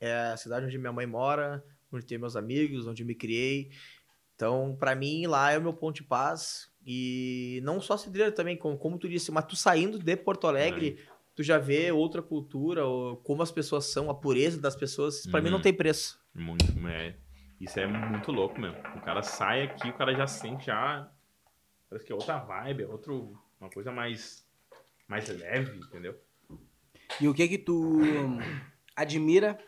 É 0.02 0.32
a 0.34 0.38
cidade 0.38 0.65
onde 0.65 0.78
minha 0.80 0.91
mãe 0.91 1.06
mora, 1.06 1.64
onde 1.94 2.06
tem 2.06 2.18
meus 2.18 2.36
amigos, 2.36 2.88
onde 2.88 3.06
me 3.06 3.14
criei. 3.15 3.69
Então, 4.36 4.76
pra 4.80 4.95
mim, 4.95 5.28
lá 5.28 5.52
é 5.52 5.57
o 5.57 5.61
meu 5.61 5.73
ponto 5.73 5.98
de 5.98 6.03
paz. 6.03 6.72
E 6.84 7.60
não 7.64 7.80
só 7.80 7.95
Cidreira 7.95 8.32
também, 8.32 8.57
como, 8.57 8.76
como 8.78 8.98
tu 8.98 9.07
disse, 9.07 9.32
mas 9.32 9.45
tu 9.45 9.56
saindo 9.56 9.99
de 9.99 10.18
Porto 10.18 10.48
Alegre, 10.48 10.98
tu 11.36 11.44
já 11.44 11.60
vê 11.60 11.91
outra 11.91 12.23
cultura, 12.23 12.84
ou 12.84 13.18
como 13.18 13.44
as 13.44 13.52
pessoas 13.52 13.86
são, 13.86 14.10
a 14.10 14.15
pureza 14.15 14.60
das 14.60 14.76
pessoas. 14.76 15.19
Isso 15.19 15.30
pra 15.30 15.40
mim 15.41 15.49
Uhum. 15.49 15.53
não 15.53 15.61
tem 15.61 15.72
preço. 15.73 16.19
Muito, 16.34 16.65
é, 16.88 17.15
isso 17.60 17.80
é 17.80 17.86
muito 17.86 18.32
louco 18.32 18.60
mesmo. 18.60 18.78
O 18.95 19.02
cara 19.02 19.22
sai 19.22 19.61
aqui, 19.61 19.90
o 19.90 19.94
cara 19.94 20.15
já 20.15 20.26
sente 20.26 20.65
já. 20.65 21.07
Parece 21.88 22.07
que 22.07 22.11
é 22.11 22.15
outra 22.15 22.40
vibe, 22.40 22.84
é 22.84 22.88
outro, 22.88 23.38
uma 23.60 23.69
coisa 23.69 23.91
mais, 23.91 24.44
mais 25.07 25.28
leve, 25.30 25.78
entendeu? 25.78 26.19
E 27.19 27.28
o 27.28 27.34
que 27.36 27.48
que 27.48 27.57
tu 27.60 27.99
admira 28.95 29.60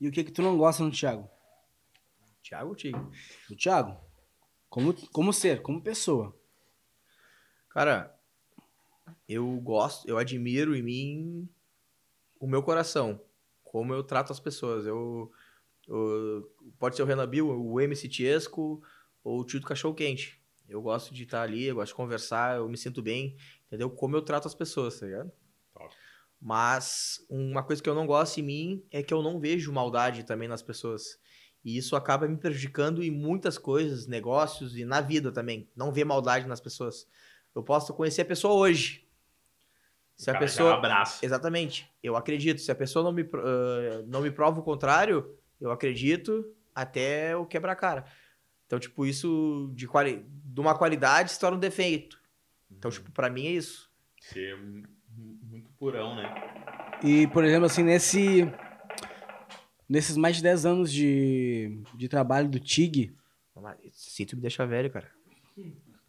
e 0.00 0.08
o 0.08 0.12
que 0.12 0.24
que 0.24 0.32
tu 0.32 0.42
não 0.42 0.56
gosta 0.56 0.82
no 0.82 0.90
Thiago? 0.90 1.28
Tiago, 2.42 2.74
Tigo. 2.74 3.10
Do 3.48 3.56
Thiago? 3.56 4.00
Como, 4.68 4.94
como 5.10 5.32
ser, 5.32 5.62
como 5.62 5.82
pessoa. 5.82 6.34
Cara, 7.68 8.16
eu 9.28 9.46
gosto, 9.60 10.08
eu 10.08 10.18
admiro 10.18 10.74
em 10.74 10.82
mim 10.82 11.48
o 12.40 12.46
meu 12.46 12.62
coração, 12.62 13.20
como 13.62 13.92
eu 13.94 14.02
trato 14.02 14.32
as 14.32 14.40
pessoas. 14.40 14.86
Eu, 14.86 15.30
eu- 15.86 16.50
pode 16.78 16.96
ser 16.96 17.02
o 17.02 17.06
Renan 17.06 17.28
Bill, 17.28 17.48
o 17.48 17.80
MC 17.80 18.08
Tiesco 18.08 18.82
ou 19.22 19.40
o 19.40 19.44
tio 19.44 19.60
do 19.60 19.66
Cachorro 19.66 19.94
Quente. 19.94 20.40
Eu 20.68 20.80
gosto 20.80 21.12
de 21.12 21.24
estar 21.24 21.42
ali, 21.42 21.64
eu 21.64 21.74
gosto 21.76 21.88
de 21.92 21.96
conversar, 21.96 22.56
eu 22.56 22.68
me 22.68 22.76
sinto 22.78 23.02
bem, 23.02 23.36
entendeu? 23.66 23.90
Como 23.90 24.16
eu 24.16 24.22
trato 24.22 24.46
as 24.46 24.54
pessoas, 24.54 24.98
tá 25.00 25.06
ligado? 25.06 25.32
Mas 26.40 27.24
uma 27.28 27.62
coisa 27.62 27.82
que 27.82 27.88
eu 27.88 27.94
não 27.94 28.06
gosto 28.06 28.38
em 28.38 28.42
mim 28.42 28.84
é 28.90 29.02
que 29.02 29.12
eu 29.12 29.22
não 29.22 29.38
vejo 29.38 29.72
maldade 29.72 30.24
também 30.24 30.48
nas 30.48 30.62
pessoas. 30.62 31.18
E 31.62 31.76
isso 31.76 31.94
acaba 31.94 32.26
me 32.26 32.38
prejudicando 32.38 33.02
em 33.02 33.10
muitas 33.10 33.58
coisas, 33.58 34.06
negócios 34.06 34.76
e 34.76 34.84
na 34.84 35.02
vida 35.02 35.30
também. 35.30 35.68
Não 35.76 35.92
ver 35.92 36.04
maldade 36.04 36.48
nas 36.48 36.60
pessoas. 36.60 37.06
Eu 37.54 37.62
posso 37.62 37.92
conhecer 37.92 38.22
a 38.22 38.24
pessoa 38.24 38.54
hoje. 38.54 39.06
Se 40.16 40.28
O 40.28 40.30
a 40.30 40.34
cara 40.34 40.46
pessoa. 40.46 40.74
abraça. 40.74 41.24
Exatamente. 41.24 41.90
Eu 42.02 42.16
acredito. 42.16 42.60
Se 42.60 42.70
a 42.70 42.74
pessoa 42.74 43.02
não 43.04 43.12
me, 43.12 43.28
ah, 43.34 44.02
não 44.06 44.22
me 44.22 44.30
prova 44.30 44.60
o 44.60 44.62
contrário, 44.62 45.36
eu 45.60 45.70
acredito 45.70 46.54
até 46.74 47.34
eu 47.34 47.44
quebrar 47.44 47.72
a 47.72 47.76
cara. 47.76 48.06
Então, 48.66 48.78
tipo, 48.78 49.04
isso 49.04 49.70
de, 49.74 49.86
quali... 49.86 50.24
de 50.26 50.60
uma 50.60 50.76
qualidade 50.78 51.32
se 51.32 51.40
torna 51.40 51.56
um 51.56 51.60
defeito. 51.60 52.18
Então, 52.70 52.90
tipo, 52.90 53.10
pra 53.10 53.28
mim 53.28 53.46
é 53.48 53.50
isso. 53.52 53.90
Muito 54.56 54.99
purão, 55.80 56.14
né? 56.14 56.32
E, 57.02 57.26
por 57.28 57.42
exemplo, 57.44 57.64
assim, 57.66 57.82
nesse. 57.82 58.46
Nesses 59.88 60.16
mais 60.16 60.36
de 60.36 60.42
10 60.44 60.66
anos 60.66 60.92
de, 60.92 61.82
de 61.96 62.08
trabalho 62.08 62.48
do 62.48 62.60
TIG, 62.60 63.12
tu 64.28 64.36
me 64.36 64.42
deixa 64.42 64.64
velho, 64.64 64.88
cara. 64.88 65.08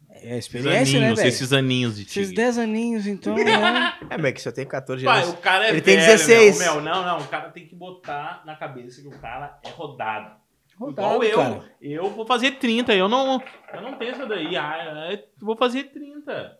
é 0.08 0.38
Esses 0.38 0.44
experiência, 0.54 1.00
né, 1.00 1.06
aninhos, 1.06 1.18
velho? 1.18 1.28
esses 1.28 1.52
aninhos 1.52 1.96
de 1.96 2.02
Esses 2.02 2.12
tigre. 2.28 2.34
10 2.36 2.58
aninhos, 2.58 3.06
então, 3.08 3.34
né? 3.42 3.98
É, 4.08 4.16
mas 4.16 4.40
que 4.40 4.46
eu 4.48 4.52
tenho 4.52 4.68
14 4.68 5.04
Pai, 5.04 5.22
anos. 5.22 5.34
o 5.34 5.36
cara 5.38 5.66
é 5.66 5.70
Ele 5.70 5.80
tem 5.80 5.96
velho, 5.96 6.06
16. 6.12 6.58
Meu, 6.60 6.74
meu, 6.74 6.82
não, 6.84 7.04
não, 7.04 7.18
o 7.24 7.26
cara 7.28 7.50
tem 7.50 7.66
que 7.66 7.74
botar 7.74 8.42
na 8.46 8.54
cabeça 8.54 9.02
que 9.02 9.08
o 9.08 9.18
cara 9.18 9.58
é 9.64 9.70
rodado. 9.70 10.36
Rodado, 10.78 11.24
Igual 11.24 11.24
eu. 11.24 11.36
cara. 11.36 11.72
Eu 11.80 12.10
vou 12.10 12.24
fazer 12.24 12.52
30, 12.52 12.94
eu 12.94 13.08
não, 13.08 13.42
eu 13.74 13.82
não 13.82 13.98
tenho 13.98 14.12
essa 14.12 14.26
daí. 14.26 14.56
Ah, 14.56 15.10
é, 15.12 15.24
vou 15.40 15.56
fazer 15.56 15.90
30. 15.90 16.56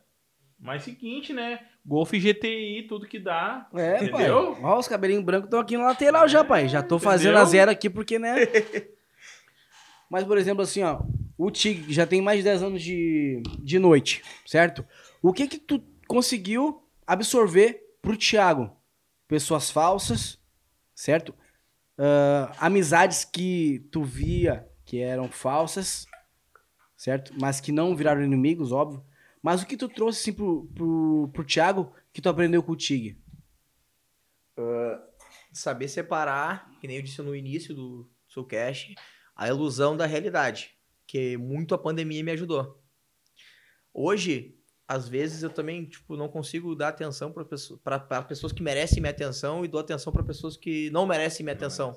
Mas 0.63 0.85
seguinte, 0.85 1.33
né? 1.33 1.59
Golf 1.85 2.13
GTI, 2.13 2.87
tudo 2.89 3.09
que 3.09 3.19
dá. 3.19 3.69
É, 3.75 3.99
pai. 3.99 4.07
Entendeu? 4.07 4.57
Ó, 4.63 4.79
os 4.79 4.87
cabelinhos 4.87 5.25
brancos 5.25 5.47
estão 5.47 5.59
aqui 5.59 5.77
no 5.77 5.83
lateral 5.83 6.29
já, 6.29 6.45
pai. 6.45 6.69
Já 6.69 6.81
tô 6.81 7.01
fazendo 7.01 7.33
Entendeu? 7.33 7.43
a 7.43 7.51
zero 7.51 7.71
aqui 7.73 7.91
porque, 7.91 8.17
né? 8.17 8.37
Mas, 10.09 10.23
por 10.23 10.39
exemplo, 10.39 10.63
assim, 10.63 10.85
ó. 10.85 11.03
O 11.37 11.51
TIG 11.51 11.93
já 11.93 12.07
tem 12.07 12.23
mais 12.23 12.39
de 12.39 12.45
10 12.45 12.63
anos 12.63 12.83
de, 12.83 13.43
de 13.59 13.79
noite, 13.81 14.23
certo? 14.47 14.87
O 15.21 15.33
que 15.33 15.49
que 15.49 15.59
tu 15.59 15.83
conseguiu 16.07 16.87
absorver 17.05 17.83
pro 18.01 18.17
Thiago? 18.17 18.71
Pessoas 19.27 19.69
falsas, 19.69 20.39
certo? 20.95 21.35
Ah, 21.99 22.53
amizades 22.59 23.25
que 23.25 23.85
tu 23.91 24.05
via 24.05 24.69
que 24.85 25.01
eram 25.01 25.29
falsas, 25.29 26.07
certo? 26.97 27.33
Mas 27.41 27.61
que 27.61 27.73
não 27.73 27.97
viraram 27.97 28.23
inimigos, 28.23 28.71
óbvio. 28.71 29.03
Mas 29.43 29.61
o 29.63 29.67
que 29.67 29.77
tu 29.77 29.89
trouxe, 29.89 30.21
assim, 30.21 30.33
pro, 30.33 30.67
pro, 30.75 31.31
pro 31.33 31.45
Thiago 31.45 31.93
que 32.13 32.23
tu 32.23 32.29
aprendeu 32.29 32.63
com 32.63 32.73
o 32.73 32.77
TIG? 32.77 33.19
Saber 35.53 35.89
separar, 35.89 36.71
que 36.81 36.87
nem 36.87 36.97
eu 36.97 37.03
disse 37.03 37.21
no 37.21 37.35
início 37.35 37.75
do 37.75 38.09
seu 38.29 38.45
cast, 38.45 38.95
a 39.35 39.49
ilusão 39.49 39.97
da 39.97 40.07
realidade. 40.07 40.71
Que 41.07 41.37
muito 41.37 41.75
a 41.75 41.79
pandemia 41.79 42.23
me 42.23 42.31
ajudou. 42.31 42.81
Hoje, 43.93 44.57
às 44.87 45.09
vezes, 45.09 45.43
eu 45.43 45.51
também 45.51 45.85
tipo, 45.87 46.17
não 46.17 46.29
consigo 46.29 46.75
dar 46.75 46.89
atenção 46.89 47.33
para 47.33 47.45
pessoa, 47.45 47.81
pessoas 48.27 48.53
que 48.53 48.63
merecem 48.63 49.01
minha 49.01 49.11
atenção 49.11 49.65
e 49.65 49.69
dou 49.69 49.81
atenção 49.81 50.13
para 50.13 50.23
pessoas 50.23 50.57
que 50.57 50.89
não 50.91 51.05
merecem 51.05 51.45
minha 51.45 51.55
atenção. 51.55 51.95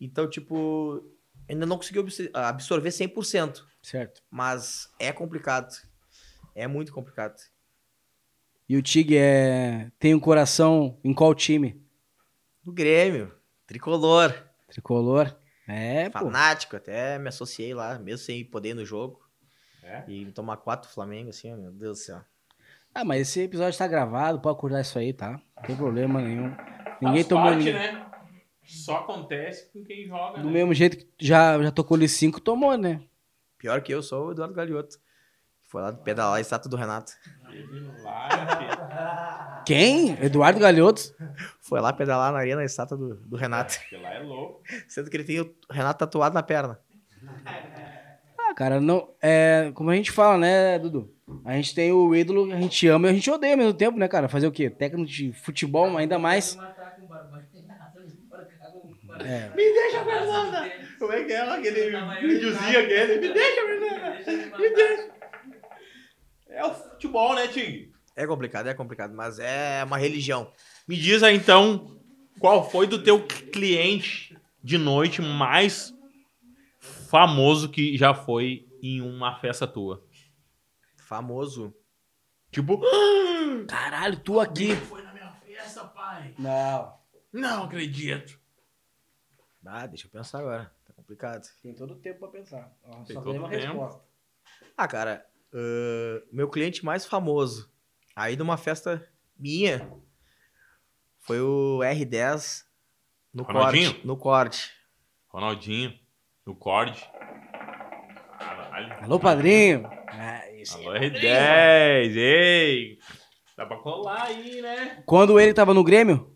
Então, 0.00 0.28
tipo, 0.28 1.04
ainda 1.48 1.66
não 1.66 1.76
consegui 1.76 2.00
absor- 2.00 2.30
absorver 2.32 2.90
100%. 2.90 3.64
Certo. 3.82 4.22
Mas 4.30 4.90
é 4.98 5.12
complicado. 5.12 5.74
É 6.54 6.66
muito 6.66 6.92
complicado. 6.92 7.34
E 8.68 8.76
o 8.76 8.82
Tig 8.82 9.16
é... 9.16 9.90
tem 9.98 10.14
um 10.14 10.20
coração 10.20 10.98
em 11.04 11.12
qual 11.12 11.34
time? 11.34 11.82
No 12.64 12.72
Grêmio, 12.72 13.34
tricolor, 13.66 14.32
Tricolor? 14.68 15.36
É, 15.68 16.10
pô. 16.10 16.18
fanático, 16.18 16.76
até 16.76 17.18
me 17.18 17.28
associei 17.28 17.72
lá, 17.74 17.98
mesmo 17.98 18.18
sem 18.18 18.44
poder 18.44 18.70
ir 18.70 18.74
no 18.74 18.84
jogo. 18.84 19.22
É? 19.82 20.02
E 20.08 20.30
tomar 20.32 20.56
quatro 20.58 20.90
Flamengo, 20.90 21.30
assim, 21.30 21.54
meu 21.54 21.72
Deus 21.72 21.98
do 21.98 22.02
céu. 22.04 22.20
Ah, 22.94 23.04
mas 23.04 23.22
esse 23.22 23.40
episódio 23.40 23.78
tá 23.78 23.86
gravado, 23.86 24.40
pode 24.40 24.56
acordar 24.56 24.80
isso 24.80 24.98
aí, 24.98 25.12
tá? 25.12 25.40
Não 25.56 25.62
tem 25.64 25.76
problema 25.76 26.20
nenhum. 26.20 26.54
Ninguém 27.00 27.22
Faz 27.22 27.28
tomou 27.28 27.44
parte, 27.44 27.58
ninguém. 27.58 27.74
né? 27.74 28.06
Só 28.62 28.98
acontece 28.98 29.70
com 29.72 29.84
quem 29.84 30.06
joga, 30.06 30.40
Do 30.40 30.46
né? 30.46 30.52
mesmo 30.52 30.72
jeito 30.72 30.96
que 30.96 31.06
já, 31.18 31.60
já 31.62 31.70
tocou 31.70 31.96
ali 31.96 32.08
cinco, 32.08 32.40
tomou, 32.40 32.76
né? 32.78 33.02
Pior 33.58 33.82
que 33.82 33.92
eu 33.92 34.02
sou 34.02 34.28
o 34.28 34.32
Eduardo 34.32 34.54
Galioto. 34.54 34.98
Foi 35.74 35.82
lá 35.82 35.92
pedalar 35.92 36.36
a 36.36 36.40
estátua 36.40 36.70
do 36.70 36.76
Renato. 36.76 37.10
Quem? 39.66 40.12
Eduardo 40.24 40.60
Galhotos? 40.60 41.12
Foi 41.60 41.80
lá 41.80 41.92
pedalar 41.92 42.32
na 42.32 42.38
arena 42.38 42.60
a 42.60 42.64
estátua 42.64 42.96
do, 42.96 43.16
do 43.16 43.36
Renato. 43.36 43.76
porque 43.80 43.96
lá 43.96 44.14
é 44.14 44.20
louco. 44.20 44.62
Sendo 44.86 45.10
que 45.10 45.16
ele 45.16 45.24
tem 45.24 45.40
o 45.40 45.52
Renato 45.68 45.98
tatuado 45.98 46.32
na 46.32 46.44
perna. 46.44 46.78
Ah, 48.38 48.54
cara, 48.54 48.80
não. 48.80 49.16
É, 49.20 49.72
como 49.74 49.90
a 49.90 49.96
gente 49.96 50.12
fala, 50.12 50.38
né, 50.38 50.78
Dudu? 50.78 51.12
A 51.44 51.54
gente 51.54 51.74
tem 51.74 51.90
o 51.90 52.14
ídolo 52.14 52.46
que 52.46 52.52
a 52.52 52.60
gente 52.60 52.86
ama 52.86 53.08
e 53.08 53.10
a 53.10 53.14
gente 53.14 53.28
odeia 53.28 53.54
ao 53.54 53.58
mesmo 53.58 53.74
tempo, 53.74 53.98
né, 53.98 54.06
cara? 54.06 54.28
Fazer 54.28 54.46
o 54.46 54.52
quê? 54.52 54.70
Técnico 54.70 55.10
de 55.10 55.32
futebol, 55.32 55.96
ainda 55.96 56.20
mais. 56.20 56.56
É. 59.18 59.50
Me 59.56 59.56
deixa, 59.56 60.04
Fernanda! 60.04 60.70
Como 61.00 61.12
é 61.12 61.24
que 61.24 61.32
é 61.32 61.40
aquele 61.40 61.90
videozinho 62.20 62.78
aquele? 62.78 63.20
Me 63.20 63.34
deixa, 63.34 63.60
Fernanda! 63.60 64.22
Me 64.56 64.70
deixa! 64.72 65.13
É 66.54 66.64
o 66.64 66.74
futebol, 66.74 67.34
né, 67.34 67.48
Tig? 67.48 67.92
É 68.16 68.26
complicado, 68.26 68.68
é 68.68 68.74
complicado, 68.74 69.12
mas 69.14 69.38
é 69.38 69.82
uma 69.84 69.96
religião. 69.98 70.52
Me 70.86 70.96
diz 70.96 71.22
aí, 71.22 71.34
então, 71.36 72.00
qual 72.38 72.70
foi 72.70 72.86
do 72.86 73.02
teu 73.02 73.26
cliente 73.26 74.36
de 74.62 74.78
noite 74.78 75.20
mais 75.20 75.92
famoso 76.80 77.68
que 77.68 77.96
já 77.96 78.14
foi 78.14 78.68
em 78.82 79.00
uma 79.00 79.38
festa 79.40 79.66
tua? 79.66 80.06
Famoso. 80.96 81.74
Tipo, 82.52 82.80
Caralho, 83.68 84.18
tu 84.20 84.38
aqui. 84.38 84.76
foi 84.76 85.02
na 85.02 85.12
minha 85.12 85.32
festa, 85.32 85.84
pai. 85.84 86.34
Não. 86.38 86.94
Não 87.32 87.64
acredito. 87.64 88.38
Ah, 89.66 89.86
deixa 89.86 90.06
eu 90.06 90.10
pensar 90.10 90.38
agora. 90.40 90.72
Tá 90.86 90.92
complicado. 90.92 91.48
Tem 91.62 91.74
todo 91.74 91.94
o 91.94 91.96
tempo 91.96 92.20
pra 92.20 92.28
pensar. 92.28 92.72
Ó, 92.84 93.02
Tem 93.02 93.14
só 93.16 93.22
todo 93.22 93.32
tem 93.32 93.40
uma 93.40 93.48
tempo. 93.48 93.66
resposta. 93.66 94.04
Ah, 94.76 94.86
cara, 94.86 95.26
ahn, 95.54 96.20
meu 96.32 96.48
cliente 96.48 96.84
mais 96.84 97.06
famoso, 97.06 97.70
aí 98.16 98.36
numa 98.36 98.56
festa 98.56 99.06
minha, 99.38 99.88
foi 101.20 101.40
o 101.40 101.78
R10 101.82 102.64
no 103.32 103.42
Ronaldinho? 103.44 103.90
corte. 103.92 104.06
No 104.06 104.16
corte. 104.16 104.70
Ronaldinho, 105.28 105.94
no 106.46 106.54
Cord. 106.54 107.00
Caralho. 108.38 109.04
Alô, 109.04 109.18
padrinho. 109.18 109.84
Ah, 110.08 110.42
Alô, 110.74 110.94
é 110.94 111.00
R10, 111.10 112.16
ei! 112.16 112.98
Dá 113.56 113.66
pra 113.66 113.76
colar 113.78 114.22
aí, 114.24 114.60
né? 114.60 115.02
Quando 115.06 115.38
ele 115.40 115.52
tava 115.54 115.74
no 115.74 115.82
Grêmio? 115.84 116.32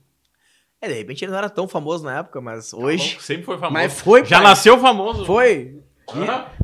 É, 0.81 0.87
de 0.89 0.95
repente 0.95 1.25
ele 1.25 1.33
não 1.33 1.39
era 1.39 1.51
tão 1.51 1.67
famoso 1.67 2.05
na 2.05 2.19
época, 2.19 2.41
mas 2.41 2.73
hoje. 2.73 3.21
Sempre 3.21 3.45
foi 3.45 3.57
famoso. 3.59 3.73
Mas 3.75 4.01
foi, 4.01 4.25
Já 4.25 4.37
pai. 4.39 4.47
nasceu 4.47 4.79
famoso. 4.79 5.25
Foi. 5.25 5.83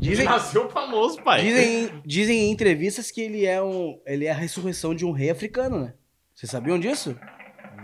Dizem- 0.01 0.25
Nasceu 0.25 0.69
famoso, 0.71 1.23
pai. 1.23 1.43
Dizem, 1.43 2.03
dizem 2.05 2.39
em 2.45 2.51
entrevistas 2.51 3.11
que 3.11 3.21
ele 3.21 3.45
é 3.45 3.62
um. 3.62 4.01
Ele 4.07 4.25
é 4.27 4.31
a 4.31 4.35
ressurreição 4.35 4.95
de 4.95 5.05
um 5.05 5.12
rei 5.12 5.31
africano, 5.31 5.81
né? 5.85 5.95
Vocês 6.35 6.51
sabiam 6.51 6.79
disso? 6.79 7.16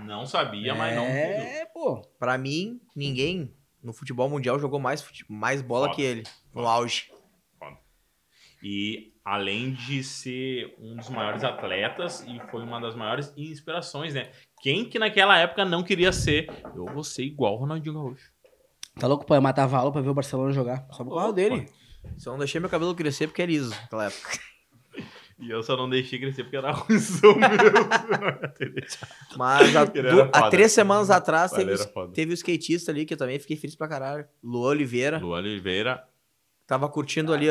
Não 0.05 0.25
sabia, 0.27 0.75
mas 0.75 0.95
não. 0.97 1.05
É, 1.05 1.67
pô. 1.73 2.03
Pra 2.19 2.37
mim, 2.39 2.81
ninguém 2.97 3.55
no 3.83 3.93
futebol 3.93 4.29
mundial 4.29 4.59
jogou 4.59 4.81
mais, 4.81 5.03
fute- 5.03 5.25
mais 5.29 5.63
bola 5.63 5.87
Foda. 5.87 5.97
que 5.97 6.03
ele, 6.03 6.23
no 6.55 6.63
Foda. 6.63 6.69
auge. 6.69 7.11
E 8.63 9.13
além 9.25 9.73
de 9.73 10.03
ser 10.05 10.75
um 10.79 10.95
dos 10.97 11.09
maiores 11.09 11.43
atletas 11.45 12.23
e 12.27 12.39
foi 12.51 12.63
uma 12.63 12.79
das 12.81 12.95
maiores 12.95 13.33
inspirações, 13.37 14.13
né? 14.15 14.31
Quem 14.61 14.85
que 14.85 14.99
naquela 14.99 15.39
época 15.39 15.65
não 15.65 15.83
queria 15.83 16.13
ser? 16.13 16.47
Eu 16.75 16.85
vou 16.87 17.03
ser 17.03 17.23
igual 17.25 17.55
o 17.55 17.59
Ronaldinho 17.59 17.95
Gaúcho. 17.95 18.31
Tá 18.99 19.07
louco, 19.07 19.25
pai? 19.25 19.41
Matava 19.41 19.77
a 19.77 19.81
aula 19.81 19.93
pra 19.93 20.01
ver 20.01 20.11
o 20.11 20.15
Barcelona 20.15 20.53
jogar. 20.53 20.87
Só 20.93 21.05
por 21.05 21.15
causa 21.17 21.33
dele. 21.33 21.69
Só 22.17 22.33
não 22.33 22.39
deixei 22.39 22.61
meu 22.61 22.71
cabelo 22.71 22.95
crescer 22.95 23.27
porque 23.27 23.43
é 23.43 23.47
liso 23.47 23.71
naquela 23.71 24.07
época. 24.07 24.39
E 25.39 25.51
eu 25.51 25.63
só 25.63 25.75
não 25.75 25.89
deixei 25.89 26.19
crescer 26.19 26.45
porque 26.45 26.57
era 26.57 26.71
ruimzão 26.71 27.35
mesmo. 27.35 27.57
Mas 29.37 29.75
há, 29.75 29.91
era 29.95 30.27
foda. 30.27 30.51
três 30.51 30.73
semanas 30.73 31.11
atrás 31.11 31.51
teve, 31.51 31.73
era 31.73 32.09
teve 32.13 32.33
o 32.33 32.35
skatista 32.35 32.93
ali 32.93 33.07
que 33.07 33.15
eu 33.15 33.19
também 33.19 33.39
fiquei 33.39 33.57
feliz 33.57 33.75
pra 33.75 33.89
caralho. 33.89 34.27
Luan 34.43 34.69
Oliveira. 34.71 35.19
Lu 35.19 35.31
Oliveira. 35.31 36.07
Tava 36.67 36.89
curtindo 36.89 37.33
ali, 37.33 37.47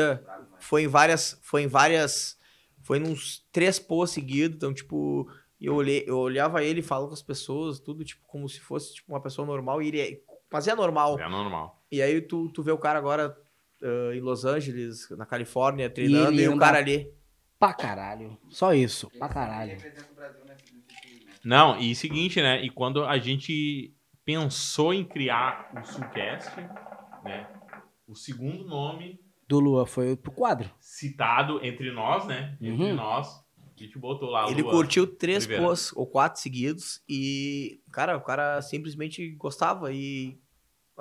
foi 0.60 0.84
em 0.84 0.88
várias, 0.88 1.38
foi 1.42 1.62
em 1.62 1.66
várias, 1.66 2.38
foi 2.80 2.98
nos 2.98 3.44
três 3.52 3.78
posts 3.78 4.14
seguidos, 4.14 4.56
então, 4.56 4.72
tipo, 4.72 5.30
eu, 5.60 5.74
olhei, 5.74 6.04
eu 6.06 6.16
olhava 6.16 6.64
ele, 6.64 6.80
falava 6.80 7.08
com 7.08 7.12
as 7.12 7.20
pessoas, 7.20 7.78
tudo, 7.78 8.02
tipo, 8.02 8.26
como 8.26 8.48
se 8.48 8.58
fosse, 8.60 8.94
tipo, 8.94 9.12
uma 9.12 9.20
pessoa 9.20 9.46
normal, 9.46 9.82
e 9.82 9.88
ele 9.88 10.00
é, 10.00 10.20
mas 10.52 10.66
é 10.68 10.74
normal. 10.74 11.18
É 11.18 11.28
normal. 11.28 11.82
E 11.90 12.00
aí 12.02 12.20
tu, 12.20 12.48
tu 12.50 12.62
vê 12.62 12.72
o 12.72 12.78
cara 12.78 12.98
agora 12.98 13.36
ah, 13.82 14.14
em 14.14 14.20
Los 14.20 14.44
Angeles, 14.44 15.08
na 15.10 15.26
Califórnia, 15.26 15.88
treinando, 15.90 16.32
ele 16.32 16.42
e, 16.44 16.48
o 16.48 16.58
cara 16.58 16.78
ali. 16.78 17.12
Pra 17.58 17.74
caralho. 17.74 18.38
Só 18.48 18.72
isso. 18.72 19.10
Pra 19.18 19.28
caralho. 19.28 19.76
Não, 21.44 21.78
e 21.78 21.94
seguinte, 21.94 22.40
né? 22.40 22.62
E 22.62 22.70
quando 22.70 23.04
a 23.04 23.18
gente 23.18 23.94
pensou 24.24 24.92
em 24.92 25.04
criar 25.04 25.70
o 25.74 25.84
Sulcast, 25.84 26.54
né? 27.24 27.48
O 28.06 28.14
segundo 28.14 28.64
nome 28.64 29.18
Do 29.48 29.60
Lua 29.60 29.86
foi 29.86 30.16
pro 30.16 30.32
quadro. 30.32 30.70
citado 30.78 31.64
entre 31.64 31.90
nós, 31.92 32.26
né? 32.26 32.56
Entre 32.60 32.90
Uhum. 32.90 32.94
nós, 32.94 33.28
a 33.76 33.82
gente 33.82 33.98
botou 33.98 34.30
lá 34.30 34.50
ele 34.50 34.62
Luan. 34.62 34.72
curtiu 34.72 35.06
três 35.06 35.46
posts 35.46 35.92
ou 35.96 36.06
quatro 36.06 36.40
seguidos 36.40 37.02
e, 37.08 37.80
cara, 37.92 38.16
o 38.16 38.20
cara 38.20 38.60
simplesmente 38.62 39.30
gostava 39.36 39.92
e 39.92 40.39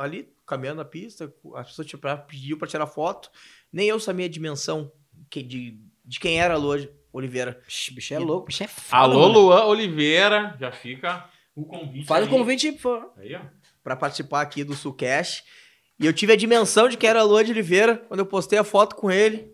ali, 0.01 0.31
caminhando 0.47 0.77
na 0.77 0.85
pista, 0.85 1.33
as 1.55 1.67
pessoas 1.67 1.87
tipo, 1.87 2.07
pediu 2.27 2.57
pra 2.57 2.67
tirar 2.67 2.87
foto, 2.87 3.29
nem 3.71 3.87
eu 3.87 3.99
sabia 3.99 4.25
a 4.25 4.29
dimensão 4.29 4.91
que- 5.29 5.43
de, 5.43 5.79
de 6.05 6.19
quem 6.19 6.39
era 6.39 6.53
a 6.53 6.57
Lua, 6.57 6.77
Oliveira. 7.11 7.53
Psh, 7.67 7.89
bicho 7.91 8.13
é 8.13 8.19
louco, 8.19 8.47
bicho 8.47 8.63
é 8.63 8.67
foda, 8.67 9.03
Alô, 9.03 9.19
mano. 9.27 9.33
Luan 9.39 9.65
Oliveira, 9.65 10.55
já 10.59 10.71
fica 10.71 11.29
o 11.55 11.65
convite. 11.65 12.05
Faz 12.07 12.25
o 12.25 12.29
convite. 12.29 12.77
Pra 13.83 13.95
participar 13.95 14.41
aqui 14.41 14.63
do 14.63 14.73
Sulcast. 14.75 15.43
E 15.99 16.05
eu 16.05 16.13
tive 16.13 16.31
a 16.33 16.35
dimensão 16.35 16.87
de 16.87 16.95
que 16.97 17.05
era 17.07 17.23
Luan 17.23 17.43
de 17.43 17.51
Oliveira 17.51 17.97
quando 18.07 18.19
eu 18.21 18.25
postei 18.25 18.57
a 18.59 18.63
foto 18.63 18.95
com 18.95 19.09
ele. 19.11 19.51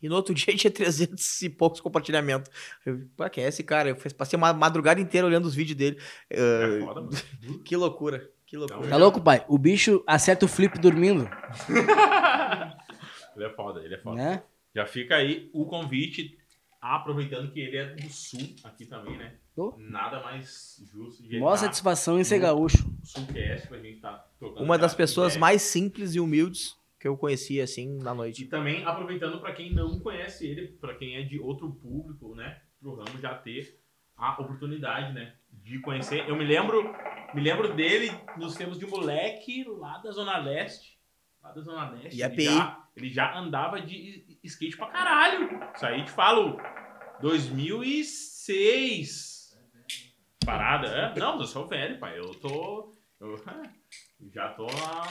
E 0.00 0.08
no 0.08 0.14
outro 0.14 0.32
dia 0.34 0.54
tinha 0.56 0.70
300 0.70 1.42
e 1.42 1.50
poucos 1.50 1.80
compartilhamentos. 1.80 2.50
Eu, 2.86 3.08
pá, 3.16 3.28
quem 3.28 3.42
é 3.44 3.48
esse 3.48 3.64
cara? 3.64 3.88
Eu 3.88 3.96
passei 4.16 4.36
uma 4.36 4.52
madrugada 4.52 5.00
inteira 5.00 5.26
olhando 5.26 5.46
os 5.46 5.54
vídeos 5.54 5.76
dele. 5.76 5.98
É 6.30 6.38
Ah, 6.82 6.84
foda, 6.86 7.00
mano. 7.00 7.10
que 7.64 7.74
loucura, 7.76 8.30
que 8.48 8.56
loucura. 8.56 8.88
Tá 8.88 8.96
louco, 8.96 9.20
pai? 9.20 9.44
O 9.48 9.58
bicho 9.58 10.02
acerta 10.06 10.44
o 10.44 10.48
flip 10.48 10.78
dormindo, 10.78 11.28
Ele 13.36 13.44
é 13.44 13.50
foda, 13.50 13.80
ele 13.84 13.94
é 13.94 13.98
foda. 13.98 14.16
né? 14.16 14.42
Já 14.74 14.86
fica 14.86 15.16
aí 15.16 15.48
o 15.52 15.64
convite, 15.66 16.36
aproveitando 16.80 17.50
que 17.52 17.60
ele 17.60 17.76
é 17.76 17.94
do 17.94 18.08
sul 18.10 18.40
aqui 18.64 18.84
também, 18.86 19.16
né? 19.16 19.34
Nada 19.76 20.20
mais 20.22 20.80
justo 20.92 21.22
de 21.24 21.40
tá 21.40 21.56
satisfação 21.56 22.18
em 22.18 22.24
ser 22.24 22.38
gaúcho. 22.38 22.78
Sulcast 23.02 23.66
pra 23.68 23.78
gente 23.78 24.00
tá 24.00 24.24
tocando. 24.38 24.62
Uma 24.64 24.78
das 24.78 24.94
pessoas 24.94 25.32
ideia. 25.32 25.40
mais 25.40 25.62
simples 25.62 26.14
e 26.14 26.20
humildes 26.20 26.76
que 27.00 27.08
eu 27.08 27.16
conheci, 27.16 27.60
assim, 27.60 27.98
na 27.98 28.12
E 28.12 28.16
noite. 28.16 28.44
também 28.46 28.84
aproveitando 28.84 29.40
pra 29.40 29.52
quem 29.52 29.72
não 29.72 29.98
conhece 30.00 30.46
ele, 30.46 30.68
pra 30.80 30.94
quem 30.94 31.16
é 31.16 31.22
de 31.22 31.38
outro 31.40 31.70
público, 31.72 32.34
né? 32.36 32.60
Pro 32.80 32.94
ramo 32.94 33.18
já 33.20 33.34
ter 33.34 33.80
a 34.16 34.32
oportunidade, 34.32 35.12
né? 35.12 35.34
De 35.68 35.78
conhecer. 35.80 36.26
Eu 36.26 36.34
me 36.34 36.46
lembro, 36.46 36.82
me 37.34 37.42
lembro 37.42 37.74
dele 37.74 38.10
nos 38.38 38.54
tempos 38.54 38.78
de 38.78 38.86
moleque 38.86 39.66
lá 39.68 39.98
da 39.98 40.10
Zona 40.10 40.38
Leste. 40.38 40.98
Lá 41.42 41.52
da 41.52 41.60
Zona 41.60 41.90
Leste. 41.90 42.16
E 42.16 42.22
ele, 42.22 42.40
já, 42.40 42.88
ele 42.96 43.10
já 43.10 43.36
andava 43.36 43.78
de 43.78 44.38
skate 44.42 44.78
pra 44.78 44.86
caralho. 44.86 45.60
Isso 45.74 45.84
aí 45.84 46.02
te 46.06 46.10
falo. 46.10 46.58
2006. 47.20 49.60
Parada. 50.46 50.88
É? 50.88 51.14
Não, 51.18 51.38
eu 51.38 51.44
sou 51.44 51.66
velho, 51.66 51.98
pai. 51.98 52.18
Eu 52.18 52.34
tô. 52.36 52.96
Eu, 53.20 53.36
já 54.32 54.48
tô 54.54 54.64
lá 54.64 55.02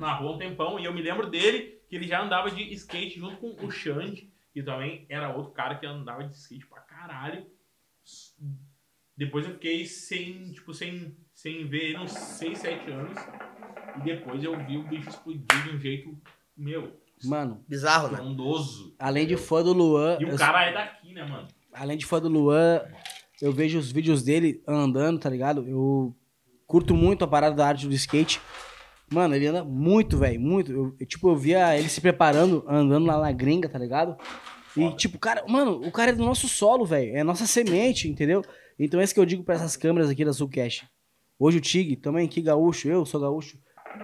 na 0.00 0.14
rua 0.14 0.32
um 0.32 0.38
tempão. 0.38 0.80
E 0.80 0.84
eu 0.84 0.92
me 0.92 1.00
lembro 1.00 1.30
dele 1.30 1.80
que 1.88 1.94
ele 1.94 2.08
já 2.08 2.20
andava 2.20 2.50
de 2.50 2.60
skate 2.74 3.20
junto 3.20 3.36
com 3.36 3.54
o 3.64 3.70
Xande, 3.70 4.32
que 4.52 4.64
também 4.64 5.06
era 5.08 5.32
outro 5.32 5.52
cara 5.52 5.76
que 5.76 5.86
andava 5.86 6.24
de 6.24 6.34
skate 6.34 6.66
pra 6.66 6.80
caralho. 6.80 7.46
Depois 9.20 9.44
eu 9.46 9.52
fiquei 9.52 9.84
sem, 9.84 10.50
tipo, 10.50 10.72
sem, 10.72 11.14
sem 11.34 11.66
ver 11.68 11.90
ele 11.90 11.98
uns 11.98 12.10
6, 12.12 12.56
7 12.58 12.90
anos. 12.90 13.18
E 13.98 14.00
depois 14.02 14.42
eu 14.42 14.56
vi 14.66 14.78
o 14.78 14.82
bicho 14.84 15.10
explodir 15.10 15.44
de 15.64 15.76
um 15.76 15.78
jeito, 15.78 16.18
meu, 16.56 16.98
Mano, 17.22 17.62
Bizarro, 17.68 18.08
né? 18.08 18.16
frondoso. 18.16 18.94
além 18.98 19.26
de 19.26 19.36
fã 19.36 19.62
do 19.62 19.74
Luan, 19.74 20.16
E 20.18 20.24
o 20.24 20.30
eu- 20.30 20.38
cara 20.38 20.64
é 20.64 20.72
daqui, 20.72 21.12
né, 21.12 21.22
mano? 21.22 21.46
além 21.70 21.98
de 21.98 22.06
fã 22.06 22.18
do 22.18 22.30
Luan, 22.30 22.80
eu 23.42 23.52
vejo 23.52 23.78
os 23.78 23.92
vídeos 23.92 24.22
dele 24.22 24.62
andando, 24.66 25.18
tá 25.20 25.28
ligado? 25.28 25.68
Eu 25.68 26.16
curto 26.66 26.94
muito 26.94 27.22
a 27.22 27.28
parada 27.28 27.54
da 27.54 27.66
arte 27.68 27.86
do 27.86 27.92
skate. 27.92 28.40
Mano, 29.12 29.34
ele 29.34 29.48
anda 29.48 29.62
muito, 29.62 30.16
velho, 30.16 30.40
muito. 30.40 30.72
Eu, 30.72 30.96
eu, 30.98 31.06
tipo, 31.06 31.28
eu 31.28 31.36
via 31.36 31.76
ele 31.78 31.90
se 31.90 32.00
preparando, 32.00 32.64
andando 32.66 33.04
lá 33.06 33.20
na 33.20 33.32
gringa, 33.32 33.68
tá 33.68 33.78
ligado? 33.78 34.16
E, 34.74 34.80
Foda. 34.84 34.96
tipo, 34.96 35.18
cara, 35.18 35.44
mano, 35.46 35.72
o 35.86 35.92
cara 35.92 36.12
é 36.12 36.14
do 36.14 36.24
nosso 36.24 36.48
solo, 36.48 36.86
velho. 36.86 37.14
É 37.14 37.22
nossa 37.22 37.46
semente, 37.46 38.08
entendeu? 38.08 38.42
Então 38.82 38.98
é 38.98 39.04
isso 39.04 39.12
que 39.12 39.20
eu 39.20 39.26
digo 39.26 39.44
pra 39.44 39.56
essas 39.56 39.76
câmeras 39.76 40.08
aqui 40.08 40.24
da 40.24 40.32
Sulcast. 40.32 40.88
Hoje 41.38 41.58
o 41.58 41.60
Tig, 41.60 41.96
também 41.96 42.26
aqui 42.26 42.40
gaúcho, 42.40 42.88
eu 42.88 43.04
sou 43.04 43.20
gaúcho, 43.20 43.58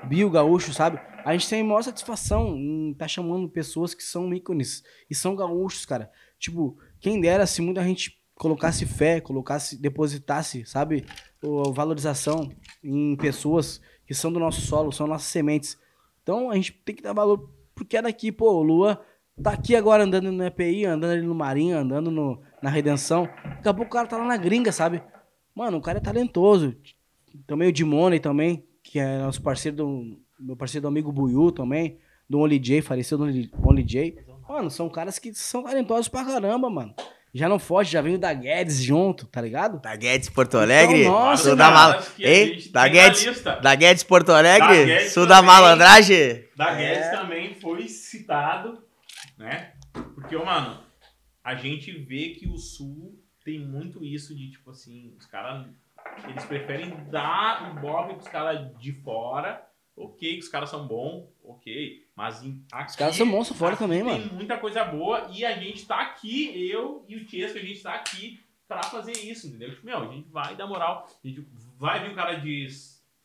Bio 0.06 0.28
gaúcho, 0.28 0.72
sabe? 0.72 1.00
A 1.24 1.32
gente 1.32 1.48
tem 1.48 1.62
maior 1.62 1.82
satisfação 1.82 2.56
em 2.56 2.90
estar 2.90 3.08
chamando 3.08 3.48
pessoas 3.48 3.94
que 3.94 4.02
são 4.02 4.32
ícones 4.34 4.82
e 5.08 5.14
são 5.14 5.34
gaúchos, 5.34 5.86
cara. 5.86 6.10
Tipo, 6.38 6.76
quem 7.00 7.20
dera 7.20 7.46
se 7.46 7.62
muita 7.62 7.82
gente 7.82 8.20
colocasse 8.34 8.84
fé, 8.84 9.20
colocasse, 9.20 9.80
depositasse, 9.80 10.64
sabe? 10.66 11.06
O, 11.42 11.72
valorização 11.72 12.50
em 12.82 13.16
pessoas 13.16 13.80
que 14.06 14.14
são 14.14 14.32
do 14.32 14.38
nosso 14.38 14.60
solo, 14.60 14.92
são 14.92 15.06
nossas 15.06 15.28
sementes. 15.28 15.78
Então 16.22 16.50
a 16.50 16.54
gente 16.54 16.72
tem 16.72 16.94
que 16.94 17.02
dar 17.02 17.12
valor 17.12 17.50
porque 17.74 17.96
é 17.96 18.02
daqui, 18.02 18.30
pô, 18.30 18.52
o 18.52 18.62
Lua 18.62 19.00
tá 19.42 19.52
aqui 19.52 19.76
agora 19.76 20.04
andando 20.04 20.32
no 20.32 20.44
EPI, 20.44 20.84
andando 20.84 21.12
ali 21.12 21.22
no 21.22 21.34
Marinho, 21.34 21.78
andando 21.78 22.10
no, 22.10 22.42
na 22.62 22.70
Redenção. 22.70 23.28
Daqui 23.44 23.68
a 23.68 23.74
pouco 23.74 23.90
o 23.90 23.92
cara 23.92 24.06
tá 24.06 24.16
lá 24.16 24.24
na 24.24 24.36
gringa, 24.36 24.72
sabe? 24.72 25.02
Mano, 25.54 25.78
o 25.78 25.80
cara 25.80 25.98
é 25.98 26.00
talentoso. 26.00 26.76
Também 27.46 27.68
o 27.68 27.72
Dimone 27.72 28.18
também, 28.20 28.64
que 28.82 28.98
é 28.98 29.18
nosso 29.18 29.42
parceiro 29.42 29.76
do. 29.76 30.18
Meu 30.38 30.56
parceiro 30.56 30.82
do 30.82 30.88
amigo 30.88 31.12
Buiu 31.12 31.50
também. 31.50 31.98
Do 32.28 32.40
Only 32.40 32.58
J, 32.58 32.82
faleceu 32.82 33.16
do 33.16 33.24
Only, 33.24 33.50
Only 33.64 33.82
J. 33.84 34.18
Mano, 34.48 34.70
são 34.70 34.88
caras 34.88 35.18
que 35.18 35.32
são 35.32 35.62
talentosos 35.62 36.08
pra 36.08 36.24
caramba, 36.24 36.68
mano. 36.68 36.94
Já 37.32 37.48
não 37.48 37.58
foge, 37.58 37.92
já 37.92 38.00
veio 38.00 38.18
da 38.18 38.32
Guedes 38.32 38.82
junto, 38.82 39.26
tá 39.26 39.40
ligado? 39.42 39.78
Da 39.80 39.94
Guedes 39.94 40.30
Porto 40.30 40.56
Alegre, 40.56 41.02
Então, 41.02 41.12
nossa, 41.12 41.48
sul 41.48 41.56
da 41.56 41.70
mal... 41.70 41.90
a 41.92 42.02
Hein? 42.18 42.58
Da 42.72 42.88
Guedes, 42.88 43.42
da 43.42 43.74
Guedes 43.74 44.02
Porto 44.04 44.32
Alegre, 44.32 44.66
Da 44.68 44.84
Guedes 44.84 45.12
sul 45.12 45.26
da 45.26 45.42
malandragem. 45.42 46.44
Da 46.56 46.70
É. 46.72 46.76
Guedes 46.76 47.10
também 47.10 47.54
foi 47.54 47.88
citado, 47.88 48.82
né? 49.36 49.72
Porque, 50.14 50.34
ô, 50.34 50.44
mano, 50.46 50.78
a 51.46 51.54
gente 51.54 51.92
vê 51.92 52.30
que 52.30 52.48
o 52.48 52.58
Sul 52.58 53.22
tem 53.44 53.60
muito 53.60 54.04
isso 54.04 54.34
de, 54.34 54.50
tipo 54.50 54.68
assim, 54.70 55.14
os 55.16 55.26
caras, 55.26 55.64
eles 56.28 56.44
preferem 56.44 56.90
dar 57.08 57.70
o 57.70 57.80
bobe 57.80 58.14
pros 58.14 58.26
caras 58.26 58.76
de 58.80 58.90
fora. 58.92 59.64
Ok, 59.96 60.34
que 60.34 60.40
os 60.40 60.48
caras 60.48 60.68
são 60.68 60.88
bons, 60.88 61.26
ok. 61.44 62.04
Mas 62.16 62.42
em, 62.42 62.62
aqui, 62.72 62.90
Os 62.90 62.96
caras 62.96 63.14
são 63.14 63.24
monstros 63.24 63.56
fora 63.58 63.76
também, 63.76 64.04
tem 64.04 64.12
mano. 64.12 64.34
muita 64.34 64.58
coisa 64.58 64.84
boa 64.84 65.28
e 65.32 65.44
a 65.44 65.56
gente 65.56 65.86
tá 65.86 66.00
aqui, 66.02 66.68
eu 66.68 67.04
e 67.08 67.14
o 67.16 67.24
Tiesco, 67.24 67.56
a 67.58 67.62
gente 67.62 67.80
tá 67.80 67.94
aqui 67.94 68.40
pra 68.66 68.82
fazer 68.82 69.12
isso, 69.12 69.46
entendeu? 69.46 69.70
Tipo, 69.70 69.86
meu, 69.86 69.98
a 69.98 70.12
gente 70.12 70.28
vai 70.28 70.56
dar 70.56 70.66
moral. 70.66 71.08
A 71.24 71.28
gente 71.28 71.46
vai 71.78 72.02
vir 72.02 72.10
um 72.10 72.14
cara 72.16 72.34
de 72.34 72.68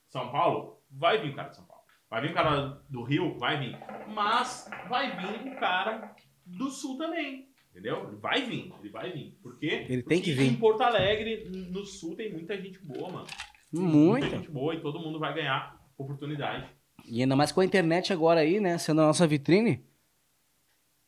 São 0.07 0.31
Paulo? 0.31 0.79
Vai 0.91 1.17
vir 1.17 1.31
um 1.31 1.35
cara 1.35 1.49
de 1.49 1.55
São 1.55 1.65
Paulo. 1.65 1.81
Vai 2.07 2.21
vir 2.21 2.29
um 2.29 2.33
cara 2.35 2.81
do 2.87 3.01
Rio? 3.03 3.37
Vai 3.39 3.57
vir. 3.59 3.77
Mas 4.07 4.69
vai 4.87 5.17
vir 5.17 5.47
um 5.47 5.55
cara 5.55 6.15
do 6.45 6.69
Sul 6.69 6.97
também. 6.99 7.50
Entendeu? 7.71 8.07
Ele 8.09 8.17
vai 8.17 8.41
vir, 8.45 8.73
ele 8.79 8.89
vai 8.89 9.11
vir. 9.11 9.37
Por 9.41 9.57
quê? 9.57 9.85
Ele 9.89 10.03
tem 10.03 10.21
que 10.21 10.31
Porque 10.31 10.43
vir. 10.43 10.51
Em 10.51 10.55
Porto 10.55 10.81
Alegre, 10.81 11.49
no 11.49 11.85
Sul, 11.85 12.15
tem 12.15 12.31
muita 12.31 12.55
gente 12.61 12.79
boa, 12.79 13.09
mano. 13.09 13.27
Tem 13.71 13.81
Muita. 13.81 14.29
gente 14.29 14.51
boa 14.51 14.75
e 14.75 14.81
todo 14.81 14.99
mundo 14.99 15.17
vai 15.17 15.33
ganhar 15.33 15.79
oportunidade. 15.97 16.69
E 17.07 17.21
ainda 17.21 17.35
mais 17.35 17.51
com 17.51 17.61
a 17.61 17.65
internet 17.65 18.11
agora 18.11 18.41
aí, 18.41 18.59
né? 18.59 18.77
Sendo 18.77 19.01
a 19.01 19.05
nossa 19.07 19.25
vitrine. 19.25 19.85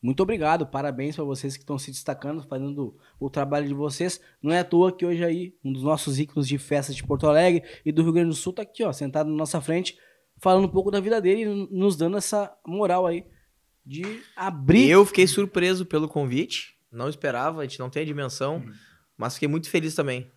Muito 0.01 0.21
obrigado, 0.23 0.65
parabéns 0.67 1.15
pra 1.15 1.23
vocês 1.23 1.55
que 1.55 1.63
estão 1.63 1.77
se 1.77 1.91
destacando, 1.91 2.43
fazendo 2.43 2.97
o 3.19 3.29
trabalho 3.29 3.67
de 3.67 3.73
vocês. 3.73 4.19
Não 4.41 4.51
é 4.51 4.59
à 4.59 4.63
toa 4.63 4.91
que 4.91 5.05
hoje 5.05 5.23
aí, 5.23 5.55
um 5.63 5.71
dos 5.71 5.83
nossos 5.83 6.19
ícones 6.19 6.47
de 6.47 6.57
festa 6.57 6.93
de 6.93 7.03
Porto 7.03 7.27
Alegre 7.27 7.63
e 7.85 7.91
do 7.91 8.03
Rio 8.03 8.11
Grande 8.11 8.29
do 8.29 8.35
Sul 8.35 8.51
tá 8.51 8.63
aqui, 8.63 8.83
ó, 8.83 8.91
sentado 8.91 9.29
na 9.29 9.35
nossa 9.35 9.61
frente, 9.61 9.97
falando 10.37 10.65
um 10.65 10.71
pouco 10.71 10.91
da 10.91 10.99
vida 10.99 11.21
dele 11.21 11.43
e 11.43 11.67
nos 11.77 11.95
dando 11.95 12.17
essa 12.17 12.53
moral 12.67 13.05
aí 13.05 13.25
de 13.85 14.23
abrir. 14.35 14.89
Eu 14.89 15.05
fiquei 15.05 15.27
surpreso 15.27 15.85
pelo 15.85 16.07
convite, 16.07 16.77
não 16.91 17.09
esperava, 17.09 17.61
a 17.61 17.63
gente 17.65 17.79
não 17.79 17.89
tem 17.89 18.03
a 18.03 18.05
dimensão, 18.05 18.63
mas 19.17 19.33
fiquei 19.33 19.47
muito 19.47 19.69
feliz 19.69 19.95
também. 19.95 20.31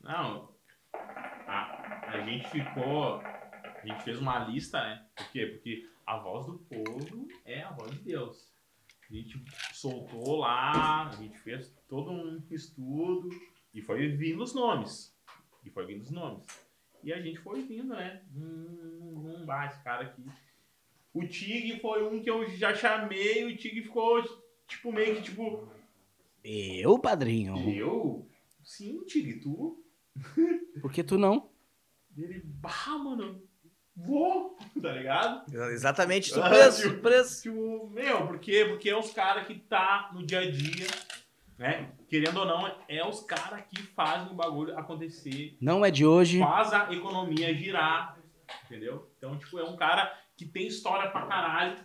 Não, 0.00 0.52
a, 1.46 2.10
a 2.12 2.20
gente 2.24 2.48
ficou. 2.48 3.20
A 3.20 3.86
gente 3.86 4.02
fez 4.04 4.18
uma 4.18 4.38
lista, 4.38 4.80
né? 4.80 5.04
Por 5.16 5.30
quê? 5.32 5.46
Porque 5.46 5.88
a 6.06 6.18
voz 6.18 6.46
do 6.46 6.58
povo 6.58 7.28
é 7.44 7.62
a 7.62 7.72
voz 7.72 7.90
de 7.92 7.98
Deus. 8.00 8.52
A 9.10 9.14
gente 9.14 9.44
soltou 9.72 10.36
lá, 10.38 11.08
a 11.08 11.10
gente 11.12 11.38
fez 11.38 11.74
todo 11.88 12.10
um 12.10 12.42
estudo 12.50 13.28
e 13.74 13.82
foi 13.82 14.08
vindo 14.08 14.42
os 14.42 14.54
nomes. 14.54 15.14
E 15.64 15.70
foi 15.70 15.84
vindo 15.84 16.02
os 16.02 16.10
nomes. 16.10 16.46
E 17.02 17.12
a 17.12 17.20
gente 17.20 17.38
foi 17.40 17.62
vindo, 17.62 17.94
né? 17.94 18.22
Hum, 18.34 19.40
hum, 19.40 19.44
bah, 19.44 19.66
esse 19.66 19.82
cara 19.82 20.04
aqui. 20.04 20.24
O 21.14 21.26
Tig 21.26 21.78
foi 21.80 22.02
um 22.04 22.22
que 22.22 22.30
eu 22.30 22.48
já 22.56 22.74
chamei, 22.74 23.44
o 23.44 23.56
Tig 23.56 23.82
ficou, 23.82 24.22
tipo, 24.66 24.90
meio 24.92 25.16
que 25.16 25.22
tipo. 25.22 25.68
Eu, 26.44 26.98
padrinho. 26.98 27.56
Eu? 27.70 28.26
Sim, 28.64 29.04
Tig, 29.04 29.40
tu? 29.40 29.82
Por 30.80 30.90
que 30.92 31.02
tu 31.04 31.18
não? 31.18 31.50
Ele, 32.16 32.40
bah, 32.44 32.98
mano, 32.98 33.42
vou, 33.96 34.56
tá 34.80 34.92
ligado? 34.92 35.54
Exatamente, 35.70 36.30
Ah, 36.32 36.34
surpreso, 36.34 36.80
tio. 36.82 36.90
surpreso. 36.90 37.42
Tipo, 37.42 37.90
meu, 37.90 38.26
por 38.26 38.38
quê? 38.38 38.64
Porque 38.68 38.90
é 38.90 38.96
os 38.98 39.10
caras 39.12 39.46
que 39.46 39.54
tá 39.58 40.10
no 40.14 40.24
dia 40.26 40.40
a 40.40 40.50
dia, 40.50 40.86
né? 41.58 41.90
Querendo 42.08 42.40
ou 42.40 42.46
não, 42.46 42.66
é 42.88 43.06
os 43.06 43.20
caras 43.20 43.62
que 43.68 43.82
fazem 43.82 44.30
o 44.32 44.34
bagulho 44.34 44.76
acontecer, 44.78 45.56
Não 45.60 45.84
é 45.84 45.90
de 45.90 46.04
hoje. 46.04 46.38
faz 46.40 46.72
a 46.72 46.92
economia 46.92 47.54
girar, 47.54 48.18
entendeu? 48.66 49.10
Então, 49.16 49.38
tipo, 49.38 49.58
é 49.58 49.64
um 49.64 49.76
cara 49.76 50.12
que 50.42 50.50
tem 50.50 50.66
história 50.66 51.10
pra 51.10 51.26
caralho, 51.26 51.76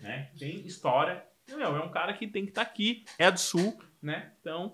né? 0.00 0.30
Tem 0.38 0.66
história. 0.66 1.22
Meu, 1.48 1.76
é 1.76 1.84
um 1.84 1.90
cara 1.90 2.14
que 2.14 2.26
tem 2.26 2.44
que 2.44 2.50
estar 2.50 2.62
aqui, 2.62 3.04
é 3.18 3.30
do 3.30 3.38
sul, 3.38 3.78
né? 4.00 4.32
Então, 4.40 4.72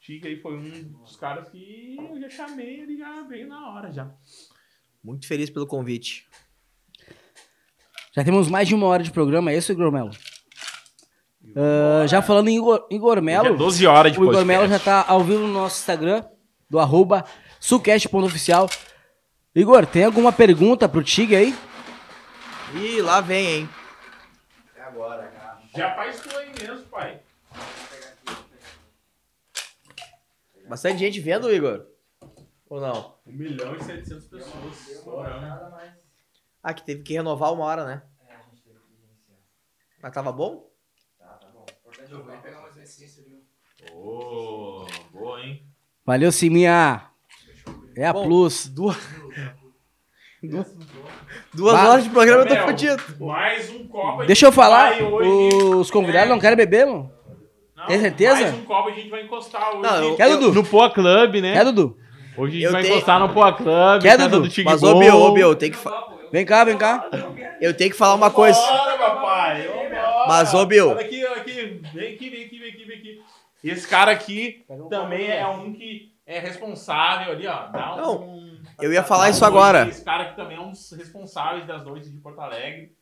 Tiga 0.00 0.28
aí 0.28 0.40
foi 0.40 0.56
um 0.56 0.82
dos 0.84 1.16
caras 1.16 1.48
que 1.50 1.96
eu 1.98 2.20
já 2.20 2.30
chamei, 2.30 2.80
ele 2.80 2.96
já 2.96 3.22
veio 3.22 3.48
na 3.48 3.70
hora 3.70 3.92
já. 3.92 4.10
Muito 5.02 5.26
feliz 5.26 5.50
pelo 5.50 5.66
convite. 5.66 6.26
Já 8.14 8.24
temos 8.24 8.48
mais 8.48 8.68
de 8.68 8.74
uma 8.74 8.86
hora 8.86 9.02
de 9.02 9.10
programa, 9.10 9.50
é 9.50 9.56
isso, 9.56 9.74
Gromelo? 9.74 10.10
Ah, 11.56 12.06
já 12.06 12.22
falando 12.22 12.48
em 12.48 12.56
Igor, 12.56 12.86
Igor 12.90 13.18
é 13.18 13.20
Melo, 13.20 13.56
12 13.56 13.86
horas 13.86 14.12
de 14.12 14.20
o 14.20 14.24
Igor. 14.24 14.44
Melo 14.44 14.68
já 14.68 14.78
tá 14.78 15.04
ao 15.06 15.22
vivo 15.22 15.46
no 15.46 15.52
nosso 15.52 15.80
Instagram, 15.80 16.24
do 16.70 16.78
arroba 16.78 17.24
sucast.oficial. 17.60 18.70
Igor, 19.54 19.84
tem 19.86 20.04
alguma 20.04 20.32
pergunta 20.32 20.88
pro 20.88 21.02
Tig 21.02 21.34
aí? 21.34 21.54
Ih, 22.74 23.02
lá 23.02 23.20
vem, 23.20 23.46
hein? 23.46 23.68
Já 25.76 25.94
faz 25.94 26.20
tu 26.20 26.36
aí 26.36 26.52
mesmo, 26.58 26.86
pai. 26.86 27.20
Bastante 30.68 30.98
gente 30.98 31.20
vendo, 31.20 31.52
Igor? 31.52 31.86
Ou 32.68 32.80
não? 32.80 33.18
1 33.26 33.32
milhão 33.32 33.76
e 33.76 33.84
700 33.84 34.26
pessoas. 34.26 34.88
estourando. 34.88 35.76
Ah, 36.62 36.72
que 36.72 36.84
teve 36.84 37.02
que 37.02 37.12
renovar 37.14 37.52
uma 37.52 37.64
hora, 37.64 37.84
né? 37.84 38.02
Mas 40.00 40.12
tava 40.12 40.32
bom? 40.32 40.70
Ô, 43.92 44.86
boa, 45.12 45.40
hein? 45.42 45.66
Valeu, 46.04 46.32
Siminha. 46.32 47.10
É 47.94 48.06
a 48.06 48.12
Bom, 48.12 48.24
Plus. 48.24 48.68
Duas. 48.68 48.96
Duas, 50.42 50.66
duas 51.54 51.74
Vai. 51.76 51.86
horas 51.86 52.04
de 52.04 52.10
programa 52.10 52.42
eu 52.42 52.46
tô 52.48 52.54
Mel, 52.54 52.66
fudido. 52.66 53.02
Mais 53.20 53.70
um 53.70 53.86
copo. 53.86 54.22
a 54.22 54.24
Deixa 54.24 54.46
eu 54.46 54.52
falar, 54.52 54.94
os 55.02 55.90
convidados 55.90 56.28
não 56.28 56.38
querem 56.38 56.56
beber, 56.56 56.86
mano? 56.86 57.10
Não, 57.76 57.86
tem 57.86 58.00
certeza? 58.00 58.40
Mais 58.42 58.54
um 58.54 58.64
copo 58.64 58.88
a 58.88 58.92
gente 58.92 59.08
vai 59.10 59.22
encostar 59.24 59.70
hoje. 59.70 59.82
Não, 59.82 60.02
eu- 60.04 60.16
Quer, 60.16 60.28
Dudu? 60.30 60.52
No 60.54 60.64
Poa 60.64 60.90
Club, 60.90 61.34
né? 61.36 61.52
Quer, 61.54 61.64
Dudu? 61.64 61.96
Hoje 62.36 62.50
a 62.50 62.54
gente 62.54 62.64
Eu 62.64 62.72
vai 62.72 62.82
tenho- 62.82 62.94
encostar 62.94 63.20
no 63.20 63.28
Poa 63.30 63.52
Club. 63.52 64.02
Quer, 64.02 64.10
festa 64.16 64.28
Dudu? 64.28 64.48
do 64.48 64.64
Mas, 64.64 64.82
ô. 64.82 64.98
Bill, 64.98 65.16
ô, 65.16 65.36
eu 65.38 65.54
tenho 65.56 65.72
que, 65.72 65.78
fa- 65.78 66.08
Vem 66.30 66.46
cá, 66.46 66.64
vem 66.64 66.78
cá. 66.78 67.06
eu 67.60 67.74
tenho 67.76 67.90
que 67.90 67.96
falar 67.96 68.14
uma 68.14 68.30
coisa. 68.30 68.58
Bora, 68.58 68.96
papai. 68.96 69.68
Mas, 70.28 70.54
ô, 70.54 70.64
Bill. 70.64 70.90
Olha 70.90 71.00
aqui, 71.00 71.24
olha 71.24 71.36
aqui. 71.36 71.82
Vem 71.92 72.14
aqui, 72.14 72.30
vem 72.30 72.44
aqui, 72.46 72.58
vem 72.58 72.68
aqui, 72.70 72.84
vem 72.84 72.98
aqui. 72.98 73.20
Esse 73.64 73.86
cara 73.86 74.10
aqui 74.10 74.64
também 74.88 75.30
é 75.30 75.46
um 75.46 75.72
que 75.72 76.12
é 76.26 76.38
responsável 76.38 77.32
ali, 77.32 77.46
ó. 77.46 77.66
Dá 77.70 77.96
Não, 77.96 78.16
um... 78.22 78.51
eu 78.82 78.92
ia 78.92 79.02
falar 79.02 79.30
isso 79.30 79.44
agora. 79.44 79.88
Esse 79.88 80.04
cara 80.04 80.24
aqui 80.24 80.36
também 80.36 80.56
é 80.56 80.60
um 80.60 80.70
dos 80.70 80.92
responsáveis 80.92 81.66
das 81.66 81.84
noites 81.84 82.10
de 82.10 82.18
Porto 82.18 82.40
Alegre. 82.40 82.92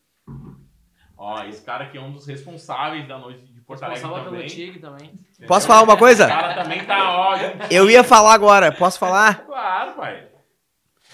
Ó, 1.16 1.44
esse 1.44 1.62
cara 1.62 1.84
aqui 1.84 1.98
é 1.98 2.00
um 2.00 2.12
dos 2.12 2.26
responsáveis 2.26 3.06
da 3.06 3.18
noite 3.18 3.44
de 3.52 3.60
Porto 3.60 3.82
Alegre 3.82 4.02
também. 4.24 4.46
Tig 4.46 4.78
também. 4.78 5.12
Posso 5.46 5.66
falar 5.66 5.82
uma 5.82 5.94
O 5.94 5.98
coisa? 5.98 6.26
cara 6.26 6.62
também 6.62 6.84
tá, 6.84 7.10
ó. 7.18 7.36
junto. 7.36 7.66
Eu 7.70 7.90
ia 7.90 8.02
falar 8.02 8.32
agora. 8.32 8.72
Posso 8.72 8.98
falar? 8.98 9.44
Claro, 9.44 9.92
pai. 9.94 10.28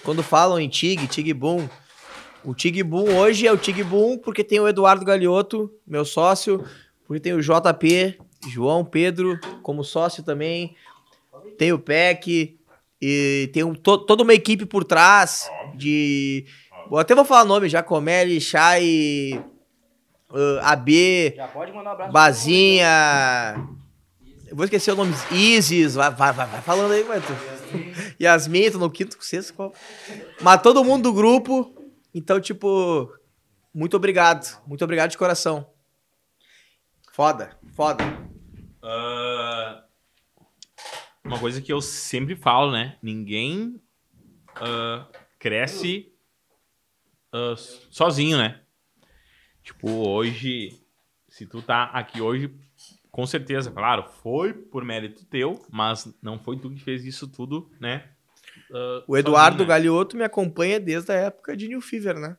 Quando 0.03 0.23
falam 0.23 0.59
em 0.59 0.69
Tig, 0.69 1.07
Tig 1.07 1.33
Boom, 1.33 1.67
o 2.43 2.53
Tig 2.55 2.81
Boom 2.83 3.17
hoje 3.17 3.45
é 3.45 3.51
o 3.51 3.57
Tig 3.57 3.83
Boom 3.83 4.17
porque 4.17 4.43
tem 4.43 4.59
o 4.59 4.67
Eduardo 4.67 5.03
Galiotto, 5.03 5.69
meu 5.85 6.05
sócio, 6.05 6.65
porque 7.05 7.19
tem 7.19 7.33
o 7.33 7.41
JP, 7.41 8.17
João 8.47 8.85
Pedro 8.85 9.37
como 9.61 9.83
sócio 9.83 10.23
também, 10.23 10.73
tem 11.57 11.73
o 11.73 11.79
PEC 11.79 12.57
e 13.01 13.49
tem 13.53 13.63
um, 13.63 13.73
to- 13.75 13.99
toda 14.05 14.23
uma 14.23 14.33
equipe 14.33 14.65
por 14.65 14.83
trás 14.83 15.49
de... 15.75 16.45
Bom, 16.89 16.97
até 16.97 17.13
vou 17.13 17.25
falar 17.25 17.43
nome, 17.45 17.67
Jacomelli, 17.69 18.39
Chay, 18.39 19.33
uh, 20.31 20.59
AB, 20.61 21.33
Já 21.35 21.47
pode 21.49 21.71
mandar 21.73 21.89
um 21.89 21.93
abraço. 21.93 22.11
Bazinha. 22.13 23.67
Eu 24.47 24.55
vou 24.55 24.63
esquecer 24.63 24.93
o 24.93 24.95
nome. 24.95 25.13
Isis. 25.31 25.95
Vai, 25.95 26.09
vai, 26.11 26.31
vai, 26.31 26.47
vai 26.47 26.61
falando 26.61 26.93
aí, 26.93 27.03
vai. 27.03 27.19
tu. 27.19 27.33
Yasmin, 28.21 28.71
tô 28.71 28.77
no 28.77 28.89
quinto, 28.89 29.17
sexto 29.19 29.53
copo. 29.53 29.77
Mas 30.41 30.61
todo 30.61 30.83
mundo 30.85 31.03
do 31.03 31.13
grupo. 31.13 31.75
Então, 32.15 32.39
tipo, 32.39 33.11
muito 33.73 33.97
obrigado. 33.97 34.57
Muito 34.65 34.83
obrigado 34.85 35.11
de 35.11 35.17
coração. 35.17 35.67
Foda, 37.11 37.49
foda. 37.75 38.03
Ah, 38.81 39.83
uma 41.27 41.37
coisa 41.37 41.61
que 41.61 41.71
eu 41.71 41.81
sempre 41.81 42.35
falo, 42.35 42.71
né? 42.71 42.97
Ninguém 43.01 43.81
ah, 44.55 45.05
cresce 45.37 46.11
ah, 47.33 47.53
sozinho, 47.91 48.37
né? 48.37 48.61
Tipo, 49.61 49.89
hoje, 50.07 50.81
se 51.27 51.45
tu 51.45 51.61
tá 51.61 51.83
aqui 51.85 52.21
hoje, 52.21 52.55
com 53.11 53.27
certeza, 53.27 53.69
claro, 53.69 54.03
foi 54.03 54.53
por 54.53 54.85
mérito 54.85 55.25
teu, 55.25 55.61
mas 55.69 56.17
não 56.21 56.39
foi 56.39 56.57
tu 56.57 56.69
que 56.69 56.79
fez 56.79 57.03
isso 57.03 57.27
tudo, 57.27 57.69
né? 57.79 58.09
Ah, 58.71 59.03
O 59.05 59.17
Eduardo 59.17 59.57
sozinho, 59.57 59.67
né? 59.67 59.75
Galiotto 59.75 60.15
me 60.15 60.23
acompanha 60.23 60.79
desde 60.79 61.11
a 61.11 61.15
época 61.15 61.57
de 61.57 61.67
New 61.67 61.81
Fever, 61.81 62.17
né? 62.17 62.37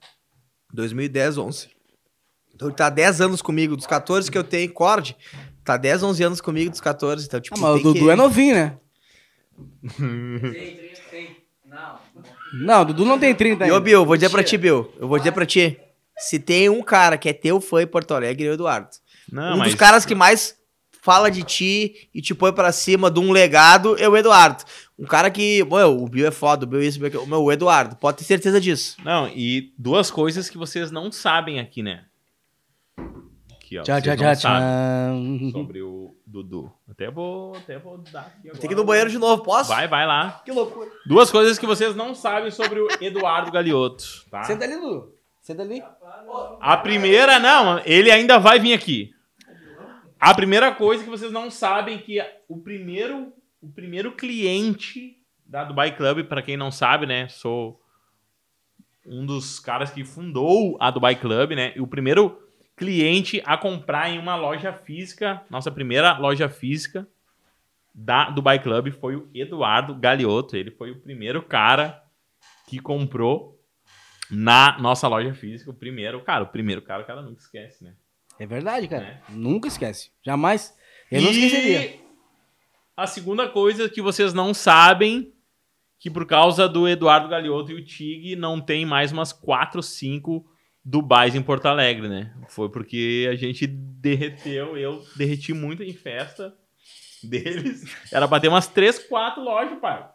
2010, 0.73 1.37
11. 1.37 1.78
Então 2.55 2.69
ele 2.69 2.77
tá 2.77 2.91
10 2.91 3.21
anos 3.21 3.41
comigo, 3.43 3.77
dos 3.77 3.87
14 3.87 4.31
que 4.31 4.37
eu 4.39 4.43
tenho, 4.45 4.73
Cord, 4.73 5.15
tá 5.65 5.77
10, 5.77 6.03
11 6.03 6.23
anos 6.25 6.41
comigo 6.41 6.71
dos 6.71 6.81
14. 6.81 7.27
Então, 7.27 7.41
tipo, 7.41 7.57
Ah, 7.57 7.61
mas 7.61 7.81
o 7.81 7.83
Dudu 7.83 8.05
que- 8.07 8.11
é 8.11 8.17
novinho, 8.17 8.55
né? 8.55 8.77
Tem, 9.97 10.51
tem, 10.51 10.93
tem. 11.11 11.37
Não. 11.67 11.99
Não, 12.55 12.83
o 12.83 12.85
Dudu 12.87 13.05
não 13.05 13.19
tem 13.19 13.35
30 13.35 13.63
E 13.63 13.65
ainda. 13.67 13.77
ô, 13.77 13.81
Bill, 13.81 14.05
vou 14.07 14.17
dizer 14.17 14.31
pra 14.31 14.43
ti, 14.43 14.57
Bill. 14.57 14.93
Eu 14.99 15.07
vou 15.09 15.19
dizer 15.19 15.33
pra 15.33 15.45
ti. 15.47 15.79
Se 16.17 16.39
tem 16.39 16.69
um 16.69 16.83
cara 16.83 17.17
que 17.17 17.29
é 17.29 17.33
teu 17.33 17.61
fã 17.61 17.83
em 17.83 17.87
Porto 17.87 18.13
Alegre, 18.15 18.47
é 18.47 18.51
o 18.51 18.55
Eduardo. 18.55 18.89
Não, 19.31 19.55
um 19.55 19.59
mas 19.59 19.69
dos 19.69 19.75
caras 19.79 20.05
que 20.07 20.15
mais 20.15 20.57
fala 21.03 21.31
de 21.31 21.43
ti 21.43 22.09
e 22.15 22.21
te 22.21 22.35
põe 22.35 22.53
pra 22.53 22.73
cima 22.73 23.11
de 23.11 23.21
um 23.21 23.31
legado 23.31 23.97
é 23.99 24.09
o 24.09 24.17
Eduardo. 24.17 24.65
Um 24.99 25.05
cara 25.05 25.31
que. 25.31 25.63
Meu, 25.65 26.03
o 26.03 26.09
Bill 26.09 26.27
é 26.27 26.31
foda, 26.31 26.65
o 26.65 26.69
Bill 26.69 26.81
é 26.81 26.85
isso, 26.87 26.97
o 26.99 27.01
Bill 27.01 27.07
é 27.07 27.09
aquilo. 27.11 27.27
Meu, 27.27 27.43
o 27.45 27.53
Eduardo, 27.53 27.95
pode 27.97 28.19
ter 28.19 28.25
certeza 28.25 28.61
disso. 28.61 28.97
Não, 29.05 29.29
e 29.29 29.73
duas 29.79 30.11
coisas 30.11 30.49
que 30.51 30.59
vocês 30.59 30.91
não 30.91 31.13
sabem 31.13 31.61
aqui, 31.61 31.83
né? 31.83 32.05
Aqui, 33.69 33.79
ó. 33.79 33.83
Tchau, 33.83 34.01
tchau, 34.01 34.17
tchau, 34.17 34.37
tchau. 34.37 35.51
Sobre 35.53 35.83
o 35.83 36.17
Dudu. 36.27 36.73
Até 36.89 37.11
vou, 37.11 37.55
até 37.55 37.79
vou 37.79 37.99
dar 37.99 38.21
aqui 38.23 38.49
agora. 38.49 38.59
Tem 38.59 38.69
que 38.69 38.75
ir 38.75 38.77
no 38.77 38.85
banheiro 38.85 39.11
de 39.11 39.19
novo, 39.19 39.43
posso? 39.43 39.69
Vai, 39.69 39.87
vai 39.87 40.07
lá. 40.07 40.41
Que 40.43 40.51
loucura. 40.51 40.91
Duas 41.05 41.31
coisas 41.31 41.59
que 41.59 41.67
vocês 41.67 41.95
não 41.95 42.15
sabem 42.15 42.51
sobre 42.51 42.81
o 42.81 42.89
Eduardo 42.99 43.53
Galiotto, 43.53 44.25
tá? 44.31 44.43
Senta 44.45 44.65
ali, 44.65 44.77
Dudu. 44.77 45.13
Senta 45.43 45.63
ali. 45.63 45.83
A 46.61 46.77
primeira, 46.79 47.39
não, 47.39 47.81
ele 47.85 48.11
ainda 48.11 48.39
vai 48.39 48.59
vir 48.59 48.73
aqui. 48.73 49.11
A 50.19 50.35
primeira 50.35 50.75
coisa 50.75 51.05
que 51.05 51.11
vocês 51.11 51.31
não 51.31 51.51
sabem 51.51 51.97
é 51.97 51.99
que 51.99 52.19
o 52.49 52.57
primeiro, 52.57 53.35
o 53.61 53.69
primeiro 53.69 54.13
cliente 54.13 55.19
da 55.45 55.63
Dubai 55.65 55.95
Club, 55.95 56.25
para 56.25 56.41
quem 56.41 56.57
não 56.57 56.71
sabe, 56.71 57.07
né, 57.07 57.29
sou 57.29 57.81
um 59.07 59.27
dos 59.27 59.61
caras 59.61 59.91
que 59.91 60.05
fundou 60.05 60.77
a 60.81 60.91
Dubai 60.91 61.17
Club, 61.17 61.53
né? 61.53 61.73
E 61.77 61.81
o 61.81 61.87
primeiro 61.87 62.48
cliente 62.79 63.43
a 63.45 63.57
comprar 63.57 64.09
em 64.09 64.19
uma 64.19 64.37
loja 64.37 64.73
física, 64.73 65.43
nossa 65.51 65.71
primeira 65.71 66.17
loja 66.17 66.49
física 66.49 67.07
da 67.93 68.31
Dubai 68.31 68.63
Club 68.63 68.93
foi 68.93 69.17
o 69.17 69.29
Eduardo 69.35 69.95
Galiotto. 69.95 70.57
Ele 70.57 70.71
foi 70.71 70.93
o 70.93 71.01
primeiro 71.01 71.43
cara 71.43 72.01
que 72.69 72.79
comprou 72.79 73.61
na 74.31 74.79
nossa 74.79 75.09
loja 75.09 75.35
física. 75.35 75.71
O 75.71 75.75
primeiro, 75.75 76.23
cara, 76.23 76.45
o 76.45 76.49
primeiro 76.49 76.81
cara, 76.81 77.03
o 77.03 77.07
cara 77.07 77.21
nunca 77.21 77.41
esquece, 77.41 77.83
né? 77.83 77.95
É 78.39 78.47
verdade, 78.47 78.87
cara. 78.87 79.05
É. 79.05 79.21
Nunca 79.31 79.67
esquece. 79.67 80.13
Jamais. 80.23 80.77
Eu 81.11 81.23
não 81.23 81.33
E 81.33 81.45
esqueceria. 81.45 82.01
A 82.97 83.07
segunda 83.07 83.49
coisa 83.49 83.89
que 83.89 84.01
vocês 84.01 84.33
não 84.33 84.55
sabem, 84.55 85.33
que 85.99 86.09
por 86.09 86.25
causa 86.25 86.69
do 86.69 86.87
Eduardo 86.87 87.29
Galiotto 87.29 87.73
e 87.73 87.75
o 87.75 87.85
Tig, 87.85 88.37
não 88.37 88.61
tem 88.61 88.87
mais 88.87 89.11
umas 89.11 89.33
4, 89.33 89.83
5 89.83 90.49
Dubais 90.89 91.35
em 91.35 91.43
Porto 91.43 91.67
Alegre, 91.67 92.09
né? 92.09 92.33
Foi 92.49 92.71
porque 92.71 93.29
a 93.31 93.37
gente 93.37 93.67
derreteu, 93.67 94.75
eu 94.75 95.05
derreti 95.17 95.53
muito 95.53 95.83
em 95.83 95.93
festa 95.93 96.57
deles. 97.23 97.85
Era 98.11 98.27
pra 98.27 98.41
ter 98.41 98.49
umas 98.49 98.67
3, 98.69 99.01
4 99.01 99.43
lojas, 99.43 99.79
pai. 99.81 100.09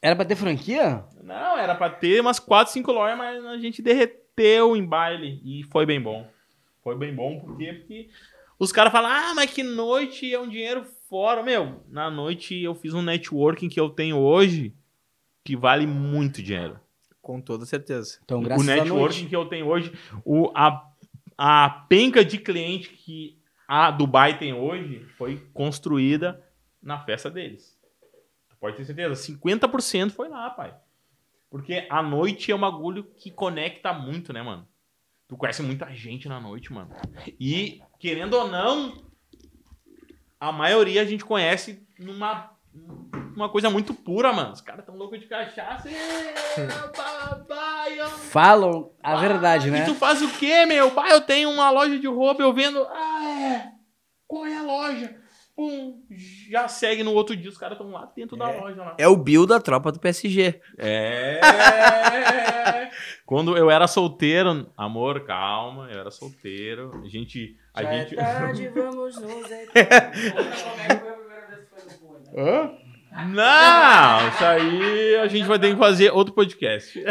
Era 0.00 0.16
pra 0.16 0.24
ter 0.24 0.34
franquia? 0.34 1.04
Não, 1.22 1.58
era 1.58 1.74
pra 1.74 1.90
ter 1.90 2.22
umas 2.22 2.38
4, 2.40 2.72
5 2.72 2.90
lojas, 2.90 3.18
mas 3.18 3.44
a 3.44 3.58
gente 3.58 3.82
derreteu 3.82 4.74
em 4.74 4.82
baile 4.82 5.42
e 5.44 5.62
foi 5.64 5.84
bem 5.84 6.00
bom. 6.00 6.26
Foi 6.82 6.96
bem 6.96 7.14
bom 7.14 7.40
por 7.40 7.58
quê? 7.58 7.74
porque 7.74 8.08
os 8.58 8.72
caras 8.72 8.90
falam, 8.90 9.10
ah, 9.10 9.34
mas 9.34 9.50
que 9.50 9.62
noite 9.62 10.32
é 10.32 10.40
um 10.40 10.48
dinheiro 10.48 10.86
fora. 11.10 11.42
Meu, 11.42 11.82
na 11.86 12.10
noite 12.10 12.58
eu 12.58 12.74
fiz 12.74 12.94
um 12.94 13.02
networking 13.02 13.68
que 13.68 13.78
eu 13.78 13.90
tenho 13.90 14.16
hoje 14.16 14.74
que 15.44 15.54
vale 15.54 15.86
muito 15.86 16.42
dinheiro. 16.42 16.80
Com 17.28 17.42
toda 17.42 17.66
certeza. 17.66 18.18
Então, 18.24 18.38
o 18.38 18.42
graças 18.42 18.66
a 18.66 18.74
networking 18.76 19.28
que 19.28 19.36
eu 19.36 19.44
tenho 19.44 19.66
hoje, 19.66 19.92
o, 20.24 20.50
a, 20.54 20.90
a 21.36 21.68
penca 21.86 22.24
de 22.24 22.38
cliente 22.38 22.88
que 22.88 23.38
a 23.68 23.90
Dubai 23.90 24.38
tem 24.38 24.54
hoje 24.54 25.06
foi 25.18 25.36
construída 25.52 26.42
na 26.82 26.98
festa 26.98 27.30
deles. 27.30 27.78
Tu 28.48 28.56
pode 28.56 28.78
ter 28.78 28.86
certeza, 28.86 29.12
50% 29.12 30.12
foi 30.12 30.30
lá, 30.30 30.48
pai. 30.48 30.74
Porque 31.50 31.86
a 31.90 32.02
noite 32.02 32.50
é 32.50 32.56
um 32.56 32.60
bagulho 32.60 33.04
que 33.04 33.30
conecta 33.30 33.92
muito, 33.92 34.32
né, 34.32 34.40
mano? 34.40 34.66
Tu 35.28 35.36
conhece 35.36 35.62
muita 35.62 35.94
gente 35.94 36.30
na 36.30 36.40
noite, 36.40 36.72
mano. 36.72 36.88
E, 37.38 37.82
querendo 37.98 38.38
ou 38.38 38.48
não, 38.48 39.04
a 40.40 40.50
maioria 40.50 41.02
a 41.02 41.04
gente 41.04 41.26
conhece 41.26 41.86
numa 41.98 42.56
uma 43.38 43.48
coisa 43.48 43.70
muito 43.70 43.94
pura, 43.94 44.32
mano. 44.32 44.52
Os 44.52 44.60
caras 44.60 44.84
tão 44.84 44.96
loucos 44.96 45.20
de 45.20 45.26
cachaça. 45.26 45.88
Papai, 46.96 48.00
ó. 48.00 48.06
Falam 48.08 48.90
a 49.02 49.16
verdade, 49.16 49.68
E 49.68 49.70
né? 49.70 49.84
tu 49.84 49.94
faz 49.94 50.20
o 50.22 50.28
quê, 50.38 50.66
meu? 50.66 50.90
Pai, 50.90 51.12
eu 51.12 51.20
tenho 51.20 51.50
uma 51.50 51.70
loja 51.70 51.98
de 51.98 52.06
roupa, 52.06 52.42
eu 52.42 52.52
vendo. 52.52 52.84
Ah, 52.90 53.40
é. 53.40 53.68
qual 54.26 54.44
é 54.46 54.56
a 54.56 54.62
loja? 54.62 55.16
Pum, 55.56 56.00
já 56.48 56.68
segue 56.68 57.02
no 57.02 57.12
outro 57.12 57.34
dia, 57.36 57.50
os 57.50 57.58
caras 57.58 57.76
estão 57.76 57.90
lá 57.90 58.08
dentro 58.14 58.36
da 58.36 58.48
É. 58.48 58.60
loja 58.60 58.80
lá. 58.80 58.94
É 58.96 59.08
o 59.08 59.16
Bill 59.16 59.44
da 59.44 59.58
tropa 59.60 59.90
do 59.90 59.98
PSG. 59.98 60.60
É. 60.78 61.40
Quando 63.26 63.56
eu 63.56 63.68
era 63.70 63.86
solteiro, 63.88 64.72
amor, 64.76 65.24
calma, 65.24 65.88
eu 65.90 66.00
era 66.00 66.10
solteiro. 66.10 67.02
A 67.04 67.08
gente. 67.08 67.56
A 67.74 67.82
Já 67.82 67.92
gente... 67.92 68.14
é 68.14 68.16
tarde, 68.22 68.68
vamos 68.68 69.20
nos 69.20 69.26
Como 69.46 69.50
é 69.50 69.64
que 69.74 70.96
foi 70.96 71.10
a 71.10 71.12
primeira 71.12 71.46
vez 71.48 71.60
que 71.60 71.74
foi 71.74 71.82
no 71.84 71.98
Pô, 71.98 72.18
né? 72.18 72.30
Hã? 72.36 72.87
Não, 73.10 74.28
isso 74.28 74.44
aí 74.44 75.16
a 75.16 75.26
gente 75.28 75.46
vai 75.46 75.58
ter 75.58 75.72
que 75.72 75.78
fazer 75.78 76.10
outro 76.12 76.34
podcast. 76.34 77.02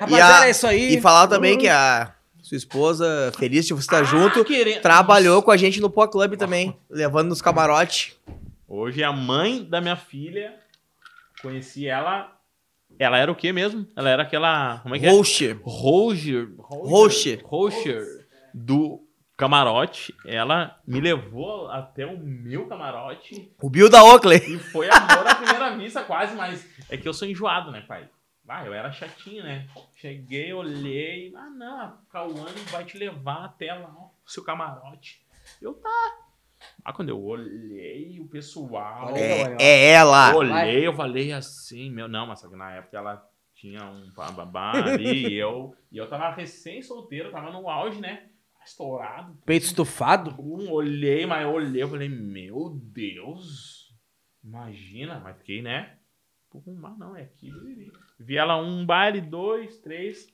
Rapaziada, 0.00 0.46
é 0.46 0.50
isso 0.50 0.66
aí. 0.66 0.94
E 0.96 1.00
falar 1.00 1.26
também 1.28 1.58
que 1.58 1.68
a 1.68 2.12
sua 2.42 2.56
esposa, 2.56 3.32
feliz 3.38 3.66
de 3.66 3.74
você 3.74 3.80
estar 3.82 4.00
Ah, 4.00 4.04
junto, 4.04 4.44
querendo- 4.44 4.80
trabalhou 4.82 5.42
com 5.42 5.50
a 5.50 5.56
gente 5.56 5.80
no 5.80 5.90
Pó 5.90 6.06
Club 6.06 6.36
também, 6.36 6.76
levando 6.90 7.28
nos 7.28 7.42
camarotes. 7.42 8.12
Hoje 8.68 9.02
a 9.04 9.12
mãe 9.12 9.64
da 9.64 9.80
minha 9.80 9.96
filha, 9.96 10.54
conheci 11.42 11.86
ela. 11.86 12.30
Ela 12.98 13.18
era 13.18 13.30
o 13.30 13.34
quê 13.34 13.52
mesmo? 13.52 13.86
Ela 13.96 14.08
era 14.10 14.22
aquela. 14.22 14.78
Como 14.82 14.94
é 14.94 14.98
que 14.98 15.06
é? 15.06 15.10
Rocher. 15.10 15.58
Roger. 15.62 16.48
Rocher. 16.58 17.40
Rocher. 17.44 18.04
Do 18.52 19.00
camarote. 19.36 20.14
Ela 20.24 20.80
me 20.86 21.00
levou 21.00 21.68
até 21.70 22.06
o 22.06 22.18
meu 22.18 22.66
camarote. 22.66 23.52
O 23.60 23.68
Bill 23.68 23.90
da 23.90 24.02
Oakley. 24.04 24.38
E 24.38 24.58
foi 24.58 24.88
amor 24.88 25.26
à 25.26 25.34
primeira 25.34 25.76
vista, 25.76 26.02
quase, 26.04 26.34
mas 26.36 26.66
é 26.90 26.96
que 26.96 27.08
eu 27.08 27.14
sou 27.14 27.28
enjoado, 27.28 27.70
né, 27.70 27.82
pai? 27.82 28.08
Ah, 28.46 28.64
eu 28.66 28.74
era 28.74 28.92
chatinho, 28.92 29.42
né? 29.42 29.66
Cheguei, 29.94 30.52
olhei. 30.52 31.32
Ah, 31.34 31.48
não, 31.48 31.80
a 31.80 31.98
Cauane 32.10 32.60
vai 32.70 32.84
te 32.84 32.98
levar 32.98 33.46
até 33.46 33.72
lá, 33.72 33.90
ó, 33.96 34.10
o 34.24 34.30
seu 34.30 34.44
camarote. 34.44 35.24
Eu 35.62 35.74
tá. 35.74 36.18
Ah, 36.84 36.92
quando 36.92 37.08
eu 37.08 37.22
olhei 37.22 38.20
o 38.20 38.28
pessoal. 38.28 39.16
É, 39.16 39.56
é 39.58 39.90
ela. 39.92 40.30
Eu 40.32 40.36
olhei, 40.36 40.86
eu 40.86 40.94
falei 40.94 41.32
assim, 41.32 41.90
meu, 41.90 42.06
não, 42.06 42.26
mas 42.26 42.40
só 42.40 42.48
que 42.48 42.56
na 42.56 42.70
época 42.72 42.98
ela 42.98 43.30
tinha 43.54 43.82
um 43.84 44.10
babá 44.12 44.72
ali 44.72 45.28
e 45.32 45.34
eu, 45.34 45.74
e 45.90 45.96
eu 45.96 46.08
tava 46.08 46.30
recém 46.34 46.82
solteiro, 46.82 47.30
tava 47.30 47.50
no 47.50 47.68
auge, 47.68 48.00
né? 48.00 48.28
Estourado. 48.64 49.36
Peito 49.44 49.64
estufado. 49.66 50.34
Um, 50.40 50.70
olhei, 50.70 51.26
mas 51.26 51.42
eu 51.42 51.52
olhei, 51.52 51.82
eu 51.82 51.88
falei, 51.88 52.08
meu 52.08 52.70
Deus, 52.82 53.94
imagina, 54.42 55.20
mas 55.20 55.36
fiquei, 55.38 55.60
né? 55.62 55.98
Mas 56.66 56.98
não, 56.98 57.16
é 57.16 57.22
aqui. 57.22 57.50
Vi 58.18 58.36
ela 58.36 58.56
um 58.56 58.86
baile, 58.86 59.20
dois, 59.20 59.78
três. 59.78 60.26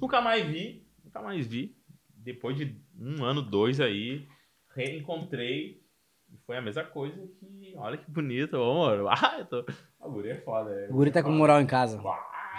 Nunca 0.00 0.20
mais 0.20 0.46
vi, 0.46 0.86
nunca 1.04 1.20
mais 1.20 1.46
vi. 1.46 1.76
Depois 2.08 2.56
de 2.56 2.80
um 2.96 3.24
ano, 3.24 3.42
dois 3.42 3.80
aí, 3.80 4.26
reencontrei. 4.74 5.82
E 6.30 6.38
foi 6.46 6.56
a 6.56 6.62
mesma 6.62 6.84
coisa 6.84 7.28
que, 7.38 7.74
olha 7.76 7.98
que 7.98 8.10
bonito, 8.10 8.54
ô, 8.54 8.86
amor. 8.86 9.10
Ah, 9.10 9.36
eu 9.40 9.46
tô... 9.46 9.66
A 10.00 10.08
guri 10.08 10.30
é 10.30 10.40
foda. 10.40 10.70
é, 10.70 10.88
O 10.88 10.94
guri 10.94 11.10
tá 11.10 11.22
com 11.22 11.30
moral 11.32 11.60
em 11.60 11.66
casa. 11.66 12.00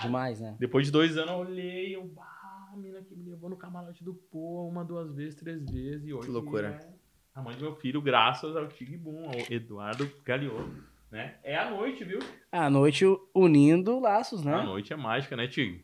Demais, 0.01 0.39
né? 0.41 0.55
depois 0.59 0.85
de 0.85 0.91
dois 0.91 1.17
anos 1.17 1.31
eu 1.31 1.37
olhei, 1.37 1.95
eu, 1.95 2.13
a 2.73 2.77
mina 2.77 3.01
que 3.01 3.15
me 3.15 3.29
levou 3.29 3.49
no 3.49 3.55
camarote 3.57 4.03
do 4.03 4.13
Pô, 4.13 4.67
uma, 4.67 4.83
duas 4.83 5.13
vezes, 5.13 5.35
três 5.35 5.63
vezes, 5.69 6.07
e 6.07 6.13
hoje 6.13 6.27
Que 6.27 6.31
loucura. 6.33 6.67
é 6.69 7.39
a 7.39 7.41
mãe 7.41 7.55
do 7.55 7.61
meu 7.61 7.75
filho, 7.75 8.01
graças 8.01 8.55
ao 8.55 8.67
Tig 8.67 8.97
Boom, 8.97 9.25
ao 9.25 9.53
Eduardo 9.53 10.09
Galeotto, 10.23 10.83
né? 11.11 11.35
É 11.43 11.55
a 11.57 11.69
noite, 11.69 12.03
viu? 12.03 12.19
À 12.51 12.69
noite 12.69 13.05
unindo 13.33 13.99
laços, 13.99 14.45
A 14.45 14.57
né? 14.57 14.63
noite 14.63 14.91
é 14.93 14.95
mágica, 14.95 15.35
né, 15.35 15.47
Tig? 15.47 15.83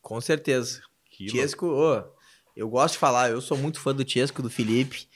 Com 0.00 0.20
certeza. 0.20 0.82
Que 1.10 1.26
Tiesco, 1.26 1.66
ô, 1.66 2.02
eu 2.54 2.68
gosto 2.68 2.94
de 2.94 2.98
falar, 2.98 3.30
eu 3.30 3.40
sou 3.40 3.56
muito 3.56 3.80
fã 3.80 3.94
do 3.94 4.04
Tiesco, 4.04 4.42
do 4.42 4.50
Felipe. 4.50 5.08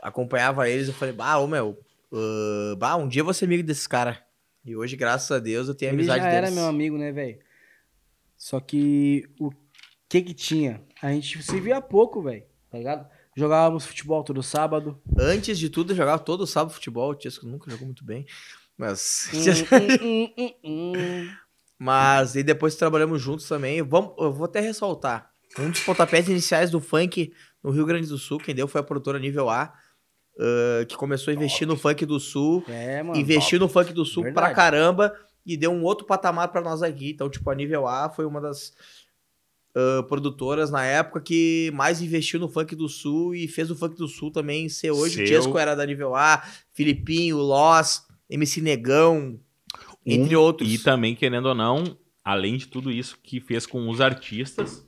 Acompanhava 0.00 0.68
eles, 0.68 0.88
eu 0.88 0.94
falei, 0.94 1.14
bah, 1.14 1.38
ô 1.38 1.46
meu, 1.46 1.78
ah, 2.12 2.74
bah, 2.78 2.96
um 2.96 3.08
dia 3.08 3.20
eu 3.20 3.24
vou 3.24 3.34
ser 3.34 3.46
amigo 3.46 3.62
desses 3.62 3.86
caras. 3.86 4.18
E 4.64 4.76
hoje, 4.76 4.96
graças 4.96 5.30
a 5.30 5.38
Deus, 5.38 5.68
eu 5.68 5.74
tenho 5.74 5.90
Ele 5.90 5.96
amizade 6.02 6.22
já 6.22 6.28
era 6.30 6.40
deles. 6.46 6.54
meu 6.54 6.66
amigo, 6.66 6.96
né, 6.98 7.10
velho? 7.12 7.38
Só 8.36 8.60
que 8.60 9.28
o 9.40 9.50
que 10.08 10.22
que 10.22 10.34
tinha? 10.34 10.82
A 11.02 11.10
gente 11.12 11.42
se 11.42 11.60
via 11.60 11.80
pouco, 11.80 12.22
velho. 12.22 12.44
Tá 12.70 12.78
ligado? 12.78 13.06
Jogávamos 13.36 13.86
futebol 13.86 14.24
todo 14.24 14.42
sábado. 14.42 15.00
Antes 15.18 15.58
de 15.58 15.70
tudo, 15.70 15.92
eu 15.92 15.96
jogava 15.96 16.18
todo 16.18 16.46
sábado 16.46 16.74
futebol. 16.74 17.10
O 17.10 17.14
Tiesco 17.14 17.46
nunca 17.46 17.70
jogou 17.70 17.86
muito 17.86 18.04
bem. 18.04 18.26
Mas. 18.76 19.30
Hum, 20.02 20.32
hum, 20.36 20.52
hum. 20.64 21.30
Mas 21.78 22.34
e 22.34 22.42
depois 22.42 22.74
trabalhamos 22.74 23.22
juntos 23.22 23.46
também. 23.46 23.82
Vamos, 23.82 24.14
eu 24.18 24.32
vou 24.32 24.46
até 24.46 24.60
ressaltar. 24.60 25.30
Um 25.58 25.70
dos 25.70 25.80
pontapés 25.80 26.28
iniciais 26.28 26.70
do 26.70 26.80
funk 26.80 27.32
no 27.62 27.70
Rio 27.70 27.86
Grande 27.86 28.08
do 28.08 28.18
Sul, 28.18 28.38
quem 28.38 28.54
deu 28.54 28.66
foi 28.66 28.80
a 28.80 28.84
produtora 28.84 29.18
Nível 29.18 29.48
A, 29.48 29.72
ah, 30.38 30.84
que 30.86 30.96
começou 30.96 31.32
a 31.32 31.34
investir 31.34 31.66
no 31.66 31.76
funk 31.76 32.06
do 32.06 32.20
Sul. 32.20 32.64
É, 32.68 33.02
mano. 33.02 33.18
investiu 33.18 33.58
no 33.58 33.68
funk 33.68 33.92
do 33.92 34.04
sul 34.04 34.24
Verdade. 34.24 34.46
pra 34.46 34.54
caramba 34.54 35.14
e 35.44 35.56
deu 35.56 35.72
um 35.72 35.82
outro 35.82 36.06
patamar 36.06 36.48
pra 36.48 36.60
nós 36.60 36.82
aqui. 36.82 37.10
Então, 37.10 37.28
tipo, 37.28 37.48
a 37.50 37.54
Nível 37.54 37.86
A 37.86 38.08
foi 38.08 38.24
uma 38.24 38.40
das 38.40 38.72
produtoras 40.08 40.70
na 40.70 40.84
época 40.84 41.20
que 41.20 41.70
mais 41.74 42.00
investiu 42.02 42.38
no 42.40 42.48
funk 42.48 42.74
do 42.74 42.88
sul 42.88 43.34
e 43.34 43.46
fez 43.48 43.70
o 43.70 43.76
funk 43.76 43.96
do 43.96 44.08
sul 44.08 44.30
também 44.30 44.68
ser 44.68 44.90
hoje. 44.90 45.14
Seu- 45.14 45.24
O 45.24 45.26
Tiesco 45.26 45.58
era 45.58 45.74
da 45.74 45.84
Nível 45.86 46.14
A, 46.14 46.42
Filipinho, 46.72 47.36
Loss, 47.38 48.06
MC 48.30 48.60
Negão, 48.60 49.38
entre 50.04 50.36
Um- 50.36 50.40
outros. 50.40 50.72
E 50.72 50.78
também, 50.78 51.14
querendo 51.14 51.46
ou 51.46 51.54
não, 51.54 51.96
além 52.24 52.56
de 52.56 52.66
tudo 52.68 52.90
isso 52.90 53.18
que 53.22 53.40
fez 53.40 53.66
com 53.66 53.88
os 53.88 54.00
artistas, 54.00 54.86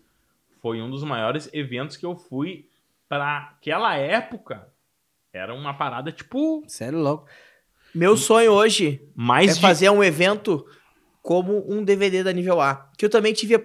foi 0.63 0.81
um 0.83 0.91
dos 0.91 1.03
maiores 1.05 1.49
eventos 1.53 1.97
que 1.97 2.05
eu 2.07 2.15
fui 2.17 2.67
pra 3.09 3.39
aquela 3.59 3.97
época. 3.97 4.69
Era 5.33 5.55
uma 5.55 5.73
parada, 5.75 6.11
tipo, 6.13 6.63
Sério, 6.67 6.99
louco. 6.99 7.27
Meu 7.95 8.17
sonho 8.17 8.53
hoje 8.53 9.03
mais 9.15 9.53
é 9.53 9.55
de 9.55 9.61
fazer 9.61 9.91
um 9.91 10.03
evento 10.03 10.65
como 11.31 11.65
um 11.73 11.85
DVD 11.85 12.25
da 12.25 12.33
Nível 12.33 12.61
A. 12.61 12.91
Que 12.99 13.05
eu 13.05 13.09
também 13.09 13.33
tive 13.33 13.57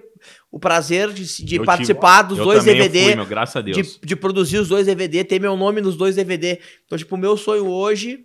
o 0.52 0.56
prazer 0.60 1.10
de, 1.12 1.24
de 1.44 1.58
participar 1.64 2.22
dos 2.22 2.38
eu 2.38 2.44
dois 2.44 2.62
DVD. 2.62 3.02
fui, 3.02 3.14
meu, 3.16 3.26
graças 3.26 3.56
a 3.56 3.60
Deus. 3.60 3.76
de, 3.76 4.06
de 4.06 4.14
produzir 4.14 4.58
os 4.58 4.68
dois 4.68 4.86
DVD, 4.86 5.24
ter 5.24 5.40
meu 5.40 5.56
nome 5.56 5.80
nos 5.80 5.96
dois 5.96 6.14
DVD. 6.14 6.60
Então, 6.84 6.96
tipo, 6.96 7.16
o 7.16 7.18
meu 7.18 7.36
sonho 7.36 7.66
hoje 7.66 8.24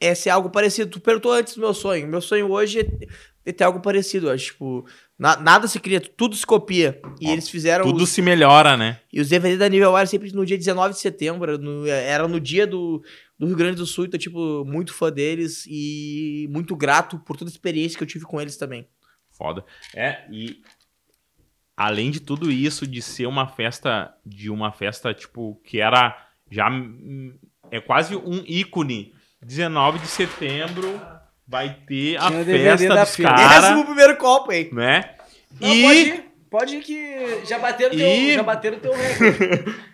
é 0.00 0.12
ser 0.12 0.30
algo 0.30 0.50
parecido. 0.50 0.90
Tu 0.90 0.98
perguntou 0.98 1.32
antes 1.32 1.54
do 1.54 1.60
meu 1.60 1.72
sonho. 1.72 2.08
Meu 2.08 2.20
sonho 2.20 2.50
hoje 2.50 2.80
é- 2.80 3.06
é 3.50 3.52
ter 3.52 3.62
algo 3.62 3.78
parecido. 3.78 4.26
Eu 4.26 4.32
acho, 4.32 4.46
tipo, 4.46 4.84
na- 5.20 5.36
nada 5.36 5.68
se 5.68 5.78
cria, 5.78 6.00
tudo 6.00 6.34
se 6.34 6.44
copia. 6.46 7.00
E 7.20 7.28
Ó, 7.28 7.32
eles 7.32 7.48
fizeram. 7.48 7.84
Tudo 7.84 8.02
os, 8.04 8.08
se 8.10 8.22
melhora, 8.22 8.76
né? 8.76 8.98
E 9.12 9.20
os 9.20 9.28
DVD 9.28 9.56
da 9.56 9.68
Nível 9.68 9.96
era 9.96 10.06
sempre 10.06 10.32
no 10.32 10.44
dia 10.46 10.56
19 10.56 10.94
de 10.94 11.00
setembro. 11.00 11.48
era 11.52 11.58
no, 11.58 11.86
era 11.86 12.26
no 12.26 12.40
dia 12.40 12.66
do, 12.66 13.02
do 13.38 13.46
Rio 13.46 13.56
Grande 13.56 13.76
do 13.76 13.86
Sul. 13.86 14.06
Então, 14.06 14.18
tipo, 14.18 14.64
muito 14.64 14.92
fã 14.94 15.12
deles 15.12 15.64
e 15.68 16.48
muito 16.50 16.74
grato 16.74 17.18
por 17.18 17.36
toda 17.36 17.50
a 17.50 17.52
experiência 17.52 17.96
que 17.98 18.02
eu 18.02 18.08
tive 18.08 18.24
com 18.24 18.40
eles 18.40 18.56
também. 18.56 18.88
Foda. 19.30 19.64
É, 19.94 20.24
e 20.30 20.60
além 21.76 22.10
de 22.10 22.20
tudo 22.20 22.50
isso, 22.50 22.86
de 22.86 23.00
ser 23.00 23.26
uma 23.26 23.46
festa, 23.46 24.14
de 24.24 24.50
uma 24.50 24.72
festa, 24.72 25.12
tipo, 25.14 25.60
que 25.64 25.80
era 25.80 26.16
já. 26.50 26.68
hum, 26.70 27.38
É 27.70 27.80
quase 27.80 28.16
um 28.16 28.42
ícone. 28.46 29.14
19 29.42 29.98
de 30.00 30.06
setembro 30.06 31.00
vai 31.50 31.76
ter 31.86 32.16
a 32.16 32.28
Tinha 32.28 32.40
o 32.40 32.44
DVD 32.44 32.64
festa 32.78 32.94
da 32.94 33.02
dos 33.04 33.16
firma. 33.16 33.32
Décimo 33.32 33.50
caras, 33.60 33.84
primeiro 33.84 34.16
copo, 34.16 34.52
hein? 34.52 34.70
né? 34.72 35.10
Não, 35.60 35.74
e 35.74 35.82
pode 35.82 35.98
ir. 35.98 36.24
Pode 36.48 36.76
ir 36.76 36.80
que 36.80 37.44
já 37.44 37.58
bateram 37.58 37.94
o 37.94 37.96
teu, 37.98 38.06
E- 38.06 38.34
já 38.34 38.42
bateram 38.42 38.76
o 38.76 38.80
teu 38.80 38.92
recorde. 38.92 39.74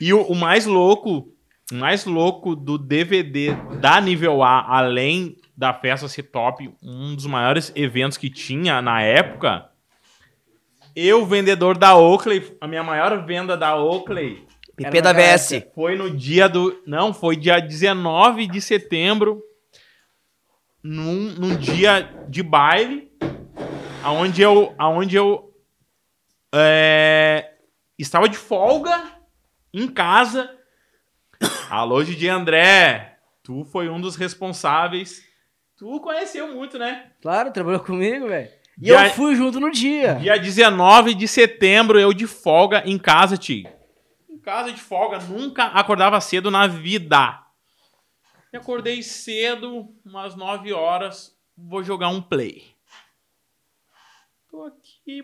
E 0.00 0.12
o, 0.12 0.20
o 0.22 0.34
mais 0.34 0.66
louco, 0.66 1.32
o 1.72 1.74
mais 1.74 2.04
louco 2.04 2.54
do 2.54 2.76
DVD 2.78 3.54
da 3.80 4.00
Nível 4.00 4.42
A, 4.42 4.76
além 4.78 5.36
da 5.56 5.72
festa 5.72 6.06
ser 6.08 6.24
top, 6.24 6.70
um 6.82 7.14
dos 7.16 7.26
maiores 7.26 7.72
eventos 7.74 8.18
que 8.18 8.28
tinha 8.28 8.82
na 8.82 9.00
época, 9.00 9.66
eu, 10.94 11.24
vendedor 11.26 11.76
da 11.78 11.96
Oakley, 11.96 12.56
a 12.60 12.68
minha 12.68 12.82
maior 12.82 13.24
venda 13.26 13.56
da 13.56 13.74
Oakley, 13.76 14.46
PP 14.76 15.00
da 15.00 15.12
VS. 15.12 15.64
foi 15.74 15.96
no 15.96 16.10
dia 16.10 16.48
do. 16.48 16.80
Não, 16.86 17.12
foi 17.14 17.34
dia 17.34 17.58
19 17.58 18.46
de 18.46 18.60
setembro, 18.60 19.42
num, 20.86 21.32
num 21.34 21.56
dia 21.56 22.08
de 22.28 22.42
baile, 22.42 23.10
aonde 24.02 24.40
eu. 24.42 24.74
Aonde 24.78 25.16
eu 25.16 25.52
é, 26.54 27.52
estava 27.98 28.28
de 28.28 28.36
folga 28.36 29.02
em 29.74 29.88
casa. 29.88 30.50
Alô, 31.68 32.02
Didi 32.02 32.28
André, 32.28 33.18
tu 33.42 33.64
foi 33.64 33.88
um 33.88 34.00
dos 34.00 34.16
responsáveis. 34.16 35.24
Tu 35.76 36.00
conheceu 36.00 36.54
muito, 36.54 36.78
né? 36.78 37.10
Claro, 37.20 37.50
trabalhou 37.52 37.80
comigo, 37.80 38.28
velho. 38.28 38.48
E 38.78 38.84
Dia- 38.84 39.06
eu 39.08 39.10
fui 39.10 39.34
junto 39.34 39.58
no 39.58 39.70
dia. 39.70 40.14
Dia 40.14 40.38
19 40.38 41.14
de 41.14 41.26
setembro, 41.26 41.98
eu 41.98 42.12
de 42.12 42.26
folga 42.26 42.82
em 42.86 42.96
casa, 42.98 43.36
Tig. 43.36 43.68
Em 44.30 44.38
casa 44.38 44.72
de 44.72 44.80
folga, 44.80 45.18
nunca 45.18 45.64
acordava 45.64 46.20
cedo 46.20 46.50
na 46.50 46.66
vida. 46.66 47.42
E 48.52 48.56
acordei 48.56 49.02
cedo, 49.02 49.88
umas 50.04 50.34
9 50.34 50.72
horas, 50.72 51.36
vou 51.56 51.82
jogar 51.82 52.08
um 52.08 52.22
play. 52.22 52.64
Tô 54.50 54.64
aqui. 54.64 55.22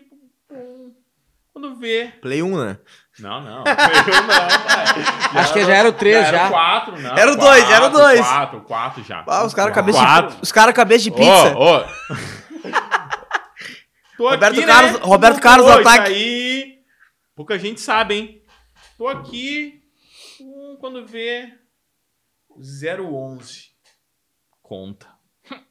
Quando 1.51 1.75
vê. 1.75 2.07
Play 2.21 2.41
1, 2.43 2.57
né? 2.65 2.77
Não, 3.19 3.41
não. 3.41 3.57
Eu 3.59 3.63
não, 3.63 3.63
pai. 3.63 3.93
Acho 5.41 5.53
que 5.53 5.63
já 5.65 5.73
era 5.75 5.89
o 5.89 5.93
três, 5.93 6.27
já. 6.27 6.37
Era 6.37 6.47
o 6.47 6.51
4, 6.51 6.99
não. 6.99 7.17
Era 7.17 7.31
o 7.31 7.35
dois, 7.35 7.69
era 7.69 7.85
o 7.85 7.89
dois. 7.89 8.19
4, 8.21 8.61
4 8.61 9.03
já. 9.03 9.23
Ah, 9.27 9.45
os 9.45 9.53
caras 9.53 9.73
cabeça 9.73 9.99
de, 9.99 10.41
os 10.41 10.51
cara 10.51 10.73
cabeça 10.73 11.03
de 11.03 11.11
pizza. 11.11 11.55
Ô, 11.57 11.77
ô. 11.77 11.83
Tô 14.17 14.29
Roberto 14.29 14.53
aqui, 14.57 14.65
Carlos- 14.65 14.93
né? 14.93 14.99
Roberto 15.05 15.35
Pô, 15.35 15.41
Carlos 15.41 15.67
no 15.67 15.73
ataque. 15.73 16.13
aí, 16.13 16.79
pouca 17.35 17.57
gente 17.57 17.81
sabe, 17.81 18.15
hein? 18.15 18.41
Tô 18.97 19.07
aqui, 19.07 19.83
quando 20.79 21.05
vê 21.05 21.51
011. 22.57 23.71
Conta. 24.61 25.11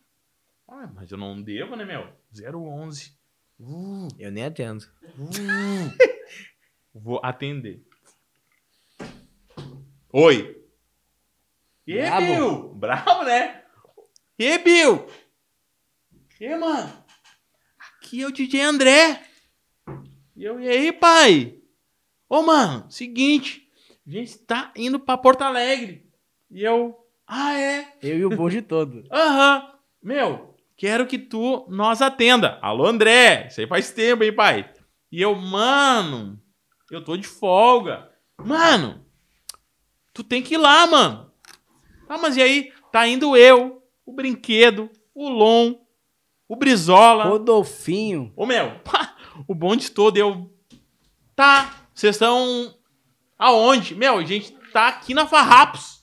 Ah, 0.75 0.91
mas 0.95 1.11
eu 1.13 1.19
não 1.19 1.43
devo, 1.43 1.77
né, 1.77 1.85
meu? 1.85 2.09
011. 2.35 3.15
Uh, 3.61 4.09
Eu 4.19 4.33
nem 4.33 4.45
atendo. 4.47 4.87
uh. 5.19 5.93
Vou 6.99 7.21
atender. 7.23 7.85
Oi. 10.11 10.63
E 11.87 11.99
aí, 11.99 12.07
Brabo. 12.09 12.27
Bill? 12.27 12.75
Bravo, 12.75 13.25
né? 13.25 13.65
E 14.39 14.47
aí, 14.47 14.59
Bill? 14.59 15.07
E 16.41 16.47
aí, 16.47 16.59
mano? 16.59 17.05
Aqui 17.79 18.23
é 18.23 18.27
o 18.27 18.33
DJ 18.33 18.63
André. 18.63 19.23
E 20.35 20.43
eu, 20.45 20.59
e 20.59 20.69
aí, 20.69 20.91
pai? 20.93 21.61
Ô, 22.31 22.41
mano, 22.43 22.91
seguinte. 22.91 23.71
A 24.07 24.11
gente 24.11 24.39
tá 24.39 24.73
indo 24.75 24.99
pra 24.99 25.19
Porto 25.19 25.43
Alegre. 25.43 26.02
E 26.53 26.63
eu, 26.63 26.95
ah, 27.27 27.59
é? 27.59 27.97
Eu 28.03 28.19
e 28.19 28.25
o 28.27 28.31
bonde 28.31 28.61
todo. 28.61 29.05
Aham. 29.11 29.73
Meu, 30.03 30.55
quero 30.77 31.07
que 31.07 31.19
tu 31.19 31.67
nós 31.71 32.03
atenda. 32.03 32.59
Alô, 32.61 32.87
André. 32.87 33.47
Isso 33.49 33.63
aí 33.63 33.67
faz 33.67 33.91
tempo, 33.91 34.23
hein, 34.23 34.35
pai? 34.35 34.71
E 35.11 35.23
eu, 35.23 35.35
mano, 35.35 36.39
eu 36.91 37.03
tô 37.03 37.17
de 37.17 37.27
folga. 37.27 38.11
Mano, 38.37 39.03
tu 40.13 40.23
tem 40.23 40.43
que 40.43 40.55
ir 40.55 40.59
lá, 40.59 40.87
mano. 40.87 41.33
Ah, 42.07 42.19
mas 42.19 42.37
e 42.37 42.43
aí? 42.43 42.71
Tá 42.93 43.09
indo 43.09 43.35
eu, 43.35 43.83
o 44.05 44.13
Brinquedo, 44.13 44.91
o 45.15 45.31
Lon, 45.31 45.77
o 46.47 46.55
Brizola. 46.55 47.25
Rodolfinho. 47.25 48.31
Ô, 48.37 48.45
meu, 48.45 48.79
pá, 48.81 49.17
o 49.49 49.55
bonde 49.55 49.91
todo, 49.91 50.19
eu... 50.19 50.55
Tá, 51.35 51.87
vocês 51.95 52.17
estão 52.17 52.75
aonde? 53.39 53.95
Meu, 53.95 54.19
a 54.19 54.25
gente 54.25 54.53
tá 54.71 54.89
aqui 54.89 55.15
na 55.15 55.27
Farrapos. 55.27 56.02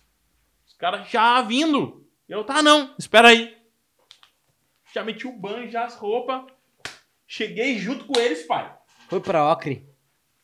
Os 0.80 0.82
caras 0.82 1.10
já 1.10 1.42
vindo. 1.42 2.06
Eu, 2.30 2.46
tá, 2.46 2.64
não, 2.64 2.96
espera 2.98 3.28
aí. 3.28 3.54
Já 4.96 5.04
meti 5.04 5.28
o 5.28 5.32
banho, 5.34 5.70
já 5.70 5.84
as 5.84 5.96
roupas. 5.96 6.44
Cheguei 7.28 7.78
junto 7.78 8.06
com 8.06 8.18
eles, 8.18 8.48
pai. 8.48 8.74
Foi 9.10 9.20
pra 9.20 9.52
Ocre. 9.52 9.86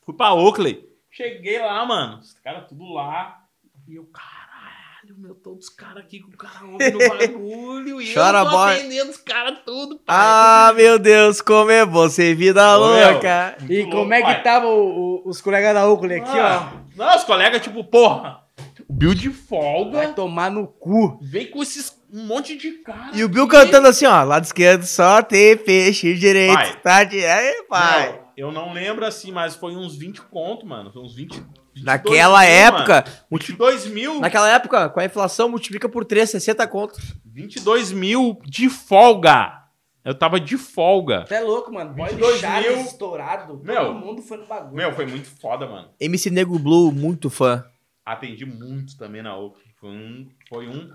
Fui 0.06 0.14
pra 0.14 0.34
Oakley. 0.34 0.86
Cheguei 1.10 1.60
lá, 1.60 1.86
mano. 1.86 2.20
Os 2.20 2.34
caras 2.34 2.68
tudo 2.68 2.84
lá. 2.92 3.44
E 3.88 3.96
eu, 3.96 4.04
caralho, 4.08 5.18
meu, 5.18 5.36
todos 5.36 5.70
os 5.70 5.74
caras 5.74 6.04
aqui 6.04 6.20
com 6.20 6.32
o 6.32 6.38
cara 6.38 6.66
ouve 6.66 6.92
no 6.92 7.00
bagulho. 7.08 8.02
e 8.02 8.14
Chora, 8.14 8.40
eu 8.40 8.46
tô 8.46 8.52
boy. 8.52 8.74
atendendo 8.74 9.12
os 9.12 9.18
caras 9.18 9.60
tudo, 9.66 10.00
pai. 10.00 10.16
Ah, 10.20 10.74
meu 10.76 11.00
Deus, 11.00 11.40
como 11.40 11.72
é 11.72 11.86
bom 11.86 12.10
ser 12.10 12.36
vida 12.36 12.78
Ô, 12.78 12.94
meu. 12.94 13.12
louca. 13.14 13.56
E 13.70 13.84
Muito 13.84 13.96
como 13.96 14.14
é 14.14 14.18
que 14.18 14.24
pai. 14.24 14.44
tava 14.44 14.68
o- 14.68 15.22
o- 15.24 15.30
os 15.30 15.40
colegas 15.40 15.74
da 15.74 15.88
Ocre 15.88 16.16
aqui, 16.16 16.38
ó? 16.38 16.46
Ah, 16.46 16.74
Não, 16.94 17.16
os 17.16 17.24
colegas, 17.24 17.62
tipo, 17.62 17.84
porra, 17.86 18.45
o 18.88 18.94
Bill 18.94 19.14
de 19.14 19.30
Vai 19.30 19.38
folga 19.38 20.08
tomar 20.14 20.50
no 20.52 20.68
cu. 20.68 21.18
vem 21.22 21.48
com 21.50 21.62
esses 21.62 21.94
um 22.14 22.26
monte 22.28 22.56
de 22.56 22.72
cara. 22.84 23.12
E 23.14 23.24
o 23.24 23.30
Bill 23.30 23.44
aqui. 23.46 23.52
cantando 23.56 23.88
assim, 23.88 24.06
ó. 24.06 24.24
Lado 24.24 24.46
esquerdo 24.46 24.84
só 24.86 25.22
tem 25.22 25.58
peixe 25.58 26.14
direito. 26.16 26.54
Pai. 26.54 26.80
Tá 26.82 27.04
de... 27.04 27.26
Aí, 27.26 27.64
pai. 27.68 28.12
Não, 28.12 28.20
eu 28.38 28.52
não 28.52 28.72
lembro 28.74 29.06
assim, 29.06 29.32
mas 29.32 29.56
foi 29.56 29.76
uns 29.76 29.96
20 29.98 30.22
conto, 30.24 30.66
mano. 30.66 30.92
Foi 30.94 31.02
uns 31.02 31.14
20. 31.16 31.34
22 31.76 31.84
Naquela 31.84 32.40
mil, 32.40 32.50
época, 32.50 32.94
Mano. 33.06 33.18
multi- 33.30 33.48
22 33.52 33.86
mil. 33.88 34.20
naquela 34.22 34.50
época, 34.50 34.88
com 34.88 35.00
a 35.02 35.06
inflação, 35.06 35.50
multiplica 35.50 35.90
por 35.90 36.06
3, 36.06 36.30
60 36.30 36.66
conto. 36.68 36.98
22 37.26 37.92
mil 37.92 38.40
de 38.46 38.70
folga. 38.70 39.62
Eu 40.06 40.14
tava 40.16 40.40
de 40.40 40.58
folga. 40.58 41.26
Tu 41.28 41.34
é 41.34 41.42
louco, 41.42 41.74
mano. 41.74 41.94
Boy 41.94 42.08
22 42.10 42.40
Charles 42.40 42.78
mil. 42.78 42.86
estourado. 42.86 43.60
Meu. 43.62 43.88
Todo 43.88 43.94
mundo 44.00 44.22
foi 44.22 44.38
no 44.38 44.46
bagulho. 44.46 44.74
Meu, 44.76 44.94
foi 44.94 45.06
muito 45.06 45.28
foda, 45.42 45.68
mano. 45.68 45.90
MC 46.00 46.30
Nego 46.30 46.58
Blue, 46.60 46.94
muito 46.94 47.30
fã. 47.30 47.66
Atendi 48.06 48.46
muito 48.46 48.98
também 48.98 49.24
na 49.24 49.36
Oak. 49.36 49.60
Foi 49.80 49.90
um, 49.90 50.30
foi 50.48 50.68
um 50.68 50.94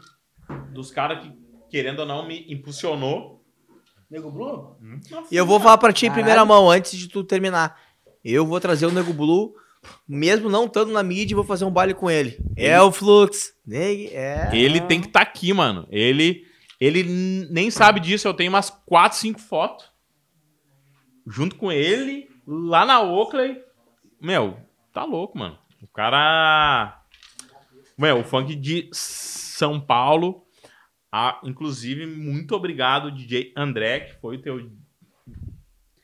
dos 0.73 0.91
caras 0.91 1.23
que, 1.25 1.33
querendo 1.69 2.01
ou 2.01 2.07
não, 2.07 2.27
me 2.27 2.47
impulsionou. 2.53 3.45
Nego 4.09 4.31
Blue? 4.31 4.77
E 5.31 5.37
eu 5.37 5.47
vou 5.47 5.61
falar 5.61 5.79
pra 5.79 5.93
ti 5.93 6.07
em 6.07 6.13
primeira 6.13 6.45
mão, 6.45 6.71
antes 6.71 6.99
de 6.99 7.09
tu 7.09 7.23
terminar. 7.23 7.81
Eu 8.25 8.45
vou 8.45 8.61
trazer 8.61 8.87
o 8.87 8.91
Nego 8.91 9.13
Blue, 9.13 9.55
mesmo 10.07 10.49
não 10.49 10.67
estando 10.67 10.93
na 10.93 11.03
mídia, 11.03 11.33
e 11.33 11.37
vou 11.37 11.45
fazer 11.45 11.65
um 11.65 11.71
baile 11.71 11.95
com 11.95 12.11
ele. 12.11 12.39
É 12.57 12.81
o 12.81 12.91
Flux. 12.91 13.55
É. 14.09 14.51
Ele 14.53 14.81
tem 14.81 15.01
que 15.01 15.07
estar 15.07 15.23
aqui, 15.23 15.53
mano. 15.53 15.87
Ele, 15.91 16.45
ele 16.81 17.05
nem 17.51 17.71
sabe 17.71 18.01
disso. 18.01 18.27
Eu 18.27 18.35
tenho 18.35 18.51
umas 18.51 18.71
4, 18.71 19.19
5 19.19 19.41
fotos. 19.41 19.91
Junto 21.27 21.55
com 21.55 21.71
ele, 21.71 22.29
lá 22.47 22.85
na 22.85 23.01
Oakley. 23.01 23.63
Meu, 24.21 24.57
tá 24.93 25.05
louco, 25.05 25.39
mano. 25.39 25.57
O 25.81 25.87
cara. 25.87 27.00
Meu, 28.01 28.21
o 28.21 28.25
funk 28.25 28.55
de 28.55 28.89
São 28.93 29.79
Paulo. 29.81 30.43
Ah, 31.13 31.41
inclusive, 31.45 32.07
muito 32.07 32.55
obrigado, 32.55 33.11
DJ 33.11 33.53
André, 33.57 34.01
que 34.01 34.15
foi 34.21 34.37
o 34.37 34.41
teu 34.43 34.71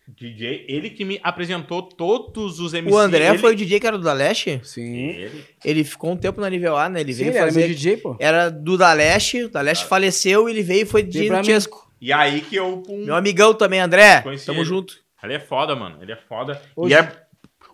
DJ. 0.08 0.64
Ele 0.68 0.90
que 0.90 1.04
me 1.04 1.20
apresentou 1.22 1.82
todos 1.82 2.58
os 2.60 2.72
MCs. 2.72 2.92
O 2.92 2.98
André 2.98 3.28
ele... 3.28 3.38
foi 3.38 3.52
o 3.52 3.56
DJ 3.56 3.80
que 3.80 3.86
era 3.86 3.96
do 3.98 4.04
Daleste? 4.04 4.60
Sim. 4.62 5.08
Ele. 5.08 5.44
Ele 5.64 5.84
ficou 5.84 6.12
um 6.12 6.16
tempo 6.16 6.40
na 6.40 6.48
nível 6.50 6.76
A, 6.76 6.88
né? 6.88 7.00
Ele 7.00 7.12
Sim, 7.12 7.18
veio 7.24 7.30
ele 7.32 7.38
era 7.38 7.46
fazer. 7.46 7.60
meu 7.60 7.68
DJ, 7.68 7.96
pô. 7.98 8.16
Era 8.18 8.48
do 8.50 8.76
Daleste, 8.76 9.44
o 9.44 9.48
Daleste 9.48 9.84
faleceu, 9.86 10.48
ele 10.48 10.62
veio 10.62 10.82
e 10.82 10.86
foi 10.86 11.02
DJ. 11.02 11.44
Chesco. 11.44 11.90
E 12.00 12.12
aí 12.12 12.40
que 12.40 12.56
eu. 12.56 12.78
Pum, 12.82 13.04
Meu 13.04 13.14
amigão 13.14 13.54
também, 13.54 13.80
André. 13.80 14.20
Conheci 14.22 14.44
Tamo 14.46 14.60
ele. 14.60 14.66
junto. 14.66 14.94
Ele 15.22 15.34
é 15.34 15.40
foda, 15.40 15.74
mano. 15.74 15.98
Ele 16.02 16.12
é 16.12 16.16
foda. 16.16 16.60
Hoje- 16.76 16.94
E 16.94 16.96
é- 16.96 17.25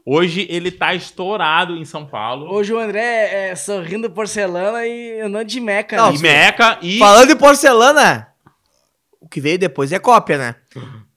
hoje 0.05 0.47
ele 0.51 0.70
tá 0.70 0.95
estourado 0.95 1.77
em 1.77 1.85
São 1.85 2.07
Paulo. 2.07 2.53
Hoje 2.53 2.73
o 2.73 2.79
André 2.79 3.51
é 3.51 3.57
sorrindo 3.57 4.11
porcelana 4.11 4.87
e 4.87 5.20
andando 5.20 5.47
de 5.47 5.61
meca. 5.61 5.97
Não, 5.97 6.11
né? 6.11 6.16
E 6.16 6.20
Meca 6.20 6.79
e. 6.83 6.99
Falando 6.99 7.31
em 7.31 7.37
porcelana, 7.37 8.29
o 9.20 9.29
que 9.29 9.41
veio 9.41 9.59
depois 9.59 9.93
é 9.93 9.99
cópia, 9.99 10.39
né? 10.39 10.57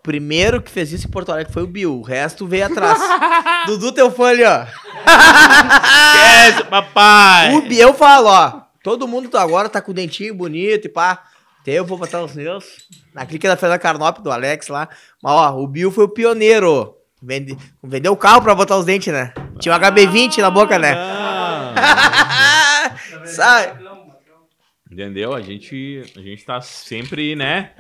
Primeiro 0.03 0.62
que 0.62 0.70
fez 0.70 0.91
isso 0.91 1.07
em 1.07 1.12
Porto 1.12 1.32
Alegre 1.32 1.52
foi 1.52 1.64
o 1.64 1.68
Bill, 1.68 1.99
o 1.99 2.03
resto 2.03 2.45
veio 2.45 2.68
atrás. 2.68 2.99
Dudu, 3.66 3.91
teu 3.91 4.12
fã 4.12 4.30
ali, 4.30 4.44
ó. 4.44 4.66
Esquece, 6.44 6.64
papai! 6.70 7.56
O 7.56 7.62
Bill, 7.64 7.88
eu 7.88 7.94
falo, 7.94 8.28
ó. 8.28 8.62
Todo 8.84 9.07
mundo 9.07 9.30
tá 9.30 9.41
agora 9.41 9.68
tá 9.68 9.82
com 9.82 9.90
o 9.90 9.95
dentinho 9.95 10.36
bonito 10.36 10.86
e 10.86 10.90
pá. 10.90 11.24
Até 11.60 11.72
eu 11.72 11.86
vou 11.86 11.98
botar 11.98 12.24
os 12.24 12.36
meus. 12.36 12.66
Na 13.12 13.26
clica 13.26 13.48
da 13.48 13.57
Fernanda 13.57 13.80
Carnop, 13.80 14.20
do 14.20 14.32
Alex 14.32 14.68
lá. 14.68 14.88
Mas, 15.24 15.34
ó, 15.34 15.57
o 15.57 15.68
Bill 15.68 15.91
foi 15.91 16.03
o 16.03 16.10
pioneiro. 16.10 16.95
Vende... 17.22 17.58
Vendeu 17.84 18.14
o 18.14 18.18
carro 18.18 18.42
pra 18.42 18.56
botar 18.56 18.78
os 18.78 18.86
dentes, 18.86 19.12
né? 19.12 19.34
Tinha 19.60 19.76
um 19.76 19.80
HB20 19.80 20.38
na 20.40 20.52
boca, 20.52 20.78
né? 20.78 20.96
Sai. 23.26 23.78
entendeu? 24.92 25.34
A 25.34 25.42
gente, 25.42 26.04
a 26.16 26.22
gente 26.22 26.46
tá 26.46 26.62
sempre, 26.62 27.36
né? 27.36 27.74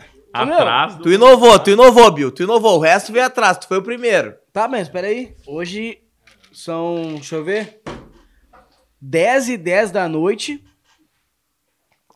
Meu, 0.43 0.53
Atrás. 0.53 0.95
Tu 0.97 1.11
inovou, 1.11 1.57
tu 1.59 1.69
inovou, 1.69 2.11
Bill. 2.11 2.31
Tu 2.31 2.43
inovou. 2.43 2.77
O 2.77 2.81
resto 2.81 3.13
veio 3.13 3.25
atrás. 3.25 3.57
Tu 3.57 3.67
foi 3.67 3.77
o 3.77 3.83
primeiro. 3.83 4.35
Tá, 4.51 4.67
mas 4.67 4.89
peraí. 4.89 5.35
Hoje 5.47 5.99
são, 6.51 7.13
deixa 7.15 7.35
eu 7.35 7.43
ver, 7.43 7.81
10 8.99 9.49
e 9.49 9.57
10 9.57 9.91
da 9.91 10.09
noite. 10.09 10.63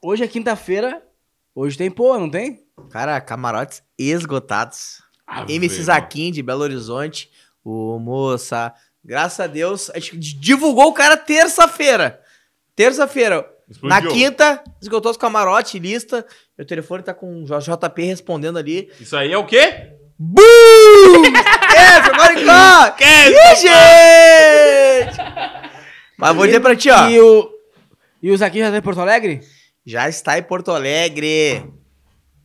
Hoje 0.02 0.24
é 0.24 0.28
quinta-feira. 0.28 1.04
Hoje 1.54 1.78
tem 1.78 1.92
pô, 1.92 2.18
não 2.18 2.30
tem? 2.30 2.64
Cara, 2.90 3.20
camarotes 3.22 3.84
esgotados. 3.98 5.02
Ave 5.30 5.54
MC. 5.56 5.84
Zaquim 5.84 6.32
de 6.32 6.42
Belo 6.42 6.64
Horizonte. 6.64 7.30
Ô, 7.64 8.00
moça. 8.00 8.74
Graças 9.04 9.40
a 9.40 9.48
Deus, 9.48 9.90
a 9.92 10.00
gente 10.00 10.36
divulgou 10.36 10.88
o 10.88 10.94
cara 10.94 11.16
terça-feira. 11.16 12.20
Terça-feira. 12.76 13.48
Na 13.84 14.02
quinta, 14.02 14.64
esgotou 14.82 15.12
os 15.12 15.18
camarotes, 15.18 15.80
lista. 15.80 16.26
Meu 16.58 16.66
telefone 16.66 17.04
tá 17.04 17.14
com 17.14 17.44
o 17.44 17.46
JP 17.46 18.04
respondendo 18.04 18.58
ali. 18.58 18.92
Isso 19.00 19.16
aí 19.16 19.32
é 19.32 19.38
o 19.38 19.46
quê? 19.46 19.94
BUM! 20.18 21.24
Esquece, 21.24 22.12
maricó! 22.18 22.88
Esquece, 23.00 23.32
Ih, 23.32 23.56
gente! 23.62 25.18
Mas 26.18 26.36
vou 26.36 26.46
dizer 26.46 26.60
pra 26.60 26.76
ti, 26.76 26.90
ó. 26.90 27.08
E 27.08 27.20
o, 27.22 27.50
e 28.22 28.32
o 28.32 28.38
Zaquinho 28.38 28.66
já 28.66 28.72
tá 28.72 28.78
em 28.78 28.82
Porto 28.82 29.00
Alegre? 29.00 29.42
Já 29.86 30.10
está 30.10 30.38
em 30.38 30.44
Porto 30.44 30.72
Alegre. 30.72 31.64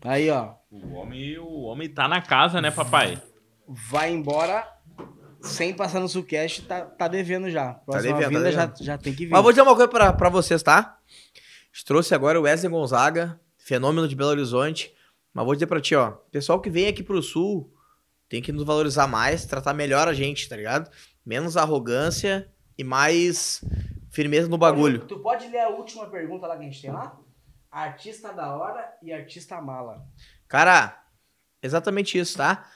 Aí, 0.04 0.30
ó. 0.30 0.54
O 0.70 0.92
homem, 0.96 1.38
o 1.38 1.62
homem 1.62 1.88
tá 1.88 2.06
na 2.06 2.20
casa, 2.20 2.60
né, 2.60 2.70
papai? 2.70 3.20
Vai 3.66 4.12
embora 4.12 4.70
sem 5.40 5.74
passar 5.74 5.98
no 5.98 6.08
Sulcast, 6.08 6.62
tá, 6.62 6.82
tá 6.82 7.08
devendo 7.08 7.50
já. 7.50 7.72
Próxima 7.74 8.18
devendo, 8.18 8.22
tá 8.22 8.28
vinda 8.28 8.52
já, 8.52 8.66
devendo. 8.66 8.84
já 8.84 8.98
tem 8.98 9.14
que 9.14 9.24
vir. 9.24 9.32
Mas 9.32 9.42
vou 9.42 9.50
dizer 9.50 9.62
uma 9.62 9.74
coisa 9.74 9.88
pra, 9.88 10.12
pra 10.12 10.28
vocês, 10.28 10.62
tá? 10.62 10.98
A 11.08 11.76
gente 11.76 11.84
trouxe 11.86 12.14
agora 12.14 12.38
o 12.38 12.42
Wesley 12.42 12.70
Gonzaga, 12.70 13.40
fenômeno 13.56 14.06
de 14.06 14.14
Belo 14.14 14.30
Horizonte. 14.30 14.92
Mas 15.32 15.44
vou 15.44 15.54
dizer 15.54 15.66
pra 15.66 15.80
ti, 15.80 15.94
ó. 15.94 16.10
Pessoal 16.30 16.60
que 16.60 16.70
vem 16.70 16.86
aqui 16.86 17.02
pro 17.02 17.22
sul 17.22 17.72
tem 18.28 18.42
que 18.42 18.52
nos 18.52 18.64
valorizar 18.64 19.06
mais, 19.06 19.46
tratar 19.46 19.72
melhor 19.72 20.06
a 20.06 20.12
gente, 20.12 20.48
tá 20.48 20.56
ligado? 20.56 20.90
Menos 21.24 21.56
arrogância 21.56 22.48
e 22.76 22.84
mais 22.84 23.64
firmeza 24.10 24.48
no 24.48 24.58
bagulho. 24.58 25.00
Tu 25.06 25.18
pode 25.18 25.48
ler 25.48 25.60
a 25.60 25.68
última 25.70 26.06
pergunta 26.06 26.46
lá 26.46 26.56
que 26.56 26.62
a 26.62 26.66
gente 26.66 26.80
tem 26.82 26.92
lá? 26.92 27.18
Artista 27.74 28.32
da 28.32 28.54
hora 28.54 28.88
e 29.02 29.12
artista 29.12 29.60
mala. 29.60 30.06
Cara, 30.46 31.02
exatamente 31.62 32.16
isso, 32.16 32.36
tá? 32.36 32.70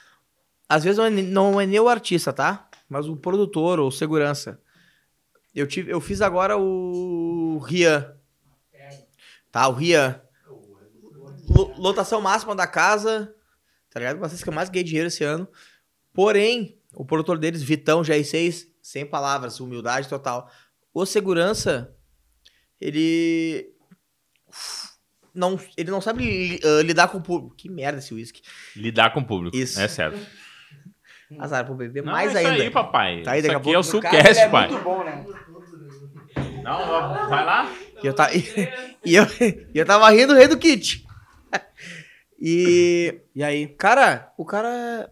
Às 0.67 0.83
vezes 0.83 0.97
não 0.97 1.05
é, 1.05 1.09
não 1.09 1.61
é 1.61 1.65
nem 1.65 1.79
o 1.79 1.87
artista, 1.87 2.33
tá? 2.33 2.67
Mas 2.89 3.07
o 3.07 3.15
produtor 3.15 3.79
ou 3.79 3.89
segurança. 3.91 4.61
Eu, 5.55 5.65
tive, 5.65 5.91
eu 5.91 6.01
fiz 6.01 6.21
agora 6.21 6.57
o 6.57 7.59
Rian. 7.59 8.13
Tá, 9.51 9.67
o 9.67 9.71
Rian. 9.73 10.21
Lo- 11.49 11.73
Lotação 11.77 12.19
máxima 12.21 12.53
da 12.55 12.67
casa. 12.67 13.33
Tá 13.89 13.99
ligado? 13.99 14.19
Vocês 14.19 14.43
que 14.43 14.49
eu 14.49 14.53
mais 14.53 14.69
ganhei 14.69 14.83
dinheiro 14.83 15.07
esse 15.07 15.23
ano. 15.23 15.47
Porém, 16.13 16.77
o 16.93 17.05
produtor 17.05 17.37
deles, 17.39 17.63
Vitão, 17.63 18.01
GR6, 18.01 18.67
sem 18.83 19.05
palavras, 19.05 19.59
humildade 19.59 20.09
total. 20.09 20.51
O 20.93 21.05
segurança, 21.05 21.95
ele. 22.81 23.73
Não, 25.39 25.59
ele 25.77 25.89
não 25.89 26.01
sabe 26.01 26.23
li- 26.23 26.59
ah, 26.63 26.83
lidar 26.83 27.07
com 27.07 27.17
o 27.17 27.21
público. 27.21 27.55
Que 27.55 27.69
merda 27.69 27.99
esse 27.99 28.13
uísque. 28.13 28.41
Lidar 28.75 29.13
com 29.13 29.21
o 29.21 29.25
público. 29.25 29.55
Isso. 29.55 29.79
É 29.79 29.87
certo. 29.87 30.19
Azar 31.39 31.63
pro 31.65 31.75
bebê, 31.75 32.01
Não, 32.01 32.11
mais 32.11 32.35
é 32.35 32.41
isso 32.41 32.49
ainda. 32.51 32.63
aí, 32.63 32.69
papai. 32.71 33.21
Tá 33.21 33.31
aí, 33.33 33.39
isso 33.39 33.47
daqui 33.47 33.55
a 33.55 33.59
aqui 33.59 33.73
é 33.73 33.77
o 33.79 33.83
Sulcast, 33.83 34.39
é 34.39 34.49
pai. 34.49 34.67
muito 34.67 34.83
bom, 34.83 35.03
né? 35.03 35.25
Não, 36.63 37.29
vai 37.29 37.45
lá. 37.45 37.71
E 38.03 38.07
eu, 38.07 38.13
ta... 38.13 38.29
e 38.33 39.15
eu, 39.15 39.23
e 39.39 39.77
eu 39.77 39.85
tava 39.85 40.09
rindo 40.09 40.33
o 40.33 40.35
rei 40.35 40.47
do 40.47 40.57
kit. 40.57 41.05
E, 42.41 43.21
E 43.35 43.43
aí? 43.43 43.67
cara, 43.67 44.31
o 44.37 44.45
cara. 44.45 45.09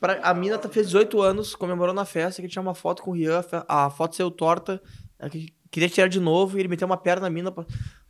pra- 0.00 0.20
a 0.22 0.32
mina 0.34 0.56
tá- 0.58 0.68
fez 0.68 0.86
18 0.86 1.20
anos, 1.20 1.54
comemorou 1.54 1.94
na 1.94 2.04
festa, 2.04 2.40
que 2.40 2.48
tinha 2.48 2.62
uma 2.62 2.74
foto 2.74 3.02
com 3.02 3.10
o 3.10 3.14
Rian, 3.14 3.42
a 3.68 3.90
foto 3.90 4.16
saiu 4.16 4.30
torta. 4.30 4.80
Queria 5.70 5.88
tirar 5.88 6.08
de 6.08 6.20
novo 6.20 6.56
e 6.56 6.60
ele 6.60 6.68
meteu 6.68 6.86
uma 6.86 6.96
perna 6.96 7.22
na 7.22 7.30
mina. 7.30 7.50
pra- 7.50 7.66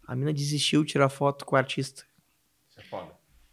A 0.07 0.15
mina 0.15 0.33
desistiu 0.33 0.85
de 0.85 0.93
tirar 0.93 1.09
foto 1.09 1.45
com 1.45 1.55
o 1.57 1.59
artista. 1.59 2.05
Isso 2.71 2.81
é 2.81 2.83
foda. 2.85 3.13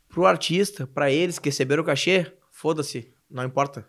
Pro 0.09 0.25
artista, 0.25 0.85
pra 0.87 1.09
eles 1.09 1.39
que 1.39 1.49
receberam 1.49 1.83
o 1.83 1.85
cachê, 1.85 2.33
foda-se, 2.51 3.13
não 3.29 3.43
importa. 3.45 3.87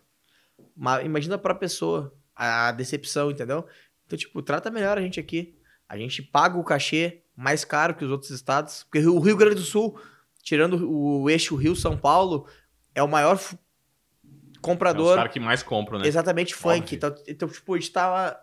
Mas 0.76 1.04
imagina 1.04 1.36
pra 1.36 1.54
pessoa 1.54 2.14
a 2.36 2.70
decepção, 2.72 3.30
entendeu? 3.30 3.66
Então, 4.06 4.16
tipo, 4.18 4.40
trata 4.42 4.70
melhor 4.70 4.96
a 4.96 5.00
gente 5.00 5.18
aqui. 5.18 5.58
A 5.88 5.96
gente 5.98 6.22
paga 6.22 6.56
o 6.58 6.64
cachê 6.64 7.22
mais 7.36 7.64
caro 7.64 7.94
que 7.94 8.04
os 8.04 8.10
outros 8.10 8.30
estados. 8.30 8.84
Porque 8.84 9.00
o 9.06 9.18
Rio 9.18 9.36
Grande 9.36 9.56
do 9.56 9.62
Sul, 9.62 10.00
tirando 10.42 10.88
o 10.88 11.28
eixo 11.28 11.56
Rio-São 11.56 11.96
Paulo, 11.98 12.46
é 12.94 13.02
o 13.02 13.08
maior 13.08 13.34
f- 13.36 13.56
É 13.56 14.28
os 14.54 14.58
comprador. 14.60 15.16
caras 15.16 15.32
que 15.32 15.40
mais 15.40 15.62
compram, 15.62 15.98
né? 15.98 16.06
Exatamente, 16.06 16.54
funk. 16.54 16.94
Então, 16.94 17.14
então, 17.26 17.48
tipo, 17.48 17.74
a 17.74 17.78
gente 17.78 17.90
tava. 17.90 18.38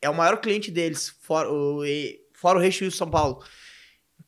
É 0.00 0.08
o 0.08 0.14
maior 0.14 0.36
cliente 0.40 0.70
deles, 0.70 1.08
fora 1.20 1.50
o, 1.50 1.82
fora 2.32 2.58
o 2.58 2.62
eixo 2.62 2.84
Rio-São 2.84 3.10
Paulo. 3.10 3.42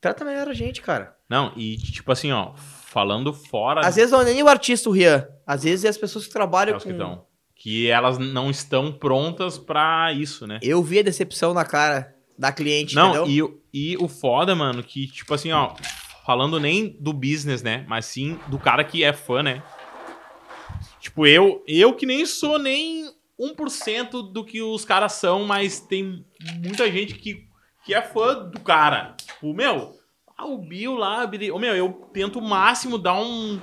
Trata 0.01 0.25
melhor 0.25 0.49
a 0.49 0.53
gente, 0.55 0.83
cara. 0.83 1.17
Não, 1.29 1.53
e 1.57 1.77
tipo 1.77 2.13
assim, 2.13 2.31
ó, 2.33 2.53
falando 2.57 3.33
fora 3.33 3.81
Às 3.87 3.97
vezes 3.97 4.13
não 4.13 4.21
é 4.21 4.25
nem 4.25 4.43
o 4.43 4.49
artista, 4.49 4.89
o 4.89 4.93
Rian. 4.93 5.27
Às 5.47 5.65
vezes 5.65 5.85
é 5.85 5.89
as 5.89 5.99
pessoas 5.99 6.27
que 6.27 6.33
trabalham 6.33 6.77
É 6.77 6.79
com. 6.79 6.85
que 6.85 6.93
estão. 6.93 7.27
Que 7.55 7.89
elas 7.91 8.19
não 8.19 8.51
estão 8.51 8.93
prontas 8.93 9.59
pra 9.59 10.13
isso, 10.13 10.47
né? 10.47 10.59
Eu 10.63 10.83
vi 10.83 10.99
a 10.99 11.03
decepção 11.03 11.55
na 11.55 11.65
cara 11.65 12.15
da 12.39 12.53
cliente, 12.53 12.95
Não, 12.95 13.09
entendeu? 13.09 13.27
e, 13.29 13.43
o- 13.43 13.61
e 13.73 13.97
o 13.99 14.07
foda, 14.09 14.55
mano, 14.55 14.83
que, 14.83 15.07
tipo 15.07 15.33
assim, 15.33 15.51
ó, 15.53 15.75
falando 16.27 16.61
nem 16.61 16.97
do 17.01 17.13
business, 17.15 17.63
né? 17.63 17.85
Mas 17.89 18.05
sim 18.05 18.39
do 18.49 18.59
cara 18.59 18.85
que 18.85 19.03
é 19.03 19.13
fã, 19.13 19.43
né? 19.43 19.63
Tipo, 21.01 21.27
eu, 21.27 21.65
eu 21.67 21.95
que 21.95 22.05
nem 22.05 22.27
sou 22.27 22.59
nem 22.59 23.11
1% 23.41 24.33
do 24.33 24.45
que 24.45 24.61
os 24.63 24.85
caras 24.85 25.13
são, 25.13 25.45
mas 25.45 25.81
tem 25.81 26.25
muita 26.63 26.91
gente 26.91 27.15
que, 27.15 27.47
que 27.85 27.95
é 27.95 28.03
fã 28.03 28.35
do 28.51 28.61
cara. 28.61 29.17
Tipo, 29.37 29.55
meu, 29.55 29.97
ah, 30.37 30.47
o 30.47 30.59
Bill 30.59 30.95
lá, 30.97 31.25
ô, 31.53 31.59
meu, 31.59 31.75
eu 31.77 31.93
tento 32.13 32.39
o 32.39 32.43
máximo 32.43 32.99
dar 32.99 33.15
um. 33.15 33.61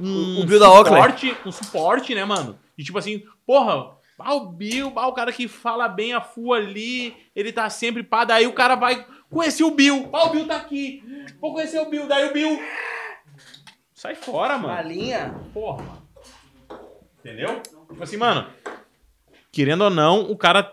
um 0.00 0.38
O- 0.38 0.42
o 0.42 0.46
Bill 0.46 0.58
da 0.60 0.70
Oakley. 0.70 0.94
suporte, 0.94 1.36
um 1.46 1.52
suporte, 1.52 2.14
né, 2.14 2.24
mano? 2.24 2.58
E 2.78 2.82
tipo 2.84 2.98
assim, 2.98 3.22
porra, 3.46 3.96
ah, 4.18 4.34
o 4.34 4.46
Bill, 4.46 4.92
ah, 4.96 5.06
o 5.08 5.12
cara 5.12 5.32
que 5.32 5.46
fala 5.48 5.88
bem 5.88 6.12
a 6.14 6.20
full 6.20 6.52
ali, 6.54 7.14
ele 7.34 7.52
tá 7.52 7.68
sempre 7.70 8.02
pá, 8.02 8.24
daí 8.24 8.46
o 8.46 8.52
cara 8.52 8.74
vai 8.74 9.06
conhecer 9.30 9.64
o 9.64 9.70
Bill, 9.70 10.08
ah, 10.12 10.24
o 10.26 10.30
Bill 10.30 10.46
tá 10.46 10.56
aqui, 10.56 11.02
vou 11.40 11.52
conhecer 11.52 11.78
o 11.80 11.88
Bill, 11.90 12.06
daí 12.06 12.28
o 12.28 12.32
Bill. 12.32 12.60
Sai 13.94 14.14
fora, 14.14 14.58
mano. 14.58 14.74
Galinha. 14.74 15.34
Porra, 15.54 15.82
mano. 15.82 16.02
Entendeu? 17.20 17.60
Tipo 17.88 18.02
assim, 18.02 18.16
mano. 18.16 18.46
Querendo 19.50 19.82
ou 19.84 19.90
não, 19.90 20.30
o 20.30 20.36
cara. 20.36 20.70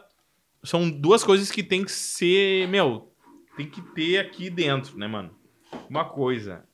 São 0.64 0.90
duas 0.90 1.24
coisas 1.24 1.50
que 1.50 1.64
tem 1.64 1.84
que 1.84 1.92
ser. 1.92 2.68
Meu, 2.68 3.11
tem 3.64 3.70
que 3.70 3.82
ter 3.94 4.20
aqui 4.20 4.50
dentro, 4.50 4.98
né, 4.98 5.08
mano? 5.08 5.32
Uma 5.90 6.06
coisa. 6.06 6.66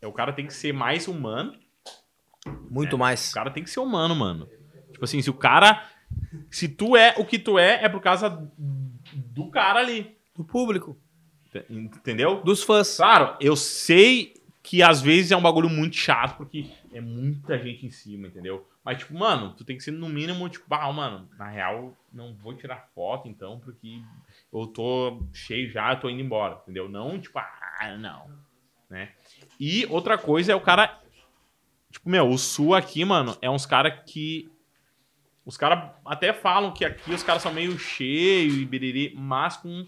É 0.00 0.06
o 0.06 0.12
cara 0.12 0.32
tem 0.32 0.46
que 0.46 0.54
ser 0.54 0.72
mais 0.72 1.08
humano. 1.08 1.54
Muito 2.70 2.96
É. 2.96 2.98
mais. 2.98 3.30
O 3.30 3.34
cara 3.34 3.50
tem 3.50 3.62
que 3.64 3.70
ser 3.70 3.80
humano, 3.80 4.14
mano. 4.14 4.48
Tipo 4.92 5.04
assim, 5.04 5.20
se 5.22 5.30
o 5.30 5.34
cara. 5.34 5.88
Se 6.50 6.68
tu 6.68 6.96
é 6.96 7.14
o 7.18 7.24
que 7.24 7.38
tu 7.38 7.58
é, 7.58 7.84
é 7.84 7.88
por 7.88 8.00
causa 8.00 8.28
do 9.14 9.50
cara 9.50 9.80
ali. 9.80 10.16
Do 10.34 10.44
público. 10.44 10.96
Ent- 11.70 11.96
Entendeu? 11.96 12.42
Dos 12.42 12.62
fãs. 12.62 12.96
Claro, 12.96 13.36
eu 13.40 13.56
sei 13.56 14.34
que 14.62 14.82
às 14.82 15.00
vezes 15.00 15.30
é 15.30 15.36
um 15.36 15.42
bagulho 15.42 15.70
muito 15.70 15.96
chato, 15.96 16.36
porque 16.36 16.68
é 16.92 17.00
muita 17.00 17.56
gente 17.58 17.86
em 17.86 17.90
cima, 17.90 18.26
entendeu? 18.26 18.66
Mas, 18.84 18.98
tipo, 18.98 19.14
mano, 19.14 19.54
tu 19.54 19.64
tem 19.64 19.76
que 19.76 19.82
ser 19.82 19.92
no 19.92 20.08
mínimo, 20.08 20.48
tipo, 20.48 20.66
ah, 20.74 20.92
mano, 20.92 21.28
na 21.38 21.48
real, 21.48 21.96
não 22.12 22.34
vou 22.34 22.52
tirar 22.54 22.88
foto, 22.94 23.28
então, 23.28 23.60
porque 23.60 24.00
eu 24.60 24.66
tô 24.66 25.22
cheio 25.32 25.70
já, 25.70 25.92
eu 25.92 26.00
tô 26.00 26.08
indo 26.08 26.20
embora, 26.20 26.60
entendeu? 26.62 26.88
Não, 26.88 27.18
tipo, 27.20 27.38
ah, 27.38 27.96
não, 27.98 28.30
né? 28.88 29.12
E 29.58 29.86
outra 29.86 30.16
coisa 30.16 30.52
é 30.52 30.54
o 30.54 30.60
cara, 30.60 31.00
tipo, 31.90 32.08
meu, 32.08 32.28
o 32.28 32.38
Sul 32.38 32.74
aqui, 32.74 33.04
mano, 33.04 33.36
é 33.40 33.50
uns 33.50 33.66
caras 33.66 34.02
que... 34.06 34.50
Os 35.44 35.56
caras 35.56 35.92
até 36.04 36.32
falam 36.32 36.72
que 36.72 36.84
aqui 36.84 37.12
os 37.12 37.22
caras 37.22 37.40
são 37.40 37.52
meio 37.52 37.78
cheios 37.78 38.56
e 38.56 38.64
biriri, 38.64 39.14
mas 39.16 39.56
com 39.56 39.86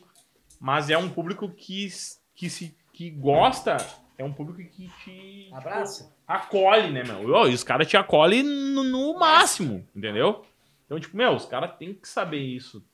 mas 0.61 0.91
é 0.91 0.99
um 0.99 1.09
público 1.09 1.49
que, 1.49 1.89
que 2.35 2.51
se 2.51 2.77
que 2.93 3.11
gosta, 3.11 3.77
é 4.17 4.25
um 4.25 4.33
público 4.33 4.69
que 4.71 4.89
te 4.89 5.51
Abraça. 5.53 6.05
tipo, 6.05 6.15
acolhe, 6.27 6.91
né, 6.91 7.05
meu? 7.05 7.49
E 7.49 7.55
os 7.55 7.63
caras 7.63 7.87
te 7.87 7.97
acolhem 7.97 8.43
no, 8.43 8.83
no 8.83 9.19
máximo, 9.19 9.87
entendeu? 9.95 10.45
Então, 10.85 10.99
tipo, 10.99 11.17
meu, 11.17 11.35
os 11.35 11.45
caras 11.45 11.77
têm 11.77 11.95
que 11.95 12.09
saber 12.09 12.41
isso. 12.41 12.85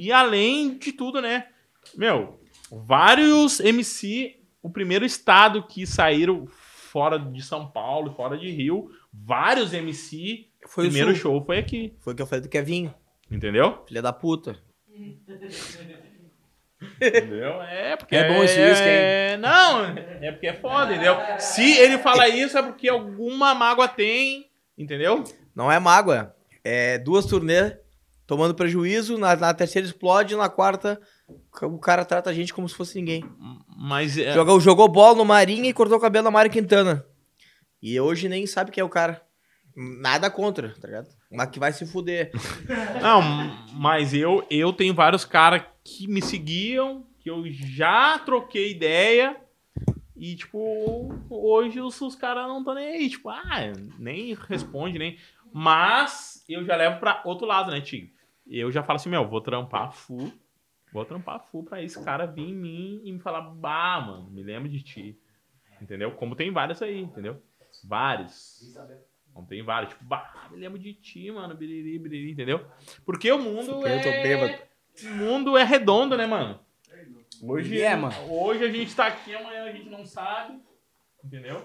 E 0.00 0.12
além 0.12 0.78
de 0.78 0.92
tudo, 0.92 1.20
né, 1.20 1.48
meu, 1.96 2.40
vários 2.70 3.58
MC, 3.58 4.36
o 4.62 4.70
primeiro 4.70 5.04
estado 5.04 5.66
que 5.66 5.84
saíram 5.84 6.46
fora 6.46 7.18
de 7.18 7.42
São 7.42 7.68
Paulo, 7.68 8.14
fora 8.14 8.38
de 8.38 8.48
Rio, 8.48 8.92
vários 9.12 9.74
MC, 9.74 10.46
Foi 10.68 10.84
primeiro 10.84 11.16
show 11.16 11.44
foi 11.44 11.58
aqui, 11.58 11.96
Foi 11.98 12.12
o 12.12 12.16
que 12.16 12.22
eu 12.22 12.28
falei 12.28 12.42
do 12.42 12.48
Kevinho. 12.48 12.94
entendeu? 13.28 13.84
Filha 13.88 14.00
da 14.00 14.12
puta. 14.12 14.56
Entendeu? 17.00 17.60
É 17.62 17.96
porque 17.96 18.14
É 18.14 18.28
bom 18.28 18.44
esse 18.44 18.60
uísque, 18.60 18.86
é... 18.86 19.36
Não, 19.36 19.84
é 20.20 20.30
porque 20.30 20.46
é 20.46 20.54
foda, 20.54 20.92
entendeu? 20.92 21.16
Se 21.40 21.76
ele 21.76 21.98
fala 21.98 22.28
isso 22.28 22.56
é 22.56 22.62
porque 22.62 22.88
alguma 22.88 23.52
mágoa 23.52 23.88
tem, 23.88 24.48
entendeu? 24.76 25.24
Não 25.56 25.72
é 25.72 25.80
mágoa. 25.80 26.36
É 26.62 26.98
duas 26.98 27.26
turnês 27.26 27.74
tomando 28.28 28.54
prejuízo. 28.54 29.18
Na, 29.18 29.34
na 29.34 29.52
terceira 29.52 29.88
explode, 29.88 30.36
na 30.36 30.48
quarta 30.48 31.00
o 31.62 31.78
cara 31.78 32.04
trata 32.04 32.30
a 32.30 32.32
gente 32.32 32.54
como 32.54 32.68
se 32.68 32.76
fosse 32.76 32.96
ninguém. 32.96 33.24
Mas 33.76 34.16
é... 34.16 34.32
Jogou, 34.32 34.60
jogou 34.60 34.86
bola 34.86 35.16
no 35.16 35.24
Marinha 35.24 35.68
e 35.68 35.74
cortou 35.74 35.98
o 35.98 36.00
cabelo 36.00 36.24
na 36.24 36.30
Mário 36.30 36.50
Quintana. 36.50 37.04
E 37.82 37.98
hoje 37.98 38.28
nem 38.28 38.46
sabe 38.46 38.70
quem 38.70 38.82
é 38.82 38.84
o 38.84 38.88
cara. 38.88 39.22
Nada 39.74 40.30
contra, 40.30 40.74
tá 40.80 40.86
ligado? 40.86 41.08
Mas 41.30 41.50
que 41.50 41.58
vai 41.58 41.72
se 41.72 41.86
fuder. 41.86 42.32
Não, 43.00 43.22
mas 43.74 44.12
eu, 44.12 44.44
eu 44.50 44.72
tenho 44.72 44.94
vários 44.94 45.24
caras 45.24 45.62
que 45.84 46.08
me 46.08 46.20
seguiam, 46.20 47.06
que 47.20 47.30
eu 47.30 47.44
já 47.46 48.18
troquei 48.18 48.72
ideia. 48.72 49.36
E, 50.16 50.34
tipo, 50.34 51.14
hoje 51.30 51.80
os, 51.80 52.00
os 52.00 52.16
caras 52.16 52.48
não 52.48 52.58
estão 52.58 52.74
nem 52.74 52.88
aí. 52.88 53.08
Tipo, 53.08 53.28
ah, 53.28 53.72
nem 54.00 54.36
responde, 54.48 54.98
nem. 54.98 55.16
Mas 55.52 56.44
eu 56.48 56.64
já 56.64 56.74
levo 56.74 56.98
pra 56.98 57.22
outro 57.24 57.46
lado, 57.46 57.70
né, 57.70 57.80
Tig? 57.80 58.12
Eu 58.48 58.70
já 58.72 58.82
falo 58.82 58.96
assim, 58.96 59.10
meu, 59.10 59.26
vou 59.28 59.40
trampar 59.40 59.92
full. 59.92 60.32
Vou 60.92 61.04
trampar 61.04 61.40
full 61.40 61.64
pra 61.64 61.82
esse 61.82 62.02
cara 62.02 62.24
vir 62.26 62.48
em 62.48 62.54
mim 62.54 63.00
e 63.04 63.12
me 63.12 63.18
falar, 63.20 63.42
bah, 63.42 64.00
mano, 64.00 64.30
me 64.30 64.42
lembro 64.42 64.68
de 64.68 64.82
ti. 64.82 65.18
Entendeu? 65.82 66.12
Como 66.12 66.34
tem 66.34 66.50
vários 66.50 66.80
aí, 66.80 67.00
entendeu? 67.00 67.42
Vários. 67.84 68.74
Não 69.34 69.44
tem 69.44 69.62
vários. 69.62 69.92
Tipo, 69.92 70.04
bah, 70.04 70.48
me 70.50 70.56
lembro 70.56 70.78
de 70.78 70.94
ti, 70.94 71.30
mano. 71.30 71.54
Biriri, 71.54 71.98
biriri, 71.98 72.32
entendeu? 72.32 72.66
Porque 73.04 73.30
o 73.30 73.38
mundo 73.38 73.70
Eu 73.86 74.02
tô 74.02 74.08
é... 74.08 74.22
bêbado. 74.22 74.62
O 75.04 75.08
mundo 75.14 75.56
é 75.56 75.62
redondo, 75.62 76.16
né, 76.16 76.26
mano? 76.26 76.58
Hoje, 77.42 77.80
É, 77.80 77.94
mano. 77.94 78.14
hoje 78.32 78.64
a 78.64 78.72
gente 78.72 78.96
tá 78.96 79.06
aqui, 79.06 79.32
amanhã 79.34 79.64
a 79.64 79.72
gente 79.72 79.88
não 79.88 80.04
sabe. 80.04 80.58
Entendeu? 81.22 81.64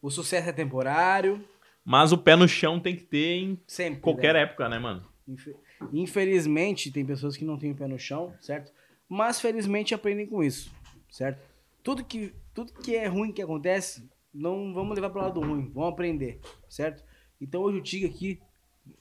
O 0.00 0.10
sucesso 0.10 0.48
é 0.50 0.52
temporário. 0.52 1.42
Mas 1.84 2.12
o 2.12 2.18
pé 2.18 2.36
no 2.36 2.46
chão 2.46 2.78
tem 2.78 2.94
que 2.94 3.02
ter 3.02 3.36
em 3.38 3.60
Sempre. 3.66 4.00
qualquer 4.00 4.34
né? 4.34 4.42
época, 4.42 4.68
né, 4.68 4.78
mano? 4.78 5.04
Infe- 5.26 5.56
Infelizmente, 5.92 6.90
tem 6.90 7.04
pessoas 7.04 7.36
que 7.36 7.44
não 7.44 7.58
têm 7.58 7.72
o 7.72 7.74
pé 7.74 7.86
no 7.86 7.98
chão, 7.98 8.34
certo? 8.40 8.72
Mas 9.08 9.40
felizmente 9.40 9.94
aprendem 9.94 10.26
com 10.26 10.42
isso, 10.42 10.72
certo? 11.10 11.40
Tudo 11.82 12.04
que, 12.04 12.34
tudo 12.54 12.72
que 12.72 12.96
é 12.96 13.06
ruim 13.06 13.32
que 13.32 13.42
acontece, 13.42 14.08
não 14.32 14.72
vamos 14.72 14.94
levar 14.94 15.10
para 15.10 15.20
o 15.20 15.24
lado 15.24 15.40
ruim, 15.40 15.70
vamos 15.74 15.92
aprender, 15.92 16.40
certo? 16.68 17.04
Então 17.40 17.62
hoje 17.62 17.78
o 17.78 17.82
Tig 17.82 18.06
aqui, 18.06 18.40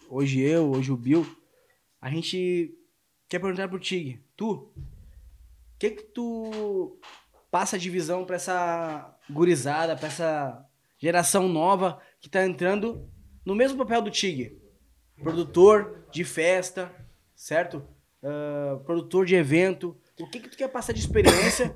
hoje 0.09 0.41
eu, 0.41 0.71
hoje 0.71 0.91
o 0.91 0.97
Bill, 0.97 1.25
a 2.01 2.09
gente 2.09 2.75
quer 3.29 3.39
perguntar 3.39 3.67
pro 3.67 3.79
Tig, 3.79 4.19
tu, 4.35 4.51
o 4.51 4.73
que 5.79 5.91
que 5.91 6.03
tu 6.03 6.99
passa 7.49 7.77
de 7.79 7.89
visão 7.89 8.25
para 8.25 8.35
essa 8.35 9.17
gurizada, 9.29 9.95
para 9.95 10.07
essa 10.07 10.65
geração 10.97 11.47
nova 11.47 12.01
que 12.19 12.29
tá 12.29 12.45
entrando 12.45 13.09
no 13.45 13.55
mesmo 13.55 13.77
papel 13.77 14.01
do 14.01 14.11
Tig? 14.11 14.62
Produtor 15.23 16.05
de 16.11 16.23
festa, 16.23 16.91
certo? 17.35 17.85
Ah, 18.21 18.79
produtor 18.85 19.25
de 19.25 19.35
evento. 19.35 19.97
O 20.19 20.29
que 20.29 20.39
que 20.39 20.49
tu 20.49 20.57
quer 20.57 20.67
passar 20.67 20.93
de 20.93 20.99
experiência? 20.99 21.75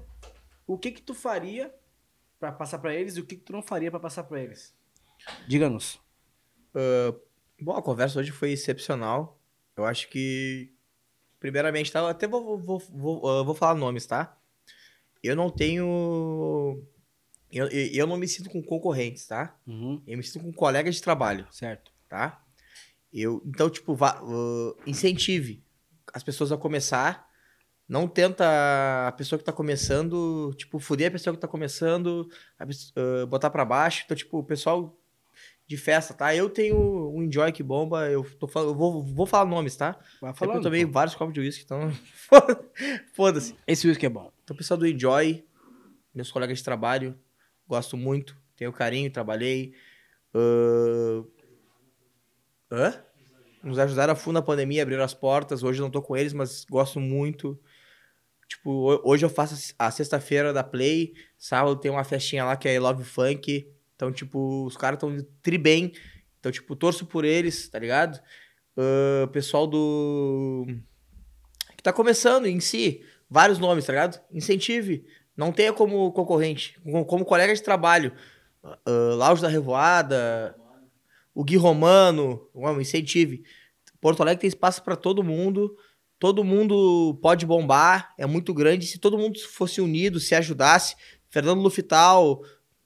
o 0.67 0.77
que 0.77 0.91
que 0.91 1.01
tu 1.01 1.13
faria 1.13 1.73
pra 2.39 2.51
passar 2.51 2.79
pra 2.79 2.93
eles 2.93 3.15
e 3.17 3.21
o 3.21 3.25
que 3.25 3.35
que 3.37 3.43
tu 3.43 3.53
não 3.53 3.61
faria 3.63 3.89
pra 3.89 3.99
passar 3.99 4.23
pra 4.23 4.41
eles? 4.41 4.75
Diga-nos. 5.47 5.99
Bom, 7.59 7.75
a 7.75 7.81
conversa 7.81 8.19
hoje 8.19 8.31
foi 8.31 8.51
excepcional. 8.51 9.39
Eu 9.75 9.85
acho 9.85 10.09
que, 10.09 10.71
primeiramente, 11.39 11.91
tá, 11.91 12.07
até 12.09 12.27
vou, 12.27 12.57
vou, 12.59 12.79
vou, 12.79 13.27
ah, 13.29 13.43
vou 13.43 13.55
falar 13.55 13.75
nomes, 13.75 14.05
tá? 14.05 14.37
Eu 15.23 15.35
não 15.35 15.49
tenho. 15.49 16.83
Eu, 17.51 17.67
eu 17.69 17.87
eu 17.93 18.07
não 18.07 18.17
me 18.17 18.27
sinto 18.27 18.49
com 18.49 18.61
concorrentes, 18.61 19.25
tá? 19.25 19.57
Uhum, 19.65 20.03
Eu 20.05 20.17
me 20.17 20.23
sinto 20.23 20.43
com 20.43 20.51
colegas 20.53 20.95
de 20.95 21.01
trabalho, 21.01 21.47
certo. 21.51 21.91
tá? 22.09 22.43
Eu, 23.19 23.41
então, 23.45 23.69
tipo, 23.69 23.95
vá, 23.95 24.21
ah, 24.21 24.73
incentive 24.85 25.63
as 26.13 26.23
pessoas 26.23 26.51
a 26.51 26.57
começar. 26.57 27.27
Não 27.87 28.07
tenta 28.07 28.45
a 29.07 29.11
pessoa 29.13 29.39
que 29.39 29.45
tá 29.45 29.53
começando, 29.53 30.53
tipo, 30.57 30.77
fuder 30.77 31.07
a 31.07 31.11
pessoa 31.11 31.33
que 31.33 31.39
tá 31.39 31.47
começando, 31.47 32.29
ah, 32.59 32.65
botar 33.25 33.49
pra 33.49 33.65
baixo. 33.65 34.03
Então, 34.05 34.15
tipo, 34.15 34.37
o 34.37 34.43
pessoal 34.43 34.95
de 35.65 35.77
festa, 35.77 36.13
tá? 36.13 36.35
Eu 36.35 36.49
tenho 36.49 36.77
um 37.13 37.23
Enjoy 37.23 37.51
que 37.51 37.63
bomba, 37.63 38.09
eu, 38.09 38.23
tô 38.37 38.47
falando, 38.47 38.69
eu 38.69 38.75
vou, 38.75 39.03
vou 39.03 39.25
falar 39.25 39.45
nomes, 39.45 39.75
tá? 39.75 39.99
Vai 40.21 40.33
falando. 40.33 40.57
eu 40.57 40.61
tomei 40.61 40.85
pô. 40.85 40.91
vários 40.91 41.15
copos 41.15 41.33
de 41.33 41.39
uísque, 41.39 41.63
então. 41.65 41.91
Foda-se. 43.13 43.55
Esse 43.65 43.87
whisky 43.87 44.05
é 44.05 44.09
bom. 44.09 44.31
Então, 44.43 44.53
o 44.53 44.57
pessoal 44.57 44.77
do 44.77 44.87
Enjoy, 44.87 45.43
meus 46.13 46.31
colegas 46.31 46.59
de 46.59 46.63
trabalho, 46.63 47.17
gosto 47.67 47.97
muito, 47.97 48.37
tenho 48.55 48.71
carinho, 48.71 49.11
trabalhei. 49.11 49.73
Ahn, 50.33 51.25
Hã? 52.71 53.06
Nos 53.67 53.77
ajudaram 53.79 54.13
a 54.13 54.15
fundo 54.15 54.35
na 54.35 54.41
pandemia, 54.41 54.81
abriram 54.81 55.03
as 55.03 55.13
portas. 55.13 55.61
Hoje 55.61 55.79
eu 55.81 55.83
não 55.83 55.91
tô 55.91 56.01
com 56.01 56.15
eles, 56.15 56.31
mas 56.33 56.65
gosto 56.69 56.99
muito. 56.99 57.59
Tipo, 58.47 58.71
ho- 58.71 59.01
hoje 59.03 59.25
eu 59.25 59.29
faço 59.29 59.73
a 59.77 59.91
sexta-feira 59.91 60.53
da 60.53 60.63
Play, 60.63 61.13
sábado 61.37 61.75
tem 61.75 61.91
uma 61.91 62.03
festinha 62.05 62.45
lá 62.45 62.55
que 62.55 62.67
é 62.69 62.79
Love 62.79 63.03
Funk. 63.03 63.69
Então, 63.95 64.11
tipo, 64.11 64.65
os 64.65 64.77
caras 64.77 64.97
estão 64.97 65.17
tri 65.41 65.57
bem. 65.57 65.91
Então, 66.39 66.51
tipo, 66.51 66.75
torço 66.75 67.05
por 67.05 67.25
eles, 67.25 67.67
tá 67.67 67.77
ligado? 67.77 68.19
Ahn, 68.77 69.27
pessoal 69.33 69.67
do. 69.67 70.65
que 71.75 71.83
tá 71.83 71.91
começando 71.91 72.45
em 72.45 72.59
si, 72.59 73.03
vários 73.29 73.59
nomes, 73.59 73.85
tá 73.85 73.91
ligado? 73.91 74.21
Incentive. 74.31 75.05
Não 75.35 75.51
tenha 75.51 75.73
como 75.73 76.11
concorrente, 76.13 76.79
como, 77.05 77.25
colega 77.25 77.53
de 77.53 77.61
trabalho. 77.61 78.13
Uh, 78.63 79.15
Laus 79.15 79.41
da 79.41 79.47
Revoada, 79.47 80.55
o 81.33 81.43
Gui 81.43 81.57
Romano, 81.57 82.49
um 82.55 82.79
incentive. 82.81 83.43
Porto 84.07 84.21
Alegre 84.21 84.39
tem 84.39 84.47
espaço 84.47 84.81
pra 84.83 84.95
todo 84.95 85.21
mundo. 85.21 85.75
Todo 86.17 86.41
mundo 86.41 87.19
pode 87.21 87.45
bombar, 87.45 88.13
é 88.17 88.25
muito 88.25 88.53
grande. 88.53 88.87
Se 88.87 88.99
todo 88.99 89.17
mundo 89.17 89.37
fosse 89.37 89.81
unido, 89.81 90.17
se 90.17 90.33
ajudasse, 90.33 90.95
Fernando 91.29 91.59
Lufital, 91.59 92.41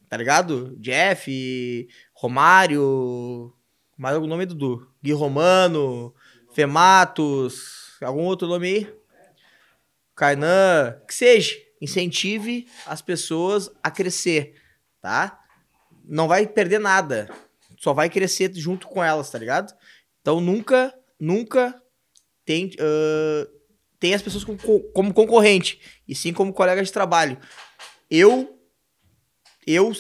tá 0.10 0.18
ligado? 0.18 0.76
Jeff, 0.80 1.88
Romário, 2.16 3.54
mais 3.96 4.16
algum 4.16 4.26
nome, 4.26 4.48
Dudu? 4.48 4.92
Gui 5.00 5.14
Romano, 5.14 6.12
Fematos, 6.54 8.00
algum 8.02 8.24
outro 8.24 8.48
nome 8.48 8.68
aí? 8.68 8.96
Kainan, 10.16 11.00
que 11.08 11.14
seja, 11.14 11.56
incentive 11.80 12.68
as 12.88 13.00
pessoas 13.00 13.70
a 13.84 13.92
crescer, 13.92 14.56
tá? 15.00 15.40
Não 16.04 16.28
vai 16.28 16.48
perder 16.48 16.80
nada, 16.80 17.30
só 17.78 17.94
vai 17.94 18.10
crescer 18.10 18.52
junto 18.56 18.88
com 18.88 19.04
elas, 19.04 19.30
tá 19.30 19.38
ligado? 19.38 19.72
Então 20.20 20.42
nunca, 20.42 20.92
nunca 21.22 21.80
tem, 22.44 22.72
ah, 22.80 23.48
tem 24.00 24.14
as 24.16 24.22
pessoas 24.22 24.44
como, 24.44 24.58
co- 24.58 24.80
como 24.94 25.14
concorrente, 25.14 25.80
e 26.08 26.16
sim 26.16 26.34
como 26.34 26.52
colega 26.52 26.84
de 26.84 26.92
trabalho. 26.92 27.38
Eu, 28.10 28.60
eu, 29.66 29.92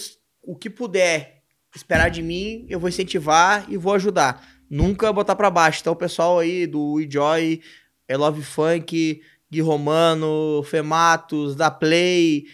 o 0.41 0.56
que 0.56 0.69
puder 0.69 1.43
esperar 1.76 2.10
de 2.10 2.22
mim, 2.22 2.65
eu 2.68 2.80
vou 2.80 2.89
incentivar 2.89 3.65
e 3.72 3.77
vou 3.77 3.93
ajudar. 3.93 4.45
Nunca 4.69 5.14
botar 5.14 5.35
pra 5.35 5.49
baixo. 5.52 5.81
Então, 5.81 5.93
o 5.93 5.98
pessoal 5.98 6.39
aí 6.39 6.65
do 6.65 6.99
Enjoy, 6.99 7.61
I 8.10 8.15
Love 8.15 8.41
Funk, 8.41 9.22
Gui 9.52 9.61
Romano, 9.61 10.64
Fematos, 10.64 11.56
da 11.56 11.69
Play, 11.69 12.45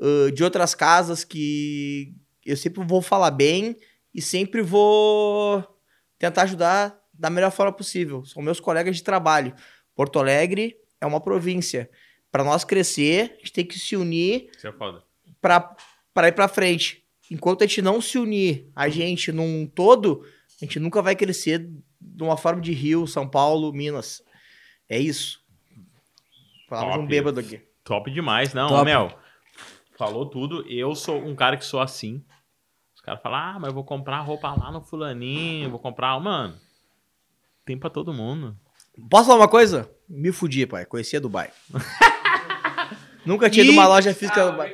ãh, 0.00 0.30
de 0.32 0.42
outras 0.42 0.74
casas 0.74 1.22
que 1.24 2.14
eu 2.44 2.56
sempre 2.56 2.84
vou 2.84 3.00
falar 3.00 3.30
bem 3.30 3.76
e 4.14 4.20
sempre 4.20 4.60
vou 4.62 5.64
tentar 6.18 6.42
ajudar 6.42 6.98
da 7.18 7.30
melhor 7.30 7.50
forma 7.50 7.72
possível. 7.72 8.24
São 8.24 8.42
meus 8.42 8.60
colegas 8.60 8.96
de 8.96 9.02
trabalho. 9.02 9.54
Porto 9.94 10.18
Alegre 10.18 10.76
é 11.00 11.06
uma 11.06 11.20
província. 11.20 11.90
Para 12.30 12.44
nós 12.44 12.64
crescer, 12.64 13.32
a 13.34 13.38
gente 13.38 13.52
tem 13.52 13.64
que 13.64 13.78
se 13.78 13.96
unir 13.96 14.50
é 14.62 14.72
foda. 14.72 15.02
para 15.40 16.28
ir 16.28 16.32
para 16.32 16.48
frente. 16.48 17.04
Enquanto 17.30 17.64
a 17.64 17.66
gente 17.66 17.82
não 17.82 18.00
se 18.00 18.18
unir, 18.18 18.70
a 18.74 18.88
gente 18.88 19.32
num 19.32 19.66
todo, 19.66 20.24
a 20.60 20.64
gente 20.64 20.78
nunca 20.78 21.02
vai 21.02 21.16
crescer 21.16 21.68
de 22.00 22.22
uma 22.22 22.36
forma 22.36 22.60
de 22.60 22.72
Rio, 22.72 23.06
São 23.06 23.28
Paulo, 23.28 23.72
Minas. 23.72 24.22
É 24.88 24.98
isso. 24.98 25.40
Palavra 26.68 26.92
de 26.92 26.98
um 26.98 27.02
Top. 27.02 27.08
bêbado 27.08 27.40
aqui. 27.40 27.60
Top 27.84 28.10
demais, 28.10 28.52
não, 28.52 28.68
Top. 28.68 28.84
Mel. 28.84 29.18
Falou 29.96 30.26
tudo. 30.26 30.66
Eu 30.68 30.94
sou 30.94 31.18
um 31.18 31.34
cara 31.34 31.56
que 31.56 31.64
sou 31.64 31.80
assim. 31.80 32.24
Os 32.94 33.00
caras 33.00 33.22
falam, 33.22 33.38
ah, 33.38 33.58
mas 33.60 33.68
eu 33.68 33.74
vou 33.74 33.84
comprar 33.84 34.20
roupa 34.20 34.54
lá 34.54 34.70
no 34.70 34.80
fulaninho, 34.80 35.70
vou 35.70 35.78
comprar. 35.78 36.18
Mano, 36.20 36.58
tem 37.66 37.76
pra 37.76 37.90
todo 37.90 38.14
mundo. 38.14 38.56
Posso 39.10 39.26
falar 39.26 39.40
uma 39.40 39.48
coisa? 39.48 39.90
Me 40.08 40.30
fudi, 40.30 40.64
pai. 40.66 40.86
Conhecia 40.86 41.20
Dubai. 41.20 41.50
Nunca 43.26 43.50
tinha 43.50 43.64
ido 43.64 43.72
numa 43.72 43.88
loja 43.88 44.14
física 44.14 44.40
Ah, 44.44 44.50
Dubai. 44.52 44.72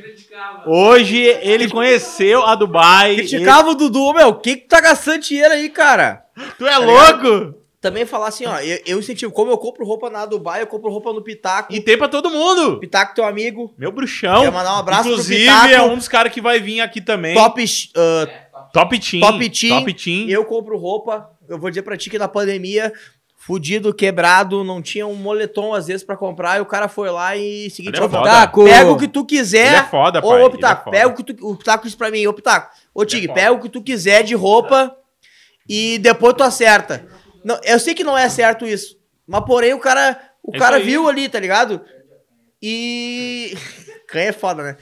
Hoje 0.67 1.17
ele 1.17 1.71
conheceu 1.71 2.45
a 2.47 2.55
Dubai. 2.55 3.17
Criticava 3.17 3.71
o 3.71 3.75
Dudu, 3.75 4.13
meu. 4.13 4.29
O 4.29 4.35
que 4.35 4.57
que 4.57 4.63
tu 4.65 4.69
tá 4.69 4.81
gastando 4.83 5.23
dinheiro 5.23 5.55
aí, 5.55 5.71
cara? 5.71 6.23
Tu 6.59 6.67
é 6.67 6.77
louco? 6.77 7.55
Também 7.81 8.05
falar 8.05 8.29
assim, 8.29 8.45
ó. 8.47 8.61
Eu, 8.61 8.79
eu 8.87 8.99
incentivo. 8.99 9.33
Como 9.33 9.51
eu 9.51 9.57
compro 9.59 9.85
roupa 9.87 10.11
na 10.11 10.27
Dubai, 10.27 10.61
eu 10.63 10.67
compro 10.67 10.91
roupa 10.91 11.13
no 11.15 11.23
Pitaco. 11.23 11.73
E 11.73 11.81
tem 11.81 11.97
pra 11.97 12.09
todo 12.09 12.31
mundo. 12.31 12.79
Pitaco, 12.79 13.15
teu 13.15 13.25
amigo. 13.25 13.75
Meu 13.77 13.91
bruxão. 13.91 14.41
Quero 14.43 14.53
mandar 14.53 14.75
um 14.77 14.79
abraço 14.79 15.03
pro 15.05 15.13
Inclusive, 15.13 15.41
Pitaco. 15.41 15.73
é 15.75 15.83
um 15.83 15.97
dos 15.97 16.07
caras 16.09 16.31
que 16.33 16.41
vai 16.43 16.61
vir 16.61 16.81
aqui 16.83 17.01
também. 17.01 17.35
Top, 17.35 17.65
ah, 17.97 18.29
Top 18.73 18.99
Team. 18.99 19.21
Top 19.21 19.51
Team. 19.51 19.79
Top 19.81 19.95
Team. 19.95 20.29
Eu 20.29 20.45
compro 20.45 20.77
roupa, 20.79 21.31
eu 21.49 21.59
vou 21.59 21.71
dizer 21.71 21.83
pra 21.83 21.97
ti 21.97 22.09
que 22.11 22.19
na 22.19 22.29
pandemia, 22.29 22.93
fudido, 23.37 23.93
quebrado, 23.93 24.63
não 24.63 24.81
tinha 24.81 25.07
um 25.07 25.15
moletom 25.15 25.75
às 25.75 25.87
vezes 25.89 26.05
pra 26.05 26.17
comprar, 26.17 26.59
e 26.59 26.61
o 26.61 26.67
cara 26.67 26.89
foi 26.89 27.11
lá 27.11 27.37
e 27.37 27.69
seguinte, 27.71 27.97
Ele 27.97 28.05
é. 28.05 28.09
Pitaco, 28.09 28.65
pega 28.65 28.91
o 28.91 28.97
que 28.97 29.09
tu 29.09 29.21
Ele 29.21 29.27
quiser. 29.27 29.75
é 29.75 29.83
foda, 29.85 30.21
pai. 30.23 30.31
Ô, 30.31 30.35
ele 30.35 30.45
ô 30.45 30.47
é 30.47 30.51
Pitaco, 30.51 30.85
foda. 30.85 30.97
pega 30.97 31.09
o 31.09 31.15
que 31.15 31.25
tu. 31.35 31.47
O 31.51 31.57
Pitaco 31.57 31.85
disse 31.85 31.97
pra 31.97 32.11
mim, 32.11 32.27
ô 32.27 32.33
Pitaco, 32.33 32.71
ô 32.95 33.05
Tig, 33.05 33.27
foda. 33.27 33.35
pega 33.41 33.53
o 33.53 33.61
que 33.61 33.69
tu 33.69 33.83
quiser 33.83 34.23
de 34.23 34.35
roupa 34.35 34.97
e 35.69 35.99
depois 35.99 36.35
tu 36.35 36.43
acerta. 36.43 37.07
Não, 37.45 37.59
eu 37.65 37.79
sei 37.81 37.95
que 37.95 38.05
não 38.05 38.17
é 38.17 38.29
certo 38.29 38.65
isso, 38.67 38.97
mas 39.27 39.45
porém 39.45 39.75
o 39.75 39.81
cara, 39.81 40.17
o 40.43 40.55
É 40.55 40.59
cara 40.59 40.79
viu 40.79 41.09
ali, 41.09 41.29
tá 41.29 41.41
ligado? 41.41 41.81
E. 42.63 43.57
Canha 44.09 44.29
é 44.29 44.33
foda, 44.33 44.63
né? 44.63 44.77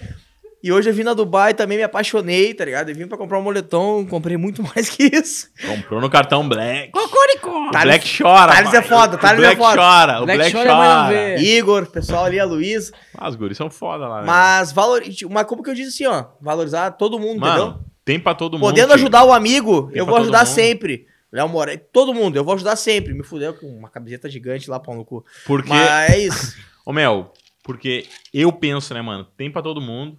E 0.63 0.71
hoje 0.71 0.91
eu 0.91 0.95
vim 0.95 1.03
na 1.05 1.15
Dubai 1.15 1.55
também 1.55 1.79
me 1.79 1.85
apaixonei, 1.85 2.53
tá 2.53 2.65
ligado? 2.67 2.91
Eu 2.91 2.95
vim 2.95 3.07
pra 3.07 3.17
comprar 3.17 3.39
um 3.39 3.43
moletom, 3.43 4.05
comprei 4.07 4.37
muito 4.37 4.63
mais 4.75 4.91
que 4.91 5.05
isso. 5.05 5.49
Comprou 5.67 6.01
no 6.01 6.11
cartão 6.11 6.47
Black. 6.47 6.91
O 6.95 7.71
Thales- 7.71 7.85
Black 7.85 8.19
chora. 8.23 8.53
Thales 8.53 8.75
é 8.75 8.83
foda, 8.83 9.17
O 9.17 9.19
Thales 9.19 9.39
é 9.39 9.47
Black 9.47 9.57
foda. 9.57 9.77
chora. 9.77 10.21
O 10.21 10.25
Black 10.27 10.39
Black, 10.39 10.53
chora, 10.53 10.75
mas 10.77 10.89
não 10.89 11.05
chora. 11.07 11.41
Igor, 11.41 11.87
pessoal 11.87 12.25
ali, 12.27 12.39
a 12.39 12.45
Luiz. 12.45 12.93
Ah, 13.17 13.29
os 13.29 13.37
guris 13.37 13.57
são 13.57 13.71
foda 13.71 14.07
lá, 14.07 14.21
né? 14.21 14.27
Mas, 14.27 14.71
valor... 14.73 15.03
mas 15.31 15.47
como 15.47 15.63
que 15.63 15.71
eu 15.71 15.75
disse 15.75 16.05
assim, 16.05 16.15
ó? 16.15 16.27
Valorizar 16.41 16.91
todo 16.93 17.19
mundo, 17.19 17.39
entendeu? 17.47 17.67
Mano, 17.67 17.85
tem 18.05 18.21
pra 18.21 18.35
todo 18.35 18.55
mundo. 18.59 18.63
Podendo 18.69 18.93
ajudar 18.93 19.25
o 19.25 19.33
amigo, 19.33 19.89
Tem 19.89 19.99
eu 19.99 20.05
vou 20.07 20.17
ajudar 20.19 20.41
mundo. 20.41 20.49
sempre. 20.49 21.07
Léo 21.33 21.49
Moreira, 21.49 21.81
todo 21.93 22.13
mundo, 22.13 22.37
eu 22.37 22.45
vou 22.45 22.55
ajudar 22.55 22.75
sempre. 22.77 23.15
Me 23.15 23.23
fudeu 23.23 23.55
com 23.55 23.67
uma 23.67 23.89
camiseta 23.89 24.29
gigante 24.29 24.69
lá, 24.69 24.79
pau 24.81 24.95
no 24.95 25.05
cu. 25.05 25.25
Porque, 25.47 25.69
Mas 25.71 26.11
é 26.11 26.19
isso. 26.19 26.57
ô 26.85 26.93
Mel, 26.93 27.33
porque 27.63 28.05
eu 28.35 28.51
penso, 28.53 28.93
né, 28.93 29.01
mano? 29.01 29.25
Tem 29.37 29.51
pra 29.51 29.63
todo 29.63 29.81
mundo. 29.81 30.19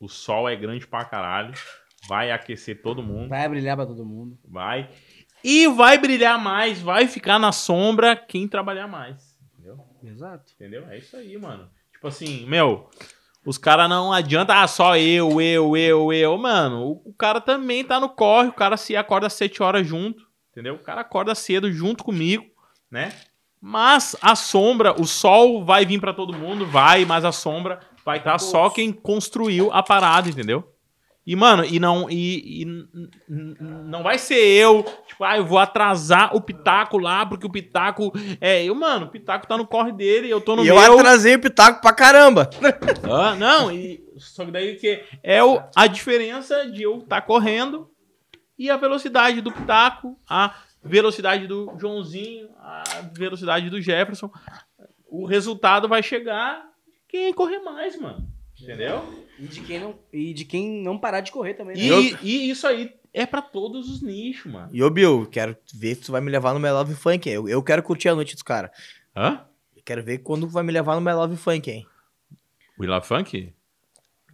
O 0.00 0.08
sol 0.08 0.48
é 0.48 0.54
grande 0.56 0.86
pra 0.86 1.04
caralho. 1.04 1.52
vai 2.08 2.30
aquecer 2.30 2.80
todo 2.82 3.02
mundo. 3.02 3.28
Vai 3.28 3.48
brilhar 3.48 3.76
pra 3.76 3.86
todo 3.86 4.04
mundo. 4.04 4.38
Vai. 4.44 4.88
E 5.42 5.66
vai 5.68 5.98
brilhar 5.98 6.38
mais, 6.38 6.80
vai 6.80 7.06
ficar 7.06 7.38
na 7.38 7.52
sombra 7.52 8.16
quem 8.16 8.48
trabalhar 8.48 8.86
mais. 8.88 9.38
Entendeu? 9.52 9.78
Exato. 10.02 10.52
Entendeu? 10.54 10.88
É 10.88 10.98
isso 10.98 11.16
aí, 11.16 11.36
mano. 11.38 11.68
Tipo 11.92 12.08
assim, 12.08 12.46
meu, 12.46 12.88
os 13.44 13.58
caras 13.58 13.88
não 13.88 14.12
adianta, 14.12 14.60
ah, 14.60 14.66
só 14.66 14.96
eu, 14.96 15.40
eu, 15.40 15.76
eu, 15.76 16.12
eu. 16.12 16.38
Mano, 16.38 16.84
o, 16.84 17.10
o 17.10 17.14
cara 17.14 17.40
também 17.40 17.84
tá 17.84 17.98
no 18.00 18.08
corre, 18.08 18.48
o 18.48 18.52
cara 18.52 18.76
se 18.76 18.96
acorda 18.96 19.26
às 19.26 19.32
7 19.32 19.62
horas 19.62 19.86
junto, 19.86 20.22
entendeu? 20.50 20.74
O 20.74 20.82
cara 20.82 21.00
acorda 21.00 21.34
cedo 21.34 21.70
junto 21.72 22.04
comigo, 22.04 22.44
né? 22.90 23.12
Mas 23.60 24.14
a 24.22 24.36
sombra, 24.36 24.92
o 25.00 25.04
sol 25.04 25.64
vai 25.64 25.84
vir 25.84 26.00
pra 26.00 26.12
todo 26.12 26.36
mundo, 26.36 26.66
vai, 26.66 27.04
mas 27.04 27.24
a 27.24 27.32
sombra 27.32 27.80
vai 28.08 28.16
estar 28.16 28.38
só 28.38 28.70
quem 28.70 28.90
construiu 28.90 29.70
a 29.70 29.82
parada, 29.82 30.30
entendeu? 30.30 30.72
E, 31.26 31.36
mano, 31.36 31.62
e 31.62 31.78
não, 31.78 32.08
e, 32.08 32.62
e 32.62 32.88
não 33.28 34.02
vai 34.02 34.16
ser 34.16 34.38
eu, 34.38 34.82
tipo, 35.06 35.22
ah, 35.24 35.36
eu 35.36 35.44
vou 35.44 35.58
atrasar 35.58 36.34
o 36.34 36.40
Pitaco 36.40 36.96
lá, 36.96 37.26
porque 37.26 37.46
o 37.46 37.50
Pitaco 37.52 38.10
é 38.40 38.64
eu, 38.64 38.74
mano, 38.74 39.04
o 39.04 39.08
Pitaco 39.10 39.46
tá 39.46 39.58
no 39.58 39.66
corre 39.66 39.92
dele, 39.92 40.30
eu 40.30 40.40
tô 40.40 40.56
no 40.56 40.64
E 40.64 40.68
eu 40.68 40.74
meu. 40.74 40.98
atrasei 40.98 41.34
o 41.34 41.38
pitaco 41.38 41.82
pra 41.82 41.92
caramba. 41.92 42.48
Ah, 43.04 43.34
não, 43.34 43.70
e, 43.70 44.02
só 44.16 44.42
que 44.46 44.50
daí 44.50 44.74
o 44.74 44.78
que 44.78 45.04
é 45.22 45.44
o, 45.44 45.60
a 45.76 45.86
diferença 45.86 46.64
de 46.70 46.84
eu 46.84 47.00
estar 47.00 47.20
correndo 47.20 47.90
e 48.58 48.70
a 48.70 48.78
velocidade 48.78 49.42
do 49.42 49.52
Pitaco, 49.52 50.18
a 50.26 50.54
velocidade 50.82 51.46
do 51.46 51.74
Joãozinho, 51.78 52.48
a 52.58 52.82
velocidade 53.12 53.68
do 53.68 53.82
Jefferson. 53.82 54.30
O 55.10 55.26
resultado 55.26 55.86
vai 55.86 56.02
chegar 56.02 56.67
quem 57.08 57.32
correr 57.32 57.58
mais, 57.60 57.98
mano. 58.00 58.28
Entendeu? 58.60 59.02
E 59.38 59.46
de 59.46 59.60
quem 59.60 59.78
não, 59.80 59.94
e 60.12 60.34
de 60.34 60.44
quem 60.44 60.82
não 60.82 60.98
parar 60.98 61.20
de 61.20 61.30
correr 61.30 61.54
também, 61.54 61.76
né? 61.76 61.82
E, 61.82 62.16
e 62.22 62.50
isso 62.50 62.66
aí 62.66 62.92
é 63.14 63.24
pra 63.24 63.40
todos 63.40 63.88
os 63.88 64.02
nichos, 64.02 64.50
mano. 64.52 64.68
E 64.72 64.82
ô, 64.82 64.90
Bill, 64.90 65.26
quero 65.30 65.56
ver 65.74 65.94
se 65.94 66.02
tu 66.02 66.12
vai 66.12 66.20
me 66.20 66.30
levar 66.30 66.52
no 66.54 66.60
My 66.60 66.70
Love 66.70 66.94
Funk. 66.94 67.28
Eu, 67.28 67.48
eu 67.48 67.62
quero 67.62 67.82
curtir 67.84 68.08
a 68.08 68.14
noite 68.16 68.34
dos 68.34 68.42
caras. 68.42 68.70
Hã? 69.16 69.44
Quero 69.84 70.02
ver 70.02 70.18
quando 70.18 70.46
tu 70.46 70.52
vai 70.52 70.62
me 70.64 70.72
levar 70.72 70.94
no 70.96 71.00
My 71.00 71.12
Love 71.12 71.36
Funk, 71.36 71.70
hein? 71.70 71.86
We 72.78 72.86
Love 72.88 73.06
Funk? 73.06 73.54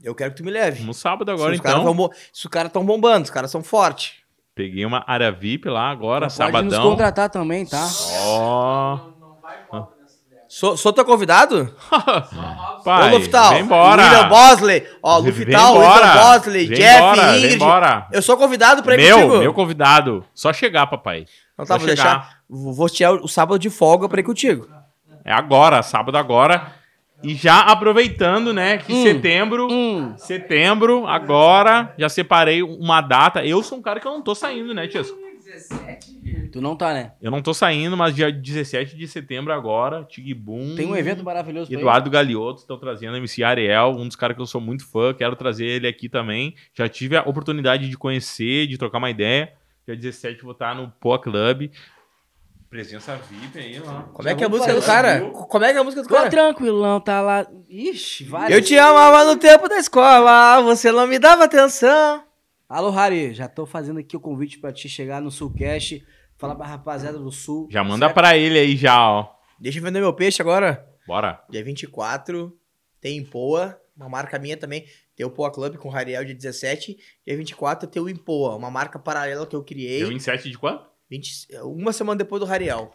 Eu 0.02 0.14
quero 0.14 0.32
que 0.32 0.38
tu 0.38 0.44
me 0.44 0.50
leve. 0.50 0.82
No 0.84 0.92
sábado 0.94 1.28
Se 1.28 1.34
agora, 1.34 1.54
os 1.54 1.60
caras 1.60 1.80
então. 1.80 1.84
tão 1.94 1.96
bo- 1.96 2.12
Se 2.32 2.44
os 2.46 2.50
caras 2.50 2.72
tão 2.72 2.84
bombando, 2.84 3.24
os 3.24 3.30
caras 3.30 3.50
são 3.50 3.62
fortes. 3.62 4.14
Peguei 4.54 4.84
uma 4.86 5.04
área 5.06 5.30
VIP 5.32 5.68
lá 5.68 5.90
agora, 5.90 6.28
Pode 6.28 6.32
nos 6.64 6.72
sabadão. 6.72 6.82
contratar 6.90 7.28
também, 7.30 7.64
tá? 7.66 7.86
Ó. 8.26 8.96
Não, 8.96 9.18
não 9.18 9.40
vai 9.40 9.64
falta 9.66 9.96
nessa 10.00 10.18
ideia. 10.26 10.43
Sou, 10.56 10.76
sou 10.76 10.92
teu 10.92 11.04
convidado? 11.04 11.74
Pai, 12.84 13.12
Ô, 13.12 13.16
Luftal. 13.16 13.50
vem 13.54 13.62
embora. 13.62 14.02
William 14.04 14.28
Bosley. 14.28 14.86
Ó, 15.02 15.18
Luftal. 15.18 15.74
William 15.78 16.14
Bosley, 16.14 16.66
Vem 16.66 16.76
Jeff, 16.78 16.96
embora, 16.98 17.36
Ingrid. 17.36 17.54
embora. 17.56 18.06
Eu 18.12 18.22
sou 18.22 18.36
convidado 18.36 18.82
pra 18.82 18.94
ir 18.94 18.98
Meu, 18.98 19.16
contigo. 19.18 19.38
meu 19.38 19.52
convidado. 19.52 20.24
Só 20.32 20.52
chegar, 20.52 20.86
papai. 20.86 21.26
Não 21.58 21.64
tá, 21.66 21.74
Só 21.74 21.78
vou 21.78 21.86
deixar. 21.88 22.38
Vou 22.48 22.88
tirar 22.88 23.14
o 23.14 23.26
sábado 23.26 23.58
de 23.58 23.68
folga 23.68 24.08
pra 24.08 24.20
ir 24.20 24.24
contigo. 24.24 24.68
É 25.24 25.32
agora, 25.32 25.82
sábado 25.82 26.16
agora. 26.16 26.72
E 27.20 27.34
já 27.34 27.58
aproveitando, 27.60 28.52
né, 28.52 28.76
que 28.78 28.92
Hum. 28.92 29.02
setembro, 29.02 29.66
Hum. 29.72 30.14
setembro, 30.18 31.04
agora, 31.06 31.92
já 31.98 32.08
separei 32.08 32.62
uma 32.62 33.00
data. 33.00 33.44
Eu 33.44 33.60
sou 33.62 33.78
um 33.78 33.82
cara 33.82 33.98
que 33.98 34.06
eu 34.06 34.12
não 34.12 34.22
tô 34.22 34.34
saindo, 34.36 34.72
né, 34.74 34.86
Tiesco? 34.86 35.16
17? 35.54 36.48
Tu 36.52 36.60
não 36.60 36.76
tá, 36.76 36.92
né? 36.92 37.12
Eu 37.20 37.30
não 37.30 37.42
tô 37.42 37.52
saindo, 37.54 37.96
mas 37.96 38.14
dia 38.14 38.30
17 38.30 38.96
de 38.96 39.08
setembro 39.08 39.52
agora, 39.52 40.04
Tigibum. 40.04 40.74
Tem 40.76 40.86
um 40.86 40.96
evento 40.96 41.24
maravilhoso 41.24 41.70
pra. 41.70 41.78
Eduardo 41.78 42.10
Galiotto 42.10 42.60
estão 42.60 42.78
trazendo 42.78 43.16
MC 43.16 43.42
Ariel, 43.42 43.90
um 43.90 44.06
dos 44.06 44.16
caras 44.16 44.36
que 44.36 44.42
eu 44.42 44.46
sou 44.46 44.60
muito 44.60 44.86
fã, 44.86 45.12
quero 45.14 45.34
trazer 45.36 45.66
ele 45.66 45.86
aqui 45.88 46.08
também. 46.08 46.54
Já 46.72 46.88
tive 46.88 47.16
a 47.16 47.22
oportunidade 47.22 47.88
de 47.88 47.96
conhecer, 47.96 48.66
de 48.66 48.78
trocar 48.78 48.98
uma 48.98 49.10
ideia. 49.10 49.52
Dia 49.86 49.96
17 49.96 50.42
vou 50.42 50.52
estar 50.52 50.74
no 50.74 50.90
Poa 51.00 51.18
Club. 51.18 51.70
Presença 52.70 53.14
VIP 53.30 53.56
aí, 53.56 53.78
lá. 53.78 54.08
Como 54.12 54.28
é 54.28 54.32
Já 54.32 54.36
que 54.36 54.42
é 54.42 54.46
a 54.46 54.48
música 54.48 54.74
do 54.74 54.82
cara? 54.82 55.18
isso. 55.18 55.30
Como 55.30 55.64
é 55.64 55.70
que 55.70 55.78
é 55.78 55.80
a 55.80 55.84
música 55.84 56.02
do 56.02 56.08
Tô 56.08 56.14
cara? 56.14 56.28
tranquilão, 56.28 57.00
tá 57.00 57.20
lá. 57.20 57.46
Ixi, 57.68 58.24
vários. 58.24 58.50
Eu 58.58 58.64
te 58.64 58.76
amava 58.76 59.24
no 59.26 59.36
tempo 59.36 59.68
da 59.68 59.78
escola, 59.78 60.60
você 60.62 60.90
não 60.90 61.06
me 61.06 61.18
dava 61.20 61.44
atenção. 61.44 62.23
Alô, 62.68 62.90
Harry, 62.90 63.34
já 63.34 63.46
tô 63.48 63.66
fazendo 63.66 63.98
aqui 64.00 64.16
o 64.16 64.20
convite 64.20 64.58
pra 64.58 64.72
te 64.72 64.88
chegar 64.88 65.20
no 65.20 65.30
Sulcast, 65.30 66.04
falar 66.36 66.54
pra 66.54 66.66
rapaziada 66.66 67.18
do 67.18 67.30
Sul. 67.30 67.68
Já 67.70 67.84
manda 67.84 68.06
certo? 68.06 68.14
pra 68.14 68.36
ele 68.36 68.58
aí 68.58 68.76
já, 68.76 68.98
ó. 69.10 69.28
Deixa 69.60 69.78
eu 69.78 69.82
vender 69.82 70.00
meu 70.00 70.12
peixe 70.12 70.40
agora. 70.42 70.86
Bora. 71.06 71.42
Dia 71.50 71.62
24, 71.62 72.56
tem 73.00 73.18
Impoa, 73.18 73.78
uma 73.96 74.08
marca 74.08 74.38
minha 74.38 74.56
também. 74.56 74.84
Tem 75.14 75.24
o 75.24 75.30
Poa 75.30 75.50
Club 75.52 75.76
com 75.76 75.88
o 75.88 75.90
Rariel 75.90 76.24
dia 76.24 76.34
17. 76.34 76.96
Dia 77.26 77.36
24 77.36 77.88
tem 77.88 78.02
o 78.02 78.08
Impoa, 78.08 78.56
uma 78.56 78.70
marca 78.70 78.98
paralela 78.98 79.46
que 79.46 79.54
eu 79.54 79.62
criei. 79.62 80.00
Deu 80.00 80.08
27 80.08 80.50
de 80.50 80.58
quanto? 80.58 80.84
20 81.10 81.48
uma 81.62 81.92
semana 81.92 82.18
depois 82.18 82.40
do 82.40 82.46
Rariel. 82.46 82.90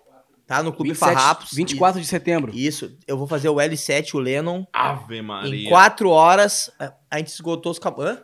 Tá 0.45 0.63
no 0.63 0.73
Clube 0.73 0.89
27, 0.89 1.13
Farrapos. 1.13 1.51
24 1.53 2.01
de 2.01 2.07
setembro. 2.07 2.51
Isso, 2.55 2.97
eu 3.07 3.15
vou 3.19 3.27
fazer 3.27 3.49
o 3.49 3.55
L7, 3.57 4.15
o 4.15 4.19
Lennon. 4.19 4.65
Ave 4.73 5.21
Maria. 5.21 5.67
Em 5.67 5.69
4 5.69 6.09
horas, 6.09 6.71
a- 6.79 6.91
a 7.11 7.17
gente 7.19 7.27
esgotou 7.27 7.71
os 7.71 7.77
cabos. 7.77 8.03
Hã? 8.03 8.23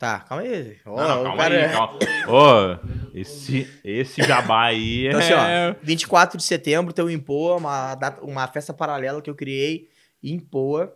Tá, 0.00 0.20
calma 0.20 0.42
aí. 0.42 0.78
Ó, 0.86 0.96
Não, 0.96 1.08
não, 1.08 1.20
o 1.20 1.24
calma 1.24 1.42
cara 1.42 1.54
aí, 1.54 1.60
é- 1.60 1.68
calma. 1.68 1.98
Ô, 2.26 2.78
esse, 3.14 3.68
esse 3.84 4.22
jabá 4.22 4.64
aí 4.64 5.06
é... 5.06 5.08
Então, 5.10 5.20
assim, 5.20 5.32
ó, 5.34 5.74
24 5.82 6.38
de 6.38 6.42
setembro 6.42 6.92
tem 6.94 7.04
o 7.04 7.10
Impoa, 7.10 7.56
uma, 7.56 7.94
data- 7.94 8.22
uma 8.24 8.46
festa 8.48 8.72
paralela 8.72 9.20
que 9.20 9.28
eu 9.28 9.34
criei 9.34 9.90
em 10.24 10.36
Impoa. 10.36 10.90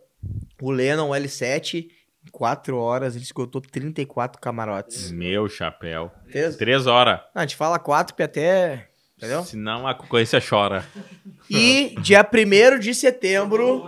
O 0.62 0.70
Lennon, 0.70 1.10
o 1.10 1.12
L7. 1.12 1.86
Em 2.26 2.30
4 2.30 2.78
horas, 2.78 3.14
a 3.14 3.18
gente 3.18 3.26
esgotou 3.26 3.60
34 3.60 4.40
camarotes. 4.40 5.10
Meu 5.12 5.46
chapéu. 5.50 6.10
Fez? 6.30 6.56
Três 6.56 6.86
horas. 6.86 7.20
Não, 7.34 7.42
a 7.42 7.44
gente 7.44 7.56
fala 7.56 7.78
4 7.78 8.14
porque 8.14 8.22
até. 8.22 8.88
Entendeu? 9.18 9.44
Senão 9.44 9.86
a 9.86 9.94
concorrência 9.94 10.40
chora. 10.40 10.82
E 11.50 11.94
dia 12.00 12.26
1 12.26 12.78
de 12.78 12.94
setembro. 12.94 13.82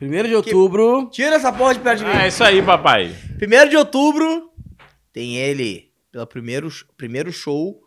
1 0.00 0.28
de 0.28 0.34
outubro. 0.34 1.08
Tira 1.10 1.36
essa 1.36 1.52
porra 1.52 1.74
de 1.74 1.80
perto 1.80 1.98
de 1.98 2.04
mim. 2.04 2.10
Ah, 2.14 2.24
é 2.24 2.28
isso 2.28 2.42
aí, 2.42 2.62
papai. 2.62 3.14
1 3.40 3.68
de 3.68 3.76
outubro 3.76 4.50
tem 5.12 5.36
ele 5.36 5.90
pelo 6.12 6.26
primeiro, 6.26 6.68
primeiro 6.96 7.32
show. 7.32 7.80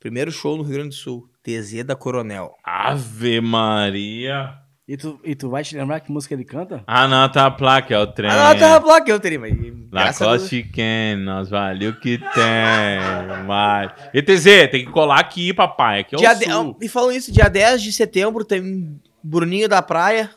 Primeiro 0.00 0.32
show 0.32 0.56
no 0.56 0.62
Rio 0.62 0.74
Grande 0.74 0.88
do 0.90 0.94
Sul. 0.94 1.28
TZ 1.42 1.84
da 1.84 1.94
Coronel. 1.94 2.52
Ave 2.64 3.40
Maria. 3.40 4.54
E 4.86 4.96
tu, 4.96 5.20
e 5.24 5.34
tu 5.36 5.48
vai 5.48 5.62
te 5.62 5.76
lembrar 5.76 6.00
que 6.00 6.10
música 6.10 6.34
ele 6.34 6.44
canta? 6.44 6.82
A 6.86 7.50
placa, 7.50 7.94
é 7.94 7.98
o 7.98 8.06
trem. 8.06 8.28
Ah, 8.30 8.52
não, 8.52 8.58
tá 8.60 8.80
placa 8.80 9.08
eu 9.10 9.20
teria, 9.20 9.38
mas. 9.38 9.54
graças 9.90 10.20
a 10.22 10.30
Deus- 10.30 10.42
Lacoste 10.42 10.62
quem, 10.72 11.16
nós 11.16 11.48
vale 11.48 11.86
o 11.86 12.00
que 12.00 12.18
tem. 12.18 13.44
Mas... 13.46 13.92
ETZ, 14.12 14.44
tem 14.70 14.84
que 14.84 14.90
colar 14.90 15.20
aqui, 15.20 15.54
papai. 15.54 16.00
Aqui 16.00 16.16
é 16.16 16.18
o 16.18 16.20
Dia 16.20 16.34
sul. 16.34 16.76
de... 16.78 16.86
E 16.86 16.88
falando 16.88 17.16
isso, 17.16 17.30
dia 17.32 17.48
10 17.48 17.80
de 17.80 17.92
setembro 17.92 18.44
tem 18.44 19.00
Bruninho 19.22 19.68
da 19.68 19.80
Praia. 19.80 20.30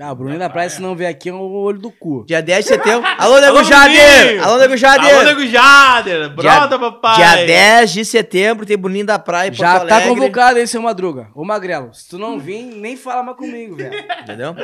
Ah, 0.00 0.10
o 0.10 0.14
Bruninho 0.16 0.38
da 0.38 0.48
Praia, 0.50 0.68
se 0.70 0.80
não 0.80 0.96
vier 0.96 1.10
aqui, 1.10 1.28
é 1.28 1.32
o 1.32 1.38
olho 1.38 1.78
do 1.78 1.90
cu. 1.90 2.24
Dia 2.26 2.40
10 2.42 2.64
de 2.64 2.68
setembro. 2.74 3.06
Alô, 3.18 3.34
Nego 3.38 3.58
Alô, 3.58 3.62
Jader! 3.64 4.42
Alô, 4.42 4.58
Nego 4.58 4.76
Jader! 4.76 5.14
Alô, 5.14 5.24
Nego 5.24 5.46
Jader. 5.46 6.30
Brota, 6.30 6.78
papai. 6.78 7.16
Dia 7.16 7.46
10 7.46 7.92
de 7.92 8.04
setembro 8.04 8.64
tem 8.66 8.76
Bruninho 8.76 9.06
da 9.06 9.18
Praia 9.18 9.50
em 9.50 9.52
Já 9.52 9.72
Porto 9.76 9.88
tá 9.88 9.96
Alegre. 9.96 10.14
convocado 10.14 10.58
aí, 10.58 10.66
seu 10.66 10.80
Madruga. 10.82 11.28
Ô, 11.34 11.44
Magrelo, 11.44 11.92
se 11.94 12.08
tu 12.08 12.18
não 12.18 12.38
vir, 12.40 12.62
nem 12.62 12.96
fala 12.96 13.22
mais 13.22 13.36
comigo, 13.36 13.76
velho. 13.76 13.94
Entendeu? 14.22 14.56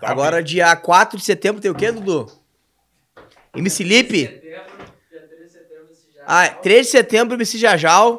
Agora, 0.00 0.42
dia 0.42 0.74
4 0.74 1.18
de 1.18 1.24
setembro 1.24 1.60
tem 1.60 1.70
o 1.70 1.74
quê, 1.74 1.90
Dudu? 1.92 2.30
MC 3.54 3.82
Lipe? 3.82 4.20
Setembro, 4.26 4.40
dia 5.10 5.20
13 5.28 5.44
de 5.44 5.50
setembro, 5.50 5.88
esse 5.92 6.06
já. 6.16 6.22
Ah, 6.26 6.48
3 6.48 6.86
de 6.86 6.92
setembro, 6.92 7.34
MC 7.34 7.58
Jajal. 7.58 8.18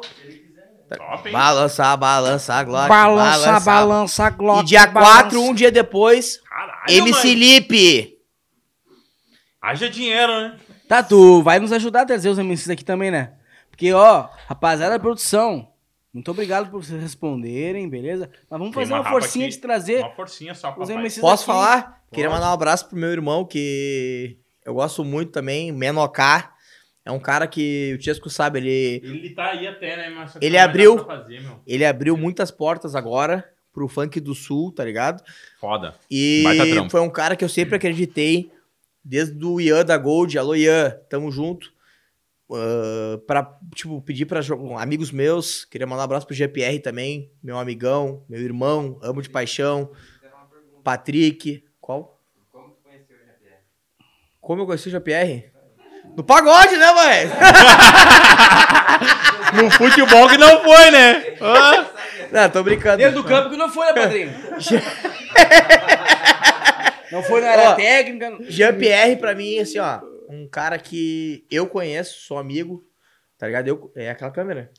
Top, 0.96 1.26
hein? 1.28 1.32
Balançar, 1.32 1.96
balançar, 1.96 2.64
Glock. 2.64 2.88
Balança, 2.88 3.60
balança, 3.60 4.30
Glock. 4.30 4.62
E 4.62 4.64
dia 4.64 4.86
balança. 4.86 5.22
4, 5.22 5.40
um 5.42 5.54
dia 5.54 5.70
depois, 5.70 6.40
Caralho, 6.48 6.84
MC 6.88 7.26
mãe. 7.28 7.34
Lipe. 7.34 8.18
Haja 9.60 9.88
dinheiro, 9.88 10.32
né? 10.32 10.56
Tá, 10.88 11.02
tu 11.02 11.42
vai 11.42 11.58
nos 11.58 11.72
ajudar 11.72 12.02
a 12.02 12.06
trazer 12.06 12.28
os 12.28 12.38
MCs 12.38 12.70
aqui 12.70 12.84
também, 12.84 13.10
né? 13.10 13.32
Porque, 13.70 13.92
ó, 13.92 14.28
rapaziada 14.46 14.94
da 14.94 15.00
produção, 15.00 15.68
muito 16.12 16.30
obrigado 16.30 16.70
por 16.70 16.82
vocês 16.84 17.00
responderem, 17.00 17.88
beleza? 17.88 18.28
Mas 18.50 18.58
vamos 18.58 18.74
Tem 18.74 18.82
fazer 18.82 18.92
uma 18.92 19.00
uma 19.02 19.10
forcinha 19.10 19.46
aqui. 19.46 19.54
de 19.54 19.60
trazer 19.60 20.00
Uma 20.00 20.10
forcinha 20.14 20.54
só, 20.54 20.74
os. 20.76 20.88
MCs 20.88 21.18
Posso 21.20 21.44
aqui. 21.44 21.52
falar? 21.58 22.02
Queria 22.12 22.28
mandar 22.28 22.50
um 22.50 22.54
abraço 22.54 22.86
pro 22.88 22.98
meu 22.98 23.10
irmão, 23.10 23.44
que 23.44 24.36
eu 24.66 24.74
gosto 24.74 25.02
muito 25.04 25.32
também, 25.32 25.72
Menoká. 25.72 26.51
É 27.04 27.10
um 27.10 27.18
cara 27.18 27.46
que 27.46 27.92
o 27.94 27.98
Tiesco 27.98 28.30
sabe, 28.30 28.60
ele, 28.60 29.00
Ele 29.04 29.30
tá 29.30 29.50
aí 29.50 29.66
até, 29.66 29.96
né? 29.96 30.10
Mas 30.10 30.36
Ele 30.40 30.56
abriu. 30.56 31.04
fazer, 31.04 31.40
meu. 31.40 31.60
ele 31.66 31.84
abriu 31.84 32.16
muitas 32.16 32.50
portas 32.50 32.94
agora 32.94 33.48
pro 33.72 33.88
funk 33.88 34.20
do 34.20 34.34
sul, 34.34 34.70
tá 34.70 34.84
ligado? 34.84 35.22
Foda. 35.58 35.94
E 36.10 36.44
foi 36.90 37.00
um 37.00 37.10
cara 37.10 37.34
que 37.34 37.44
eu 37.44 37.48
sempre 37.48 37.76
acreditei, 37.76 38.52
desde 39.04 39.44
o 39.44 39.60
Ian 39.60 39.84
da 39.84 39.96
Gold. 39.98 40.38
Alô, 40.38 40.54
Ian, 40.54 40.90
tamo 41.08 41.30
junto. 41.32 41.72
Ah, 42.52 43.18
pra, 43.26 43.58
tipo, 43.74 44.00
pedir 44.02 44.26
pra 44.26 44.40
amigos 44.78 45.10
meus, 45.10 45.64
queria 45.64 45.86
mandar 45.86 46.02
um 46.02 46.04
abraço 46.04 46.26
pro 46.26 46.36
GPR 46.36 46.78
também, 46.80 47.30
meu 47.42 47.58
amigão, 47.58 48.24
meu 48.28 48.40
irmão, 48.40 48.98
amo 49.02 49.22
de 49.22 49.30
paixão. 49.30 49.90
Fizeram 50.16 50.36
uma 50.36 50.46
pergunta. 50.46 50.80
Patrick. 50.84 51.64
Qual? 51.80 52.20
Como 52.50 52.70
tu 52.70 52.82
conheceu 52.82 53.16
o 53.16 53.20
GPR? 53.20 53.58
Como 54.40 54.62
eu 54.62 54.66
conheci 54.66 54.88
o 54.88 54.90
GPR? 54.90 55.51
No 56.16 56.24
pagode, 56.24 56.76
né, 56.76 56.92
mãe? 56.92 57.28
No 59.52 59.70
futebol 59.70 60.28
que 60.30 60.38
não 60.38 60.62
foi, 60.64 60.90
né? 60.90 61.34
Ah, 61.42 61.84
Não, 62.30 62.48
tô 62.48 62.62
brincando. 62.62 62.96
Dentro 62.96 63.20
do 63.22 63.28
campo 63.28 63.50
que 63.50 63.56
não 63.56 63.68
foi, 63.68 63.84
né, 63.88 63.92
padrinho? 63.92 64.32
não 67.12 67.22
foi 67.22 67.40
na 67.42 67.50
área 67.50 67.70
Ó, 67.70 67.74
técnica. 67.74 68.38
Jean-Pierre, 68.48 69.16
pra 69.16 69.34
mim, 69.34 69.58
assim, 69.58 69.78
ó, 69.78 70.00
um 70.28 70.48
cara 70.48 70.78
que 70.78 71.44
eu 71.50 71.66
conheço, 71.66 72.20
sou 72.26 72.38
amigo, 72.38 72.82
tá 73.38 73.46
ligado? 73.46 73.68
Eu, 73.68 73.92
é 73.94 74.10
aquela 74.10 74.30
câmera. 74.30 74.70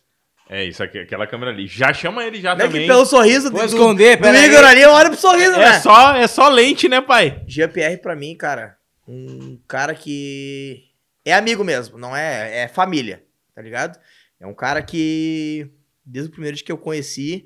É 0.49 0.63
isso 0.65 0.83
aqui, 0.83 0.99
aquela 0.99 1.25
câmera 1.27 1.51
ali. 1.51 1.67
Já 1.67 1.93
chama 1.93 2.23
ele 2.25 2.41
já 2.41 2.53
Não 2.55 2.65
é 2.65 2.67
também. 2.67 2.81
que 2.81 2.87
pelo 2.87 3.05
sorriso 3.05 3.49
do, 3.49 3.57
Vou 3.57 3.65
do, 3.67 3.73
esconder, 3.73 4.17
do 4.17 4.27
aí. 4.27 4.45
Igor 4.45 4.63
ali, 4.65 4.81
eu 4.81 4.91
olho 4.91 5.09
pro 5.11 5.19
sorriso, 5.19 5.55
É 5.55 5.59
né? 5.59 5.79
só, 5.79 6.15
é 6.15 6.27
só 6.27 6.49
lente, 6.49 6.89
né, 6.89 6.99
pai? 6.99 7.41
Jean-Pierre, 7.47 7.97
pra 7.97 8.15
mim, 8.15 8.35
cara, 8.35 8.75
um 9.07 9.57
cara 9.67 9.93
que 9.93 10.81
é 11.25 11.33
amigo 11.33 11.63
mesmo, 11.63 11.97
não 11.97 12.15
é, 12.15 12.63
é 12.63 12.67
família, 12.67 13.23
tá 13.53 13.61
ligado? 13.61 13.99
É 14.39 14.47
um 14.47 14.53
cara 14.53 14.81
que, 14.81 15.69
desde 16.05 16.29
o 16.29 16.31
primeiro 16.31 16.55
dia 16.55 16.65
que 16.65 16.71
eu 16.71 16.77
conheci, 16.77 17.45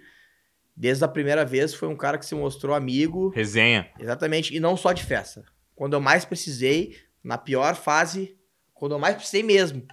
desde 0.76 1.04
a 1.04 1.08
primeira 1.08 1.46
vez, 1.46 1.74
foi 1.74 1.88
um 1.88 1.96
cara 1.96 2.18
que 2.18 2.26
se 2.26 2.36
mostrou 2.36 2.76
amigo, 2.76 3.30
Resenha. 3.30 3.90
exatamente, 4.00 4.56
e 4.56 4.60
não 4.60 4.76
só 4.76 4.94
de 4.94 5.04
festa. 5.04 5.44
Quando 5.76 5.94
eu 5.94 6.02
mais 6.02 6.26
precisei, 6.26 6.98
na 7.24 7.38
pior 7.38 7.76
fase, 7.76 8.36
quando 8.74 8.94
eu 8.94 9.00
mais 9.00 9.16
precisei 9.16 9.44
mesmo, 9.44 9.86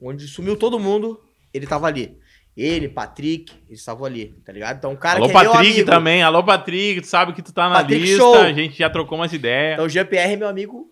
onde 0.00 0.26
sumiu 0.28 0.56
todo 0.56 0.78
mundo, 0.78 1.20
ele 1.52 1.66
tava 1.66 1.86
ali. 1.86 2.18
Ele, 2.56 2.88
Patrick, 2.88 3.52
eles 3.66 3.80
estavam 3.80 4.04
ali, 4.04 4.32
tá 4.44 4.52
ligado? 4.52 4.76
Então, 4.78 4.92
um 4.92 4.96
cara 4.96 5.18
Alô, 5.18 5.26
que 5.26 5.32
é 5.32 5.34
Patrick 5.34 5.72
amigo. 5.72 5.90
também. 5.90 6.22
Alô, 6.22 6.44
Patrick. 6.44 7.00
Tu 7.00 7.06
sabe 7.08 7.32
que 7.32 7.42
tu 7.42 7.52
tá 7.52 7.68
na 7.68 7.76
Patrick 7.80 8.00
lista. 8.00 8.16
Show. 8.18 8.36
A 8.36 8.52
gente 8.52 8.78
já 8.78 8.88
trocou 8.88 9.18
umas 9.18 9.32
ideias. 9.32 9.74
Então, 9.74 9.86
o 9.86 9.88
GPR 9.88 10.34
é 10.34 10.36
meu 10.36 10.46
amigo 10.46 10.88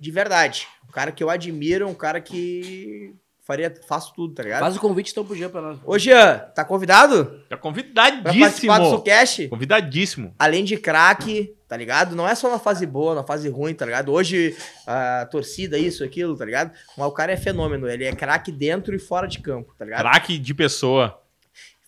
de 0.00 0.10
verdade. 0.10 0.66
Um 0.92 0.94
cara 0.94 1.10
que 1.10 1.24
eu 1.24 1.30
admiro, 1.30 1.88
um 1.88 1.94
cara 1.94 2.20
que 2.20 3.14
faria, 3.46 3.72
faço 3.88 4.12
tudo, 4.14 4.34
tá 4.34 4.42
ligado? 4.42 4.60
Faz 4.60 4.76
o 4.76 4.78
convite 4.80 5.10
então 5.10 5.24
pro 5.24 5.34
Jean 5.34 5.48
pra 5.48 5.62
nós. 5.62 5.78
Ô, 5.86 5.98
Jean, 5.98 6.36
tá 6.54 6.66
convidado? 6.66 7.24
Tá 7.24 7.38
Pra 7.48 7.56
convidadíssimo. 7.56 8.40
participar 8.40 8.78
do 8.78 8.90
Sucast? 8.90 9.48
Convidadíssimo. 9.48 10.34
Além 10.38 10.62
de 10.62 10.76
craque, 10.76 11.56
tá 11.66 11.78
ligado? 11.78 12.14
Não 12.14 12.28
é 12.28 12.34
só 12.34 12.50
na 12.50 12.58
fase 12.58 12.84
boa, 12.84 13.14
na 13.14 13.24
fase 13.24 13.48
ruim, 13.48 13.72
tá 13.72 13.86
ligado? 13.86 14.12
Hoje, 14.12 14.54
a 14.86 15.26
torcida, 15.30 15.78
isso, 15.78 16.04
aquilo, 16.04 16.36
tá 16.36 16.44
ligado? 16.44 16.72
Mas 16.98 17.06
o 17.06 17.12
cara 17.12 17.32
é 17.32 17.38
fenômeno. 17.38 17.88
Ele 17.88 18.04
é 18.04 18.12
craque 18.14 18.52
dentro 18.52 18.94
e 18.94 18.98
fora 18.98 19.26
de 19.26 19.38
campo, 19.38 19.74
tá 19.78 19.86
ligado? 19.86 20.00
Craque 20.02 20.36
de 20.36 20.52
pessoa. 20.52 21.18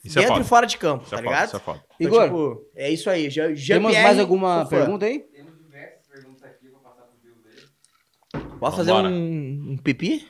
Isso 0.02 0.18
é 0.18 0.22
dentro 0.22 0.36
foda. 0.36 0.46
e 0.46 0.48
fora 0.48 0.66
de 0.66 0.78
campo, 0.78 1.02
Isso 1.04 1.10
tá 1.10 1.16
é 1.16 1.18
foda, 1.22 1.30
ligado? 1.30 1.46
isso 1.48 1.56
é 1.56 1.60
foda. 1.60 1.84
Então, 2.00 2.24
Igor, 2.24 2.24
tipo, 2.24 2.70
é 2.74 2.90
isso 2.90 3.10
aí. 3.10 3.28
Jean, 3.28 3.54
Jean 3.54 3.76
temos 3.76 3.90
Pierre, 3.90 4.06
mais 4.06 4.18
alguma 4.18 4.64
pergunta 4.66 5.04
aí? 5.04 5.18
Temos 5.18 5.52
diversas 5.58 6.06
perguntas 6.10 6.42
aqui, 6.44 6.68
vou 6.70 6.80
passar 6.80 7.02
pro 7.02 7.16
Bill 7.22 7.34
dele. 7.42 7.68
Posso 8.58 8.76
fazer 8.78 8.92
Vambora. 8.92 9.12
um, 9.14 9.72
um 9.72 9.76
pipi? 9.76 10.26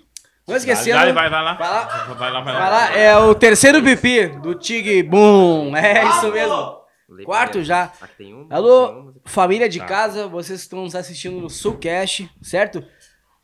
Não 0.46 0.56
esquecendo. 0.56 0.96
Vai, 0.98 1.12
vai, 1.12 1.30
vai 1.30 1.42
lá. 1.42 1.55
Vai 1.55 1.68
lá. 1.70 1.84
Vai 2.14 2.30
lá, 2.32 2.40
vai 2.40 2.52
Vai 2.55 2.62
lá. 2.62 2.68
lá, 2.70 2.96
é 2.96 3.16
o 3.16 3.34
terceiro 3.34 3.82
pipi 3.82 4.26
do 4.26 4.55
Tig 4.55 5.02
Boom. 5.05 5.74
É 5.76 6.05
isso 6.05 6.30
mesmo. 6.32 6.84
Quarto 7.24 7.62
já. 7.62 7.92
Um. 8.20 8.46
Alô, 8.51 8.88
tem 8.88 8.96
um- 8.98 9.14
família 9.24 9.68
de 9.68 9.78
Tá. 9.78 9.84
casa, 9.86 10.26
vocês 10.26 10.60
estão 10.60 10.82
nos 10.82 10.94
assistindo 10.94 11.40
no 11.40 11.48
Sulcast, 11.48 12.28
certo? 12.42 12.84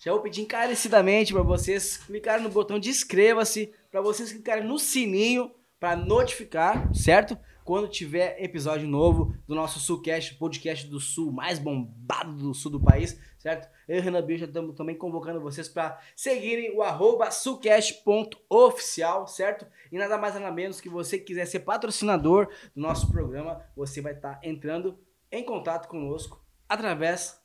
Já 0.02 0.12
vou 0.12 0.20
pedir 0.20 0.42
encarecidamente 0.42 1.32
para 1.32 1.42
vocês 1.42 1.98
clicarem 1.98 2.42
no 2.42 2.48
botão 2.50 2.78
de 2.78 2.88
inscreva-se, 2.88 3.70
para 3.90 4.00
vocês 4.00 4.32
clicarem 4.32 4.64
no 4.64 4.78
sininho 4.78 5.50
para 5.78 5.94
notificar, 5.96 6.88
certo? 6.94 7.36
Quando 7.70 7.86
tiver 7.86 8.34
episódio 8.42 8.88
novo 8.88 9.32
do 9.46 9.54
nosso 9.54 9.78
Sulcast, 9.78 10.34
podcast 10.34 10.88
do 10.88 10.98
Sul 10.98 11.30
mais 11.30 11.60
bombado 11.60 12.32
do 12.32 12.52
sul 12.52 12.72
do 12.72 12.80
país, 12.80 13.16
certo? 13.38 13.72
Eu 13.86 13.98
e 13.98 14.00
Renan 14.00 14.26
Bill 14.26 14.38
já 14.38 14.46
estamos 14.46 14.74
também 14.74 14.98
convocando 14.98 15.40
vocês 15.40 15.68
para 15.68 16.00
seguirem 16.16 16.74
o 16.74 16.82
arroba 16.82 17.30
sulcast.oficial, 17.30 19.28
certo? 19.28 19.68
E 19.92 19.96
nada 19.96 20.18
mais 20.18 20.34
nada 20.34 20.50
menos 20.50 20.80
que 20.80 20.88
você 20.88 21.16
quiser 21.16 21.46
ser 21.46 21.60
patrocinador 21.60 22.52
do 22.74 22.82
nosso 22.82 23.08
programa, 23.08 23.64
você 23.76 24.00
vai 24.00 24.14
estar 24.14 24.40
entrando 24.42 24.98
em 25.30 25.44
contato 25.44 25.86
conosco 25.86 26.44
através 26.68 27.40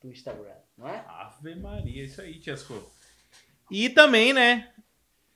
do 0.00 0.10
Instagram, 0.10 0.56
não 0.78 0.88
é? 0.88 1.04
Ave 1.06 1.54
Maria, 1.56 2.04
isso 2.04 2.22
aí, 2.22 2.40
Tiasco. 2.40 2.90
E 3.70 3.90
também, 3.90 4.32
né? 4.32 4.72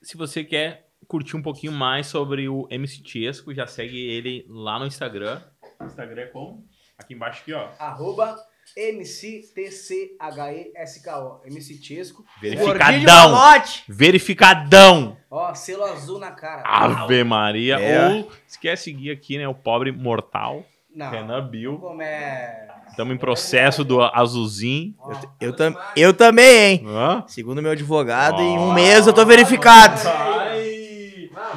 Se 0.00 0.16
você 0.16 0.42
quer 0.42 0.90
curtir 1.12 1.36
um 1.36 1.42
pouquinho 1.42 1.72
mais 1.72 2.06
sobre 2.06 2.48
o 2.48 2.66
MC 2.70 3.02
Tiesco, 3.02 3.52
já 3.52 3.66
segue 3.66 3.98
ele 3.98 4.46
lá 4.48 4.78
no 4.78 4.86
Instagram. 4.86 5.42
Instagram 5.84 6.22
é 6.22 6.26
como? 6.26 6.64
Aqui 6.96 7.12
embaixo 7.12 7.42
aqui, 7.42 7.52
ó. 7.52 7.68
Arroba 7.78 8.34
MCTCHESKO, 8.74 11.42
MC 11.44 11.78
de 11.78 12.02
Verificadão. 12.40 13.38
Verificadão. 13.86 15.18
Ó, 15.30 15.52
selo 15.52 15.84
azul 15.84 16.18
na 16.18 16.30
cara. 16.30 16.62
Ave 16.64 17.22
Maria. 17.24 17.78
É. 17.78 18.08
Ou 18.08 18.32
se 18.46 18.58
quer 18.58 18.78
seguir 18.78 19.10
aqui, 19.10 19.36
né? 19.36 19.46
O 19.46 19.54
pobre 19.54 19.92
mortal. 19.92 20.64
Não, 20.94 21.10
Renan 21.10 21.46
Bill. 21.46 21.78
como 21.78 22.00
é... 22.00 22.68
Estamos 22.88 23.14
em 23.14 23.18
processo 23.18 23.84
do 23.84 24.00
azulzinho. 24.02 24.94
Ó, 24.98 25.12
Eu, 25.40 25.54
tam 25.54 25.76
eu 25.94 26.14
também, 26.14 26.72
hein? 26.72 26.84
Hã? 26.86 27.22
Segundo 27.26 27.60
meu 27.60 27.72
advogado, 27.72 28.40
em 28.40 28.58
um 28.58 28.72
mês 28.72 29.06
eu 29.06 29.12
tô 29.12 29.26
verificado. 29.26 30.00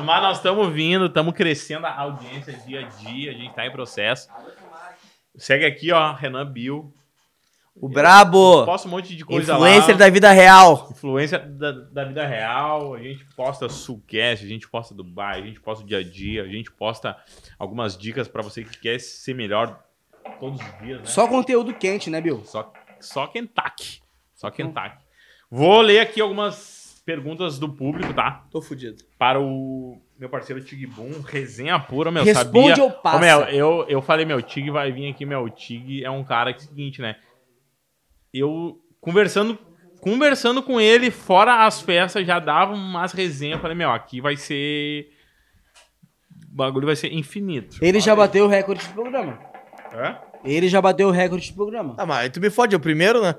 Mas 0.03 0.21
nós 0.21 0.37
estamos 0.37 0.71
vindo, 0.73 1.05
estamos 1.05 1.33
crescendo 1.33 1.85
a 1.85 1.97
audiência 1.97 2.53
dia 2.65 2.81
a 2.81 2.83
dia, 2.83 3.31
a 3.31 3.33
gente 3.33 3.53
tá 3.53 3.65
em 3.65 3.71
processo. 3.71 4.29
Segue 5.35 5.65
aqui, 5.65 5.91
ó, 5.91 6.13
Renan 6.13 6.45
Bill. 6.45 6.93
O 7.75 7.89
brabo. 7.89 8.65
Posta 8.65 8.87
um 8.87 8.91
monte 8.91 9.15
de 9.15 9.25
coisa 9.25 9.53
Influencer 9.53 9.91
lá. 9.91 9.97
da 9.97 10.09
vida 10.09 10.31
real. 10.31 10.87
Influência 10.91 11.37
da, 11.37 11.71
da 11.71 12.05
vida 12.05 12.25
real. 12.25 12.93
A 12.93 12.99
gente 12.99 13.25
posta 13.35 13.67
Sulcast, 13.67 14.45
a 14.45 14.47
gente 14.47 14.67
posta 14.67 14.95
Dubai, 14.95 15.41
a 15.41 15.45
gente 15.45 15.59
posta 15.59 15.83
o 15.83 15.87
dia 15.87 15.97
a 15.97 16.03
dia, 16.03 16.43
a 16.43 16.47
gente 16.47 16.71
posta 16.71 17.17
algumas 17.59 17.97
dicas 17.97 18.29
pra 18.29 18.41
você 18.41 18.63
que 18.63 18.77
quer 18.77 18.97
ser 18.99 19.33
melhor 19.33 19.83
todos 20.39 20.61
os 20.61 20.79
dias, 20.79 20.99
né? 20.99 21.05
Só 21.05 21.27
conteúdo 21.27 21.73
quente, 21.73 22.09
né, 22.09 22.21
Bill? 22.21 22.45
Só, 22.45 22.71
só 23.01 23.27
Kentucky. 23.27 24.01
Só 24.33 24.49
Kentucky. 24.49 25.03
Vou 25.51 25.81
ler 25.81 25.99
aqui 25.99 26.21
algumas 26.21 26.55
perguntas 27.05 27.59
do 27.59 27.69
público, 27.69 28.13
tá? 28.13 28.45
Tô 28.49 28.61
fudido. 28.61 29.03
Para 29.17 29.39
o 29.39 30.01
meu 30.17 30.27
parceiro 30.27 30.63
Tig 30.63 30.87
Boom, 30.87 31.21
resenha 31.21 31.79
pura, 31.79 32.11
meu, 32.11 32.23
Responde 32.23 32.69
sabia... 32.69 32.83
ou 32.83 32.91
passa? 32.91 33.17
Ô, 33.17 33.19
meu, 33.19 33.41
eu, 33.49 33.85
eu 33.87 34.01
falei, 34.01 34.25
meu, 34.25 34.41
Tig 34.41 34.71
vai 34.71 34.91
vir 34.91 35.11
aqui, 35.11 35.25
meu, 35.25 35.43
o 35.43 35.49
Tig 35.49 36.03
é 36.03 36.09
um 36.09 36.23
cara 36.23 36.51
que 36.51 36.61
é 36.61 36.65
o 36.65 36.67
seguinte, 36.67 37.01
né? 37.01 37.15
Eu, 38.33 38.79
conversando, 38.99 39.57
conversando 40.01 40.63
com 40.63 40.81
ele, 40.81 41.11
fora 41.11 41.65
as 41.65 41.79
festas, 41.79 42.25
já 42.25 42.39
dava 42.39 42.73
umas 42.73 43.13
resenhas, 43.13 43.61
falei, 43.61 43.77
meu, 43.77 43.91
aqui 43.91 44.19
vai 44.19 44.35
ser... 44.35 45.11
O 46.51 46.55
bagulho 46.55 46.87
vai 46.87 46.95
ser 46.95 47.13
infinito. 47.13 47.77
Ele 47.81 47.99
já 47.99 48.15
bateu 48.15 48.45
o 48.45 48.47
recorde 48.47 48.87
do 48.87 48.93
programa. 48.93 49.39
Hã? 49.93 50.17
Ele 50.43 50.69
já 50.69 50.81
bateu 50.81 51.07
o 51.07 51.11
recorde 51.11 51.51
do 51.51 51.55
programa. 51.55 51.95
Ah, 51.97 52.05
mas 52.05 52.17
aí 52.19 52.29
tu 52.29 52.39
me 52.39 52.49
fode, 52.49 52.73
é 52.75 52.77
o 52.77 52.81
primeiro, 52.81 53.21
né? 53.21 53.35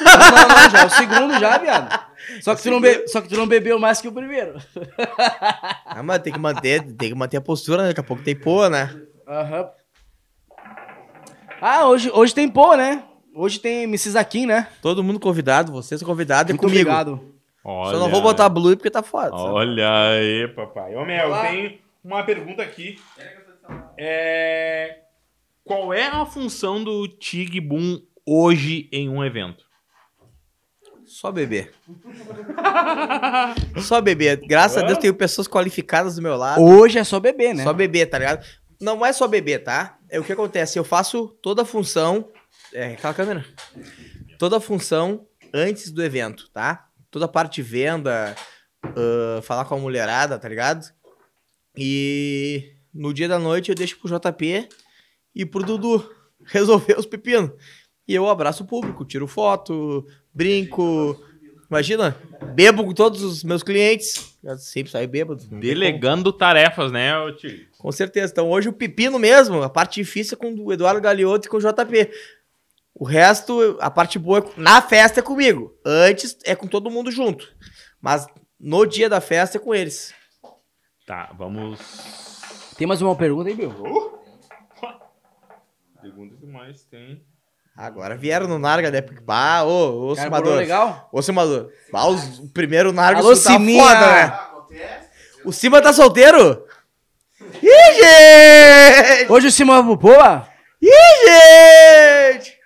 Não, 0.00 0.12
não, 0.12 0.48
não, 0.48 0.70
já 0.70 0.80
é 0.80 0.86
o 0.86 0.90
segundo 0.90 1.38
já, 1.38 1.58
viado. 1.58 2.06
Só 2.40 2.54
que, 2.54 2.62
tu 2.62 2.70
não 2.70 2.80
be- 2.80 3.06
Só 3.08 3.20
que 3.20 3.28
tu 3.28 3.36
não 3.36 3.46
bebeu 3.46 3.78
mais 3.78 4.00
que 4.00 4.08
o 4.08 4.12
primeiro. 4.12 4.54
Ah, 5.86 6.02
mas 6.02 6.18
tem 6.20 6.32
que 6.32 6.38
manter, 6.38 6.82
tem 6.94 7.08
que 7.08 7.14
manter 7.14 7.38
a 7.38 7.40
postura, 7.40 7.82
né? 7.82 7.88
Daqui 7.88 8.00
a 8.00 8.02
pouco 8.02 8.22
tem 8.22 8.36
pô, 8.36 8.68
né? 8.68 8.94
Aham. 9.26 9.70
Ah, 11.60 11.86
hoje, 11.86 12.10
hoje 12.12 12.34
tem 12.34 12.48
pô, 12.48 12.76
né? 12.76 13.02
Hoje 13.34 13.58
tem 13.58 13.84
MC 13.84 14.10
Zaquim, 14.10 14.44
né? 14.46 14.68
Todo 14.82 15.02
mundo 15.02 15.18
convidado, 15.20 15.72
vocês 15.72 15.98
são 15.98 16.06
convidados 16.08 16.50
e 16.50 16.52
Muito 16.52 16.60
comigo. 16.62 16.80
obrigado. 16.90 17.34
Olha, 17.64 17.92
Só 17.94 17.98
não 18.00 18.10
vou 18.10 18.20
botar 18.22 18.48
blue 18.48 18.76
porque 18.76 18.90
tá 18.90 19.02
foda. 19.02 19.30
sabe? 19.30 19.42
Olha 19.50 19.88
aí, 20.10 20.48
papai. 20.48 20.94
Ô, 20.94 21.04
Mel, 21.04 21.28
Olá. 21.28 21.46
tem 21.48 21.80
uma 22.04 22.22
pergunta 22.22 22.62
aqui. 22.62 22.98
É... 23.98 24.98
Qual 25.64 25.92
é 25.92 26.06
a 26.06 26.24
função 26.26 26.82
do 26.84 27.08
Tig 27.08 27.60
Boom 27.60 28.00
hoje 28.24 28.88
em 28.92 29.08
um 29.08 29.24
evento? 29.24 29.64
Só 31.16 31.32
beber. 31.32 31.72
Só 33.80 34.02
beber. 34.02 34.38
Graças 34.46 34.82
a 34.82 34.86
Deus 34.86 34.98
tenho 34.98 35.14
pessoas 35.14 35.48
qualificadas 35.48 36.16
do 36.16 36.20
meu 36.20 36.36
lado. 36.36 36.60
Hoje 36.62 36.98
é 36.98 37.04
só 37.04 37.18
beber, 37.18 37.54
né? 37.54 37.64
Só 37.64 37.72
beber, 37.72 38.04
tá 38.04 38.18
ligado? 38.18 38.44
Não 38.78 39.04
é 39.04 39.14
só 39.14 39.26
beber, 39.26 39.64
tá? 39.64 39.96
É 40.10 40.20
o 40.20 40.24
que 40.24 40.32
acontece. 40.32 40.78
Eu 40.78 40.84
faço 40.84 41.28
toda 41.40 41.62
a 41.62 41.64
função. 41.64 42.28
É, 42.70 42.92
aquela 42.92 43.14
câmera. 43.14 43.46
Toda 44.38 44.58
a 44.58 44.60
função 44.60 45.26
antes 45.54 45.90
do 45.90 46.04
evento, 46.04 46.50
tá? 46.50 46.86
Toda 47.10 47.24
a 47.24 47.28
parte 47.28 47.62
de 47.62 47.62
venda, 47.62 48.36
ah, 48.84 49.40
falar 49.40 49.64
com 49.64 49.74
a 49.74 49.78
mulherada, 49.78 50.38
tá 50.38 50.46
ligado? 50.46 50.86
E 51.74 52.74
no 52.92 53.14
dia 53.14 53.26
da 53.26 53.38
noite 53.38 53.70
eu 53.70 53.74
deixo 53.74 53.98
pro 53.98 54.10
JP 54.10 54.68
e 55.34 55.46
pro 55.46 55.62
Dudu 55.62 56.14
resolver 56.44 56.98
os 56.98 57.06
pepinos. 57.06 57.52
E 58.06 58.14
eu 58.14 58.28
abraço 58.28 58.62
o 58.62 58.66
público, 58.66 59.04
tiro 59.04 59.26
foto, 59.26 60.06
brinco. 60.32 61.20
Imagina, 61.68 62.16
bebo 62.54 62.84
com 62.84 62.94
todos 62.94 63.22
os 63.22 63.42
meus 63.42 63.62
clientes. 63.62 64.38
Eu 64.44 64.56
sempre 64.56 64.92
saio 64.92 65.08
bêbado. 65.08 65.42
Delegando 65.58 66.32
tarefas, 66.32 66.92
né, 66.92 67.18
ô 67.18 67.32
Tig? 67.34 67.68
Com 67.78 67.90
certeza. 67.90 68.32
Então 68.32 68.48
hoje 68.48 68.68
o 68.68 68.72
pepino 68.72 69.18
mesmo, 69.18 69.62
a 69.62 69.68
parte 69.68 69.96
difícil 70.00 70.36
é 70.36 70.40
com 70.40 70.54
o 70.54 70.72
Eduardo 70.72 71.00
Galeotto 71.00 71.48
e 71.48 71.50
com 71.50 71.56
o 71.56 71.60
JP. 71.60 72.10
O 72.94 73.04
resto, 73.04 73.76
a 73.80 73.90
parte 73.90 74.18
boa, 74.18 74.38
é- 74.38 74.60
na 74.60 74.80
festa 74.80 75.18
é 75.20 75.22
comigo. 75.22 75.76
Antes 75.84 76.38
é 76.44 76.54
com 76.54 76.66
todo 76.68 76.90
mundo 76.90 77.10
junto. 77.10 77.52
Mas 78.00 78.26
no 78.58 78.86
dia 78.86 79.08
da 79.08 79.20
festa 79.20 79.58
é 79.58 79.60
com 79.60 79.74
eles. 79.74 80.14
Tá, 81.04 81.32
vamos. 81.36 81.80
Tem 82.78 82.86
mais 82.86 83.02
uma 83.02 83.16
pergunta 83.16 83.48
aí, 83.48 83.54
Bill? 83.56 83.72
Pergunta 86.00 86.36
que 86.36 86.46
mais 86.46 86.84
tem. 86.84 87.24
Agora 87.76 88.16
vieram 88.16 88.48
no 88.48 88.58
Narga, 88.58 88.90
né? 88.90 89.02
Porque, 89.02 89.20
bah, 89.20 89.62
ô, 89.64 90.10
ô, 90.10 90.14
Cara, 90.14 90.26
Simador. 90.28 90.56
legal? 90.56 91.08
Ô, 91.12 91.20
Simador. 91.20 91.68
Bah, 91.92 92.06
os- 92.06 92.38
o 92.38 92.48
primeiro 92.48 92.92
Narga 92.92 93.20
Alô, 93.20 93.30
tá 93.30 93.36
Siminha. 93.36 93.82
foda, 93.82 94.06
né? 94.12 94.38
O 95.44 95.52
Cima 95.52 95.80
tá 95.82 95.92
solteiro? 95.92 96.64
Ih, 97.62 97.94
gente! 97.94 99.30
Hoje 99.32 99.46
o 99.48 99.52
Cima 99.52 99.82
pro 99.84 99.96
Poa? 99.98 100.48
Ih, 100.82 100.90
gente! 102.32 102.56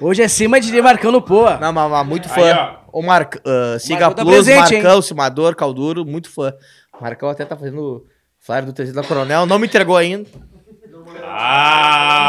Hoje 0.00 0.22
é 0.22 0.28
Cima 0.28 0.60
de 0.60 0.80
marcando 0.82 1.16
o 1.16 1.22
Poa. 1.22 1.56
Não, 1.58 1.72
mas, 1.72 1.90
mas 1.90 2.06
muito 2.06 2.28
Aí, 2.28 2.34
fã. 2.34 2.76
o 2.92 3.02
Marc, 3.02 3.36
uh, 3.36 3.78
Siga 3.80 4.00
Marcão 4.08 4.14
tá 4.14 4.22
Plus, 4.22 4.34
presente, 4.34 4.74
Marcão, 4.74 5.02
Simador, 5.02 5.56
Calduro, 5.56 6.04
muito 6.04 6.30
fã. 6.30 6.52
O 6.98 7.02
Marcão 7.02 7.28
até 7.30 7.44
tá 7.44 7.56
fazendo 7.56 8.04
flyer 8.38 8.64
do 8.66 8.72
TZ 8.72 8.92
da 8.92 9.02
Coronel, 9.02 9.46
não 9.46 9.58
me 9.58 9.66
entregou 9.66 9.96
ainda. 9.96 10.28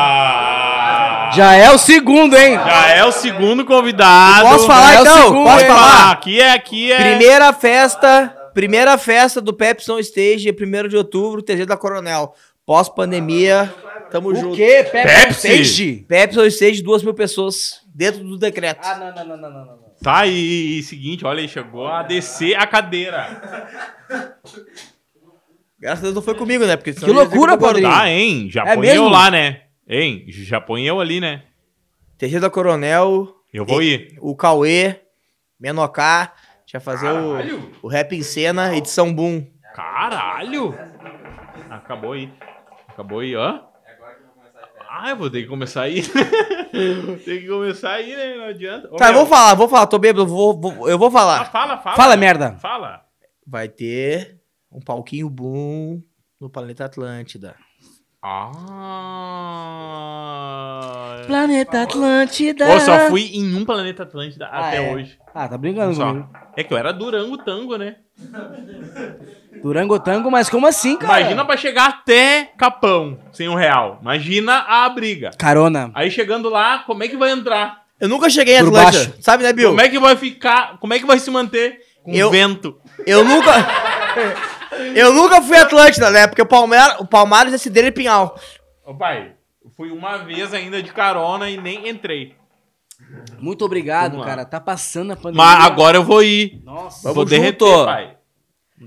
Ah! 0.10 1.32
Já 1.34 1.54
é 1.56 1.70
o 1.72 1.78
segundo, 1.78 2.36
hein? 2.38 2.56
Já 2.56 2.88
é 2.90 3.04
o 3.04 3.12
segundo 3.12 3.66
convidado. 3.66 4.48
Posso 4.50 4.66
falar 4.68 4.94
é 4.94 5.00
o 5.00 5.02
então? 5.02 5.24
segundo, 5.24 5.44
Posso 5.44 5.60
hein? 5.62 5.68
falar? 5.68 6.12
Aqui 6.12 6.40
é, 6.42 6.54
aqui 6.54 6.92
é. 6.92 7.10
Primeira 7.10 7.54
festa, 7.54 8.36
primeira 8.54 8.98
festa 8.98 9.42
do 9.42 9.54
Pepsi 9.54 9.92
on 9.92 10.00
Stage, 10.00 10.50
1 10.50 10.88
de 10.88 10.98
outubro, 10.98 11.42
TZ 11.42 11.66
da 11.66 11.76
Coronel. 11.78 12.34
Pós-pandemia, 12.66 13.74
tamo 14.12 14.30
O 14.30 14.36
junto. 14.36 14.56
quê? 14.56 14.86
Pepsi? 14.92 15.16
Pepsi? 15.22 15.48
Peixe? 15.48 16.06
Pepsi 16.08 16.40
on 16.40 16.46
Stage, 16.46 16.82
duas 16.82 17.04
mil 17.04 17.14
pessoas, 17.14 17.82
dentro 17.94 18.24
do 18.24 18.38
decreto. 18.38 18.82
Ah, 18.84 18.96
não, 18.96 19.14
não, 19.14 19.26
não, 19.26 19.38
não, 19.38 19.50
não, 19.52 19.66
não. 19.66 19.88
Tá 20.04 20.18
aí, 20.20 20.82
seguinte, 20.84 21.26
olha 21.26 21.40
aí, 21.42 21.48
chegou 21.48 21.88
a 21.88 22.04
descer 22.04 22.56
a 22.56 22.68
cadeira. 22.68 23.42
Graças 25.80 26.00
a 26.00 26.04
Deus 26.04 26.16
não 26.16 26.22
foi 26.22 26.34
comigo, 26.36 26.66
né? 26.66 26.76
Porque 26.76 26.94
Que 26.94 27.06
loucura, 27.12 27.58
padrinho. 27.58 27.90
Tá, 27.90 28.10
hein? 28.10 28.50
Já 28.50 28.64
É 28.66 28.76
mesmo? 28.76 29.06
eu 29.06 29.10
lá, 29.10 29.30
né? 29.30 29.62
Hein? 29.88 30.26
Já 30.28 30.60
põe 30.60 30.84
eu 30.86 31.00
ali, 31.00 31.20
né? 31.22 31.44
TZ 32.18 32.42
da 32.42 32.50
Coronel, 32.50 33.28
Eu 33.54 33.64
vou 33.66 33.82
ir. 33.82 34.18
o 34.20 34.36
Cauê, 34.36 35.00
Menocá, 35.60 36.34
já 36.66 36.80
fazer 36.80 37.10
o, 37.10 37.34
Caralho. 37.34 37.72
o 37.82 37.88
Rap 37.88 38.14
em 38.14 38.24
Cena, 38.24 38.76
edição 38.76 39.14
Boom. 39.14 39.46
Caralho! 39.76 40.76
Acabou 41.70 42.14
aí. 42.14 42.30
Acabou 42.88 43.20
aí, 43.20 43.36
ó. 43.36 43.60
Ah, 44.90 45.12
eu 45.12 45.16
vou 45.16 45.30
ter 45.30 45.44
que 45.44 45.48
começar 45.48 45.84
aí. 45.84 46.02
Tem 47.24 47.42
que 47.42 47.48
começar 47.48 47.92
aí, 47.92 48.16
né? 48.16 48.36
Não 48.36 48.46
adianta. 48.46 48.88
Ô, 48.92 48.96
Tá, 48.96 49.08
eu 49.10 49.14
meu, 49.14 49.20
vou 49.22 49.28
falar, 49.30 49.54
vou 49.54 49.70
falar, 49.70 49.86
tô 49.86 50.00
bêbado, 50.00 50.26
vou, 50.26 50.60
vou- 50.60 50.90
eu 50.90 50.98
vou 50.98 51.10
ah, 51.10 51.12
falar. 51.12 51.46
fala, 51.52 51.78
fala. 51.78 51.96
Fala, 51.96 52.18
merda. 52.18 52.54
Fala. 52.60 53.02
Vai 53.46 53.68
ter 53.70 54.37
um 54.72 54.80
palquinho 54.80 55.30
Boom 55.30 56.02
no 56.40 56.50
Planeta 56.50 56.86
Atlântida. 56.86 57.56
Ah. 60.28 61.22
Planeta 61.28 61.84
Atlântida. 61.84 62.66
Pô, 62.66 62.80
só 62.80 63.10
fui 63.10 63.24
em 63.34 63.56
um 63.56 63.64
planeta 63.66 64.04
Atlântida 64.04 64.48
Ah, 64.52 64.68
até 64.68 64.78
é? 64.78 64.94
hoje. 64.94 65.18
Ah, 65.34 65.48
tá 65.48 65.58
brincando 65.58 65.96
comigo. 65.96 66.28
Só. 66.32 66.40
É 66.56 66.64
que 66.64 66.74
eu 66.74 66.78
era 66.78 66.92
Durango 66.92 67.38
Tango, 67.38 67.78
né? 67.78 67.98
Durango 69.62 70.00
Tango, 70.00 70.30
mas 70.32 70.50
como 70.50 70.68
assim, 70.68 70.98
cara? 70.98 71.20
Imagina 71.22 71.46
pra 71.46 71.58
chegar 71.58 71.88
até 71.90 72.52
Capão, 72.58 73.20
sem 73.32 73.48
um 73.48 73.56
real. 73.56 74.00
Imagina 74.02 74.60
a 74.68 74.90
briga. 74.90 75.32
Carona. 75.38 75.92
Aí 75.94 76.10
chegando 76.12 76.50
lá, 76.50 76.80
como 76.80 77.04
é 77.04 77.08
que 77.08 77.18
vai 77.18 77.32
entrar? 77.32 77.84
Eu 78.00 78.08
nunca 78.10 78.30
cheguei 78.30 78.58
em 78.58 78.66
Por 78.66 78.78
Atlântida, 78.78 79.16
sabe, 79.22 79.44
né, 79.44 79.54
Bill? 79.54 79.70
Como 79.70 79.82
é 79.82 79.90
que 79.90 80.00
vai 80.00 80.16
ficar? 80.16 80.78
Como 80.80 80.94
é 80.94 81.00
que 81.00 81.06
vai 81.06 81.18
se 81.20 81.30
manter 81.32 81.80
com 82.04 82.12
Eu- 82.14 82.30
vento? 82.30 82.80
Eu 83.06 83.24
nunca. 83.24 83.52
eu 84.96 85.14
nunca 85.14 85.42
fui 85.42 85.58
Atlântida, 85.58 86.10
né? 86.12 86.28
Porque 86.28 86.42
o 86.42 86.46
Palmeiras, 86.46 87.00
o 87.00 87.06
Palmares 87.06 87.54
é 87.54 87.58
Cidreira 87.58 87.90
e 87.90 87.92
Pinhal. 87.92 88.40
Ô 88.86 88.96
pai, 88.96 89.34
fui 89.76 89.92
uma 89.92 90.18
vez 90.18 90.54
ainda 90.54 90.82
de 90.82 90.92
carona 90.92 91.50
e 91.50 91.58
nem 91.58 91.88
entrei. 91.88 92.36
Muito 93.40 93.64
obrigado, 93.64 94.22
cara. 94.24 94.46
Tá 94.46 94.60
passando 94.60 95.12
a 95.14 95.16
pandemia. 95.16 95.44
Mas 95.44 95.66
agora 95.66 95.98
eu 95.98 96.04
vou 96.04 96.24
ir. 96.24 96.62
Nossa. 96.64 97.04
Vamos 97.04 97.16
vou 97.16 97.26
derreter, 97.26 97.68
junto. 97.68 97.86
pai. 97.86 98.18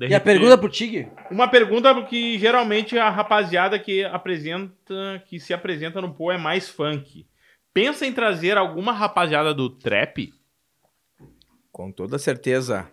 E 0.08 0.14
a 0.14 0.20
pergunta 0.20 0.56
pro 0.56 0.68
Tig? 0.68 1.08
Uma 1.30 1.48
pergunta 1.48 1.92
que 2.04 2.38
geralmente 2.38 2.96
a 2.96 3.10
rapaziada 3.10 3.78
que 3.78 4.04
apresenta, 4.04 5.22
que 5.26 5.40
se 5.40 5.52
apresenta 5.52 6.00
no 6.00 6.14
Pô 6.14 6.30
é 6.30 6.38
mais 6.38 6.68
funk. 6.68 7.26
Pensa 7.74 8.06
em 8.06 8.12
trazer 8.12 8.56
alguma 8.56 8.92
rapaziada 8.92 9.52
do 9.52 9.68
trap? 9.68 10.32
Com 11.72 11.90
toda 11.90 12.18
certeza. 12.18 12.88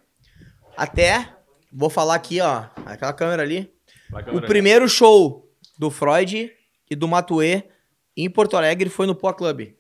Até, 0.76 1.37
vou 1.78 1.90
falar 1.90 2.16
aqui, 2.16 2.42
ó. 2.42 2.66
Aquela 2.86 3.14
câmera 3.14 3.44
ali. 3.44 3.72
Vai, 4.10 4.24
O 4.24 4.26
câmera. 4.26 4.48
primeiro 4.48 4.90
show 4.90 5.48
do 5.78 5.90
Freud 5.92 6.52
e 6.90 6.96
do 6.96 7.08
Matuê 7.08 7.64
em 8.16 8.30
Porto 8.30 8.58
Alegre 8.58 8.90
foi 8.90 9.06
no 9.06 9.14
Poa 9.16 9.34
Club. 9.34 9.74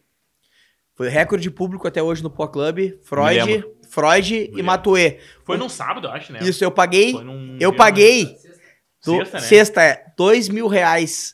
Foi 0.95 1.09
recorde 1.09 1.43
de 1.43 1.51
público 1.51 1.87
até 1.87 2.01
hoje 2.01 2.21
no 2.23 2.29
Poa 2.29 2.47
Club. 2.47 2.93
Freud. 3.03 3.63
Freud 3.89 4.35
e 4.35 4.47
lembro. 4.47 4.63
Matuê. 4.63 5.19
Foi 5.43 5.57
num 5.57 5.69
sábado, 5.69 6.07
eu 6.07 6.11
acho, 6.11 6.33
né? 6.33 6.39
Isso, 6.41 6.63
eu 6.63 6.71
paguei. 6.71 7.13
Foi 7.13 7.23
num 7.23 7.57
Eu 7.59 7.73
paguei. 7.73 8.25
do- 9.05 9.15
Sexta, 9.17 9.37
né? 9.37 9.43
sexta, 9.43 9.81
é. 9.83 10.05
Dois 10.17 10.49
mil 10.49 10.67
reais 10.67 11.33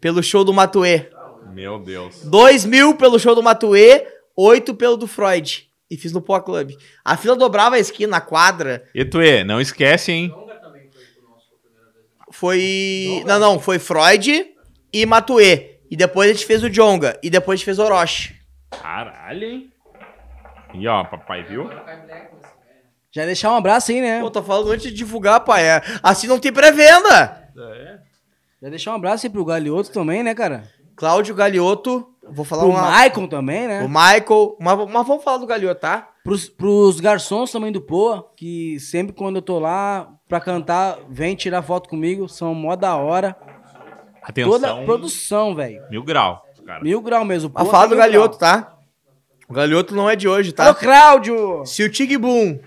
pelo 0.00 0.22
show 0.22 0.42
do 0.42 0.52
Matuê. 0.52 1.08
Meu 1.52 1.78
Deus. 1.78 2.22
Dois 2.24 2.64
mil 2.64 2.94
pelo 2.96 3.18
show 3.18 3.34
do 3.34 3.42
Matuê, 3.42 4.06
oito 4.36 4.74
pelo 4.74 4.96
do 4.96 5.06
Freud. 5.06 5.67
E 5.90 5.96
fiz 5.96 6.12
no 6.12 6.20
Poa 6.20 6.42
Club. 6.42 6.72
A 7.04 7.16
fila 7.16 7.34
dobrava 7.34 7.76
a 7.76 7.78
esquina, 7.78 8.18
a 8.18 8.20
quadra. 8.20 8.84
Etue, 8.94 9.42
não 9.44 9.60
esquece, 9.60 10.12
hein? 10.12 10.34
Foi. 12.30 13.22
Não, 13.26 13.38
não, 13.38 13.58
foi 13.58 13.78
Freud 13.78 14.46
e 14.92 15.06
Matuê. 15.06 15.78
E 15.90 15.96
depois 15.96 16.30
a 16.30 16.32
gente 16.32 16.44
fez 16.46 16.62
o 16.62 16.68
Jonga. 16.68 17.18
E 17.22 17.30
depois 17.30 17.54
a 17.54 17.56
gente 17.56 17.64
fez 17.64 17.78
o 17.78 17.82
Orochi. 17.84 18.36
Caralho, 18.70 19.44
hein? 19.44 19.72
E 20.74 20.86
ó, 20.86 21.02
papai, 21.04 21.42
viu? 21.44 21.70
Já 23.10 23.24
deixar 23.24 23.50
um 23.52 23.56
abraço 23.56 23.90
aí, 23.90 24.02
né? 24.02 24.20
Pô, 24.20 24.30
tô 24.30 24.42
falando 24.42 24.70
antes 24.70 24.86
de 24.86 24.92
divulgar, 24.92 25.40
pai. 25.40 25.66
É, 25.66 25.82
Assim 26.02 26.26
não 26.26 26.38
tem 26.38 26.52
pré-venda. 26.52 27.50
É. 27.56 27.98
Já 28.62 28.68
deixar 28.68 28.92
um 28.92 28.96
abraço 28.96 29.26
aí 29.26 29.32
pro 29.32 29.44
Galioto 29.44 29.90
também, 29.90 30.22
né, 30.22 30.34
cara? 30.34 30.64
Cláudio 30.94 31.34
Galioto. 31.34 32.06
Vou 32.30 32.44
falar 32.44 32.62
Pro 32.62 32.70
uma. 32.70 32.82
Maicon 32.82 33.26
também, 33.26 33.66
né? 33.66 33.82
O 33.82 33.88
Michael. 33.88 34.56
Mas, 34.60 34.78
mas 34.90 35.06
vamos 35.06 35.24
falar 35.24 35.38
do 35.38 35.46
Galioto, 35.46 35.80
tá? 35.80 36.10
Pros, 36.22 36.48
pros 36.48 37.00
garçons 37.00 37.50
também 37.50 37.72
do 37.72 37.80
Poa, 37.80 38.30
que 38.36 38.78
sempre 38.80 39.14
quando 39.14 39.36
eu 39.36 39.42
tô 39.42 39.58
lá 39.58 40.12
pra 40.28 40.40
cantar, 40.40 40.98
vem 41.08 41.34
tirar 41.34 41.62
foto 41.62 41.88
comigo, 41.88 42.28
são 42.28 42.54
mó 42.54 42.76
da 42.76 42.96
hora. 42.96 43.36
Atenção. 44.22 44.52
Toda 44.52 44.72
a 44.72 44.84
produção, 44.84 45.54
velho. 45.54 45.82
Mil 45.90 46.02
grau, 46.02 46.44
cara. 46.66 46.82
Mil 46.84 47.00
grau 47.00 47.24
mesmo. 47.24 47.50
Mas 47.54 47.62
Poa 47.62 47.70
fala 47.72 47.84
tá 47.84 48.06
do 48.06 48.12
grau. 48.12 48.28
tá? 48.28 48.74
O 49.48 49.54
Galioto 49.54 49.94
não 49.94 50.10
é 50.10 50.14
de 50.14 50.28
hoje, 50.28 50.52
tá? 50.52 50.66
Alô, 50.66 50.74
Cláudio! 50.74 51.64
Se 51.64 51.82
o 51.82 51.90
Tig 51.90 52.18
Boom 52.18 52.60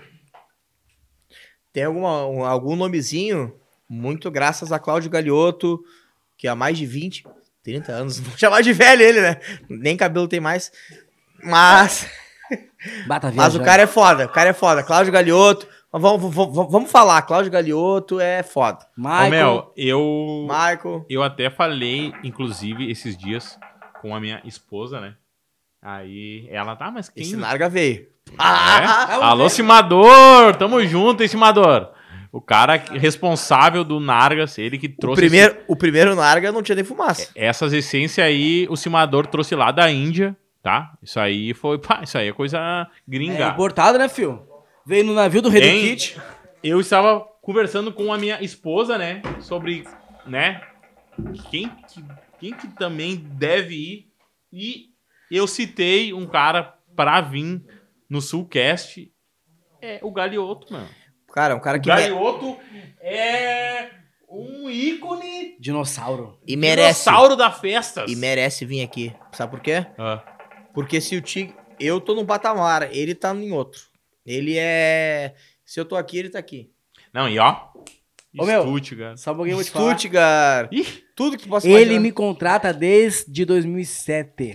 tem 1.72 1.84
alguma, 1.84 2.26
um- 2.26 2.44
algum 2.44 2.74
nomezinho, 2.76 3.54
muito 3.88 4.30
graças 4.30 4.72
a 4.72 4.78
Cláudio 4.78 5.08
Galioto, 5.10 5.80
que 6.36 6.48
há 6.48 6.54
mais 6.56 6.76
de 6.76 6.84
20, 6.84 7.24
30 7.62 7.92
anos, 7.92 8.18
vou 8.18 8.36
chamar 8.36 8.62
de 8.62 8.72
velho 8.72 9.02
ele, 9.02 9.20
né? 9.20 9.36
Nem 9.68 9.96
cabelo 9.96 10.28
tem 10.28 10.40
mais. 10.40 10.72
Mas, 11.42 12.08
Bata 13.06 13.32
mas 13.34 13.54
o 13.54 13.62
cara 13.62 13.82
é 13.82 13.86
foda, 13.86 14.26
o 14.26 14.28
cara 14.28 14.50
é 14.50 14.52
foda. 14.52 14.82
Cláudio 14.82 15.12
Galioto, 15.12 15.66
mas 15.92 16.02
vamos, 16.02 16.34
vamos, 16.34 16.70
vamos 16.70 16.90
falar, 16.90 17.22
Cláudio 17.22 17.50
Galioto 17.52 18.20
é 18.20 18.42
foda. 18.42 18.86
Ô, 18.96 19.00
Michael, 19.00 19.30
Mel, 19.30 19.72
eu. 19.76 20.46
Michael, 20.48 21.06
Eu 21.08 21.22
até 21.22 21.50
falei, 21.50 22.12
inclusive, 22.22 22.90
esses 22.90 23.16
dias 23.16 23.58
com 24.00 24.14
a 24.14 24.20
minha 24.20 24.40
esposa, 24.44 25.00
né? 25.00 25.14
Aí 25.80 26.46
ela, 26.50 26.76
tá, 26.76 26.90
mas 26.90 27.08
quem. 27.08 27.22
esse 27.22 27.36
Narga 27.36 27.68
veio. 27.68 28.02
É? 28.02 28.12
Ah, 28.38 29.26
Alô, 29.30 29.48
Simador! 29.48 30.56
Tamo 30.56 30.80
junto, 30.86 31.22
hein, 31.22 31.28
Simador? 31.28 31.92
O 32.32 32.40
cara 32.40 32.76
responsável 32.76 33.84
do 33.84 34.00
Nargas, 34.00 34.56
ele 34.58 34.78
que 34.78 34.86
o, 34.86 34.96
trouxe 34.96 35.20
primeiro, 35.20 35.56
o 35.68 35.76
primeiro 35.76 36.14
Narga 36.16 36.50
não 36.50 36.62
tinha 36.62 36.76
nem 36.76 36.84
fumaça. 36.84 37.22
esse- 37.24 37.32
essas 37.38 37.72
essências 37.74 38.26
aí, 38.26 38.66
o 38.70 38.76
Simador 38.76 39.26
trouxe 39.26 39.54
lá 39.54 39.70
da 39.70 39.90
Índia, 39.90 40.34
tá? 40.62 40.96
Isso 41.02 41.20
aí 41.20 41.52
foi. 41.52 41.78
Pá, 41.78 42.00
isso 42.02 42.16
aí 42.16 42.28
é 42.28 42.32
coisa 42.32 42.58
é 42.58 42.86
gringa. 43.06 43.48
importado, 43.48 43.98
né, 43.98 44.08
fio? 44.08 44.42
Veio 44.86 45.04
no 45.04 45.12
navio 45.14 45.42
do 45.42 45.50
Rei 45.50 45.60
do 45.60 45.66
Kit. 45.88 46.20
Eu 46.64 46.80
estava 46.80 47.20
conversando 47.42 47.92
com 47.92 48.10
a 48.12 48.16
minha 48.16 48.42
esposa, 48.42 48.96
né? 48.96 49.20
Sobre, 49.40 49.84
né? 50.26 50.62
Quem 51.50 51.68
que, 51.68 52.04
quem 52.40 52.52
que 52.54 52.68
também 52.68 53.16
deve 53.16 53.74
ir. 53.74 54.06
E 54.50 54.86
eu 55.30 55.46
citei 55.46 56.14
um 56.14 56.26
cara 56.26 56.74
pra 56.96 57.20
vir 57.20 57.62
no 58.08 58.20
Sulcast. 58.22 59.12
É 59.82 59.98
o 60.02 60.10
Galioto, 60.10 60.72
mano. 60.72 60.88
Cara, 61.32 61.56
um 61.56 61.60
cara 61.60 61.78
O 61.78 61.80
que 61.80 61.88
me- 61.90 61.96
Galioto 61.96 62.56
é 63.00 63.88
um 64.28 64.68
ícone 64.70 65.56
Dinossauro. 65.58 66.38
e 66.46 66.56
merece. 66.56 67.04
dinossauro 67.04 67.36
da 67.36 67.50
festas. 67.50 68.10
E 68.10 68.16
merece 68.16 68.64
vir 68.64 68.82
aqui. 68.82 69.12
Sabe 69.32 69.50
por 69.52 69.60
quê? 69.60 69.86
Ah, 69.98 70.22
Porque 70.74 71.00
se 71.00 71.16
o 71.16 71.20
Tigre. 71.20 71.54
Eu 71.80 72.00
tô 72.00 72.14
num 72.14 72.24
patamar, 72.24 72.94
ele 72.94 73.14
tá 73.14 73.34
em 73.34 73.50
outro. 73.52 73.80
Ele 74.24 74.56
é. 74.56 75.34
Se 75.64 75.80
eu 75.80 75.84
tô 75.84 75.96
aqui, 75.96 76.18
ele 76.18 76.30
tá 76.30 76.38
aqui. 76.38 76.70
Não, 77.12 77.28
e 77.28 77.38
ó. 77.38 77.56
Ô, 78.38 78.46
meu, 78.46 78.62
Stuttgart. 78.62 79.16
Só 79.18 79.32
um 79.32 79.36
pouquinho 79.36 79.52
eu 79.54 79.56
vou 79.56 79.64
te 79.64 79.70
falar. 79.70 79.98
Stuttgart. 79.98 80.68
Ih, 80.72 80.86
Tudo 81.16 81.36
que 81.36 81.48
possa 81.48 81.68
Ele 81.68 81.98
me 81.98 82.12
contrata 82.12 82.72
desde 82.72 83.44
2007. 83.44 84.54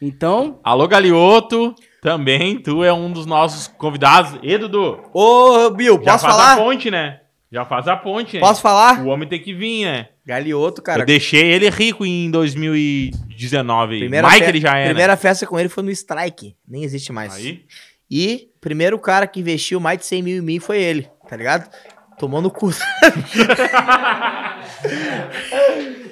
Então, 0.00 0.60
Alô, 0.64 0.86
Galioto. 0.88 1.74
Também, 2.02 2.58
tu 2.58 2.82
é 2.82 2.92
um 2.92 3.12
dos 3.12 3.26
nossos 3.26 3.68
convidados. 3.68 4.36
E, 4.42 4.58
Dudu? 4.58 4.98
Ô, 5.14 5.70
Bill, 5.70 6.00
Já 6.02 6.12
posso 6.14 6.26
faz 6.26 6.36
a 6.36 6.56
ponte, 6.56 6.90
né? 6.90 7.20
Já 7.50 7.64
faz 7.64 7.86
a 7.86 7.96
ponte, 7.96 8.34
né? 8.34 8.40
Posso 8.40 8.60
falar? 8.60 9.00
O 9.04 9.06
homem 9.06 9.28
tem 9.28 9.40
que 9.40 9.54
vir, 9.54 9.84
né? 9.84 10.08
Galioto, 10.26 10.82
cara. 10.82 11.02
Eu 11.02 11.06
deixei 11.06 11.52
ele 11.52 11.70
rico 11.70 12.04
em 12.04 12.28
2019. 12.28 14.00
Primeira 14.00 14.26
Mike 14.26 14.40
fe- 14.40 14.48
ele 14.48 14.60
já 14.60 14.76
é, 14.76 14.86
Primeira 14.86 15.16
festa 15.16 15.46
com 15.46 15.58
ele 15.60 15.68
foi 15.68 15.84
no 15.84 15.90
Strike. 15.92 16.56
Nem 16.66 16.82
existe 16.82 17.10
né? 17.10 17.14
mais. 17.14 17.36
Aí, 17.36 17.64
E 18.10 18.48
primeiro 18.60 18.98
cara 18.98 19.26
que 19.28 19.38
investiu 19.38 19.78
mais 19.78 19.98
de 20.00 20.04
100 20.06 20.22
mil 20.22 20.38
em 20.38 20.44
mim 20.44 20.58
foi 20.58 20.82
ele, 20.82 21.08
tá 21.28 21.36
ligado? 21.36 21.70
Tomou 22.22 22.40
no 22.40 22.52
cu. 22.52 22.70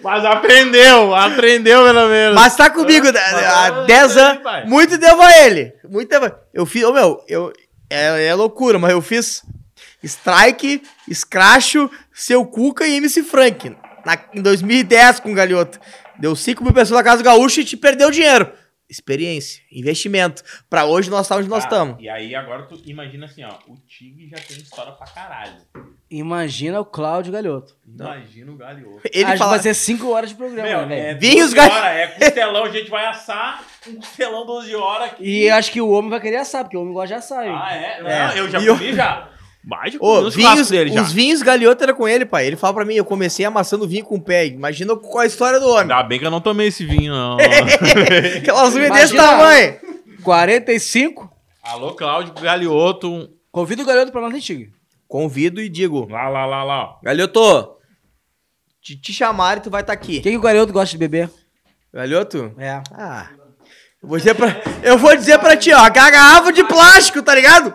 Mas 0.02 0.24
aprendeu, 0.24 1.14
aprendeu 1.14 1.84
pelo 1.84 2.08
menos. 2.08 2.34
Mas 2.34 2.56
tá 2.56 2.68
comigo 2.68 3.06
Mas 3.06 3.14
há 3.16 3.70
tá 3.70 3.84
10 3.84 4.16
aí, 4.16 4.22
anos. 4.24 4.42
pai. 4.42 4.64
Muito 4.66 4.98
devo 4.98 5.22
a 5.22 5.38
ele. 5.38 5.72
Muito 5.88 6.08
devo 6.08 6.26
a... 6.26 6.32
Eu 6.52 6.66
fiz, 6.66 6.82
ô 6.82 6.92
meu, 6.92 7.24
eu, 7.28 7.52
é, 7.88 8.26
é 8.26 8.34
loucura, 8.34 8.76
mas 8.76 8.90
eu 8.90 9.00
fiz 9.00 9.44
Strike, 10.02 10.82
Scratcho, 11.14 11.88
Seu 12.12 12.44
Cuca 12.44 12.84
e 12.88 12.96
MC 12.96 13.22
Frank. 13.22 13.76
Na, 14.04 14.18
em 14.34 14.42
2010 14.42 15.20
com 15.20 15.30
o 15.30 15.34
Galhoto. 15.34 15.78
Deu 16.18 16.34
5 16.34 16.64
mil 16.64 16.72
pessoas 16.72 16.98
na 16.98 17.04
Casa 17.04 17.18
do 17.18 17.24
Gaúcho 17.24 17.60
e 17.60 17.64
te 17.64 17.76
perdeu 17.76 18.10
dinheiro. 18.10 18.50
Experiência, 18.90 19.62
investimento. 19.70 20.42
Pra 20.68 20.84
hoje 20.84 21.08
nós 21.08 21.22
estamos 21.22 21.42
onde 21.44 21.50
nós 21.50 21.62
estamos. 21.62 21.96
E 22.02 22.08
aí 22.08 22.34
agora 22.34 22.64
tu 22.64 22.76
imagina 22.84 23.26
assim, 23.26 23.44
ó. 23.44 23.52
O 23.68 23.76
Tig 23.86 24.28
já 24.28 24.36
tem 24.36 24.56
história 24.56 24.90
pra 24.92 25.06
caralho. 25.06 25.52
imagina 26.10 26.80
o 26.80 26.84
Cláudio 26.84 27.32
Galhoto. 27.32 27.76
Imagina 27.86 28.50
o 28.50 28.56
Galioto. 28.56 29.00
Ele 29.12 29.24
Acho 29.24 29.38
fala, 29.38 29.50
que 29.52 29.56
vai 29.56 29.62
ser 29.62 29.74
5 29.74 30.10
horas 30.10 30.30
de 30.30 30.34
programa, 30.34 30.68
Meu, 30.68 30.86
né, 30.86 30.98
é 30.98 31.14
velho? 31.14 31.20
Vinhos 31.20 31.52
12 31.52 31.54
gal- 31.54 31.70
horas, 31.70 31.96
é 31.96 32.06
costelão, 32.08 32.64
a 32.64 32.70
gente 32.70 32.90
vai 32.90 33.06
assar 33.06 33.64
um 33.86 33.94
costelão 33.94 34.44
12 34.44 34.74
horas 34.74 35.12
aqui. 35.12 35.24
E 35.24 35.48
acho 35.50 35.70
que 35.70 35.80
o 35.80 35.88
homem 35.90 36.10
vai 36.10 36.20
querer 36.20 36.38
assar, 36.38 36.64
porque 36.64 36.76
o 36.76 36.80
homem 36.80 36.92
gosta 36.92 37.08
de 37.08 37.14
assar. 37.14 37.46
Ah, 37.46 37.72
é? 37.76 37.98
É. 38.00 38.02
Não, 38.02 38.34
eu 38.36 38.50
já 38.50 38.58
E 38.60 38.66
eu- 38.66 38.76
comi 38.76 38.92
já. 38.92 39.28
Vai 39.62 39.90
de 39.90 39.98
Ô, 40.00 40.30
vinhos, 40.30 40.68
dele 40.70 40.90
já. 40.90 41.02
os 41.02 41.12
vinhos 41.12 41.42
Galhoto 41.42 41.82
era 41.82 41.92
com 41.92 42.08
ele, 42.08 42.24
pai. 42.24 42.46
Ele 42.46 42.56
fala 42.56 42.72
pra 42.74 42.84
mim, 42.84 42.94
eu 42.94 43.04
comecei 43.04 43.44
amassando 43.44 43.86
vinho 43.86 44.04
com 44.04 44.14
o 44.16 44.20
pé. 44.20 44.46
Imagina 44.46 44.96
qual 44.96 45.18
a 45.18 45.26
história 45.26 45.60
do 45.60 45.66
homem. 45.68 45.82
Ainda 45.82 46.02
bem 46.02 46.18
que 46.18 46.24
eu 46.24 46.30
não 46.30 46.40
tomei 46.40 46.68
esse 46.68 46.84
vinho, 46.86 47.12
não. 47.12 47.36
Aquelas 48.40 48.74
unhas 48.74 48.90
desse 48.90 49.14
Imagina- 49.14 49.22
tamanho. 49.22 49.76
45. 50.22 51.30
Alô, 51.62 51.94
Cláudio 51.94 52.32
Galioto. 52.34 53.28
Convida 53.52 53.82
o 53.82 53.86
Galhoto 53.86 54.10
pra 54.12 54.20
nós, 54.22 54.34
antigo. 54.34 54.72
Convido 55.06 55.60
e 55.60 55.68
digo, 55.68 56.08
Lá, 56.08 56.28
lá, 56.28 56.46
lá, 56.46 56.62
lá. 56.64 56.84
ó. 56.84 56.98
Galhoto, 57.02 57.76
te, 58.82 58.96
te 58.96 59.12
chamaram 59.12 59.60
e 59.60 59.64
tu 59.64 59.70
vai 59.70 59.80
estar 59.82 59.92
aqui. 59.92 60.18
O 60.18 60.22
que, 60.22 60.30
que 60.30 60.36
o 60.38 60.40
Galhoto 60.40 60.72
gosta 60.72 60.90
de 60.92 60.98
beber? 60.98 61.28
Galhoto? 61.92 62.54
É. 62.56 62.80
Ah. 62.92 63.28
Eu 64.02 64.08
vou 64.08 64.16
dizer 64.16 64.34
pra, 64.34 64.56
eu 64.82 64.96
vou 64.96 65.14
dizer 65.16 65.38
pra 65.38 65.56
ti, 65.56 65.70
ó, 65.72 65.80
aquela 65.84 66.10
garrafa 66.10 66.50
de 66.52 66.64
plástico, 66.64 67.22
tá 67.22 67.34
ligado? 67.34 67.74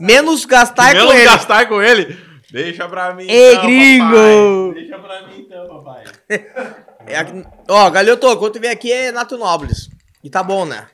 Menos 0.00 0.44
gastar 0.44 0.92
Menos 0.94 1.06
com 1.08 1.12
ele. 1.12 1.24
gastar 1.24 1.68
com 1.68 1.82
ele. 1.82 2.16
Deixa 2.50 2.88
pra 2.88 3.14
mim, 3.14 3.26
Ei, 3.28 3.52
então, 3.54 3.66
gringo! 3.66 4.04
papai. 4.04 4.74
Deixa 4.74 4.98
pra 4.98 5.26
mim, 5.28 5.40
então, 5.40 5.66
papai. 5.68 6.04
É 7.06 7.18
ó, 7.68 7.90
Galhoto, 7.90 8.34
quando 8.38 8.54
tu 8.54 8.60
vem 8.60 8.70
aqui 8.70 8.90
é 8.90 9.12
Nato 9.12 9.36
Nobles. 9.36 9.90
E 10.22 10.30
tá 10.30 10.42
bom, 10.42 10.64
né? 10.64 10.88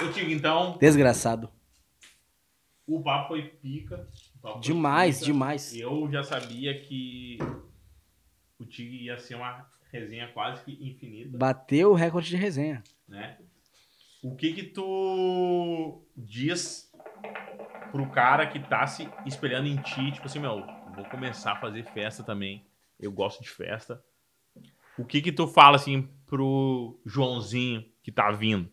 Eu 0.00 0.12
digo, 0.12 0.30
então, 0.30 0.76
Desgraçado. 0.78 1.50
o 2.86 3.02
papo 3.02 3.28
foi 3.28 3.42
pica. 3.42 4.08
Foi 4.40 4.60
Demais, 4.60 5.16
pica. 5.18 5.26
demais. 5.26 5.74
Eu 5.76 6.08
já 6.12 6.22
sabia 6.22 6.78
que 6.78 7.38
o 8.60 8.64
Tig 8.64 9.04
ia 9.06 9.18
ser 9.18 9.34
uma 9.34 9.66
resenha 9.92 10.28
quase 10.32 10.62
que 10.64 10.72
infinita, 10.88 11.36
Bateu 11.36 11.90
o 11.90 11.94
recorde 11.94 12.28
de 12.28 12.36
resenha. 12.36 12.82
né? 13.08 13.36
O 14.22 14.36
que 14.36 14.52
que 14.52 14.62
tu 14.62 16.00
diz 16.16 16.83
pro 17.90 18.10
cara 18.10 18.46
que 18.46 18.58
tá 18.58 18.86
se 18.86 19.08
espelhando 19.24 19.68
em 19.68 19.76
ti, 19.76 20.10
tipo 20.12 20.26
assim, 20.26 20.40
meu, 20.40 20.64
vou 20.94 21.04
começar 21.06 21.52
a 21.52 21.60
fazer 21.60 21.84
festa 21.84 22.22
também. 22.22 22.66
Eu 22.98 23.12
gosto 23.12 23.42
de 23.42 23.50
festa. 23.50 24.02
O 24.96 25.04
que 25.04 25.20
que 25.20 25.32
tu 25.32 25.46
fala 25.46 25.76
assim 25.76 26.08
pro 26.26 27.00
Joãozinho 27.04 27.84
que 28.02 28.12
tá 28.12 28.30
vindo? 28.30 28.70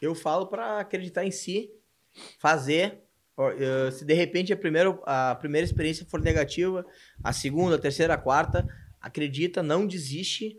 Eu 0.00 0.14
falo 0.14 0.46
pra 0.46 0.80
acreditar 0.80 1.24
em 1.24 1.30
si, 1.30 1.70
fazer. 2.38 3.02
Se 3.92 4.04
de 4.04 4.14
repente 4.14 4.52
a 4.52 4.56
primeira, 4.56 4.90
a 5.04 5.34
primeira 5.34 5.64
experiência 5.64 6.06
for 6.06 6.20
negativa, 6.20 6.86
a 7.22 7.32
segunda, 7.32 7.76
a 7.76 7.80
terceira, 7.80 8.14
a 8.14 8.18
quarta, 8.18 8.66
acredita, 9.00 9.62
não 9.62 9.86
desiste, 9.86 10.56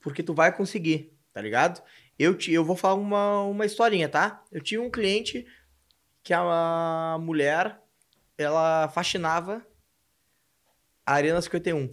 porque 0.00 0.22
tu 0.22 0.34
vai 0.34 0.54
conseguir, 0.54 1.16
tá 1.32 1.40
ligado? 1.40 1.80
Eu, 2.18 2.36
ti- 2.36 2.52
eu 2.52 2.64
vou 2.64 2.76
falar 2.76 2.94
uma, 2.94 3.42
uma 3.42 3.66
historinha, 3.66 4.08
tá? 4.08 4.42
Eu 4.52 4.60
tinha 4.60 4.80
um 4.80 4.90
cliente 4.90 5.46
que 6.22 6.32
a 6.32 7.16
mulher, 7.20 7.80
ela 8.38 8.88
faxinava 8.88 9.64
a 11.04 11.12
Arena 11.14 11.40
51. 11.42 11.90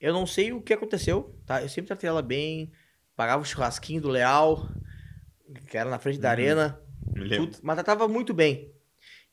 Eu 0.00 0.12
não 0.12 0.26
sei 0.26 0.52
o 0.52 0.60
que 0.60 0.72
aconteceu, 0.74 1.38
tá? 1.46 1.62
Eu 1.62 1.68
sempre 1.68 1.86
tratei 1.88 2.08
ela 2.08 2.20
bem, 2.20 2.72
pagava 3.16 3.42
o 3.42 3.46
churrasquinho 3.46 4.02
do 4.02 4.08
Leal, 4.10 4.68
que 5.68 5.76
era 5.78 5.88
na 5.88 5.98
frente 5.98 6.18
da 6.18 6.28
Uhum. 6.28 6.32
arena, 6.32 6.80
tudo, 7.36 7.58
mas 7.62 7.76
tratava 7.76 8.06
muito 8.08 8.34
bem. 8.34 8.74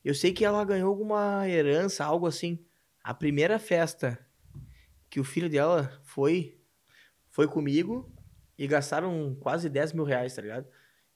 Eu 0.04 0.16
sei 0.16 0.32
que 0.32 0.46
ela 0.46 0.64
ganhou 0.64 0.90
alguma 0.90 1.48
herança, 1.48 2.06
algo 2.06 2.26
assim. 2.26 2.64
A 3.04 3.14
primeira 3.14 3.60
festa 3.60 4.18
que 5.10 5.20
o 5.20 5.24
filho 5.24 5.50
dela 5.50 6.00
foi, 6.04 6.58
foi 7.30 7.48
comigo 7.48 8.11
e 8.62 8.68
gastaram 8.68 9.36
quase 9.40 9.68
10 9.68 9.94
mil 9.94 10.04
reais, 10.04 10.36
tá 10.36 10.42
ligado? 10.44 10.68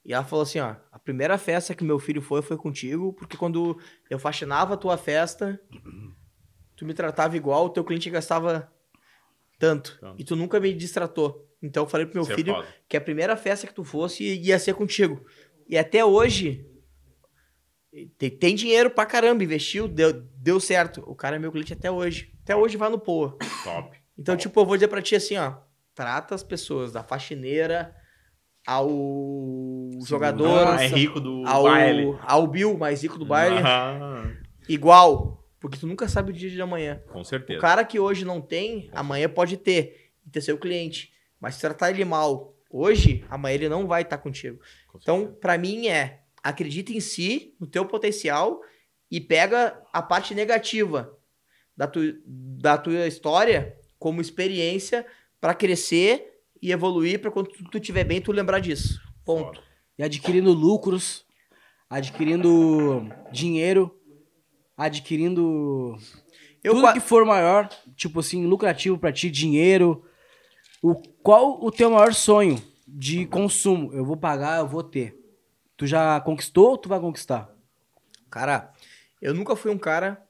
E 0.03 0.11
ela 0.11 0.23
falou 0.23 0.41
assim, 0.41 0.59
ó, 0.59 0.75
a 0.91 0.97
primeira 0.97 1.37
festa 1.37 1.75
que 1.75 1.83
meu 1.83 1.99
filho 1.99 2.19
foi, 2.19 2.41
foi 2.41 2.57
contigo, 2.57 3.13
porque 3.13 3.37
quando 3.37 3.79
eu 4.09 4.17
faxinava 4.17 4.73
a 4.73 4.77
tua 4.77 4.97
festa, 4.97 5.61
tu 6.75 6.87
me 6.87 6.93
tratava 6.95 7.37
igual, 7.37 7.65
o 7.65 7.69
teu 7.69 7.83
cliente 7.83 8.09
gastava 8.09 8.73
tanto. 9.59 9.95
Tanto. 10.01 10.19
E 10.19 10.23
tu 10.23 10.35
nunca 10.35 10.59
me 10.59 10.73
distratou. 10.73 11.47
Então 11.61 11.83
eu 11.83 11.87
falei 11.87 12.07
pro 12.07 12.15
meu 12.15 12.23
Isso 12.23 12.31
é 12.31 12.35
filho 12.35 12.55
que 12.89 12.97
a 12.97 13.01
primeira 13.01 13.37
festa 13.37 13.67
que 13.67 13.73
tu 13.75 13.83
fosse 13.83 14.23
ia 14.23 14.57
ser 14.57 14.73
contigo. 14.73 15.23
E 15.69 15.77
até 15.77 16.03
hoje 16.03 16.67
tem, 18.17 18.31
tem 18.31 18.55
dinheiro 18.55 18.89
pra 18.89 19.05
caramba, 19.05 19.43
investiu, 19.43 19.87
deu, 19.87 20.13
deu 20.35 20.59
certo. 20.59 21.03
O 21.05 21.13
cara 21.13 21.35
é 21.35 21.39
meu 21.39 21.51
cliente 21.51 21.73
até 21.73 21.91
hoje. 21.91 22.33
Até 22.41 22.55
hoje 22.55 22.75
vai 22.75 22.89
no 22.89 22.97
Poa. 22.97 23.37
Top. 23.63 23.95
Então, 24.17 24.35
tipo, 24.35 24.59
eu 24.59 24.65
vou 24.65 24.75
dizer 24.75 24.87
pra 24.87 25.01
ti 25.01 25.15
assim, 25.15 25.37
ó. 25.37 25.57
Trata 25.95 26.35
as 26.35 26.43
pessoas, 26.43 26.91
da 26.91 27.01
faxineira 27.03 27.95
ao 28.67 28.89
jogador, 30.05 30.67
Ah, 30.67 30.83
é 30.83 30.87
rico 30.87 31.19
do 31.19 31.43
ao, 31.47 31.63
baile. 31.63 32.17
ao 32.21 32.47
Bill, 32.47 32.77
mais 32.77 33.01
rico 33.01 33.17
do 33.17 33.25
baile, 33.25 33.57
Ah, 33.63 34.25
igual. 34.67 35.41
Porque 35.59 35.77
tu 35.79 35.87
nunca 35.87 36.07
sabe 36.07 36.29
o 36.31 36.33
dia 36.33 36.49
de 36.49 36.61
amanhã. 36.61 37.01
com 37.11 37.21
O 37.21 37.25
certeza. 37.25 37.59
cara 37.59 37.83
que 37.83 37.99
hoje 37.99 38.23
não 38.25 38.39
tem, 38.41 38.89
amanhã 38.93 39.27
pode 39.29 39.57
ter. 39.57 40.11
E 40.25 40.29
ter 40.29 40.41
seu 40.41 40.57
cliente. 40.57 41.11
Mas 41.39 41.55
se 41.55 41.61
tratar 41.61 41.91
ele 41.91 42.03
mal 42.05 42.55
hoje, 42.69 43.23
amanhã 43.29 43.55
ele 43.55 43.69
não 43.69 43.87
vai 43.87 44.01
estar 44.01 44.17
contigo. 44.17 44.59
Com 44.91 44.97
Então, 45.01 45.37
pra 45.39 45.57
mim 45.57 45.87
é 45.87 46.21
acredita 46.43 46.91
em 46.91 46.99
si, 46.99 47.55
no 47.59 47.65
teu 47.65 47.85
potencial 47.85 48.59
e 49.09 49.19
pega 49.21 49.79
a 49.93 50.01
parte 50.01 50.35
negativa 50.35 51.11
da, 51.75 51.87
tu, 51.87 51.99
da 52.27 52.77
tua 52.77 53.07
história 53.07 53.75
como 53.97 54.21
experiência 54.21 55.05
pra 55.45 55.53
crescer 55.53 56.41
e 56.59 56.71
evoluir 56.71 57.21
pra 57.21 57.29
quando 57.29 57.49
tu, 57.49 57.63
tu 57.69 57.79
tiver 57.79 58.03
bem 58.03 58.19
tu 58.19 58.31
lembrar 58.31 58.59
disso. 58.59 58.99
Ponto. 59.23 59.61
E 59.95 60.01
adquirindo 60.01 60.51
lucros, 60.51 61.23
adquirindo 61.87 63.07
dinheiro, 63.31 63.95
adquirindo 64.75 65.95
Eu 66.63 66.73
tudo 66.73 66.81
qua- 66.81 66.93
que 66.93 66.99
for 66.99 67.23
maior, 67.25 67.69
tipo 67.95 68.19
assim, 68.21 68.47
lucrativo 68.47 68.97
pra 68.97 69.11
ti, 69.13 69.29
dinheiro. 69.29 70.03
O, 70.81 70.95
qual 70.95 71.63
o 71.63 71.69
teu 71.71 71.91
maior 71.91 72.11
sonho 72.11 72.59
de 72.87 73.27
consumo? 73.27 73.93
Eu 73.93 74.03
vou 74.03 74.17
pagar, 74.17 74.57
eu 74.59 74.67
vou 74.67 74.81
ter. 74.83 75.15
Tu 75.77 75.85
já 75.85 76.19
conquistou 76.21 76.71
ou 76.71 76.77
tu 76.77 76.89
vai 76.89 76.99
conquistar? 76.99 77.53
Cara, 78.31 78.73
eu 79.21 79.31
nunca 79.33 79.55
fui 79.55 79.69
um 79.71 79.77
cara 79.77 80.23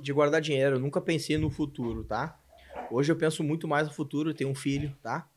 de 0.00 0.14
guardar 0.14 0.40
dinheiro, 0.40 0.76
eu 0.76 0.80
nunca 0.80 0.98
pensei 1.00 1.36
no 1.36 1.50
futuro, 1.50 2.04
tá? 2.04 2.38
Hoje 2.92 3.10
eu 3.10 3.16
penso 3.16 3.42
muito 3.42 3.66
mais 3.66 3.86
no 3.88 3.94
futuro, 3.94 4.30
eu 4.30 4.34
tenho 4.34 4.50
um 4.50 4.54
filho, 4.54 4.94
tá? 5.02 5.28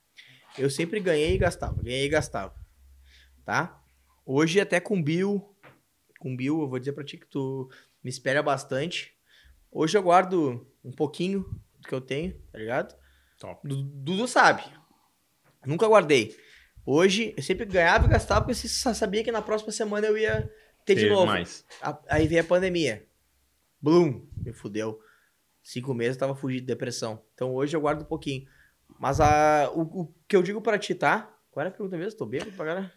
Eu 0.57 0.69
sempre 0.69 0.99
ganhei 0.99 1.35
e 1.35 1.37
gastava, 1.37 1.81
ganhei 1.81 2.05
e 2.05 2.09
gastava, 2.09 2.55
tá? 3.45 3.81
Hoje 4.25 4.59
até 4.59 4.79
com 4.79 5.01
Bill, 5.01 5.53
com 6.19 6.35
Bill, 6.35 6.61
eu 6.61 6.67
vou 6.67 6.79
dizer 6.79 6.93
pra 6.93 7.03
ti 7.03 7.17
que 7.17 7.27
tu 7.27 7.69
me 8.03 8.09
espera 8.09 8.41
bastante. 8.41 9.13
Hoje 9.71 9.97
eu 9.97 10.03
guardo 10.03 10.65
um 10.83 10.91
pouquinho 10.91 11.41
do 11.79 11.87
que 11.87 11.93
eu 11.93 12.01
tenho, 12.01 12.33
tá 12.51 12.57
ligado? 12.57 12.95
Top. 13.39 13.67
Du- 13.67 13.83
Dudu 13.83 14.27
sabe. 14.27 14.63
Nunca 15.65 15.87
guardei. 15.87 16.35
Hoje, 16.85 17.33
eu 17.35 17.41
sempre 17.43 17.65
ganhava 17.65 18.05
e 18.05 18.09
gastava, 18.09 18.41
porque 18.45 18.67
sa- 18.67 18.93
sabia 18.93 19.23
que 19.23 19.31
na 19.31 19.41
próxima 19.41 19.71
semana 19.71 20.05
eu 20.07 20.17
ia 20.17 20.49
ter 20.85 20.95
de 20.95 21.09
novo. 21.09 21.25
mais. 21.25 21.65
A- 21.81 21.99
Aí 22.09 22.27
veio 22.27 22.41
a 22.41 22.45
pandemia. 22.45 23.05
Blum, 23.81 24.27
me 24.37 24.53
fudeu. 24.53 24.99
Cinco 25.65 25.95
meses 25.95 26.15
eu 26.15 26.19
tava 26.19 26.35
fugindo 26.35 26.59
de 26.59 26.67
depressão. 26.67 27.19
Então 27.33 27.51
hoje 27.55 27.75
eu 27.75 27.81
guardo 27.81 28.03
um 28.03 28.05
pouquinho. 28.05 28.45
Mas 28.99 29.19
a, 29.19 29.67
o, 29.73 29.81
o 29.81 30.13
que 30.27 30.35
eu 30.35 30.43
digo 30.43 30.61
pra 30.61 30.77
ti, 30.77 30.93
tá? 30.93 31.35
Qual 31.49 31.61
era 31.61 31.69
a 31.69 31.71
pergunta 31.75 31.97
mesmo? 31.97 32.19
Tô 32.19 32.25
bêbado 32.27 32.51
pra 32.51 32.65
caralho. 32.67 32.91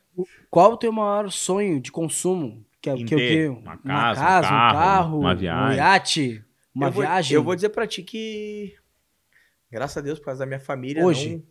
Qual 0.51 0.73
o 0.73 0.77
teu 0.77 0.93
maior 0.93 1.31
sonho 1.33 1.81
de 1.81 1.91
consumo? 1.91 2.63
Que 2.83 2.91
é 2.91 2.95
que 2.95 3.05
o 3.05 3.09
ter 3.09 3.17
quê? 3.17 3.49
uma 3.49 3.79
casa, 3.79 4.21
um 4.21 4.23
um 4.23 4.59
carro, 4.59 4.73
carro, 4.75 5.19
uma 5.21 5.33
um 5.33 5.37
viagem. 5.37 5.77
iate, 5.79 6.45
uma 6.75 6.89
eu 6.89 6.93
vou, 6.93 7.03
viagem. 7.03 7.35
Eu 7.37 7.43
vou 7.43 7.55
dizer 7.55 7.71
pra 7.71 7.87
ti 7.87 8.03
que, 8.03 8.77
graças 9.71 9.97
a 9.97 10.01
Deus, 10.03 10.19
por 10.19 10.27
causa 10.27 10.41
da 10.41 10.47
minha 10.47 10.61
família, 10.61 11.03
Hoje? 11.03 11.43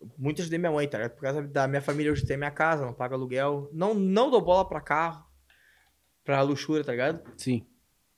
não... 0.00 0.10
muito 0.18 0.42
ajudei 0.42 0.58
minha 0.58 0.72
mãe, 0.72 0.88
tá 0.88 0.98
ligado? 0.98 1.12
Por 1.14 1.22
causa 1.22 1.40
da 1.42 1.68
minha 1.68 1.80
família, 1.80 2.10
hoje 2.10 2.26
tem 2.26 2.36
minha 2.36 2.50
casa, 2.50 2.84
não 2.84 2.92
pago 2.92 3.14
aluguel. 3.14 3.70
Não, 3.72 3.94
não 3.94 4.28
dou 4.28 4.42
bola 4.42 4.68
pra 4.68 4.80
carro, 4.80 5.24
pra 6.24 6.42
luxúria, 6.42 6.82
tá 6.82 6.90
ligado? 6.90 7.22
Sim. 7.36 7.64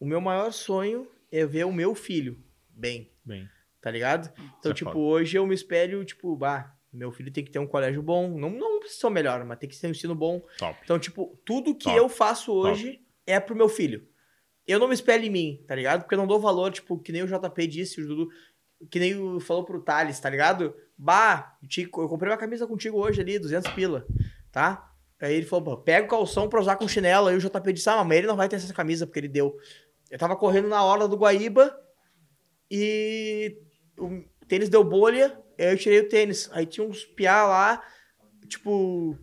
O 0.00 0.06
meu 0.06 0.22
maior 0.22 0.50
sonho 0.50 1.06
é 1.38 1.46
ver 1.46 1.64
o 1.64 1.72
meu 1.72 1.94
filho 1.94 2.38
bem, 2.70 3.10
Bem, 3.24 3.48
tá 3.80 3.90
ligado? 3.90 4.32
Então, 4.58 4.72
é 4.72 4.74
tipo, 4.74 4.92
foda. 4.92 4.98
hoje 4.98 5.36
eu 5.36 5.46
me 5.46 5.54
espelho, 5.54 6.04
tipo, 6.04 6.36
bah, 6.36 6.74
meu 6.92 7.10
filho 7.10 7.32
tem 7.32 7.44
que 7.44 7.50
ter 7.50 7.58
um 7.58 7.66
colégio 7.66 8.02
bom. 8.02 8.28
Não, 8.38 8.50
não 8.50 8.80
precisa 8.80 9.10
melhor, 9.10 9.44
mas 9.44 9.58
tem 9.58 9.68
que 9.68 9.78
ter 9.78 9.86
um 9.86 9.90
ensino 9.90 10.14
bom. 10.14 10.40
top. 10.58 10.78
Então, 10.84 10.98
tipo, 10.98 11.38
tudo 11.44 11.74
que 11.74 11.84
Top. 11.84 11.96
eu 11.96 12.08
faço 12.08 12.52
hoje 12.52 13.00
é 13.26 13.40
pro 13.40 13.56
meu 13.56 13.68
filho. 13.68 14.06
Eu 14.66 14.78
não 14.78 14.88
me 14.88 14.94
espelho 14.94 15.24
em 15.24 15.30
mim, 15.30 15.64
tá 15.66 15.74
ligado? 15.74 16.02
Porque 16.02 16.14
eu 16.14 16.18
não 16.18 16.26
dou 16.26 16.38
valor, 16.40 16.72
tipo, 16.72 16.98
que 16.98 17.12
nem 17.12 17.22
o 17.22 17.26
JP 17.26 17.66
disse, 17.66 18.00
o 18.00 18.06
Dudu, 18.06 18.28
que 18.90 18.98
nem 18.98 19.14
o 19.16 19.40
falou 19.40 19.64
pro 19.64 19.82
Thales, 19.82 20.18
tá 20.20 20.30
ligado? 20.30 20.74
Bah, 20.96 21.56
Tico, 21.68 22.00
eu 22.00 22.08
comprei 22.08 22.30
uma 22.30 22.38
camisa 22.38 22.66
contigo 22.66 22.98
hoje 22.98 23.20
ali, 23.20 23.38
200 23.38 23.72
pila, 23.72 24.06
tá? 24.52 24.90
Aí 25.20 25.34
ele 25.34 25.46
falou, 25.46 25.64
pô, 25.64 25.76
pega 25.78 26.04
o 26.06 26.08
calção 26.08 26.48
pra 26.48 26.60
usar 26.60 26.76
com 26.76 26.86
chinelo. 26.86 27.28
Aí 27.28 27.36
o 27.36 27.40
JP 27.40 27.72
disse, 27.72 27.88
ah, 27.88 28.04
mas 28.04 28.18
ele 28.18 28.26
não 28.26 28.36
vai 28.36 28.48
ter 28.48 28.56
essa 28.56 28.72
camisa 28.74 29.06
porque 29.06 29.18
ele 29.20 29.28
deu. 29.28 29.56
Eu 30.14 30.18
tava 30.20 30.36
correndo 30.36 30.68
na 30.68 30.80
hora 30.84 31.08
do 31.08 31.16
Guaíba 31.16 31.76
e 32.70 33.58
o 33.98 34.22
tênis 34.46 34.68
deu 34.68 34.84
bolha, 34.84 35.36
aí 35.58 35.72
eu 35.72 35.76
tirei 35.76 35.98
o 35.98 36.08
tênis. 36.08 36.48
Aí 36.52 36.64
tinha 36.66 36.86
uns 36.86 37.04
piá 37.04 37.44
lá, 37.44 37.82
tipo, 38.48 39.18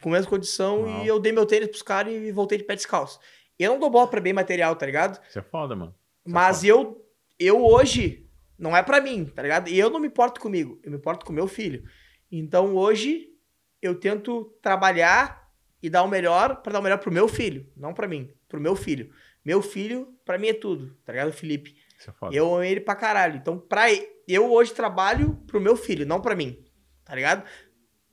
com 0.00 0.08
a 0.08 0.12
mesma 0.12 0.30
condição, 0.30 0.82
Uau. 0.82 1.04
e 1.04 1.08
eu 1.08 1.18
dei 1.18 1.32
meu 1.32 1.44
tênis 1.46 1.66
pros 1.68 1.82
caras 1.82 2.14
e 2.14 2.30
voltei 2.30 2.58
de 2.58 2.62
pé 2.62 2.76
descalço. 2.76 3.18
Eu 3.58 3.72
não 3.72 3.80
dou 3.80 3.90
bola 3.90 4.06
pra 4.06 4.20
bem 4.20 4.32
material, 4.32 4.76
tá 4.76 4.86
ligado? 4.86 5.20
Isso 5.28 5.36
é 5.36 5.42
foda, 5.42 5.74
mano. 5.74 5.92
Isso 6.24 6.28
é 6.28 6.32
Mas 6.32 6.58
foda. 6.58 6.68
eu, 6.68 7.04
eu 7.40 7.64
hoje, 7.66 8.30
não 8.56 8.76
é 8.76 8.84
pra 8.84 9.00
mim, 9.00 9.24
tá 9.24 9.42
ligado? 9.42 9.66
E 9.68 9.76
eu 9.76 9.90
não 9.90 9.98
me 9.98 10.06
importo 10.06 10.40
comigo, 10.40 10.78
eu 10.84 10.92
me 10.92 10.96
importo 10.96 11.26
com 11.26 11.32
meu 11.32 11.48
filho. 11.48 11.82
Então 12.30 12.76
hoje, 12.76 13.30
eu 13.82 13.98
tento 13.98 14.44
trabalhar 14.62 15.50
e 15.82 15.90
dar 15.90 16.04
o 16.04 16.08
melhor 16.08 16.62
pra 16.62 16.72
dar 16.72 16.78
o 16.78 16.82
melhor 16.84 16.98
pro 16.98 17.10
meu 17.10 17.26
filho, 17.26 17.68
não 17.76 17.92
pra 17.92 18.06
mim, 18.06 18.32
pro 18.46 18.60
meu 18.60 18.76
filho. 18.76 19.12
Meu 19.46 19.62
filho, 19.62 20.08
pra 20.24 20.36
mim 20.38 20.48
é 20.48 20.52
tudo, 20.54 20.96
tá 21.04 21.12
ligado, 21.12 21.30
Felipe? 21.32 21.76
Isso 21.98 22.10
é 22.10 22.12
foda. 22.12 22.34
Eu 22.36 22.52
amo 22.52 22.64
ele 22.64 22.80
pra 22.80 22.96
caralho. 22.96 23.36
Então, 23.36 23.56
pra 23.58 23.90
e- 23.92 24.04
eu 24.26 24.52
hoje 24.52 24.72
trabalho 24.74 25.40
pro 25.46 25.60
meu 25.60 25.76
filho, 25.76 26.04
não 26.04 26.20
pra 26.20 26.34
mim. 26.34 26.58
Tá 27.04 27.14
ligado? 27.14 27.44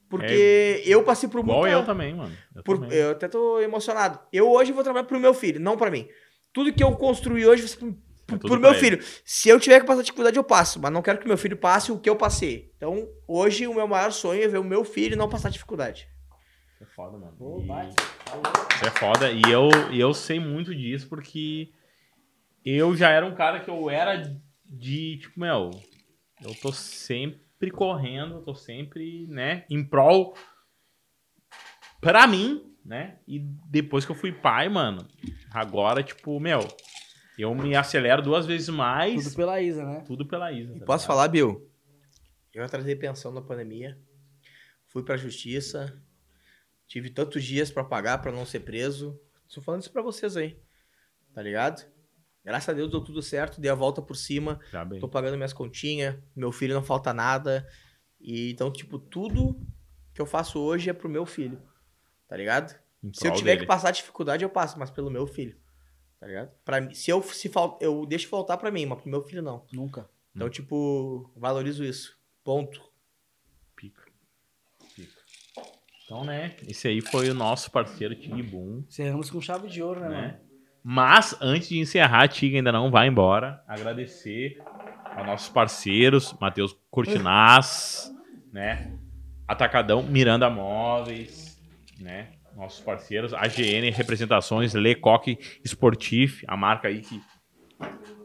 Porque 0.09 0.83
eu 0.85 1.03
passei 1.03 1.27
por 1.27 1.39
Igual 1.41 1.61
muita... 1.61 1.75
eu 1.75 1.83
também, 1.85 2.13
mano. 2.13 2.31
Eu 2.55 2.61
por- 2.63 2.79
também. 2.79 2.97
eu 2.97 3.11
até 3.11 3.27
tô 3.27 3.59
emocionado. 3.59 4.19
Eu 4.31 4.49
hoje 4.51 4.71
vou 4.71 4.83
trabalhar 4.83 5.05
pro 5.05 5.19
meu 5.19 5.33
filho, 5.33 5.59
não 5.59 5.75
pra 5.75 5.89
mim. 5.89 6.07
Tudo 6.53 6.71
que 6.71 6.83
eu 6.83 6.95
construí 6.95 7.45
hoje 7.47 7.63
vai 7.63 7.69
ser 7.69 7.77
pro, 7.77 7.97
É 8.35 8.37
pro 8.37 8.59
meu 8.59 8.69
ele. 8.69 8.79
filho. 8.79 8.99
Se 9.25 9.49
eu 9.49 9.59
tiver 9.59 9.79
que 9.79 9.87
passar 9.87 10.03
dificuldade, 10.03 10.37
eu 10.37 10.43
passo. 10.43 10.79
Mas 10.79 10.91
não 10.91 11.01
quero 11.01 11.17
que 11.17 11.27
meu 11.27 11.37
filho 11.37 11.57
passe 11.57 11.91
o 11.91 11.97
que 11.99 12.07
eu 12.09 12.15
passei. 12.15 12.71
Então, 12.77 13.09
hoje, 13.27 13.65
o 13.65 13.73
meu 13.73 13.87
maior 13.87 14.11
sonho 14.11 14.43
é 14.43 14.47
ver 14.47 14.59
o 14.59 14.63
meu 14.63 14.83
filho 14.83 15.17
não 15.17 15.27
passar 15.27 15.49
dificuldade. 15.49 16.07
É 16.83 16.85
foda, 16.95 17.17
mano. 17.17 17.33
Pô, 17.37 17.61
E- 17.61 17.67
vai. 17.67 17.87
Isso 17.89 18.85
é 18.85 18.91
foda. 18.91 19.31
E 19.31 19.41
eu, 19.49 19.69
e 19.91 19.99
eu 19.99 20.13
sei 20.13 20.37
muito 20.39 20.75
disso 20.75 21.07
porque 21.07 21.71
eu 22.65 22.93
já 22.95 23.09
era 23.09 23.25
um 23.25 23.33
cara 23.33 23.61
que 23.61 23.69
eu 23.69 23.89
era 23.89 24.21
de, 24.65 25.17
tipo, 25.17 25.39
meu, 25.39 25.71
eu 26.41 26.53
tô 26.61 26.73
sempre 26.73 27.71
correndo, 27.71 28.35
eu 28.35 28.41
tô 28.41 28.53
sempre, 28.53 29.25
né, 29.27 29.65
em 29.69 29.83
prol 29.83 30.35
pra 32.01 32.27
mim, 32.27 32.75
né? 32.83 33.19
E 33.27 33.39
depois 33.39 34.05
que 34.05 34.11
eu 34.11 34.15
fui 34.15 34.31
pai, 34.33 34.67
mano, 34.67 35.07
agora, 35.51 36.03
tipo, 36.03 36.37
meu, 36.39 36.67
eu 37.37 37.55
me 37.55 37.75
acelero 37.75 38.21
duas 38.21 38.45
vezes 38.45 38.67
mais, 38.69 39.23
Tudo 39.23 39.35
pela 39.35 39.61
Isa, 39.61 39.85
né? 39.85 40.03
tudo 40.05 40.25
pela 40.25 40.51
Isa. 40.51 40.73
tá 40.79 40.85
Posso 40.85 41.05
ligado? 41.05 41.07
falar, 41.07 41.27
Bill? 41.29 41.69
Eu 42.53 42.63
atrasei 42.63 42.95
pensão 42.95 43.31
na 43.31 43.41
pandemia. 43.41 43.97
Fui 44.87 45.01
pra 45.03 45.17
justiça. 45.17 45.99
Tive 46.93 47.09
tantos 47.09 47.43
dias 47.43 47.71
pra 47.71 47.83
pagar 47.83 48.19
pra 48.19 48.31
não 48.31 48.45
ser 48.45 48.59
preso. 48.59 49.19
Tô 49.51 49.63
falando 49.63 49.81
isso 49.81 49.91
pra 49.91 50.03
vocês 50.03 50.37
aí. 50.37 50.61
Tá 51.33 51.41
ligado? 51.41 51.83
Graças 52.45 52.69
a 52.69 52.73
Deus 52.73 52.91
deu 52.91 53.03
tudo 53.03 53.19
certo, 53.19 53.59
dei 53.59 53.71
a 53.71 53.73
volta 53.73 53.99
por 53.99 54.15
cima. 54.15 54.59
Já 54.71 54.85
bem. 54.85 54.99
Tô 54.99 55.09
pagando 55.09 55.35
minhas 55.35 55.53
continhas, 55.53 56.15
meu 56.35 56.51
filho 56.51 56.75
não 56.75 56.83
falta 56.83 57.11
nada. 57.11 57.67
E 58.21 58.51
então, 58.51 58.71
tipo, 58.71 58.99
tudo 58.99 59.59
que 60.13 60.21
eu 60.21 60.27
faço 60.27 60.59
hoje 60.59 60.87
é 60.87 60.93
pro 60.93 61.09
meu 61.09 61.25
filho. 61.25 61.59
Tá 62.27 62.37
ligado? 62.37 62.79
Em 63.03 63.11
Se 63.11 63.27
eu 63.27 63.33
tiver 63.33 63.53
dele. 63.53 63.61
que 63.61 63.65
passar 63.65 63.89
dificuldade, 63.89 64.43
eu 64.43 64.49
passo, 64.51 64.77
mas 64.77 64.91
pelo 64.91 65.09
meu 65.09 65.25
filho. 65.25 65.59
Tá 66.19 66.27
ligado? 66.27 66.51
Pra 66.63 66.79
mim, 66.79 66.93
se 66.93 67.09
eu 67.09 67.23
se 67.23 67.49
fal... 67.49 67.75
eu 67.81 68.05
deixo 68.05 68.27
faltar 68.27 68.59
pra 68.59 68.69
mim, 68.69 68.85
mas 68.85 69.01
pro 69.01 69.09
meu 69.09 69.23
filho 69.23 69.41
não. 69.41 69.65
Nunca. 69.73 70.07
Então, 70.35 70.47
tipo, 70.47 71.33
valorizo 71.35 71.83
isso. 71.83 72.15
Ponto. 72.43 72.87
Pica. 73.75 74.03
Pica. 74.95 75.23
Então, 76.13 76.23
né, 76.23 76.51
esse 76.67 76.87
aí 76.87 77.01
foi 77.01 77.27
o 77.31 77.33
nosso 77.33 77.71
parceiro 77.71 78.13
Tig 78.13 78.43
Boom. 78.43 78.83
Encerramos 78.87 79.31
com 79.31 79.41
chave 79.41 79.67
de 79.67 79.81
ouro, 79.81 79.99
né, 80.01 80.09
né? 80.09 80.21
mano? 80.21 80.33
Mas, 80.83 81.35
antes 81.41 81.69
de 81.69 81.79
encerrar, 81.79 82.25
a 82.25 82.27
Tiga 82.27 82.57
ainda 82.57 82.71
não 82.71 82.91
vai 82.91 83.07
embora. 83.07 83.63
Agradecer 83.67 84.61
aos 85.15 85.25
nossos 85.25 85.49
parceiros, 85.49 86.35
Matheus 86.39 86.77
Cortinaz, 86.91 88.13
né? 88.53 88.93
Atacadão 89.47 90.03
Miranda 90.03 90.51
Móveis, 90.51 91.59
né? 91.99 92.33
Nossos 92.55 92.81
parceiros, 92.81 93.33
AGN 93.33 93.89
Representações, 93.89 94.75
Lecoque 94.75 95.39
Sportif, 95.65 96.43
a 96.47 96.55
marca 96.55 96.89
aí 96.89 97.01
que 97.01 97.19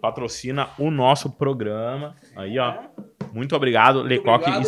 patrocina 0.02 0.68
o 0.78 0.90
nosso 0.90 1.30
programa. 1.30 2.14
Aí, 2.36 2.58
ó. 2.58 2.82
Muito 3.32 3.56
obrigado, 3.56 4.02
Lecoque 4.02 4.44
obrigado. 4.44 4.62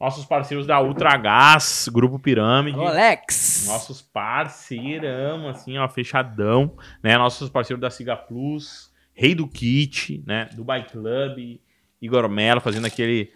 Nossos 0.00 0.24
parceiros 0.24 0.64
da 0.64 0.80
Ultragás, 0.80 1.88
Grupo 1.92 2.20
Pirâmide. 2.20 2.78
Alex. 2.78 3.66
Nossos 3.66 4.00
parceirão, 4.00 5.48
assim, 5.48 5.76
ó, 5.76 5.88
fechadão, 5.88 6.76
né? 7.02 7.18
Nossos 7.18 7.50
parceiros 7.50 7.80
da 7.80 7.90
Siga 7.90 8.16
Plus, 8.16 8.92
Rei 9.12 9.34
do 9.34 9.48
Kit, 9.48 10.22
né? 10.24 10.48
Dubai 10.54 10.86
Club, 10.86 11.58
Igor 12.00 12.28
Mello 12.28 12.60
fazendo 12.60 12.86
aquele 12.86 13.32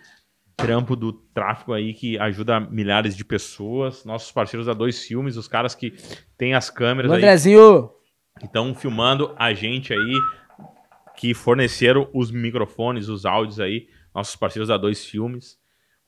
trampo 0.57 0.95
do 0.95 1.13
tráfico 1.13 1.73
aí 1.73 1.93
que 1.93 2.17
ajuda 2.17 2.61
milhares 2.61 3.17
de 3.17 3.25
pessoas. 3.25 4.05
Nossos 4.05 4.31
parceiros 4.31 4.67
da 4.67 4.73
Dois 4.73 5.03
Filmes, 5.05 5.37
os 5.37 5.49
caras 5.49 5.75
que 5.75 5.93
têm 6.39 6.55
as 6.55 6.71
câmeras 6.71 7.11
Alô, 7.11 7.19
aí, 7.19 7.25
Andrezinho. 7.25 7.91
que 8.39 8.47
estão 8.47 8.73
filmando 8.73 9.35
a 9.37 9.53
gente 9.53 9.93
aí, 9.93 10.21
que 11.17 11.35
forneceram 11.35 12.09
os 12.15 12.31
microfones, 12.31 13.09
os 13.09 13.27
áudios 13.27 13.59
aí, 13.59 13.89
nossos 14.15 14.37
parceiros 14.37 14.69
da 14.69 14.77
Dois 14.77 15.05
Filmes. 15.05 15.61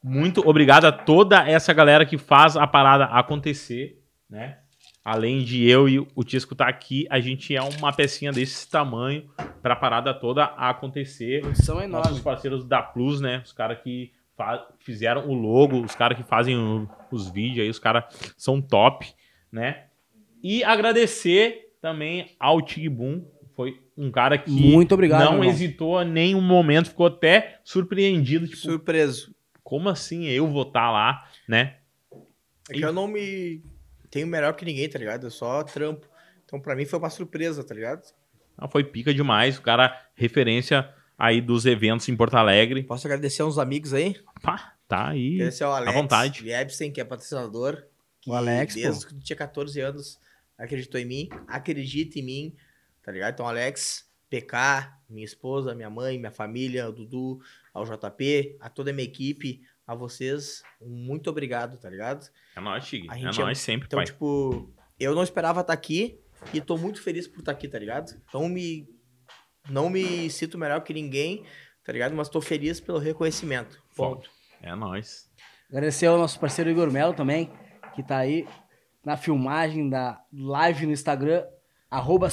Muito 0.06 0.46
obrigado 0.46 0.84
a 0.84 0.92
toda 0.92 1.48
essa 1.48 1.72
galera 1.72 2.04
que 2.04 2.18
faz 2.18 2.56
a 2.58 2.66
parada 2.66 3.06
acontecer, 3.06 4.02
né? 4.28 4.58
Além 5.02 5.42
de 5.42 5.66
eu 5.68 5.88
e 5.88 5.98
o 5.98 6.22
Tisco 6.24 6.52
estar 6.54 6.68
aqui, 6.68 7.06
a 7.10 7.20
gente 7.20 7.54
é 7.56 7.62
uma 7.62 7.92
pecinha 7.92 8.30
desse 8.32 8.68
tamanho 8.70 9.28
para 9.62 9.72
a 9.72 9.76
parada 9.76 10.12
toda 10.12 10.44
acontecer. 10.44 11.40
Produção 11.40 11.80
é 11.80 11.86
Nossos 11.86 12.20
parceiros 12.20 12.64
da 12.64 12.82
Plus, 12.82 13.20
né? 13.20 13.42
Os 13.44 13.52
caras 13.52 13.78
que 13.82 14.12
fizeram 14.80 15.28
o 15.28 15.32
logo, 15.34 15.80
os 15.82 15.94
caras 15.94 16.18
que 16.18 16.24
fazem 16.24 16.56
o- 16.56 16.88
os 17.10 17.30
vídeos 17.30 17.64
aí, 17.64 17.70
os 17.70 17.78
caras 17.78 18.04
são 18.36 18.60
top, 18.60 19.06
né? 19.52 19.84
E 20.42 20.62
agradecer 20.64 21.72
também 21.80 22.34
ao 22.40 22.60
Tigboom, 22.60 23.22
foi 23.54 23.80
um 23.96 24.10
cara 24.10 24.36
que 24.36 24.50
Muito 24.50 24.92
obrigado, 24.92 25.32
não 25.32 25.44
hesitou 25.44 26.02
em 26.02 26.10
nenhum 26.10 26.40
momento, 26.40 26.88
ficou 26.88 27.06
até 27.06 27.60
surpreendido, 27.62 28.46
tipo, 28.46 28.58
Surpreso. 28.58 29.33
Como 29.74 29.88
assim 29.88 30.26
eu 30.26 30.46
vou 30.46 30.62
estar 30.62 30.88
lá, 30.92 31.28
né? 31.48 31.78
É 32.70 32.74
que 32.74 32.80
eu 32.84 32.92
não 32.92 33.08
me 33.08 33.60
tenho 34.08 34.24
melhor 34.24 34.54
que 34.54 34.64
ninguém, 34.64 34.88
tá 34.88 35.00
ligado? 35.00 35.26
Eu 35.26 35.32
só 35.32 35.64
trampo. 35.64 36.08
Então, 36.44 36.60
pra 36.60 36.76
mim 36.76 36.84
foi 36.84 36.96
uma 36.96 37.10
surpresa, 37.10 37.64
tá 37.64 37.74
ligado? 37.74 38.04
Ah, 38.56 38.68
Foi 38.68 38.84
pica 38.84 39.12
demais, 39.12 39.58
o 39.58 39.62
cara 39.62 40.00
referência 40.14 40.88
aí 41.18 41.40
dos 41.40 41.66
eventos 41.66 42.08
em 42.08 42.14
Porto 42.16 42.36
Alegre. 42.36 42.84
Posso 42.84 43.08
agradecer 43.08 43.42
uns 43.42 43.58
amigos 43.58 43.92
aí? 43.92 44.14
Pá, 44.40 44.76
tá 44.86 45.08
aí. 45.08 45.34
Agradecer 45.34 45.64
ao 45.64 45.72
Alex 45.72 45.92
vontade. 45.92 46.48
Epstein, 46.48 46.92
que 46.92 47.00
é 47.00 47.04
patrocinador. 47.04 47.84
que 48.20 48.30
O 48.30 48.34
Alex, 48.34 48.74
Desde 48.76 49.06
que 49.08 49.18
tinha 49.18 49.36
14 49.36 49.80
anos, 49.80 50.20
acreditou 50.56 51.00
em 51.00 51.04
mim. 51.04 51.28
Acredita 51.48 52.20
em 52.20 52.22
mim, 52.22 52.56
tá 53.02 53.10
ligado? 53.10 53.34
Então, 53.34 53.48
Alex, 53.48 54.08
PK, 54.30 54.92
minha 55.14 55.24
esposa, 55.24 55.74
minha 55.74 55.88
mãe, 55.88 56.18
minha 56.18 56.30
família, 56.30 56.88
o 56.88 56.92
Dudu, 56.92 57.40
ao 57.72 57.84
JP, 57.84 58.56
a 58.60 58.68
toda 58.68 58.90
a 58.90 58.92
minha 58.92 59.04
equipe, 59.06 59.62
a 59.86 59.94
vocês, 59.94 60.62
um 60.80 60.88
muito 60.90 61.30
obrigado, 61.30 61.78
tá 61.78 61.88
ligado? 61.88 62.28
É 62.56 62.60
nóis. 62.60 62.84
A 63.08 63.14
É 63.16 63.18
gente 63.18 63.40
é- 63.40 63.44
nóis 63.44 63.58
sempre, 63.58 63.86
Então, 63.86 63.98
pai. 63.98 64.06
tipo, 64.06 64.72
eu 64.98 65.14
não 65.14 65.22
esperava 65.22 65.60
estar 65.60 65.72
aqui 65.72 66.18
e 66.52 66.60
tô 66.60 66.76
muito 66.76 67.00
feliz 67.02 67.26
por 67.28 67.40
estar 67.40 67.52
aqui, 67.52 67.68
tá 67.68 67.78
ligado? 67.78 68.20
Não 68.32 68.48
me 68.48 68.88
não 69.70 69.88
me 69.88 70.28
sinto 70.28 70.58
melhor 70.58 70.82
que 70.82 70.92
ninguém, 70.92 71.42
tá 71.82 71.90
ligado? 71.90 72.14
Mas 72.14 72.28
tô 72.28 72.38
feliz 72.38 72.80
pelo 72.80 72.98
reconhecimento. 72.98 73.82
Ponto. 73.96 74.28
É 74.60 74.74
nóis. 74.74 75.30
Agradecer 75.70 76.04
ao 76.06 76.18
nosso 76.18 76.38
parceiro 76.38 76.70
Igor 76.70 76.90
Melo 76.90 77.14
também, 77.14 77.50
que 77.94 78.02
tá 78.02 78.18
aí 78.18 78.46
na 79.02 79.16
filmagem 79.16 79.88
da 79.88 80.22
live 80.30 80.84
no 80.86 80.92
Instagram, 80.92 81.46
arroba 81.90 82.28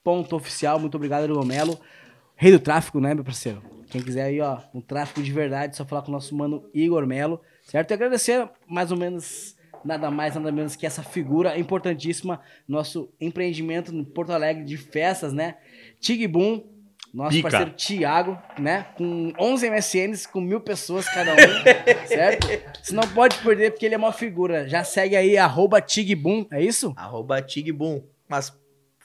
sucast.oficial. 0.00 0.78
Muito 0.78 0.94
obrigado, 0.96 1.24
Igor 1.24 1.44
Melo. 1.44 1.78
Rei 2.36 2.50
do 2.52 2.58
tráfico, 2.58 3.00
né, 3.00 3.14
meu 3.14 3.24
parceiro? 3.24 3.62
Quem 3.90 4.00
quiser 4.00 4.24
aí, 4.24 4.40
ó, 4.40 4.58
um 4.72 4.80
tráfico 4.80 5.22
de 5.22 5.32
verdade, 5.32 5.76
só 5.76 5.84
falar 5.84 6.02
com 6.02 6.08
o 6.08 6.12
nosso 6.12 6.34
mano 6.34 6.64
Igor 6.72 7.06
Melo, 7.06 7.40
certo? 7.64 7.90
E 7.90 7.94
agradecer 7.94 8.48
mais 8.66 8.90
ou 8.90 8.96
menos, 8.96 9.56
nada 9.84 10.10
mais, 10.10 10.34
nada 10.36 10.52
menos 10.52 10.76
que 10.76 10.86
essa 10.86 11.02
figura 11.02 11.58
importantíssima, 11.58 12.40
nosso 12.68 13.12
empreendimento 13.20 13.92
no 13.92 14.04
Porto 14.04 14.30
Alegre 14.30 14.64
de 14.64 14.76
festas, 14.76 15.32
né? 15.32 15.56
Tig 15.98 16.26
Boom, 16.28 16.64
nosso 17.12 17.36
Pica. 17.36 17.50
parceiro 17.50 17.72
Thiago, 17.72 18.38
né? 18.58 18.86
Com 18.96 19.32
11 19.38 19.66
MSNs, 19.66 20.26
com 20.28 20.40
mil 20.40 20.60
pessoas 20.60 21.06
cada 21.06 21.32
um, 21.32 21.36
certo? 22.06 22.46
Você 22.80 22.94
não 22.94 23.06
pode 23.08 23.36
perder 23.38 23.72
porque 23.72 23.84
ele 23.84 23.96
é 23.96 23.98
uma 23.98 24.12
figura. 24.12 24.68
Já 24.68 24.84
segue 24.84 25.16
aí, 25.16 25.36
arroba 25.36 25.80
Tigboom, 25.80 26.46
é 26.52 26.62
isso? 26.62 26.94
Arroba 26.96 27.42
Tigboom. 27.42 28.02
Mas 28.28 28.56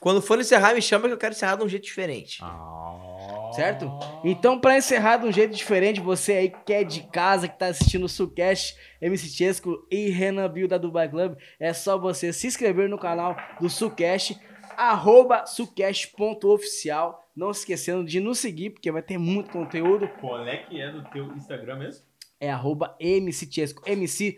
quando 0.06 0.22
for 0.22 0.38
encerrar, 0.38 0.72
me 0.72 0.80
chama 0.80 1.08
que 1.08 1.14
eu 1.14 1.18
quero 1.18 1.34
encerrar 1.34 1.56
de 1.56 1.64
um 1.64 1.68
jeito 1.68 1.82
diferente. 1.82 2.38
Certo? 3.50 3.90
Então, 4.22 4.60
pra 4.60 4.78
encerrar 4.78 5.16
de 5.16 5.26
um 5.26 5.32
jeito 5.32 5.52
diferente, 5.52 5.98
você 5.98 6.32
aí 6.34 6.48
que 6.48 6.72
é 6.72 6.84
de 6.84 7.02
casa, 7.08 7.48
que 7.48 7.58
tá 7.58 7.66
assistindo 7.66 8.04
o 8.04 8.08
Sucast, 8.08 8.78
MC 9.02 9.26
Chesco 9.28 9.84
e 9.90 10.08
Renan 10.08 10.48
Bill 10.48 10.68
da 10.68 10.78
Dubai 10.78 11.08
Club, 11.08 11.36
é 11.58 11.72
só 11.72 11.98
você 11.98 12.32
se 12.32 12.46
inscrever 12.46 12.88
no 12.88 12.96
canal 12.96 13.36
do 13.60 13.68
Sucast, 13.68 14.40
arroba 14.76 15.44
sucast.oficial. 15.44 17.28
Não 17.34 17.52
se 17.52 17.62
esquecendo 17.62 18.04
de 18.04 18.20
nos 18.20 18.38
seguir, 18.38 18.70
porque 18.70 18.92
vai 18.92 19.02
ter 19.02 19.18
muito 19.18 19.50
conteúdo. 19.50 20.06
Qual 20.20 20.46
é 20.46 20.58
que 20.58 20.80
é 20.80 20.88
do 20.92 21.02
teu 21.10 21.24
Instagram 21.34 21.78
mesmo? 21.78 22.04
É 22.38 22.48
arroba 22.48 22.94
MC 23.00 23.50
Chesco, 23.50 23.82
M-C-T-C-H-E-S-K-O. 23.84 24.36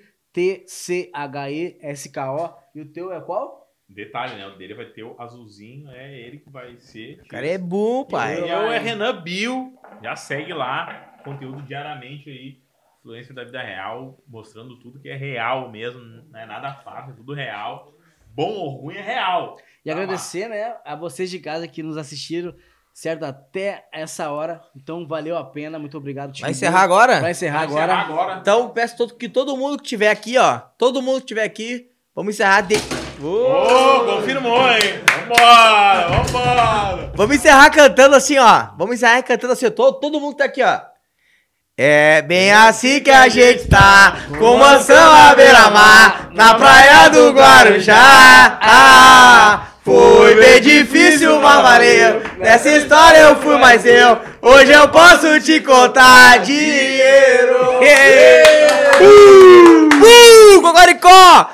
E 2.74 2.80
o 2.80 2.90
teu 2.90 3.12
é 3.12 3.20
qual? 3.20 3.57
Detalhe, 3.88 4.36
né? 4.36 4.46
O 4.46 4.56
dele 4.56 4.74
vai 4.74 4.84
ter 4.86 5.02
o 5.02 5.16
azulzinho, 5.18 5.90
é 5.90 6.12
ele 6.20 6.38
que 6.38 6.50
vai 6.50 6.76
ser. 6.78 7.20
O 7.24 7.28
cara 7.28 7.46
é 7.46 7.56
bom, 7.56 8.04
pai. 8.04 8.38
Eu, 8.38 8.46
eu 8.46 8.70
é 8.70 8.78
Renan 8.78 9.22
Bill. 9.22 9.74
Já 10.02 10.14
segue 10.14 10.52
lá. 10.52 11.16
Conteúdo 11.24 11.62
diariamente 11.62 12.28
aí. 12.28 12.58
Influência 13.00 13.34
da 13.34 13.44
vida 13.44 13.62
real. 13.62 14.18
Mostrando 14.28 14.78
tudo 14.78 15.00
que 15.00 15.08
é 15.08 15.16
real 15.16 15.70
mesmo. 15.70 16.00
Não 16.30 16.38
é 16.38 16.44
nada 16.44 16.74
fácil, 16.84 17.12
é 17.12 17.16
tudo 17.16 17.32
real. 17.32 17.94
Bom 18.34 18.50
ou 18.50 18.68
ruim 18.82 18.96
é 18.96 19.02
real. 19.02 19.56
E 19.84 19.88
Tá 19.88 19.94
agradecer, 19.96 20.48
né, 20.48 20.76
a 20.84 20.94
vocês 20.94 21.30
de 21.30 21.38
casa 21.40 21.66
que 21.66 21.82
nos 21.82 21.96
assistiram, 21.96 22.54
certo? 22.92 23.24
Até 23.24 23.88
essa 23.90 24.30
hora. 24.30 24.60
Então, 24.76 25.08
valeu 25.08 25.36
a 25.36 25.44
pena. 25.44 25.78
Muito 25.78 25.96
obrigado. 25.96 26.38
Vai 26.38 26.50
encerrar 26.50 26.82
agora? 26.82 27.20
Vai 27.20 27.30
encerrar 27.30 27.60
Vai 27.60 27.66
agora. 27.68 27.84
encerrar 27.94 28.04
agora. 28.04 28.38
Então, 28.40 28.68
peço 28.68 28.98
todo, 28.98 29.16
que 29.16 29.30
todo 29.30 29.56
mundo 29.56 29.78
que 29.78 29.88
tiver 29.88 30.10
aqui, 30.10 30.36
ó. 30.36 30.58
Todo 30.76 31.00
mundo 31.00 31.20
que 31.20 31.26
tiver 31.28 31.44
aqui, 31.44 31.90
vamos 32.14 32.34
encerrar 32.34 32.60
de. 32.60 32.74
Ô, 33.20 34.04
confirmou, 34.04 34.70
hein? 34.70 35.00
Vambora, 35.28 36.08
vambora. 36.08 37.12
Vamos 37.16 37.36
encerrar 37.36 37.68
cantando 37.70 38.14
assim, 38.14 38.38
ó. 38.38 38.66
Vamos 38.78 38.94
encerrar 38.94 39.22
cantando 39.22 39.52
assim, 39.54 39.68
todo, 39.70 39.98
todo 39.98 40.20
mundo 40.20 40.36
tá 40.36 40.44
aqui, 40.44 40.62
ó. 40.62 40.78
É 41.76 42.22
bem 42.22 42.52
assim 42.52 43.00
que 43.00 43.10
a 43.10 43.28
gente 43.28 43.68
tá, 43.68 44.16
com 44.38 44.56
mansão 44.56 45.12
à 45.14 45.34
beira-mar, 45.34 46.30
na 46.32 46.54
praia 46.54 47.08
do 47.08 47.30
Guarujá. 47.30 48.58
Ah, 48.60 49.66
foi 49.84 50.34
bem 50.34 50.60
difícil, 50.60 51.40
mamareiro. 51.40 52.20
Nessa 52.38 52.70
história 52.70 53.18
eu 53.18 53.36
fui 53.36 53.56
mais 53.58 53.84
eu. 53.84 54.18
Hoje 54.42 54.72
eu 54.72 54.88
posso 54.88 55.40
te 55.40 55.60
contar 55.60 56.38
dinheiro. 56.38 57.78
Uh, 59.00 59.88
uh, 60.04 60.62
Cocoricó! 60.62 61.46